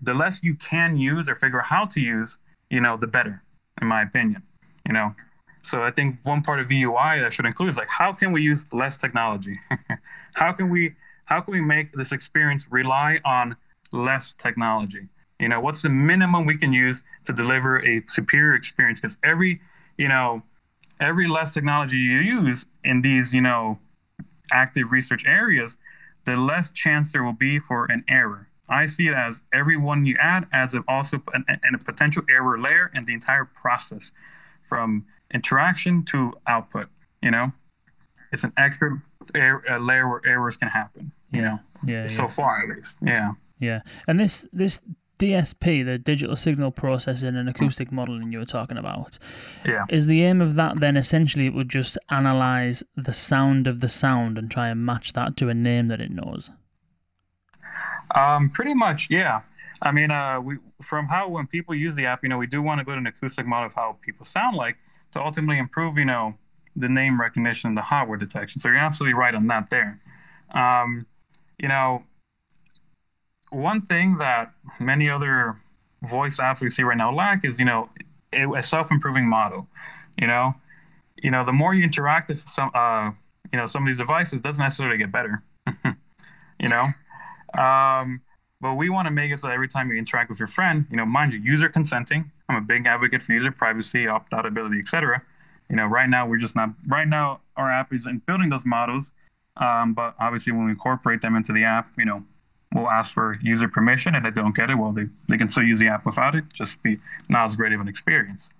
the 0.00 0.14
less 0.14 0.42
you 0.42 0.54
can 0.54 0.96
use 0.96 1.28
or 1.28 1.34
figure 1.34 1.60
out 1.60 1.66
how 1.66 1.86
to 1.86 2.00
use, 2.00 2.38
you 2.70 2.80
know, 2.80 2.96
the 2.96 3.06
better, 3.06 3.42
in 3.80 3.88
my 3.88 4.02
opinion. 4.02 4.42
You 4.86 4.92
know, 4.92 5.14
so 5.62 5.82
I 5.82 5.90
think 5.90 6.18
one 6.22 6.42
part 6.42 6.60
of 6.60 6.68
VUI 6.68 7.20
that 7.20 7.32
should 7.32 7.44
include 7.44 7.70
is 7.70 7.76
like, 7.76 7.88
how 7.88 8.12
can 8.12 8.30
we 8.30 8.42
use 8.42 8.66
less 8.72 8.96
technology? 8.96 9.54
how 10.34 10.52
can 10.52 10.70
we 10.70 10.94
how 11.26 11.40
can 11.40 11.52
we 11.52 11.60
make 11.60 11.92
this 11.92 12.12
experience 12.12 12.66
rely 12.70 13.20
on 13.24 13.56
less 13.92 14.32
technology? 14.32 15.08
You 15.40 15.48
know, 15.48 15.60
what's 15.60 15.82
the 15.82 15.88
minimum 15.88 16.46
we 16.46 16.56
can 16.56 16.72
use 16.72 17.02
to 17.24 17.32
deliver 17.32 17.84
a 17.84 18.02
superior 18.08 18.54
experience? 18.54 19.00
Because 19.00 19.16
every, 19.22 19.60
you 19.98 20.08
know, 20.08 20.44
every 21.00 21.26
less 21.26 21.52
technology 21.52 21.98
you 21.98 22.18
use 22.20 22.66
in 22.84 23.02
these, 23.02 23.34
you 23.34 23.40
know, 23.40 23.78
active 24.52 24.92
research 24.92 25.24
areas, 25.26 25.76
the 26.24 26.36
less 26.36 26.70
chance 26.70 27.12
there 27.12 27.24
will 27.24 27.32
be 27.32 27.58
for 27.58 27.86
an 27.86 28.04
error. 28.08 28.48
I 28.68 28.86
see 28.86 29.08
it 29.08 29.14
as 29.14 29.42
every 29.52 29.76
one 29.76 30.06
you 30.06 30.16
add 30.20 30.46
adds 30.52 30.74
also 30.88 31.22
an, 31.32 31.44
an, 31.48 31.74
a 31.74 31.78
potential 31.78 32.22
error 32.28 32.58
layer 32.58 32.90
in 32.94 33.04
the 33.04 33.14
entire 33.14 33.44
process, 33.44 34.12
from 34.62 35.06
interaction 35.32 36.04
to 36.06 36.32
output. 36.46 36.88
You 37.22 37.30
know, 37.30 37.52
it's 38.32 38.44
an 38.44 38.52
extra 38.56 39.02
air, 39.34 39.62
layer 39.80 40.08
where 40.08 40.20
errors 40.24 40.56
can 40.56 40.68
happen. 40.68 41.12
You 41.32 41.42
know, 41.42 41.58
yeah, 41.84 42.06
so 42.06 42.22
yeah. 42.22 42.28
far 42.28 42.62
at 42.62 42.76
least. 42.76 42.96
Yeah. 43.04 43.32
Yeah, 43.58 43.80
and 44.06 44.20
this 44.20 44.46
this 44.52 44.80
DSP, 45.18 45.84
the 45.84 45.98
digital 45.98 46.36
signal 46.36 46.70
processing 46.70 47.36
and 47.36 47.48
acoustic 47.48 47.90
modeling 47.90 48.32
you 48.32 48.38
were 48.38 48.44
talking 48.44 48.76
about, 48.76 49.18
yeah. 49.64 49.84
is 49.88 50.06
the 50.06 50.22
aim 50.22 50.40
of 50.40 50.54
that 50.56 50.80
then 50.80 50.96
essentially 50.96 51.46
it 51.46 51.54
would 51.54 51.68
just 51.68 51.96
analyze 52.10 52.82
the 52.96 53.12
sound 53.12 53.66
of 53.66 53.80
the 53.80 53.88
sound 53.88 54.36
and 54.36 54.50
try 54.50 54.68
and 54.68 54.84
match 54.84 55.14
that 55.14 55.36
to 55.38 55.48
a 55.48 55.54
name 55.54 55.88
that 55.88 56.00
it 56.00 56.10
knows? 56.10 56.50
Um, 58.16 58.50
pretty 58.50 58.74
much, 58.74 59.08
yeah. 59.10 59.42
I 59.82 59.92
mean, 59.92 60.10
uh, 60.10 60.40
we 60.40 60.56
from 60.82 61.06
how 61.08 61.28
when 61.28 61.46
people 61.46 61.74
use 61.74 61.94
the 61.94 62.06
app, 62.06 62.22
you 62.22 62.28
know, 62.28 62.38
we 62.38 62.46
do 62.46 62.62
want 62.62 62.78
to 62.80 62.84
build 62.84 62.98
an 62.98 63.06
acoustic 63.06 63.46
model 63.46 63.66
of 63.66 63.74
how 63.74 63.98
people 64.00 64.24
sound 64.24 64.56
like 64.56 64.78
to 65.12 65.20
ultimately 65.20 65.58
improve, 65.58 65.98
you 65.98 66.06
know, 66.06 66.34
the 66.74 66.88
name 66.88 67.20
recognition, 67.20 67.68
and 67.68 67.76
the 67.76 67.82
hardware 67.82 68.16
detection. 68.16 68.60
So 68.60 68.68
you're 68.68 68.78
absolutely 68.78 69.14
right 69.14 69.34
on 69.34 69.46
that 69.48 69.68
there. 69.70 70.00
Um, 70.54 71.06
you 71.58 71.68
know, 71.68 72.04
one 73.50 73.82
thing 73.82 74.16
that 74.18 74.52
many 74.80 75.10
other 75.10 75.60
voice 76.02 76.38
apps 76.38 76.60
we 76.60 76.70
see 76.70 76.82
right 76.82 76.96
now 76.96 77.12
lack 77.14 77.44
is, 77.44 77.58
you 77.58 77.64
know, 77.64 77.90
a, 78.32 78.62
self-improving 78.62 79.28
model. 79.28 79.68
You 80.20 80.26
know, 80.26 80.54
you 81.16 81.30
know, 81.30 81.44
the 81.44 81.52
more 81.52 81.74
you 81.74 81.84
interact 81.84 82.28
with 82.28 82.48
some, 82.48 82.70
uh, 82.74 83.10
you 83.52 83.58
know, 83.58 83.66
some 83.66 83.82
of 83.82 83.86
these 83.86 83.98
devices, 83.98 84.40
doesn't 84.40 84.62
necessarily 84.62 84.98
get 84.98 85.12
better. 85.12 85.42
you 86.60 86.68
know, 86.68 86.86
um, 87.56 88.22
but 88.60 88.74
we 88.74 88.88
want 88.88 89.06
to 89.06 89.10
make 89.10 89.30
it 89.30 89.40
so 89.40 89.48
every 89.48 89.68
time 89.68 89.90
you 89.90 89.96
interact 89.96 90.30
with 90.30 90.38
your 90.38 90.48
friend, 90.48 90.86
you 90.90 90.96
know, 90.96 91.04
mind 91.04 91.32
you, 91.32 91.38
user 91.38 91.68
consenting. 91.68 92.30
I'm 92.48 92.56
a 92.56 92.60
big 92.60 92.86
advocate 92.86 93.22
for 93.22 93.32
user 93.32 93.52
privacy, 93.52 94.06
opt-out 94.06 94.46
ability, 94.46 94.78
etc. 94.78 95.22
You 95.68 95.76
know, 95.76 95.86
right 95.86 96.08
now 96.08 96.26
we're 96.26 96.38
just 96.38 96.56
not. 96.56 96.70
Right 96.86 97.08
now, 97.08 97.40
our 97.56 97.70
app 97.70 97.92
is 97.92 98.06
in 98.06 98.22
building 98.26 98.50
those 98.50 98.64
models, 98.64 99.10
um, 99.56 99.94
but 99.94 100.14
obviously 100.18 100.52
when 100.52 100.66
we 100.66 100.70
incorporate 100.70 101.22
them 101.22 101.34
into 101.36 101.52
the 101.52 101.64
app, 101.64 101.90
you 101.98 102.04
know, 102.04 102.24
we'll 102.72 102.90
ask 102.90 103.12
for 103.12 103.38
user 103.42 103.68
permission 103.68 104.14
and 104.14 104.24
they 104.24 104.30
don't 104.30 104.54
get 104.54 104.70
it, 104.70 104.76
well, 104.76 104.92
they, 104.92 105.06
they 105.28 105.38
can 105.38 105.48
still 105.48 105.62
use 105.62 105.80
the 105.80 105.88
app 105.88 106.04
without 106.04 106.34
it, 106.34 106.44
just 106.52 106.82
be 106.82 106.98
not 107.28 107.46
as 107.46 107.56
great 107.56 107.72
of 107.72 107.80
an 107.80 107.88
experience. 107.88 108.50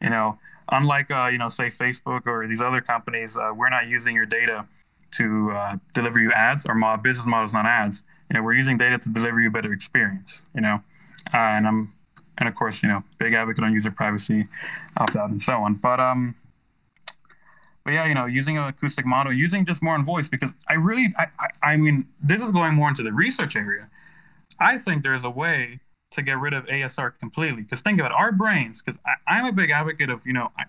You 0.00 0.10
know, 0.10 0.38
unlike, 0.70 1.10
uh, 1.10 1.26
you 1.26 1.38
know, 1.38 1.48
say 1.48 1.70
Facebook 1.70 2.26
or 2.26 2.46
these 2.46 2.60
other 2.60 2.80
companies, 2.80 3.36
uh, 3.36 3.52
we're 3.54 3.70
not 3.70 3.86
using 3.86 4.14
your 4.14 4.26
data 4.26 4.66
to 5.12 5.52
uh, 5.52 5.76
deliver 5.94 6.18
you 6.18 6.32
ads. 6.32 6.66
Our 6.66 6.98
business 6.98 7.26
model 7.26 7.46
is 7.46 7.52
not 7.52 7.66
ads. 7.66 8.02
You 8.32 8.38
know, 8.38 8.44
we're 8.44 8.54
using 8.54 8.78
data 8.78 8.98
to 8.98 9.08
deliver 9.10 9.40
you 9.40 9.48
a 9.48 9.50
better 9.50 9.72
experience, 9.74 10.40
you 10.54 10.62
know, 10.62 10.80
uh, 11.34 11.36
and 11.36 11.66
I'm, 11.66 11.92
and 12.38 12.48
of 12.48 12.54
course, 12.54 12.82
you 12.82 12.88
know, 12.88 13.04
big 13.18 13.34
advocate 13.34 13.62
on 13.62 13.74
user 13.74 13.90
privacy, 13.90 14.48
opt 14.96 15.16
out, 15.16 15.28
and 15.28 15.42
so 15.42 15.52
on. 15.58 15.74
But, 15.74 16.00
um, 16.00 16.34
but 17.84 17.90
yeah, 17.90 18.06
you 18.06 18.14
know, 18.14 18.24
using 18.24 18.56
an 18.56 18.64
acoustic 18.64 19.04
model, 19.04 19.34
using 19.34 19.66
just 19.66 19.82
more 19.82 19.92
on 19.92 20.02
voice, 20.02 20.28
because 20.28 20.54
I 20.66 20.74
really, 20.74 21.12
I, 21.18 21.26
I, 21.38 21.72
I 21.72 21.76
mean, 21.76 22.08
this 22.22 22.40
is 22.40 22.50
going 22.50 22.74
more 22.74 22.88
into 22.88 23.02
the 23.02 23.12
research 23.12 23.54
area. 23.54 23.90
I 24.58 24.78
think 24.78 25.02
there's 25.02 25.24
a 25.24 25.30
way 25.30 25.80
to 26.12 26.22
get 26.22 26.38
rid 26.38 26.54
of 26.54 26.64
ASR 26.66 27.12
completely. 27.18 27.62
Because 27.62 27.82
think 27.82 28.00
about 28.00 28.12
it, 28.12 28.16
our 28.16 28.32
brains, 28.32 28.80
because 28.80 28.98
I'm 29.28 29.44
a 29.44 29.52
big 29.52 29.70
advocate 29.70 30.08
of, 30.08 30.20
you 30.24 30.32
know, 30.32 30.52
I, 30.56 30.64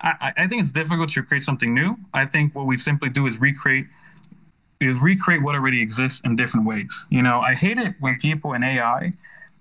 I, 0.00 0.32
I 0.36 0.48
think 0.48 0.62
it's 0.62 0.72
difficult 0.72 1.10
to 1.12 1.22
create 1.22 1.44
something 1.44 1.72
new. 1.72 1.96
I 2.12 2.26
think 2.26 2.56
what 2.56 2.66
we 2.66 2.76
simply 2.76 3.08
do 3.08 3.26
is 3.26 3.40
recreate 3.40 3.86
is 4.90 5.00
recreate 5.00 5.42
what 5.42 5.54
already 5.54 5.80
exists 5.82 6.20
in 6.24 6.36
different 6.36 6.66
ways. 6.66 7.04
You 7.10 7.22
know, 7.22 7.40
I 7.40 7.54
hate 7.54 7.78
it 7.78 7.94
when 8.00 8.18
people 8.18 8.52
in 8.52 8.62
AI 8.62 9.12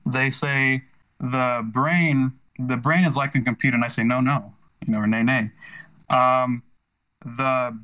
they 0.06 0.30
say 0.30 0.84
the 1.20 1.62
brain 1.66 2.34
the 2.60 2.78
brain 2.78 3.04
is 3.04 3.16
like 3.16 3.36
a 3.36 3.42
computer, 3.42 3.76
and 3.76 3.84
I 3.84 3.88
say 3.88 4.04
no, 4.04 4.20
no, 4.22 4.54
you 4.86 4.94
know, 4.94 5.00
or 5.00 5.08
nay, 5.08 5.24
nay. 5.24 5.52
Um, 6.10 6.64
the 7.26 7.80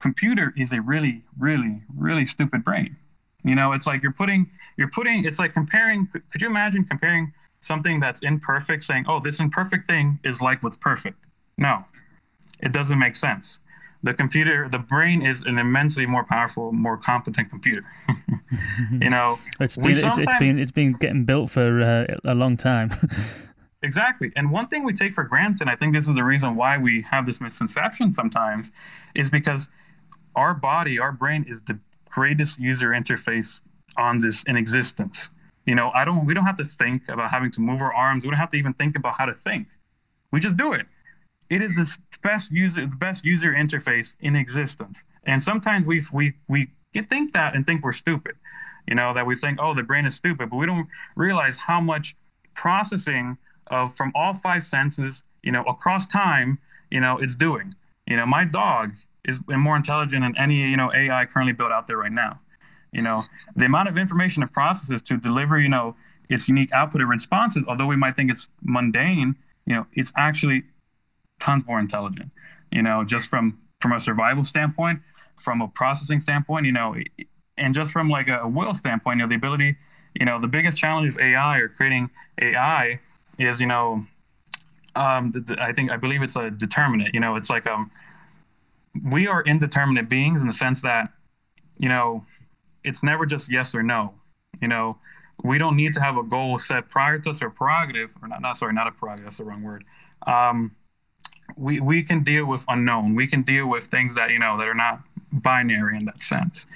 computer 0.00 0.52
is 0.56 0.72
a 0.72 0.80
really, 0.80 1.22
really, 1.38 1.82
really 1.94 2.26
stupid 2.26 2.64
brain. 2.64 2.96
You 3.44 3.54
know, 3.54 3.72
it's 3.72 3.86
like 3.86 4.02
you're 4.02 4.12
putting, 4.12 4.50
you're 4.76 4.90
putting, 4.90 5.24
it's 5.24 5.38
like 5.38 5.52
comparing, 5.52 6.06
could 6.06 6.40
you 6.40 6.46
imagine 6.46 6.84
comparing 6.84 7.32
something 7.60 7.98
that's 7.98 8.20
imperfect 8.22 8.84
saying, 8.84 9.06
oh, 9.08 9.20
this 9.20 9.40
imperfect 9.40 9.88
thing 9.88 10.20
is 10.22 10.40
like 10.40 10.62
what's 10.62 10.76
perfect. 10.76 11.18
No, 11.58 11.84
it 12.60 12.72
doesn't 12.72 12.98
make 12.98 13.16
sense. 13.16 13.58
The 14.04 14.14
computer, 14.14 14.68
the 14.68 14.78
brain 14.78 15.24
is 15.24 15.42
an 15.42 15.58
immensely 15.58 16.06
more 16.06 16.24
powerful, 16.24 16.72
more 16.72 16.96
competent 16.96 17.50
computer. 17.50 17.84
you 19.00 19.10
know, 19.10 19.38
it's 19.60 19.76
been, 19.76 19.96
it's, 19.96 20.18
it's 20.18 20.34
been 20.40 20.58
it's 20.58 20.72
been 20.72 20.92
getting 20.92 21.24
built 21.24 21.50
for 21.50 21.80
uh, 21.80 22.18
a 22.24 22.34
long 22.34 22.56
time. 22.56 22.90
exactly. 23.82 24.32
And 24.34 24.50
one 24.50 24.66
thing 24.66 24.82
we 24.82 24.92
take 24.92 25.14
for 25.14 25.22
granted, 25.22 25.68
I 25.68 25.76
think 25.76 25.94
this 25.94 26.08
is 26.08 26.14
the 26.14 26.24
reason 26.24 26.56
why 26.56 26.78
we 26.78 27.02
have 27.10 27.26
this 27.26 27.40
misconception 27.40 28.12
sometimes, 28.12 28.72
is 29.14 29.30
because 29.30 29.68
our 30.34 30.52
body, 30.52 30.98
our 30.98 31.12
brain 31.12 31.44
is 31.48 31.62
the 31.62 31.78
greatest 32.06 32.58
user 32.58 32.88
interface 32.88 33.60
on 33.96 34.18
this 34.18 34.42
in 34.44 34.56
existence. 34.56 35.30
You 35.64 35.76
know, 35.76 35.90
I 35.94 36.04
don't 36.04 36.26
we 36.26 36.34
don't 36.34 36.46
have 36.46 36.56
to 36.56 36.64
think 36.64 37.08
about 37.08 37.30
having 37.30 37.52
to 37.52 37.60
move 37.60 37.80
our 37.80 37.94
arms. 37.94 38.24
We 38.24 38.30
don't 38.30 38.40
have 38.40 38.50
to 38.50 38.56
even 38.56 38.74
think 38.74 38.96
about 38.96 39.16
how 39.18 39.26
to 39.26 39.34
think. 39.34 39.68
We 40.32 40.40
just 40.40 40.56
do 40.56 40.72
it. 40.72 40.86
It 41.52 41.60
is 41.60 41.76
the 41.76 41.94
best 42.22 42.50
user 42.50 42.86
the 42.86 42.96
best 42.96 43.26
user 43.26 43.52
interface 43.52 44.16
in 44.20 44.34
existence. 44.36 45.04
And 45.24 45.42
sometimes 45.42 45.84
we 45.84 46.02
we 46.10 46.32
we 46.48 46.70
think 47.10 47.34
that 47.34 47.54
and 47.54 47.66
think 47.66 47.84
we're 47.84 47.92
stupid. 47.92 48.36
You 48.88 48.94
know, 48.94 49.12
that 49.12 49.26
we 49.26 49.36
think, 49.36 49.58
oh, 49.60 49.74
the 49.74 49.82
brain 49.82 50.06
is 50.06 50.14
stupid, 50.14 50.48
but 50.48 50.56
we 50.56 50.64
don't 50.64 50.88
realize 51.14 51.58
how 51.68 51.78
much 51.78 52.16
processing 52.54 53.36
of 53.66 53.94
from 53.94 54.12
all 54.14 54.32
five 54.32 54.64
senses, 54.64 55.22
you 55.42 55.52
know, 55.52 55.62
across 55.64 56.06
time, 56.06 56.58
you 56.90 57.00
know, 57.00 57.18
it's 57.18 57.34
doing. 57.34 57.74
You 58.06 58.16
know, 58.16 58.24
my 58.24 58.44
dog 58.46 58.94
is 59.26 59.38
more 59.46 59.76
intelligent 59.76 60.22
than 60.22 60.34
any, 60.38 60.60
you 60.70 60.76
know, 60.78 60.90
AI 60.92 61.26
currently 61.26 61.52
built 61.52 61.70
out 61.70 61.86
there 61.86 61.98
right 61.98 62.12
now. 62.12 62.40
You 62.92 63.02
know, 63.02 63.24
the 63.54 63.66
amount 63.66 63.88
of 63.90 63.98
information 63.98 64.42
it 64.42 64.52
processes 64.52 65.02
to 65.02 65.18
deliver, 65.18 65.58
you 65.58 65.68
know, 65.68 65.96
its 66.30 66.48
unique 66.48 66.72
output 66.72 67.02
of 67.02 67.08
responses, 67.08 67.62
although 67.68 67.86
we 67.86 67.96
might 67.96 68.16
think 68.16 68.30
it's 68.30 68.48
mundane, 68.62 69.36
you 69.66 69.74
know, 69.74 69.86
it's 69.92 70.12
actually 70.16 70.64
tons 71.42 71.66
more 71.66 71.80
intelligent. 71.80 72.30
You 72.70 72.82
know, 72.82 73.04
just 73.04 73.28
from 73.28 73.58
from 73.80 73.92
a 73.92 74.00
survival 74.00 74.44
standpoint, 74.44 75.00
from 75.38 75.60
a 75.60 75.68
processing 75.68 76.20
standpoint, 76.20 76.64
you 76.66 76.72
know, 76.72 76.94
and 77.58 77.74
just 77.74 77.90
from 77.90 78.08
like 78.08 78.28
a 78.28 78.48
will 78.48 78.74
standpoint, 78.74 79.18
you 79.18 79.24
know, 79.24 79.28
the 79.28 79.34
ability, 79.34 79.76
you 80.14 80.24
know, 80.24 80.40
the 80.40 80.46
biggest 80.46 80.78
challenge 80.78 81.14
of 81.14 81.20
AI 81.20 81.58
or 81.58 81.68
creating 81.68 82.10
AI 82.40 83.00
is, 83.38 83.60
you 83.60 83.66
know, 83.66 84.06
um, 84.94 85.32
I 85.58 85.72
think 85.72 85.90
I 85.90 85.96
believe 85.96 86.22
it's 86.22 86.36
a 86.36 86.50
determinate. 86.50 87.12
You 87.12 87.20
know, 87.20 87.34
it's 87.36 87.50
like 87.50 87.66
um, 87.66 87.90
we 89.04 89.26
are 89.26 89.42
indeterminate 89.42 90.08
beings 90.08 90.40
in 90.40 90.46
the 90.46 90.52
sense 90.52 90.80
that, 90.82 91.10
you 91.78 91.88
know, 91.88 92.24
it's 92.84 93.02
never 93.02 93.26
just 93.26 93.50
yes 93.50 93.74
or 93.74 93.82
no. 93.82 94.14
You 94.60 94.68
know, 94.68 94.98
we 95.42 95.58
don't 95.58 95.76
need 95.76 95.92
to 95.94 96.00
have 96.00 96.16
a 96.16 96.22
goal 96.22 96.58
set 96.58 96.88
prior 96.88 97.18
to 97.18 97.30
us 97.30 97.42
or 97.42 97.50
prerogative, 97.50 98.10
or 98.20 98.28
not, 98.28 98.42
not 98.42 98.56
sorry, 98.56 98.74
not 98.74 98.86
a 98.86 98.92
prerogative, 98.92 99.24
that's 99.24 99.38
the 99.38 99.44
wrong 99.44 99.62
word. 99.62 99.84
Um, 100.26 100.76
we, 101.56 101.80
we 101.80 102.02
can 102.02 102.22
deal 102.22 102.46
with 102.46 102.64
unknown. 102.68 103.14
We 103.14 103.26
can 103.26 103.42
deal 103.42 103.66
with 103.66 103.86
things 103.86 104.14
that, 104.16 104.30
you 104.30 104.38
know, 104.38 104.56
that 104.58 104.68
are 104.68 104.74
not 104.74 105.00
binary 105.32 105.96
in 105.96 106.04
that 106.06 106.22
sense. 106.22 106.66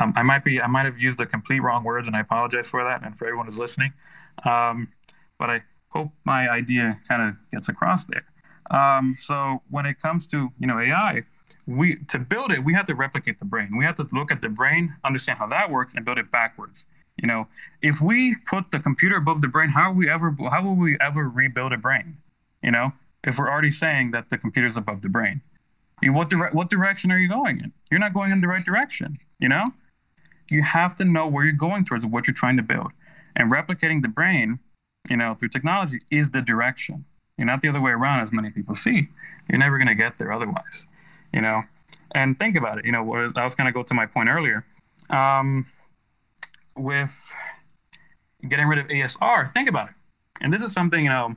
Um, 0.00 0.12
I 0.16 0.22
might 0.22 0.44
be, 0.44 0.60
I 0.60 0.66
might 0.66 0.84
have 0.84 0.98
used 0.98 1.18
the 1.18 1.26
complete 1.26 1.60
wrong 1.60 1.84
words 1.84 2.06
and 2.06 2.16
I 2.16 2.20
apologize 2.20 2.68
for 2.68 2.82
that 2.84 3.04
and 3.04 3.16
for 3.16 3.26
everyone 3.26 3.46
who's 3.46 3.58
listening. 3.58 3.92
Um, 4.44 4.88
but 5.38 5.50
I 5.50 5.62
hope 5.88 6.10
my 6.24 6.48
idea 6.48 7.00
kind 7.08 7.22
of 7.22 7.36
gets 7.52 7.68
across 7.68 8.04
there. 8.04 8.24
Um, 8.70 9.16
so 9.18 9.62
when 9.70 9.86
it 9.86 10.00
comes 10.00 10.26
to, 10.28 10.50
you 10.58 10.66
know, 10.66 10.78
AI, 10.78 11.22
we 11.66 11.96
to 12.08 12.18
build 12.18 12.50
it, 12.50 12.64
we 12.64 12.74
have 12.74 12.86
to 12.86 12.94
replicate 12.94 13.38
the 13.38 13.44
brain. 13.44 13.76
We 13.76 13.84
have 13.84 13.96
to 13.96 14.08
look 14.12 14.30
at 14.30 14.42
the 14.42 14.48
brain, 14.48 14.96
understand 15.04 15.38
how 15.38 15.46
that 15.48 15.70
works, 15.70 15.94
and 15.94 16.04
build 16.04 16.18
it 16.18 16.30
backwards. 16.30 16.84
You 17.16 17.28
know, 17.28 17.48
if 17.82 18.00
we 18.00 18.36
put 18.48 18.70
the 18.70 18.80
computer 18.80 19.16
above 19.16 19.40
the 19.40 19.48
brain, 19.48 19.70
how 19.70 19.92
we 19.92 20.08
ever 20.08 20.34
how 20.50 20.62
will 20.62 20.76
we 20.76 20.96
ever 21.00 21.28
rebuild 21.28 21.72
a 21.72 21.76
brain? 21.76 22.18
You 22.62 22.70
know, 22.70 22.92
if 23.24 23.38
we're 23.38 23.50
already 23.50 23.70
saying 23.70 24.12
that 24.12 24.30
the 24.30 24.38
computer's 24.38 24.76
above 24.76 25.02
the 25.02 25.08
brain, 25.08 25.42
you, 26.02 26.12
what 26.12 26.30
dire- 26.30 26.50
what 26.52 26.70
direction 26.70 27.12
are 27.12 27.18
you 27.18 27.28
going 27.28 27.58
in? 27.58 27.72
You're 27.90 28.00
not 28.00 28.14
going 28.14 28.32
in 28.32 28.40
the 28.40 28.48
right 28.48 28.64
direction. 28.64 29.18
You 29.38 29.48
know, 29.48 29.72
you 30.48 30.62
have 30.62 30.94
to 30.96 31.04
know 31.04 31.26
where 31.26 31.44
you're 31.44 31.52
going 31.52 31.84
towards 31.84 32.06
what 32.06 32.26
you're 32.26 32.34
trying 32.34 32.56
to 32.56 32.62
build, 32.62 32.92
and 33.36 33.50
replicating 33.50 34.02
the 34.02 34.08
brain, 34.08 34.60
you 35.08 35.16
know, 35.16 35.34
through 35.34 35.50
technology 35.50 35.98
is 36.10 36.30
the 36.30 36.42
direction. 36.42 37.04
You're 37.36 37.46
not 37.46 37.62
the 37.62 37.68
other 37.68 37.80
way 37.80 37.92
around, 37.92 38.20
as 38.20 38.32
many 38.32 38.50
people 38.50 38.74
see. 38.74 39.08
You're 39.48 39.58
never 39.58 39.78
going 39.78 39.88
to 39.88 39.94
get 39.94 40.18
there 40.18 40.32
otherwise 40.32 40.86
you 41.32 41.40
know 41.40 41.62
and 42.12 42.38
think 42.38 42.56
about 42.56 42.78
it 42.78 42.84
you 42.84 42.92
know 42.92 43.00
i 43.36 43.44
was 43.44 43.54
going 43.54 43.66
to 43.66 43.72
go 43.72 43.82
to 43.82 43.94
my 43.94 44.06
point 44.06 44.28
earlier 44.28 44.64
um, 45.10 45.66
with 46.76 47.22
getting 48.48 48.66
rid 48.66 48.78
of 48.78 48.86
asr 48.86 49.52
think 49.52 49.68
about 49.68 49.88
it 49.88 49.94
and 50.40 50.52
this 50.52 50.62
is 50.62 50.72
something 50.72 51.04
you 51.04 51.10
know 51.10 51.36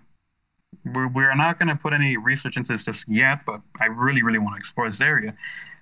we're, 0.85 1.07
we're 1.07 1.35
not 1.35 1.59
going 1.59 1.69
to 1.69 1.75
put 1.75 1.93
any 1.93 2.17
research 2.17 2.57
into 2.57 2.71
this 2.71 2.83
just 2.83 3.07
yet 3.07 3.39
but 3.45 3.61
i 3.79 3.85
really 3.85 4.23
really 4.23 4.39
want 4.39 4.55
to 4.55 4.59
explore 4.59 4.89
this 4.89 5.01
area 5.01 5.35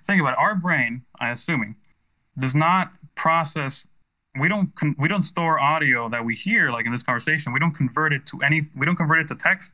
think 0.06 0.20
about 0.20 0.32
it. 0.34 0.38
our 0.38 0.54
brain 0.54 1.02
i'm 1.20 1.32
assuming 1.32 1.76
does 2.38 2.54
not 2.54 2.92
process 3.14 3.86
we 4.38 4.48
don't 4.48 4.74
con- 4.74 4.96
we 4.98 5.08
don't 5.08 5.22
store 5.22 5.58
audio 5.60 6.08
that 6.08 6.24
we 6.24 6.34
hear 6.34 6.70
like 6.70 6.86
in 6.86 6.92
this 6.92 7.02
conversation 7.02 7.52
we 7.52 7.60
don't 7.60 7.74
convert 7.74 8.12
it 8.12 8.24
to 8.26 8.40
any 8.40 8.62
we 8.76 8.86
don't 8.86 8.96
convert 8.96 9.18
it 9.18 9.28
to 9.28 9.34
text 9.34 9.72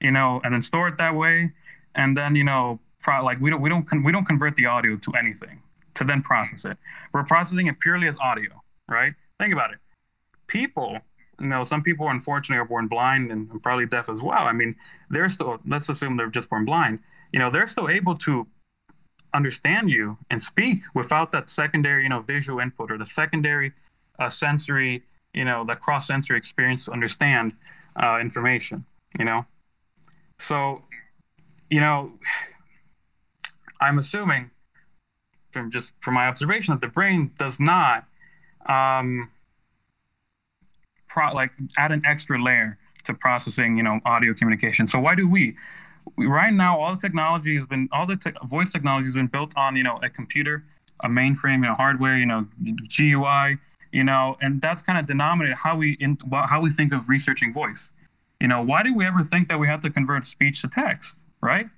you 0.00 0.10
know 0.10 0.40
and 0.44 0.52
then 0.52 0.60
store 0.60 0.88
it 0.88 0.98
that 0.98 1.14
way 1.14 1.52
and 1.94 2.16
then 2.16 2.34
you 2.36 2.44
know 2.44 2.80
pro- 3.00 3.24
like 3.24 3.40
we 3.40 3.50
don't 3.50 3.60
we 3.60 3.70
don't 3.70 3.84
con- 3.88 4.02
we 4.02 4.12
don't 4.12 4.26
convert 4.26 4.56
the 4.56 4.66
audio 4.66 4.96
to 4.96 5.12
anything 5.18 5.62
to 5.94 6.04
then 6.04 6.22
process 6.22 6.64
it. 6.64 6.76
We're 7.12 7.24
processing 7.24 7.66
it 7.66 7.80
purely 7.80 8.08
as 8.08 8.16
audio, 8.20 8.62
right? 8.88 9.14
Think 9.38 9.52
about 9.52 9.72
it. 9.72 9.78
People, 10.46 10.98
you 11.40 11.46
know, 11.48 11.64
some 11.64 11.82
people 11.82 12.08
unfortunately 12.08 12.60
are 12.60 12.66
born 12.66 12.88
blind 12.88 13.30
and 13.30 13.62
probably 13.62 13.86
deaf 13.86 14.08
as 14.08 14.22
well. 14.22 14.44
I 14.44 14.52
mean, 14.52 14.76
they're 15.10 15.28
still 15.28 15.58
let's 15.66 15.88
assume 15.88 16.16
they're 16.16 16.28
just 16.28 16.50
born 16.50 16.64
blind. 16.64 17.00
You 17.32 17.38
know, 17.38 17.50
they're 17.50 17.66
still 17.66 17.88
able 17.88 18.16
to 18.18 18.46
understand 19.32 19.90
you 19.90 20.18
and 20.30 20.42
speak 20.42 20.82
without 20.94 21.32
that 21.32 21.50
secondary, 21.50 22.04
you 22.04 22.08
know, 22.08 22.20
visual 22.20 22.60
input 22.60 22.90
or 22.90 22.98
the 22.98 23.06
secondary 23.06 23.72
uh, 24.18 24.30
sensory, 24.30 25.02
you 25.32 25.44
know, 25.44 25.64
that 25.64 25.80
cross 25.80 26.06
sensory 26.06 26.38
experience 26.38 26.84
to 26.84 26.92
understand 26.92 27.52
uh, 27.96 28.18
information. 28.20 28.84
You 29.18 29.24
know, 29.24 29.46
so 30.38 30.82
you 31.70 31.80
know 31.80 32.12
I'm 33.80 33.98
assuming 33.98 34.50
from 35.52 35.70
just 35.70 35.92
from 36.00 36.14
my 36.14 36.26
observation 36.26 36.74
that 36.74 36.80
the 36.80 36.92
brain 36.92 37.32
does 37.38 37.60
not 37.60 38.06
um, 38.66 39.30
pro- 41.14 41.34
like 41.34 41.52
add 41.78 41.92
an 41.92 42.02
extra 42.06 42.42
layer 42.42 42.76
to 43.04 43.14
processing, 43.14 43.76
you 43.76 43.82
know, 43.82 44.00
audio 44.04 44.34
communication. 44.34 44.86
So 44.86 44.98
why 44.98 45.14
do 45.14 45.28
we? 45.28 45.56
right 46.18 46.52
now, 46.52 46.78
all 46.78 46.94
the 46.94 47.00
technology 47.00 47.56
has 47.56 47.66
been, 47.66 47.88
all 47.90 48.06
the 48.06 48.16
te- 48.16 48.32
voice 48.44 48.70
technology 48.70 49.06
has 49.06 49.14
been 49.14 49.26
built 49.26 49.56
on, 49.56 49.74
you 49.74 49.82
know, 49.82 49.98
a 50.02 50.10
computer, 50.10 50.64
a 51.02 51.08
mainframe, 51.08 51.60
you 51.62 51.68
know, 51.70 51.74
hardware, 51.74 52.16
you 52.16 52.26
know, 52.26 52.46
GUI, 52.96 53.58
you 53.90 54.04
know, 54.04 54.36
and 54.40 54.60
that's 54.60 54.82
kind 54.82 54.98
of 54.98 55.06
denominated 55.06 55.56
how 55.56 55.76
we 55.76 55.92
in, 56.00 56.18
how 56.30 56.60
we 56.60 56.70
think 56.70 56.92
of 56.92 57.08
researching 57.08 57.52
voice. 57.54 57.88
You 58.40 58.48
know, 58.48 58.60
why 58.60 58.82
do 58.82 58.94
we 58.94 59.06
ever 59.06 59.22
think 59.22 59.48
that 59.48 59.58
we 59.58 59.66
have 59.66 59.80
to 59.80 59.90
convert 59.90 60.26
speech 60.26 60.60
to 60.60 60.68
text, 60.68 61.16
right? 61.40 61.68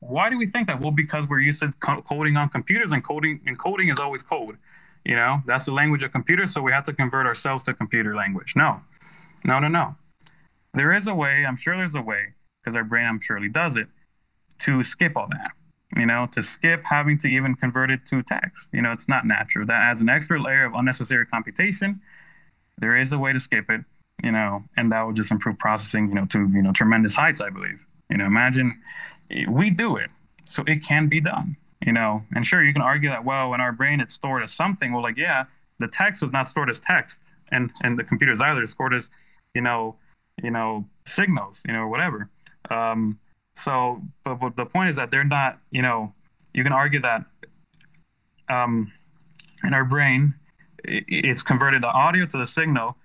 Why 0.00 0.30
do 0.30 0.38
we 0.38 0.46
think 0.46 0.68
that? 0.68 0.80
Well, 0.80 0.92
because 0.92 1.26
we're 1.28 1.40
used 1.40 1.60
to 1.60 1.72
coding 1.80 2.36
on 2.36 2.50
computers, 2.50 2.92
and 2.92 3.02
coding 3.02 3.40
and 3.46 3.58
coding 3.58 3.88
is 3.88 3.98
always 3.98 4.22
code. 4.22 4.56
You 5.04 5.16
know, 5.16 5.42
that's 5.46 5.66
the 5.66 5.72
language 5.72 6.02
of 6.02 6.12
computers, 6.12 6.54
so 6.54 6.62
we 6.62 6.72
have 6.72 6.84
to 6.84 6.92
convert 6.92 7.26
ourselves 7.26 7.64
to 7.64 7.74
computer 7.74 8.14
language. 8.14 8.54
No, 8.56 8.80
no, 9.44 9.58
no, 9.58 9.68
no. 9.68 9.96
There 10.72 10.92
is 10.92 11.06
a 11.06 11.14
way. 11.14 11.44
I'm 11.46 11.56
sure 11.56 11.76
there's 11.76 11.94
a 11.94 12.00
way 12.00 12.34
because 12.62 12.74
our 12.74 12.84
brain, 12.84 13.06
I'm 13.06 13.20
surely 13.20 13.48
does 13.48 13.76
it, 13.76 13.88
to 14.60 14.82
skip 14.82 15.16
all 15.16 15.28
that. 15.30 15.50
You 15.96 16.06
know, 16.06 16.26
to 16.32 16.42
skip 16.42 16.84
having 16.86 17.18
to 17.18 17.28
even 17.28 17.54
convert 17.54 17.90
it 17.90 18.04
to 18.06 18.22
text. 18.22 18.68
You 18.72 18.82
know, 18.82 18.90
it's 18.92 19.08
not 19.08 19.26
natural. 19.26 19.66
That 19.66 19.80
adds 19.80 20.00
an 20.00 20.08
extra 20.08 20.42
layer 20.42 20.64
of 20.64 20.72
unnecessary 20.74 21.26
computation. 21.26 22.00
There 22.78 22.96
is 22.96 23.12
a 23.12 23.18
way 23.18 23.32
to 23.32 23.38
skip 23.38 23.70
it. 23.70 23.82
You 24.22 24.32
know, 24.32 24.64
and 24.76 24.90
that 24.90 25.02
will 25.02 25.12
just 25.12 25.30
improve 25.30 25.58
processing. 25.58 26.08
You 26.08 26.14
know, 26.14 26.26
to 26.26 26.38
you 26.38 26.62
know 26.62 26.72
tremendous 26.72 27.14
heights. 27.14 27.40
I 27.40 27.50
believe. 27.50 27.78
You 28.08 28.16
know, 28.16 28.24
imagine 28.24 28.80
we 29.48 29.70
do 29.70 29.96
it, 29.96 30.10
so 30.44 30.64
it 30.66 30.82
can 30.82 31.08
be 31.08 31.20
done. 31.20 31.56
You 31.84 31.92
know, 31.92 32.22
and 32.34 32.46
sure, 32.46 32.64
you 32.64 32.72
can 32.72 32.82
argue 32.82 33.10
that 33.10 33.24
well, 33.24 33.52
in 33.52 33.60
our 33.60 33.72
brain 33.72 34.00
it's 34.00 34.14
stored 34.14 34.42
as 34.42 34.52
something. 34.52 34.92
Well, 34.92 35.02
like 35.02 35.18
yeah, 35.18 35.44
the 35.78 35.88
text 35.88 36.22
is 36.22 36.32
not 36.32 36.48
stored 36.48 36.70
as 36.70 36.80
text, 36.80 37.20
and 37.50 37.70
and 37.82 37.98
the 37.98 38.04
computers 38.04 38.40
either 38.40 38.62
it's 38.62 38.72
stored 38.72 38.94
as, 38.94 39.10
you 39.54 39.60
know, 39.60 39.96
you 40.42 40.50
know 40.50 40.86
signals, 41.06 41.60
you 41.66 41.74
know, 41.74 41.86
whatever. 41.86 42.30
Um, 42.70 43.18
so, 43.56 44.02
but, 44.24 44.36
but 44.36 44.56
the 44.56 44.64
point 44.64 44.90
is 44.90 44.96
that 44.96 45.10
they're 45.10 45.24
not. 45.24 45.58
You 45.70 45.82
know, 45.82 46.14
you 46.54 46.62
can 46.62 46.72
argue 46.72 47.00
that 47.02 47.26
um, 48.48 48.90
in 49.62 49.74
our 49.74 49.84
brain, 49.84 50.34
it, 50.82 51.04
it's 51.06 51.42
converted 51.42 51.82
the 51.82 51.88
audio 51.88 52.24
to 52.24 52.38
the 52.38 52.46
signal, 52.46 52.96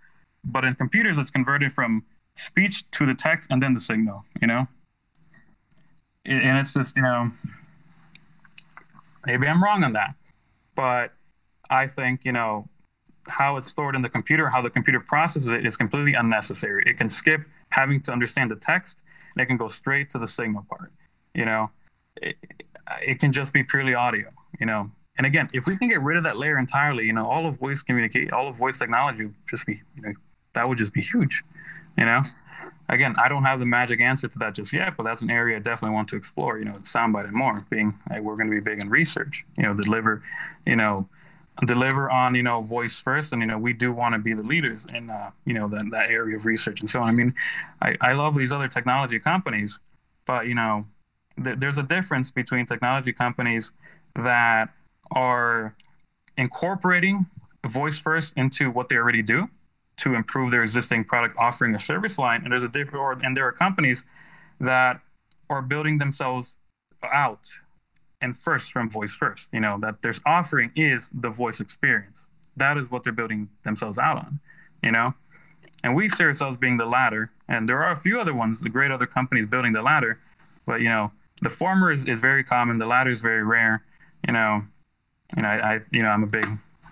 but 0.43 0.63
in 0.63 0.75
computers 0.75 1.17
it's 1.17 1.32
converted 1.32 1.73
from 1.73 2.05
speech 2.38 2.89
to 2.91 3.05
the 3.05 3.13
text 3.13 3.51
and 3.51 3.61
then 3.61 3.73
the 3.73 3.82
signal. 3.82 4.23
You 4.41 4.47
know 4.47 4.67
and 6.30 6.57
it's 6.57 6.73
just 6.73 6.95
you 6.95 7.01
know 7.01 7.32
maybe 9.26 9.47
i'm 9.47 9.63
wrong 9.63 9.84
on 9.84 9.93
that 9.93 10.15
but 10.76 11.13
i 11.70 11.88
think 11.88 12.26
you 12.26 12.32
know 12.32 12.67
how 13.30 13.57
it's 13.57 13.67
stored 13.67 13.95
in 13.95 14.01
the 14.01 14.09
computer, 14.09 14.49
how 14.49 14.61
the 14.61 14.70
computer 14.70 14.99
processes 14.99 15.47
it 15.47 15.65
is 15.65 15.78
completely 15.78 16.13
unnecessary. 16.13 16.84
It 16.86 16.97
can 16.97 17.09
skip 17.09 17.41
having 17.70 18.01
to 18.01 18.11
understand 18.11 18.51
the 18.51 18.55
text 18.55 18.97
and 19.36 19.43
it 19.43 19.45
can 19.45 19.57
go 19.57 19.67
straight 19.67 20.09
to 20.11 20.20
the 20.20 20.28
signal 20.28 20.65
part. 20.70 20.91
You 21.34 21.45
know, 21.45 21.72
it, 22.17 22.36
it 23.01 23.20
can 23.20 23.32
just 23.32 23.53
be 23.53 23.63
purely 23.63 23.93
audio, 23.93 24.30
you 24.59 24.65
know. 24.65 24.91
And 25.17 25.26
again, 25.26 25.49
if 25.53 25.67
we 25.67 25.78
can 25.78 25.89
get 25.89 26.01
rid 26.01 26.17
of 26.17 26.24
that 26.24 26.38
layer 26.38 26.57
entirely, 26.57 27.05
you 27.05 27.13
know, 27.13 27.26
all 27.26 27.45
of 27.45 27.57
voice 27.57 27.84
communicate, 27.84 28.32
all 28.32 28.47
of 28.47 28.55
voice 28.55 28.80
technology 28.80 29.30
just 29.49 29.65
be, 29.65 29.82
you 29.95 30.01
know, 30.01 30.13
that 30.53 30.67
would 30.67 30.78
just 30.78 30.93
be 30.93 31.01
huge, 31.01 31.43
you 31.97 32.05
know. 32.05 32.24
Again, 32.90 33.16
I 33.24 33.30
don't 33.30 33.44
have 33.44 33.60
the 33.60 33.66
magic 33.66 34.02
answer 34.02 34.28
to 34.28 34.40
that 34.40 34.56
just 34.56 34.74
yet, 34.74 34.98
but 34.98 35.04
that's 35.04 35.22
an 35.22 35.30
area 35.30 35.58
I 35.58 35.60
definitely 35.60 35.94
want 35.94 36.10
to 36.10 36.16
explore. 36.16 36.58
You 36.58 36.66
know, 36.66 36.74
soundbite 36.74 37.26
and 37.26 37.34
more. 37.34 37.66
Being 37.70 37.98
like, 38.10 38.22
we're 38.22 38.36
going 38.36 38.50
to 38.50 38.56
be 38.56 38.62
big 38.62 38.82
in 38.82 38.90
research. 38.90 39.46
You 39.58 39.64
know, 39.64 39.76
deliver, 39.76 40.24
you 40.66 40.76
know, 40.76 41.08
deliver 41.66 42.10
on 42.10 42.36
you 42.36 42.44
know 42.44 42.62
voice 42.62 43.00
first 43.00 43.34
and 43.34 43.42
you 43.42 43.48
know 43.48 43.58
we 43.58 43.74
do 43.74 43.92
want 43.92 44.14
to 44.14 44.20
be 44.20 44.34
the 44.34 44.44
leaders 44.44 44.86
in 44.94 45.10
uh, 45.10 45.32
you 45.46 45.54
know 45.54 45.68
that, 45.68 45.86
that 45.92 46.10
area 46.10 46.36
of 46.38 46.46
research 46.46 46.80
and 46.80 46.90
so 46.90 47.02
on 47.02 47.10
i 47.10 47.12
mean 47.12 47.34
I, 47.82 47.96
I 48.02 48.14
love 48.14 48.38
these 48.38 48.52
other 48.52 48.68
technology 48.68 49.20
companies 49.20 49.80
but 50.26 50.48
you 50.48 50.56
know 50.56 50.86
th- 51.44 51.58
there's 51.60 51.78
a 51.78 51.84
difference 51.84 52.32
between 52.32 52.66
technology 52.66 53.12
companies 53.12 53.72
that 54.16 54.70
are 55.12 55.76
incorporating 56.38 57.26
voice 57.68 58.00
first 58.00 58.34
into 58.38 58.72
what 58.72 58.88
they 58.88 58.96
already 58.96 59.22
do 59.22 59.50
to 60.00 60.16
improve 60.16 60.52
their 60.52 60.64
existing 60.64 61.04
product 61.04 61.36
offering 61.38 61.76
or 61.76 61.80
service 61.80 62.18
line. 62.18 62.41
And 62.43 62.52
there's 62.52 62.64
a 62.64 62.70
different 62.70 62.95
or 62.95 63.18
and 63.24 63.36
there 63.36 63.45
are 63.45 63.52
companies 63.52 64.04
that 64.60 65.02
are 65.50 65.62
building 65.62 65.97
themselves 65.97 66.56
out 67.04 67.47
and 68.22 68.38
first 68.38 68.74
from 68.74 68.89
voice 68.89 69.14
first 69.14 69.50
you 69.54 69.60
know 69.62 69.78
that 69.80 70.02
their 70.02 70.14
offering 70.26 70.72
is 70.76 71.10
the 71.14 71.30
voice 71.30 71.60
experience. 71.60 72.28
That 72.56 72.78
is 72.78 72.91
what 72.91 73.04
they're 73.04 73.14
building 73.14 73.50
themselves 73.64 73.97
out 73.97 74.18
on 74.18 74.39
you 74.84 74.91
know? 74.91 75.14
And 75.84 75.95
we 75.95 76.08
see 76.10 76.24
ourselves 76.24 76.58
being 76.58 76.78
the 76.78 76.86
latter 76.86 77.32
and 77.47 77.68
there 77.68 77.84
are 77.84 77.91
a 77.91 77.95
few 77.95 78.20
other 78.20 78.34
ones 78.34 78.60
the 78.60 78.70
great 78.70 78.91
other 78.91 79.06
companies 79.06 79.47
building 79.47 79.74
the 79.74 79.82
latter. 79.82 80.20
But 80.66 80.82
you 80.82 80.89
know 80.89 81.12
the 81.41 81.50
former 81.50 81.91
is, 81.91 82.06
is 82.06 82.20
very 82.20 82.43
common 82.43 82.78
the 82.78 82.86
latter 82.86 83.12
is 83.12 83.22
very 83.22 83.43
rare 83.43 83.84
you 84.28 84.34
know? 84.34 84.64
Know 85.38 85.47
I, 85.47 85.76
I 85.76 85.82
you 85.91 86.02
know 86.02 86.10
i'm 86.10 86.24
a 86.24 86.28
big 86.28 86.45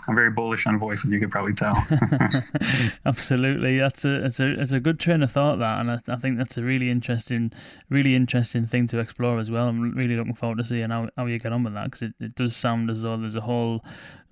I'm 0.07 0.15
very 0.15 0.31
bullish 0.31 0.65
on 0.65 0.79
voice, 0.79 1.03
as 1.03 1.11
you 1.11 1.19
could 1.19 1.31
probably 1.31 1.53
tell. 1.53 1.75
Absolutely, 3.05 3.77
that's 3.77 4.05
a 4.05 4.25
it's 4.25 4.39
a 4.39 4.59
it's 4.59 4.71
a 4.71 4.79
good 4.79 4.99
train 4.99 5.21
of 5.21 5.31
thought 5.31 5.59
that, 5.59 5.79
and 5.79 5.91
I, 5.91 5.99
I 6.07 6.15
think 6.15 6.37
that's 6.37 6.57
a 6.57 6.63
really 6.63 6.89
interesting, 6.89 7.51
really 7.89 8.15
interesting 8.15 8.65
thing 8.65 8.87
to 8.87 8.99
explore 8.99 9.37
as 9.37 9.51
well. 9.51 9.67
I'm 9.67 9.93
really 9.95 10.15
looking 10.15 10.35
forward 10.35 10.59
to 10.59 10.65
seeing 10.65 10.89
how, 10.89 11.09
how 11.17 11.25
you 11.25 11.39
get 11.39 11.51
on 11.51 11.63
with 11.63 11.73
that 11.73 11.85
because 11.85 12.03
it, 12.03 12.13
it 12.19 12.35
does 12.35 12.55
sound 12.55 12.89
as 12.89 13.01
though 13.01 13.17
there's 13.17 13.35
a 13.35 13.41
whole 13.41 13.83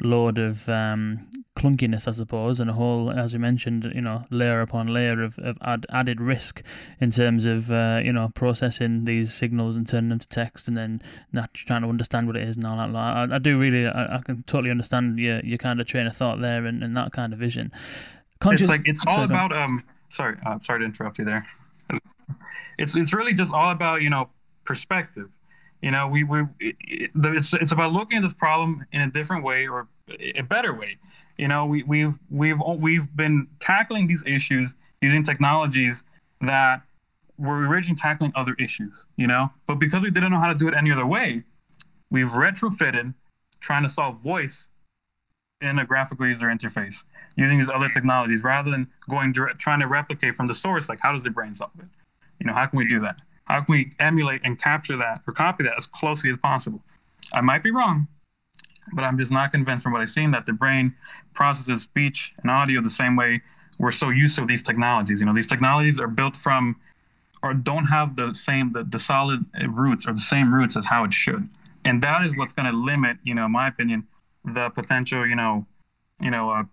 load 0.01 0.37
of 0.37 0.67
um, 0.67 1.27
clunkiness, 1.55 2.07
I 2.07 2.11
suppose, 2.11 2.59
and 2.59 2.69
a 2.69 2.73
whole, 2.73 3.11
as 3.11 3.33
you 3.33 3.39
mentioned, 3.39 3.89
you 3.95 4.01
know, 4.01 4.25
layer 4.29 4.61
upon 4.61 4.87
layer 4.87 5.23
of, 5.23 5.39
of 5.39 5.57
add, 5.61 5.85
added 5.89 6.19
risk 6.19 6.61
in 6.99 7.11
terms 7.11 7.45
of 7.45 7.71
uh, 7.71 8.01
you 8.03 8.11
know 8.11 8.29
processing 8.35 9.05
these 9.05 9.33
signals 9.33 9.75
and 9.75 9.87
turning 9.87 10.09
them 10.09 10.19
to 10.19 10.27
text, 10.27 10.67
and 10.67 10.77
then 10.77 11.01
not 11.31 11.53
trying 11.53 11.81
to 11.81 11.87
understand 11.87 12.27
what 12.27 12.35
it 12.35 12.47
is 12.47 12.57
and 12.57 12.65
all 12.65 12.77
that. 12.77 12.95
I, 12.95 13.35
I 13.35 13.39
do 13.39 13.57
really, 13.57 13.87
I, 13.87 14.17
I, 14.17 14.21
can 14.21 14.43
totally 14.43 14.71
understand 14.71 15.17
your 15.17 15.39
your 15.41 15.57
kind 15.57 15.79
of 15.79 15.87
train 15.87 16.07
of 16.07 16.15
thought 16.15 16.41
there 16.41 16.65
and, 16.65 16.83
and 16.83 16.95
that 16.97 17.13
kind 17.13 17.33
of 17.33 17.39
vision. 17.39 17.71
Conscious, 18.39 18.61
it's 18.61 18.69
like 18.69 18.81
it's 18.85 19.03
all 19.07 19.23
about 19.23 19.55
um. 19.55 19.83
Sorry, 20.11 20.37
uh, 20.45 20.59
sorry 20.63 20.79
to 20.79 20.85
interrupt 20.85 21.17
you 21.19 21.25
there. 21.25 21.47
It's 22.77 22.95
it's 22.95 23.13
really 23.13 23.33
just 23.33 23.53
all 23.53 23.71
about 23.71 24.01
you 24.01 24.09
know 24.09 24.29
perspective 24.65 25.29
you 25.85 25.91
know, 25.91 26.07
we 26.07 26.23
we 26.23 26.41
it's 26.59 27.53
it's 27.53 27.71
about 27.71 27.91
looking 27.91 28.17
at 28.17 28.23
this 28.23 28.33
problem 28.33 28.87
in 28.91 29.01
a 29.01 29.11
different 29.11 29.43
way 29.43 29.67
or 29.67 29.87
a 30.35 30.41
better 30.41 30.73
way. 30.73 30.97
You 31.37 31.47
know, 31.47 31.67
we 31.67 31.83
we've 31.83 32.17
we've 32.31 32.59
we've 32.79 33.15
been 33.15 33.47
tackling 33.59 34.07
these 34.07 34.23
issues 34.25 34.73
using 34.99 35.21
technologies 35.21 36.01
that 36.41 36.81
were 37.37 37.67
originally 37.67 37.99
tackling 37.99 38.31
other 38.33 38.55
issues. 38.57 39.05
You 39.15 39.27
know, 39.27 39.51
but 39.67 39.75
because 39.75 40.01
we 40.01 40.09
didn't 40.09 40.31
know 40.31 40.39
how 40.39 40.51
to 40.51 40.57
do 40.57 40.67
it 40.67 40.73
any 40.75 40.91
other 40.91 41.05
way, 41.05 41.43
we've 42.09 42.29
retrofitted 42.31 43.13
trying 43.59 43.83
to 43.83 43.89
solve 43.89 44.21
voice 44.21 44.65
in 45.61 45.77
a 45.77 45.85
graphical 45.85 46.25
user 46.25 46.47
interface 46.47 47.03
using 47.35 47.59
these 47.59 47.69
other 47.69 47.89
technologies 47.89 48.41
rather 48.43 48.71
than 48.71 48.87
going 49.07 49.33
direct, 49.33 49.59
trying 49.59 49.81
to 49.81 49.87
replicate 49.87 50.35
from 50.35 50.47
the 50.47 50.55
source. 50.55 50.89
Like, 50.89 51.01
how 51.01 51.11
does 51.11 51.21
the 51.21 51.29
brain 51.29 51.53
solve 51.53 51.73
it? 51.77 51.85
You 52.39 52.47
know, 52.47 52.53
how 52.53 52.65
can 52.65 52.77
we 52.77 52.87
do 52.87 52.99
that? 53.01 53.21
How 53.45 53.61
can 53.61 53.71
we 53.73 53.91
emulate 53.99 54.41
and 54.43 54.59
capture 54.59 54.97
that 54.97 55.21
or 55.27 55.33
copy 55.33 55.63
that 55.63 55.73
as 55.77 55.85
closely 55.85 56.31
as 56.31 56.37
possible? 56.37 56.81
I 57.33 57.41
might 57.41 57.63
be 57.63 57.71
wrong, 57.71 58.07
but 58.93 59.03
I'm 59.03 59.17
just 59.17 59.31
not 59.31 59.51
convinced 59.51 59.83
from 59.83 59.93
what 59.93 60.01
I've 60.01 60.09
seen 60.09 60.31
that 60.31 60.45
the 60.45 60.53
brain 60.53 60.95
processes 61.33 61.83
speech 61.83 62.33
and 62.41 62.49
audio 62.49 62.81
the 62.81 62.89
same 62.89 63.15
way 63.15 63.41
we're 63.77 63.91
so 63.91 64.09
used 64.09 64.35
to 64.37 64.45
these 64.45 64.63
technologies. 64.63 65.19
You 65.19 65.25
know, 65.25 65.33
these 65.33 65.47
technologies 65.47 65.99
are 65.99 66.07
built 66.07 66.35
from 66.35 66.77
or 67.43 67.53
don't 67.53 67.85
have 67.85 68.15
the 68.15 68.33
same 68.33 68.71
the, 68.71 68.83
the 68.83 68.99
solid 68.99 69.45
roots 69.67 70.07
or 70.07 70.13
the 70.13 70.21
same 70.21 70.53
roots 70.53 70.75
as 70.75 70.87
how 70.87 71.03
it 71.03 71.13
should. 71.13 71.49
And 71.83 72.01
that 72.01 72.25
is 72.25 72.35
what's 72.35 72.53
going 72.53 72.71
to 72.71 72.75
limit, 72.75 73.17
you 73.23 73.35
know, 73.35 73.45
in 73.45 73.51
my 73.51 73.67
opinion, 73.67 74.07
the 74.43 74.69
potential, 74.69 75.27
you 75.27 75.35
know, 75.35 75.67
you 76.19 76.31
know, 76.31 76.49
uh, 76.49 76.63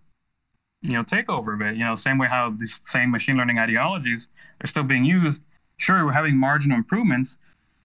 you 0.80 0.92
know, 0.92 1.04
takeover 1.04 1.54
of 1.54 1.60
it. 1.60 1.76
You 1.76 1.84
know, 1.84 1.94
same 1.96 2.18
way 2.18 2.28
how 2.28 2.50
these 2.50 2.80
same 2.86 3.10
machine 3.10 3.36
learning 3.36 3.58
ideologies 3.58 4.28
are 4.62 4.66
still 4.66 4.84
being 4.84 5.04
used 5.04 5.42
sure 5.82 6.04
we're 6.04 6.12
having 6.12 6.36
marginal 6.36 6.76
improvements 6.76 7.36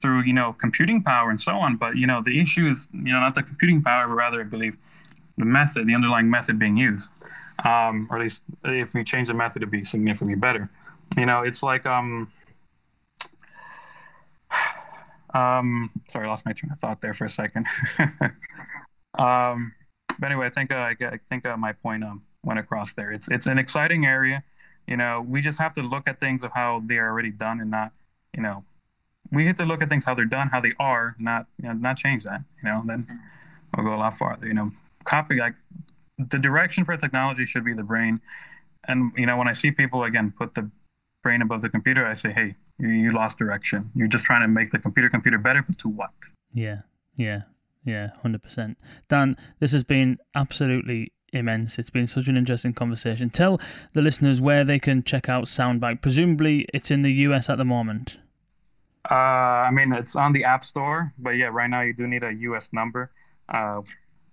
through 0.01 0.21
you 0.21 0.33
know 0.33 0.53
computing 0.53 1.01
power 1.01 1.29
and 1.29 1.41
so 1.41 1.53
on 1.53 1.75
but 1.75 1.97
you 1.97 2.05
know 2.05 2.21
the 2.23 2.39
issue 2.39 2.69
is 2.69 2.87
you 2.93 3.11
know 3.11 3.19
not 3.19 3.35
the 3.35 3.43
computing 3.43 3.81
power 3.81 4.07
but 4.07 4.13
rather 4.13 4.41
i 4.41 4.43
believe 4.43 4.77
the 5.37 5.45
method 5.45 5.85
the 5.87 5.95
underlying 5.95 6.29
method 6.29 6.57
being 6.59 6.77
used 6.77 7.09
um, 7.65 8.07
or 8.09 8.17
at 8.17 8.23
least 8.23 8.43
if 8.65 8.93
we 8.93 9.03
change 9.03 9.27
the 9.27 9.33
method 9.33 9.59
to 9.59 9.67
be 9.67 9.83
significantly 9.83 10.35
better. 10.35 10.69
You 11.17 11.25
know 11.25 11.41
it's 11.41 11.63
like 11.63 11.85
um 11.85 12.31
um 15.33 15.91
sorry 16.09 16.25
i 16.25 16.29
lost 16.29 16.45
my 16.45 16.53
train 16.53 16.71
of 16.71 16.79
thought 16.79 17.01
there 17.01 17.13
for 17.13 17.25
a 17.25 17.29
second. 17.29 17.65
Um 19.17 19.73
but 20.19 20.27
anyway 20.27 20.45
i 20.45 20.49
think 20.51 20.71
uh, 20.71 20.75
i 20.75 21.19
think 21.27 21.43
uh, 21.43 21.57
my 21.57 21.71
point 21.71 22.03
um, 22.03 22.21
went 22.43 22.59
across 22.59 22.93
there. 22.93 23.11
It's 23.11 23.27
it's 23.29 23.47
an 23.47 23.57
exciting 23.57 24.05
area 24.05 24.43
you 24.87 24.97
know, 24.97 25.23
we 25.27 25.41
just 25.41 25.59
have 25.59 25.73
to 25.73 25.81
look 25.81 26.07
at 26.07 26.19
things 26.19 26.43
of 26.43 26.51
how 26.53 26.81
they 26.85 26.97
are 26.97 27.09
already 27.09 27.31
done 27.31 27.59
and 27.59 27.69
not, 27.69 27.91
you 28.33 28.41
know, 28.41 28.63
we 29.31 29.45
have 29.45 29.55
to 29.57 29.65
look 29.65 29.81
at 29.81 29.89
things 29.89 30.05
how 30.05 30.13
they're 30.15 30.25
done, 30.25 30.49
how 30.49 30.61
they 30.61 30.73
are, 30.79 31.15
not 31.19 31.47
you 31.61 31.67
know, 31.67 31.73
not 31.73 31.97
change 31.97 32.23
that. 32.23 32.41
You 32.63 32.69
know, 32.69 32.83
then 32.85 33.03
mm-hmm. 33.03 33.15
we'll 33.75 33.85
go 33.85 33.95
a 33.95 33.99
lot 33.99 34.17
farther. 34.17 34.47
You 34.47 34.53
know, 34.53 34.71
copy 35.03 35.35
like 35.35 35.55
the 36.17 36.39
direction 36.39 36.85
for 36.85 36.95
technology 36.97 37.45
should 37.45 37.65
be 37.65 37.73
the 37.73 37.83
brain. 37.83 38.21
And 38.87 39.11
you 39.17 39.25
know, 39.25 39.37
when 39.37 39.47
I 39.47 39.53
see 39.53 39.71
people 39.71 40.03
again 40.03 40.33
put 40.37 40.55
the 40.55 40.69
brain 41.23 41.41
above 41.41 41.61
the 41.61 41.69
computer, 41.69 42.05
I 42.05 42.13
say, 42.13 42.31
hey, 42.31 42.55
you, 42.79 42.89
you 42.89 43.11
lost 43.11 43.37
direction. 43.37 43.91
You're 43.95 44.07
just 44.07 44.25
trying 44.25 44.41
to 44.41 44.47
make 44.47 44.71
the 44.71 44.79
computer 44.79 45.09
computer 45.09 45.37
better, 45.37 45.61
but 45.61 45.77
to 45.79 45.89
what? 45.89 46.11
Yeah, 46.53 46.81
yeah, 47.17 47.41
yeah, 47.83 48.11
hundred 48.21 48.43
percent. 48.43 48.77
Dan, 49.09 49.35
this 49.59 49.73
has 49.73 49.83
been 49.83 50.19
absolutely 50.35 51.11
immense. 51.33 51.77
It's 51.77 51.89
been 51.89 52.07
such 52.07 52.27
an 52.27 52.37
interesting 52.37 52.73
conversation. 52.73 53.29
Tell 53.29 53.59
the 53.93 54.01
listeners 54.01 54.41
where 54.41 54.63
they 54.63 54.79
can 54.79 55.03
check 55.03 55.29
out 55.29 55.45
Soundbite. 55.45 56.01
Presumably, 56.01 56.65
it's 56.73 56.91
in 56.91 57.01
the 57.01 57.11
US 57.11 57.49
at 57.49 57.57
the 57.57 57.65
moment. 57.65 58.19
Uh, 59.09 59.13
I 59.13 59.71
mean, 59.71 59.93
it's 59.93 60.15
on 60.15 60.33
the 60.33 60.43
App 60.43 60.63
Store, 60.65 61.13
but 61.17 61.31
yeah, 61.31 61.47
right 61.47 61.69
now 61.69 61.81
you 61.81 61.93
do 61.93 62.07
need 62.07 62.23
a 62.23 62.33
US 62.33 62.69
number. 62.73 63.11
Uh, 63.47 63.81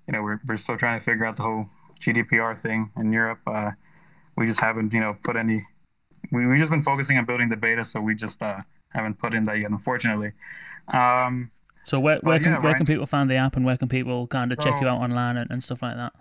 you 0.07 0.13
know, 0.13 0.23
we're 0.23 0.41
we're 0.47 0.57
still 0.57 0.77
trying 0.77 0.99
to 0.99 1.05
figure 1.05 1.25
out 1.25 1.37
the 1.37 1.43
whole 1.43 1.67
GDPR 2.01 2.59
thing 2.59 2.91
in 2.97 3.13
Europe. 3.13 3.41
Uh, 3.47 3.73
we 4.37 4.47
just 4.47 4.61
haven't, 4.61 4.93
you 4.93 5.01
know, 5.01 5.17
put 5.23 5.37
any. 5.37 5.67
We 6.33 6.47
we 6.47 6.59
just 6.59 6.71
been 6.71 6.83
focusing 6.83 7.19
on 7.19 7.25
building 7.25 7.49
the 7.49 7.57
beta, 7.57 7.85
so 7.85 8.01
we 8.01 8.15
just 8.15 8.43
uh, 8.43 8.61
haven't 8.89 9.19
put 9.19 9.35
in 9.35 9.45
that 9.45 9.59
yet, 9.59 9.71
unfortunately. 9.71 10.33
Um, 10.89 11.51
so 11.85 12.01
where 12.01 12.19
where 12.23 12.39
can 12.39 12.53
yeah, 12.53 12.59
where 12.59 12.73
right. 12.73 12.77
can 12.77 12.87
people 12.87 13.07
find 13.07 13.31
the 13.31 13.37
app 13.37 13.57
and 13.57 13.65
where 13.65 13.77
can 13.77 13.89
people 13.89 14.27
kind 14.27 14.53
of 14.53 14.59
so, 14.61 14.71
check 14.71 14.81
you 14.81 14.89
out 14.89 15.01
online 15.01 15.37
and, 15.37 15.51
and 15.51 15.63
stuff 15.63 15.83
like 15.83 15.97
that? 15.97 16.13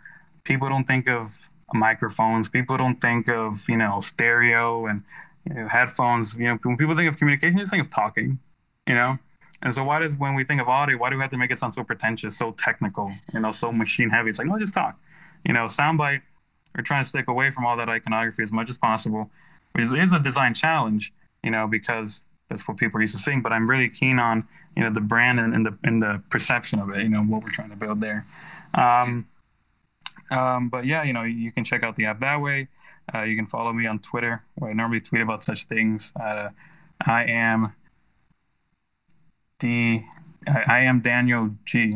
people 0.45 0.69
don't 0.69 0.87
think 0.87 1.09
of 1.09 1.39
microphones. 1.73 2.49
People 2.49 2.77
don't 2.77 3.01
think 3.01 3.29
of 3.29 3.69
you 3.69 3.77
know 3.77 4.01
stereo 4.01 4.87
and 4.87 5.03
you 5.49 5.55
know, 5.55 5.69
headphones. 5.69 6.35
You 6.35 6.45
know, 6.45 6.59
when 6.63 6.77
people 6.77 6.97
think 6.97 7.09
of 7.09 7.19
communication, 7.19 7.59
just 7.59 7.71
think 7.71 7.85
of 7.85 7.91
talking. 7.91 8.39
You 8.87 8.95
know, 8.95 9.19
and 9.63 9.75
so 9.75 9.83
why 9.83 9.99
does 10.01 10.17
when 10.17 10.35
we 10.35 10.45
think 10.45 10.61
of 10.61 10.69
audio, 10.69 10.99
why 10.99 11.11
do 11.11 11.17
we 11.17 11.23
have 11.23 11.31
to 11.31 11.39
make 11.39 11.51
it 11.51 11.59
sound 11.59 11.73
so 11.73 11.83
pretentious, 11.83 12.37
so 12.37 12.53
technical, 12.53 13.13
you 13.33 13.41
know, 13.41 13.53
so 13.53 13.73
machine 13.73 14.11
heavy? 14.11 14.31
It's 14.31 14.39
like 14.39 14.47
no, 14.49 14.59
just 14.59 14.75
talk. 14.75 14.99
You 15.45 15.55
know, 15.55 15.65
soundbite. 15.65 16.23
We're 16.77 16.83
trying 16.83 17.03
to 17.03 17.09
stick 17.09 17.29
away 17.29 17.51
from 17.51 17.67
all 17.67 17.77
that 17.77 17.89
iconography 17.89 18.43
as 18.43 18.53
much 18.53 18.69
as 18.69 18.79
possible, 18.79 19.31
which 19.73 19.85
is 19.85 20.13
a 20.13 20.19
design 20.19 20.55
challenge. 20.55 21.13
You 21.43 21.51
know, 21.51 21.67
because 21.67 22.23
that's 22.49 22.67
what 22.67 22.79
people 22.79 22.99
are 22.99 23.03
used 23.03 23.15
to 23.17 23.23
seeing. 23.23 23.43
But 23.43 23.53
I'm 23.53 23.69
really 23.69 23.89
keen 23.89 24.19
on 24.19 24.49
you 24.77 24.83
know 24.83 24.91
the 24.91 25.01
brand 25.01 25.41
and, 25.41 25.55
and 25.55 25.67
the 25.67 25.79
and 25.83 26.03
the 26.03 26.23
perception 26.31 26.81
of 26.81 26.91
it. 26.91 27.03
You 27.03 27.09
know, 27.09 27.23
what 27.23 27.43
we're 27.43 27.51
trying 27.51 27.71
to 27.71 27.77
build 27.77 28.01
there. 28.01 28.27
Um, 28.75 29.29
um, 30.31 30.69
but 30.69 30.87
yeah, 30.87 31.03
you 31.03 31.13
know, 31.13 31.23
you 31.23 31.53
can 31.53 31.65
check 31.65 31.83
out 31.83 31.97
the 31.97 32.07
app 32.07 32.21
that 32.21 32.41
way. 32.41 32.69
Uh, 33.15 33.23
you 33.23 33.37
can 33.37 33.47
follow 33.47 33.73
me 33.73 33.87
on 33.87 33.99
Twitter, 33.99 34.43
where 34.55 34.71
I 34.71 34.75
normally 34.75 35.01
tweet 35.01 35.21
about 35.21 35.45
such 35.45 35.65
things. 35.65 36.13
Uh, 36.19 36.49
I 37.05 37.25
am 37.25 37.75
D. 39.59 40.07
I, 40.49 40.63
I 40.67 40.79
am 40.81 41.01
Daniel 41.01 41.51
G. 41.67 41.93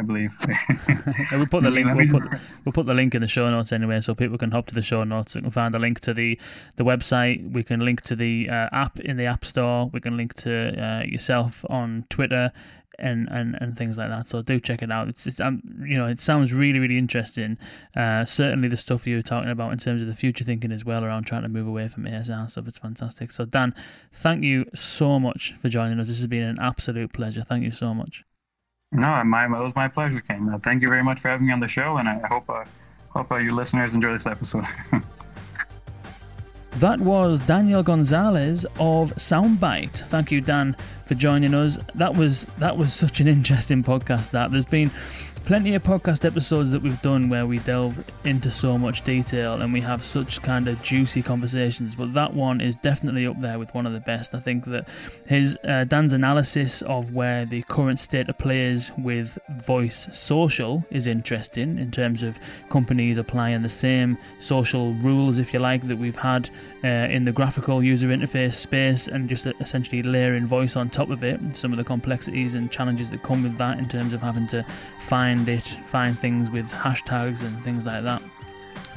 I 0.00 0.02
believe. 0.02 0.34
we'll 1.32 1.46
put 1.46 1.62
the 1.62 1.70
link. 1.76 1.86
We'll 1.94 2.08
put, 2.08 2.40
we'll 2.64 2.72
put 2.72 2.86
the 2.86 2.94
link 2.94 3.14
in 3.14 3.20
the 3.20 3.28
show 3.28 3.50
notes 3.50 3.72
anyway, 3.72 4.00
so 4.00 4.14
people 4.14 4.38
can 4.38 4.50
hop 4.50 4.66
to 4.68 4.74
the 4.74 4.82
show 4.82 5.04
notes 5.04 5.36
and 5.36 5.52
find 5.52 5.74
a 5.74 5.78
link 5.78 6.00
to 6.00 6.14
the 6.14 6.38
the 6.76 6.84
website. 6.84 7.52
We 7.52 7.62
can 7.62 7.80
link 7.80 8.00
to 8.02 8.16
the 8.16 8.48
uh, 8.48 8.68
app 8.72 8.98
in 8.98 9.16
the 9.16 9.26
App 9.26 9.44
Store. 9.44 9.90
We 9.92 10.00
can 10.00 10.16
link 10.16 10.34
to 10.36 10.52
uh, 10.82 11.04
yourself 11.04 11.64
on 11.68 12.06
Twitter 12.08 12.52
and, 12.98 13.28
and, 13.28 13.56
and 13.60 13.76
things 13.76 13.98
like 13.98 14.08
that. 14.08 14.28
So 14.28 14.42
do 14.42 14.60
check 14.60 14.82
it 14.82 14.90
out. 14.90 15.08
It's, 15.08 15.26
it's 15.26 15.40
um, 15.40 15.62
you 15.86 15.96
know 15.96 16.06
it 16.06 16.20
sounds 16.20 16.52
really 16.52 16.78
really 16.78 16.98
interesting. 16.98 17.58
Uh, 17.96 18.24
certainly 18.24 18.68
the 18.68 18.76
stuff 18.76 19.06
you 19.06 19.16
were 19.16 19.22
talking 19.22 19.50
about 19.50 19.72
in 19.72 19.78
terms 19.78 20.00
of 20.02 20.08
the 20.08 20.14
future 20.14 20.44
thinking 20.44 20.72
as 20.72 20.84
well 20.84 21.04
around 21.04 21.24
trying 21.24 21.42
to 21.42 21.48
move 21.48 21.66
away 21.66 21.88
from 21.88 22.04
ASR 22.04 22.48
stuff. 22.48 22.68
It's 22.68 22.78
fantastic. 22.78 23.32
So 23.32 23.44
Dan, 23.44 23.74
thank 24.12 24.44
you 24.44 24.66
so 24.74 25.18
much 25.18 25.54
for 25.60 25.68
joining 25.68 25.98
us. 26.00 26.08
This 26.08 26.18
has 26.18 26.26
been 26.26 26.42
an 26.42 26.58
absolute 26.60 27.12
pleasure. 27.12 27.42
Thank 27.42 27.64
you 27.64 27.72
so 27.72 27.94
much. 27.94 28.24
No, 28.92 29.22
my 29.24 29.44
it 29.44 29.50
was 29.50 29.74
my 29.76 29.88
pleasure, 29.88 30.20
Kane. 30.20 30.48
Uh, 30.48 30.58
thank 30.58 30.82
you 30.82 30.88
very 30.88 31.04
much 31.04 31.20
for 31.20 31.28
having 31.28 31.46
me 31.46 31.52
on 31.52 31.60
the 31.60 31.68
show, 31.68 31.96
and 31.98 32.08
I 32.08 32.20
hope 32.28 32.50
uh, 32.50 32.64
hope 33.10 33.30
uh, 33.30 33.36
your 33.36 33.52
listeners 33.52 33.94
enjoy 33.94 34.12
this 34.12 34.26
episode. 34.26 34.64
That 36.76 37.00
was 37.00 37.46
Daniel 37.46 37.82
Gonzalez 37.82 38.64
of 38.78 39.12
Soundbite. 39.16 39.90
Thank 40.08 40.30
you, 40.32 40.40
Dan, 40.40 40.74
for 41.04 41.14
joining 41.14 41.52
us. 41.52 41.76
That 41.94 42.16
was 42.16 42.44
that 42.56 42.78
was 42.78 42.94
such 42.94 43.20
an 43.20 43.28
interesting 43.28 43.82
podcast. 43.84 44.30
That 44.30 44.50
there's 44.50 44.64
been 44.64 44.90
plenty 45.44 45.74
of 45.74 45.82
podcast 45.82 46.24
episodes 46.24 46.70
that 46.70 46.82
we've 46.82 47.00
done 47.02 47.28
where 47.28 47.46
we 47.46 47.58
delve 47.58 48.08
into 48.24 48.50
so 48.50 48.76
much 48.76 49.02
detail 49.02 49.60
and 49.60 49.72
we 49.72 49.80
have 49.80 50.04
such 50.04 50.42
kind 50.42 50.68
of 50.68 50.82
juicy 50.82 51.22
conversations, 51.22 51.94
but 51.94 52.12
that 52.14 52.34
one 52.34 52.60
is 52.60 52.74
definitely 52.76 53.26
up 53.26 53.40
there 53.40 53.58
with 53.58 53.72
one 53.74 53.86
of 53.86 53.92
the 53.92 54.00
best. 54.00 54.34
I 54.34 54.40
think 54.40 54.64
that 54.66 54.86
his 55.26 55.56
uh, 55.64 55.84
Dan's 55.84 56.12
analysis 56.12 56.82
of 56.82 57.14
where 57.14 57.44
the 57.44 57.62
current 57.62 58.00
state 58.00 58.28
of 58.28 58.38
players 58.38 58.90
with 58.98 59.38
voice 59.64 60.08
social 60.12 60.84
is 60.90 61.06
interesting 61.06 61.78
in 61.78 61.90
terms 61.90 62.22
of 62.22 62.38
companies 62.68 63.16
applying 63.18 63.62
the 63.62 63.68
same 63.68 64.18
social 64.40 64.92
rules, 64.94 65.38
if 65.38 65.52
you 65.52 65.60
like, 65.60 65.86
that 65.88 65.98
we've 65.98 66.16
had 66.16 66.50
uh, 66.82 66.88
in 66.88 67.24
the 67.24 67.32
graphical 67.32 67.82
user 67.82 68.08
interface 68.08 68.54
space 68.54 69.06
and 69.06 69.28
just 69.28 69.46
essentially 69.46 70.02
layering 70.02 70.46
voice 70.46 70.76
on 70.76 70.90
top 70.90 71.10
of 71.10 71.22
it. 71.22 71.40
Some 71.54 71.72
of 71.72 71.76
the 71.76 71.84
complexities 71.84 72.54
and 72.54 72.70
challenges 72.70 73.10
that 73.10 73.22
come 73.22 73.42
with 73.42 73.56
that 73.58 73.78
in 73.78 73.86
terms 73.86 74.12
of 74.12 74.22
having 74.22 74.46
to 74.48 74.64
find 75.06 75.29
it, 75.48 75.64
find 75.86 76.18
things 76.18 76.50
with 76.50 76.70
hashtags 76.70 77.42
and 77.42 77.58
things 77.60 77.84
like 77.84 78.04
that. 78.04 78.22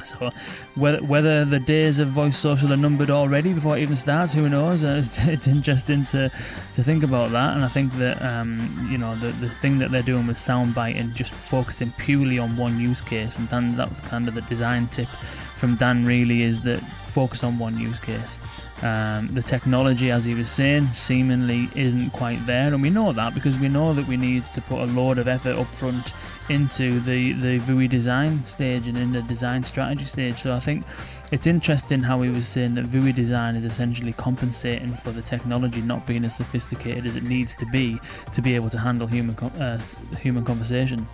So 0.04 0.30
whether 0.74 1.02
whether 1.02 1.44
the 1.44 1.58
days 1.58 1.98
of 1.98 2.08
voice 2.08 2.36
social 2.36 2.72
are 2.72 2.76
numbered 2.76 3.10
already 3.10 3.52
before 3.52 3.78
it 3.78 3.82
even 3.82 3.96
starts, 3.96 4.34
who 4.34 4.48
knows? 4.48 4.84
Uh, 4.84 5.02
it's, 5.04 5.26
it's, 5.26 5.46
interesting 5.46 6.04
to 6.06 6.30
to 6.74 6.82
think 6.82 7.02
about 7.02 7.30
that, 7.30 7.54
and 7.54 7.64
I 7.64 7.68
think 7.68 7.92
that 7.94 8.20
um, 8.22 8.88
you 8.90 8.98
know 8.98 9.14
the 9.16 9.28
the 9.28 9.48
thing 9.48 9.78
that 9.78 9.90
they're 9.90 10.02
doing 10.02 10.26
with 10.26 10.36
Soundbite 10.36 10.98
and 10.98 11.14
just 11.14 11.32
focusing 11.32 11.92
purely 11.92 12.38
on 12.38 12.56
one 12.56 12.78
use 12.78 13.00
case, 13.00 13.38
and 13.38 13.48
Dan, 13.48 13.76
that 13.76 13.88
was 13.88 14.00
kind 14.00 14.28
of 14.28 14.34
the 14.34 14.42
design 14.42 14.86
tip 14.88 15.08
from 15.08 15.76
Dan. 15.76 16.04
Really, 16.04 16.42
is 16.42 16.60
that 16.62 16.80
focus 16.80 17.42
on 17.42 17.58
one 17.58 17.78
use 17.78 17.98
case. 17.98 18.38
Um, 18.82 19.28
the 19.28 19.42
technology, 19.42 20.10
as 20.10 20.24
he 20.24 20.34
was 20.34 20.50
saying, 20.50 20.86
seemingly 20.88 21.68
isn't 21.74 22.10
quite 22.10 22.44
there, 22.44 22.74
and 22.74 22.82
we 22.82 22.90
know 22.90 23.12
that 23.12 23.34
because 23.34 23.58
we 23.58 23.68
know 23.68 23.94
that 23.94 24.06
we 24.06 24.16
need 24.16 24.44
to 24.46 24.60
put 24.60 24.80
a 24.80 24.86
load 24.86 25.18
of 25.18 25.28
effort 25.28 25.56
up 25.56 25.66
front 25.66 26.12
into 26.50 27.00
the 27.00 27.32
the 27.32 27.58
VUI 27.60 27.88
design 27.88 28.44
stage 28.44 28.86
and 28.86 28.98
in 28.98 29.12
the 29.12 29.22
design 29.22 29.62
strategy 29.62 30.04
stage. 30.04 30.42
So 30.42 30.54
I 30.54 30.60
think 30.60 30.84
it's 31.30 31.46
interesting 31.46 32.00
how 32.00 32.20
he 32.22 32.28
was 32.28 32.46
saying 32.46 32.74
that 32.74 32.86
VUI 32.86 33.14
design 33.14 33.56
is 33.56 33.64
essentially 33.64 34.12
compensating 34.12 34.92
for 34.94 35.10
the 35.10 35.22
technology 35.22 35.80
not 35.80 36.06
being 36.06 36.24
as 36.24 36.36
sophisticated 36.36 37.06
as 37.06 37.16
it 37.16 37.22
needs 37.22 37.54
to 37.56 37.66
be 37.66 37.98
to 38.34 38.42
be 38.42 38.54
able 38.54 38.70
to 38.70 38.78
handle 38.78 39.06
human 39.06 39.36
uh, 39.36 39.80
human 40.20 40.44
conversation 40.44 41.06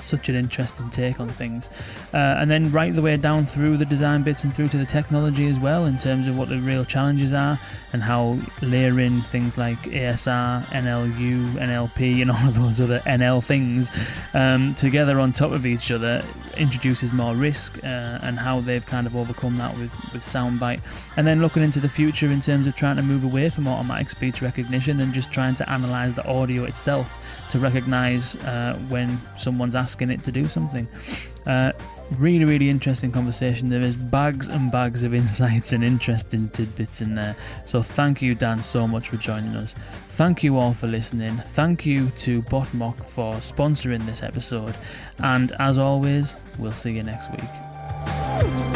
such 0.00 0.28
an 0.28 0.34
interesting 0.34 0.90
take 0.90 1.20
on 1.20 1.28
things. 1.28 1.70
Uh, 2.12 2.36
and 2.38 2.50
then 2.50 2.70
right 2.70 2.94
the 2.94 3.02
way 3.02 3.16
down 3.16 3.44
through 3.44 3.76
the 3.76 3.84
design 3.84 4.22
bits 4.22 4.44
and 4.44 4.54
through 4.54 4.68
to 4.68 4.76
the 4.76 4.86
technology 4.86 5.48
as 5.48 5.58
well, 5.58 5.86
in 5.86 5.98
terms 5.98 6.26
of 6.26 6.38
what 6.38 6.48
the 6.48 6.58
real 6.58 6.84
challenges 6.84 7.32
are 7.32 7.58
and 7.92 8.02
how 8.02 8.36
layering 8.60 9.20
things 9.22 9.56
like 9.56 9.78
ASR, 9.78 10.64
NLU, 10.66 11.44
NLP, 11.52 12.22
and 12.22 12.30
all 12.32 12.48
of 12.48 12.54
those 12.54 12.80
other 12.80 12.98
NL 13.00 13.42
things 13.42 13.90
um, 14.34 14.74
together 14.74 15.20
on 15.20 15.32
top 15.32 15.52
of 15.52 15.64
each 15.64 15.90
other 15.90 16.22
introduces 16.56 17.12
more 17.12 17.34
risk 17.34 17.82
uh, 17.84 18.18
and 18.22 18.38
how 18.38 18.60
they've 18.60 18.86
kind 18.86 19.06
of 19.06 19.16
overcome 19.16 19.56
that 19.58 19.72
with, 19.76 19.92
with 20.12 20.22
Soundbite. 20.22 20.80
And 21.16 21.26
then 21.26 21.40
looking 21.40 21.62
into 21.62 21.80
the 21.80 21.88
future 21.88 22.26
in 22.26 22.40
terms 22.40 22.66
of 22.66 22.76
trying 22.76 22.96
to 22.96 23.02
move 23.02 23.24
away 23.24 23.48
from 23.48 23.68
automatic 23.68 24.10
speech 24.10 24.42
recognition 24.42 25.00
and 25.00 25.12
just 25.12 25.32
trying 25.32 25.54
to 25.56 25.70
analyze 25.70 26.14
the 26.14 26.26
audio 26.26 26.64
itself 26.64 27.23
to 27.54 27.60
recognize 27.60 28.34
uh, 28.46 28.76
when 28.88 29.16
someone's 29.38 29.76
asking 29.76 30.10
it 30.10 30.24
to 30.24 30.32
do 30.32 30.48
something. 30.48 30.88
Uh, 31.46 31.70
really, 32.18 32.44
really 32.44 32.68
interesting 32.68 33.12
conversation. 33.12 33.68
There 33.68 33.80
is 33.80 33.94
bags 33.94 34.48
and 34.48 34.72
bags 34.72 35.04
of 35.04 35.14
insights 35.14 35.72
and 35.72 35.84
interesting 35.84 36.48
tidbits 36.48 37.00
in 37.00 37.14
there. 37.14 37.36
So, 37.64 37.80
thank 37.80 38.20
you, 38.20 38.34
Dan, 38.34 38.60
so 38.60 38.88
much 38.88 39.08
for 39.08 39.18
joining 39.18 39.54
us. 39.54 39.72
Thank 40.18 40.42
you 40.42 40.58
all 40.58 40.74
for 40.74 40.88
listening. 40.88 41.34
Thank 41.54 41.86
you 41.86 42.10
to 42.18 42.42
Botmock 42.42 43.06
for 43.10 43.34
sponsoring 43.34 44.04
this 44.04 44.24
episode. 44.24 44.74
And 45.20 45.52
as 45.60 45.78
always, 45.78 46.34
we'll 46.58 46.72
see 46.72 46.90
you 46.90 47.04
next 47.04 47.30
week. 47.30 48.73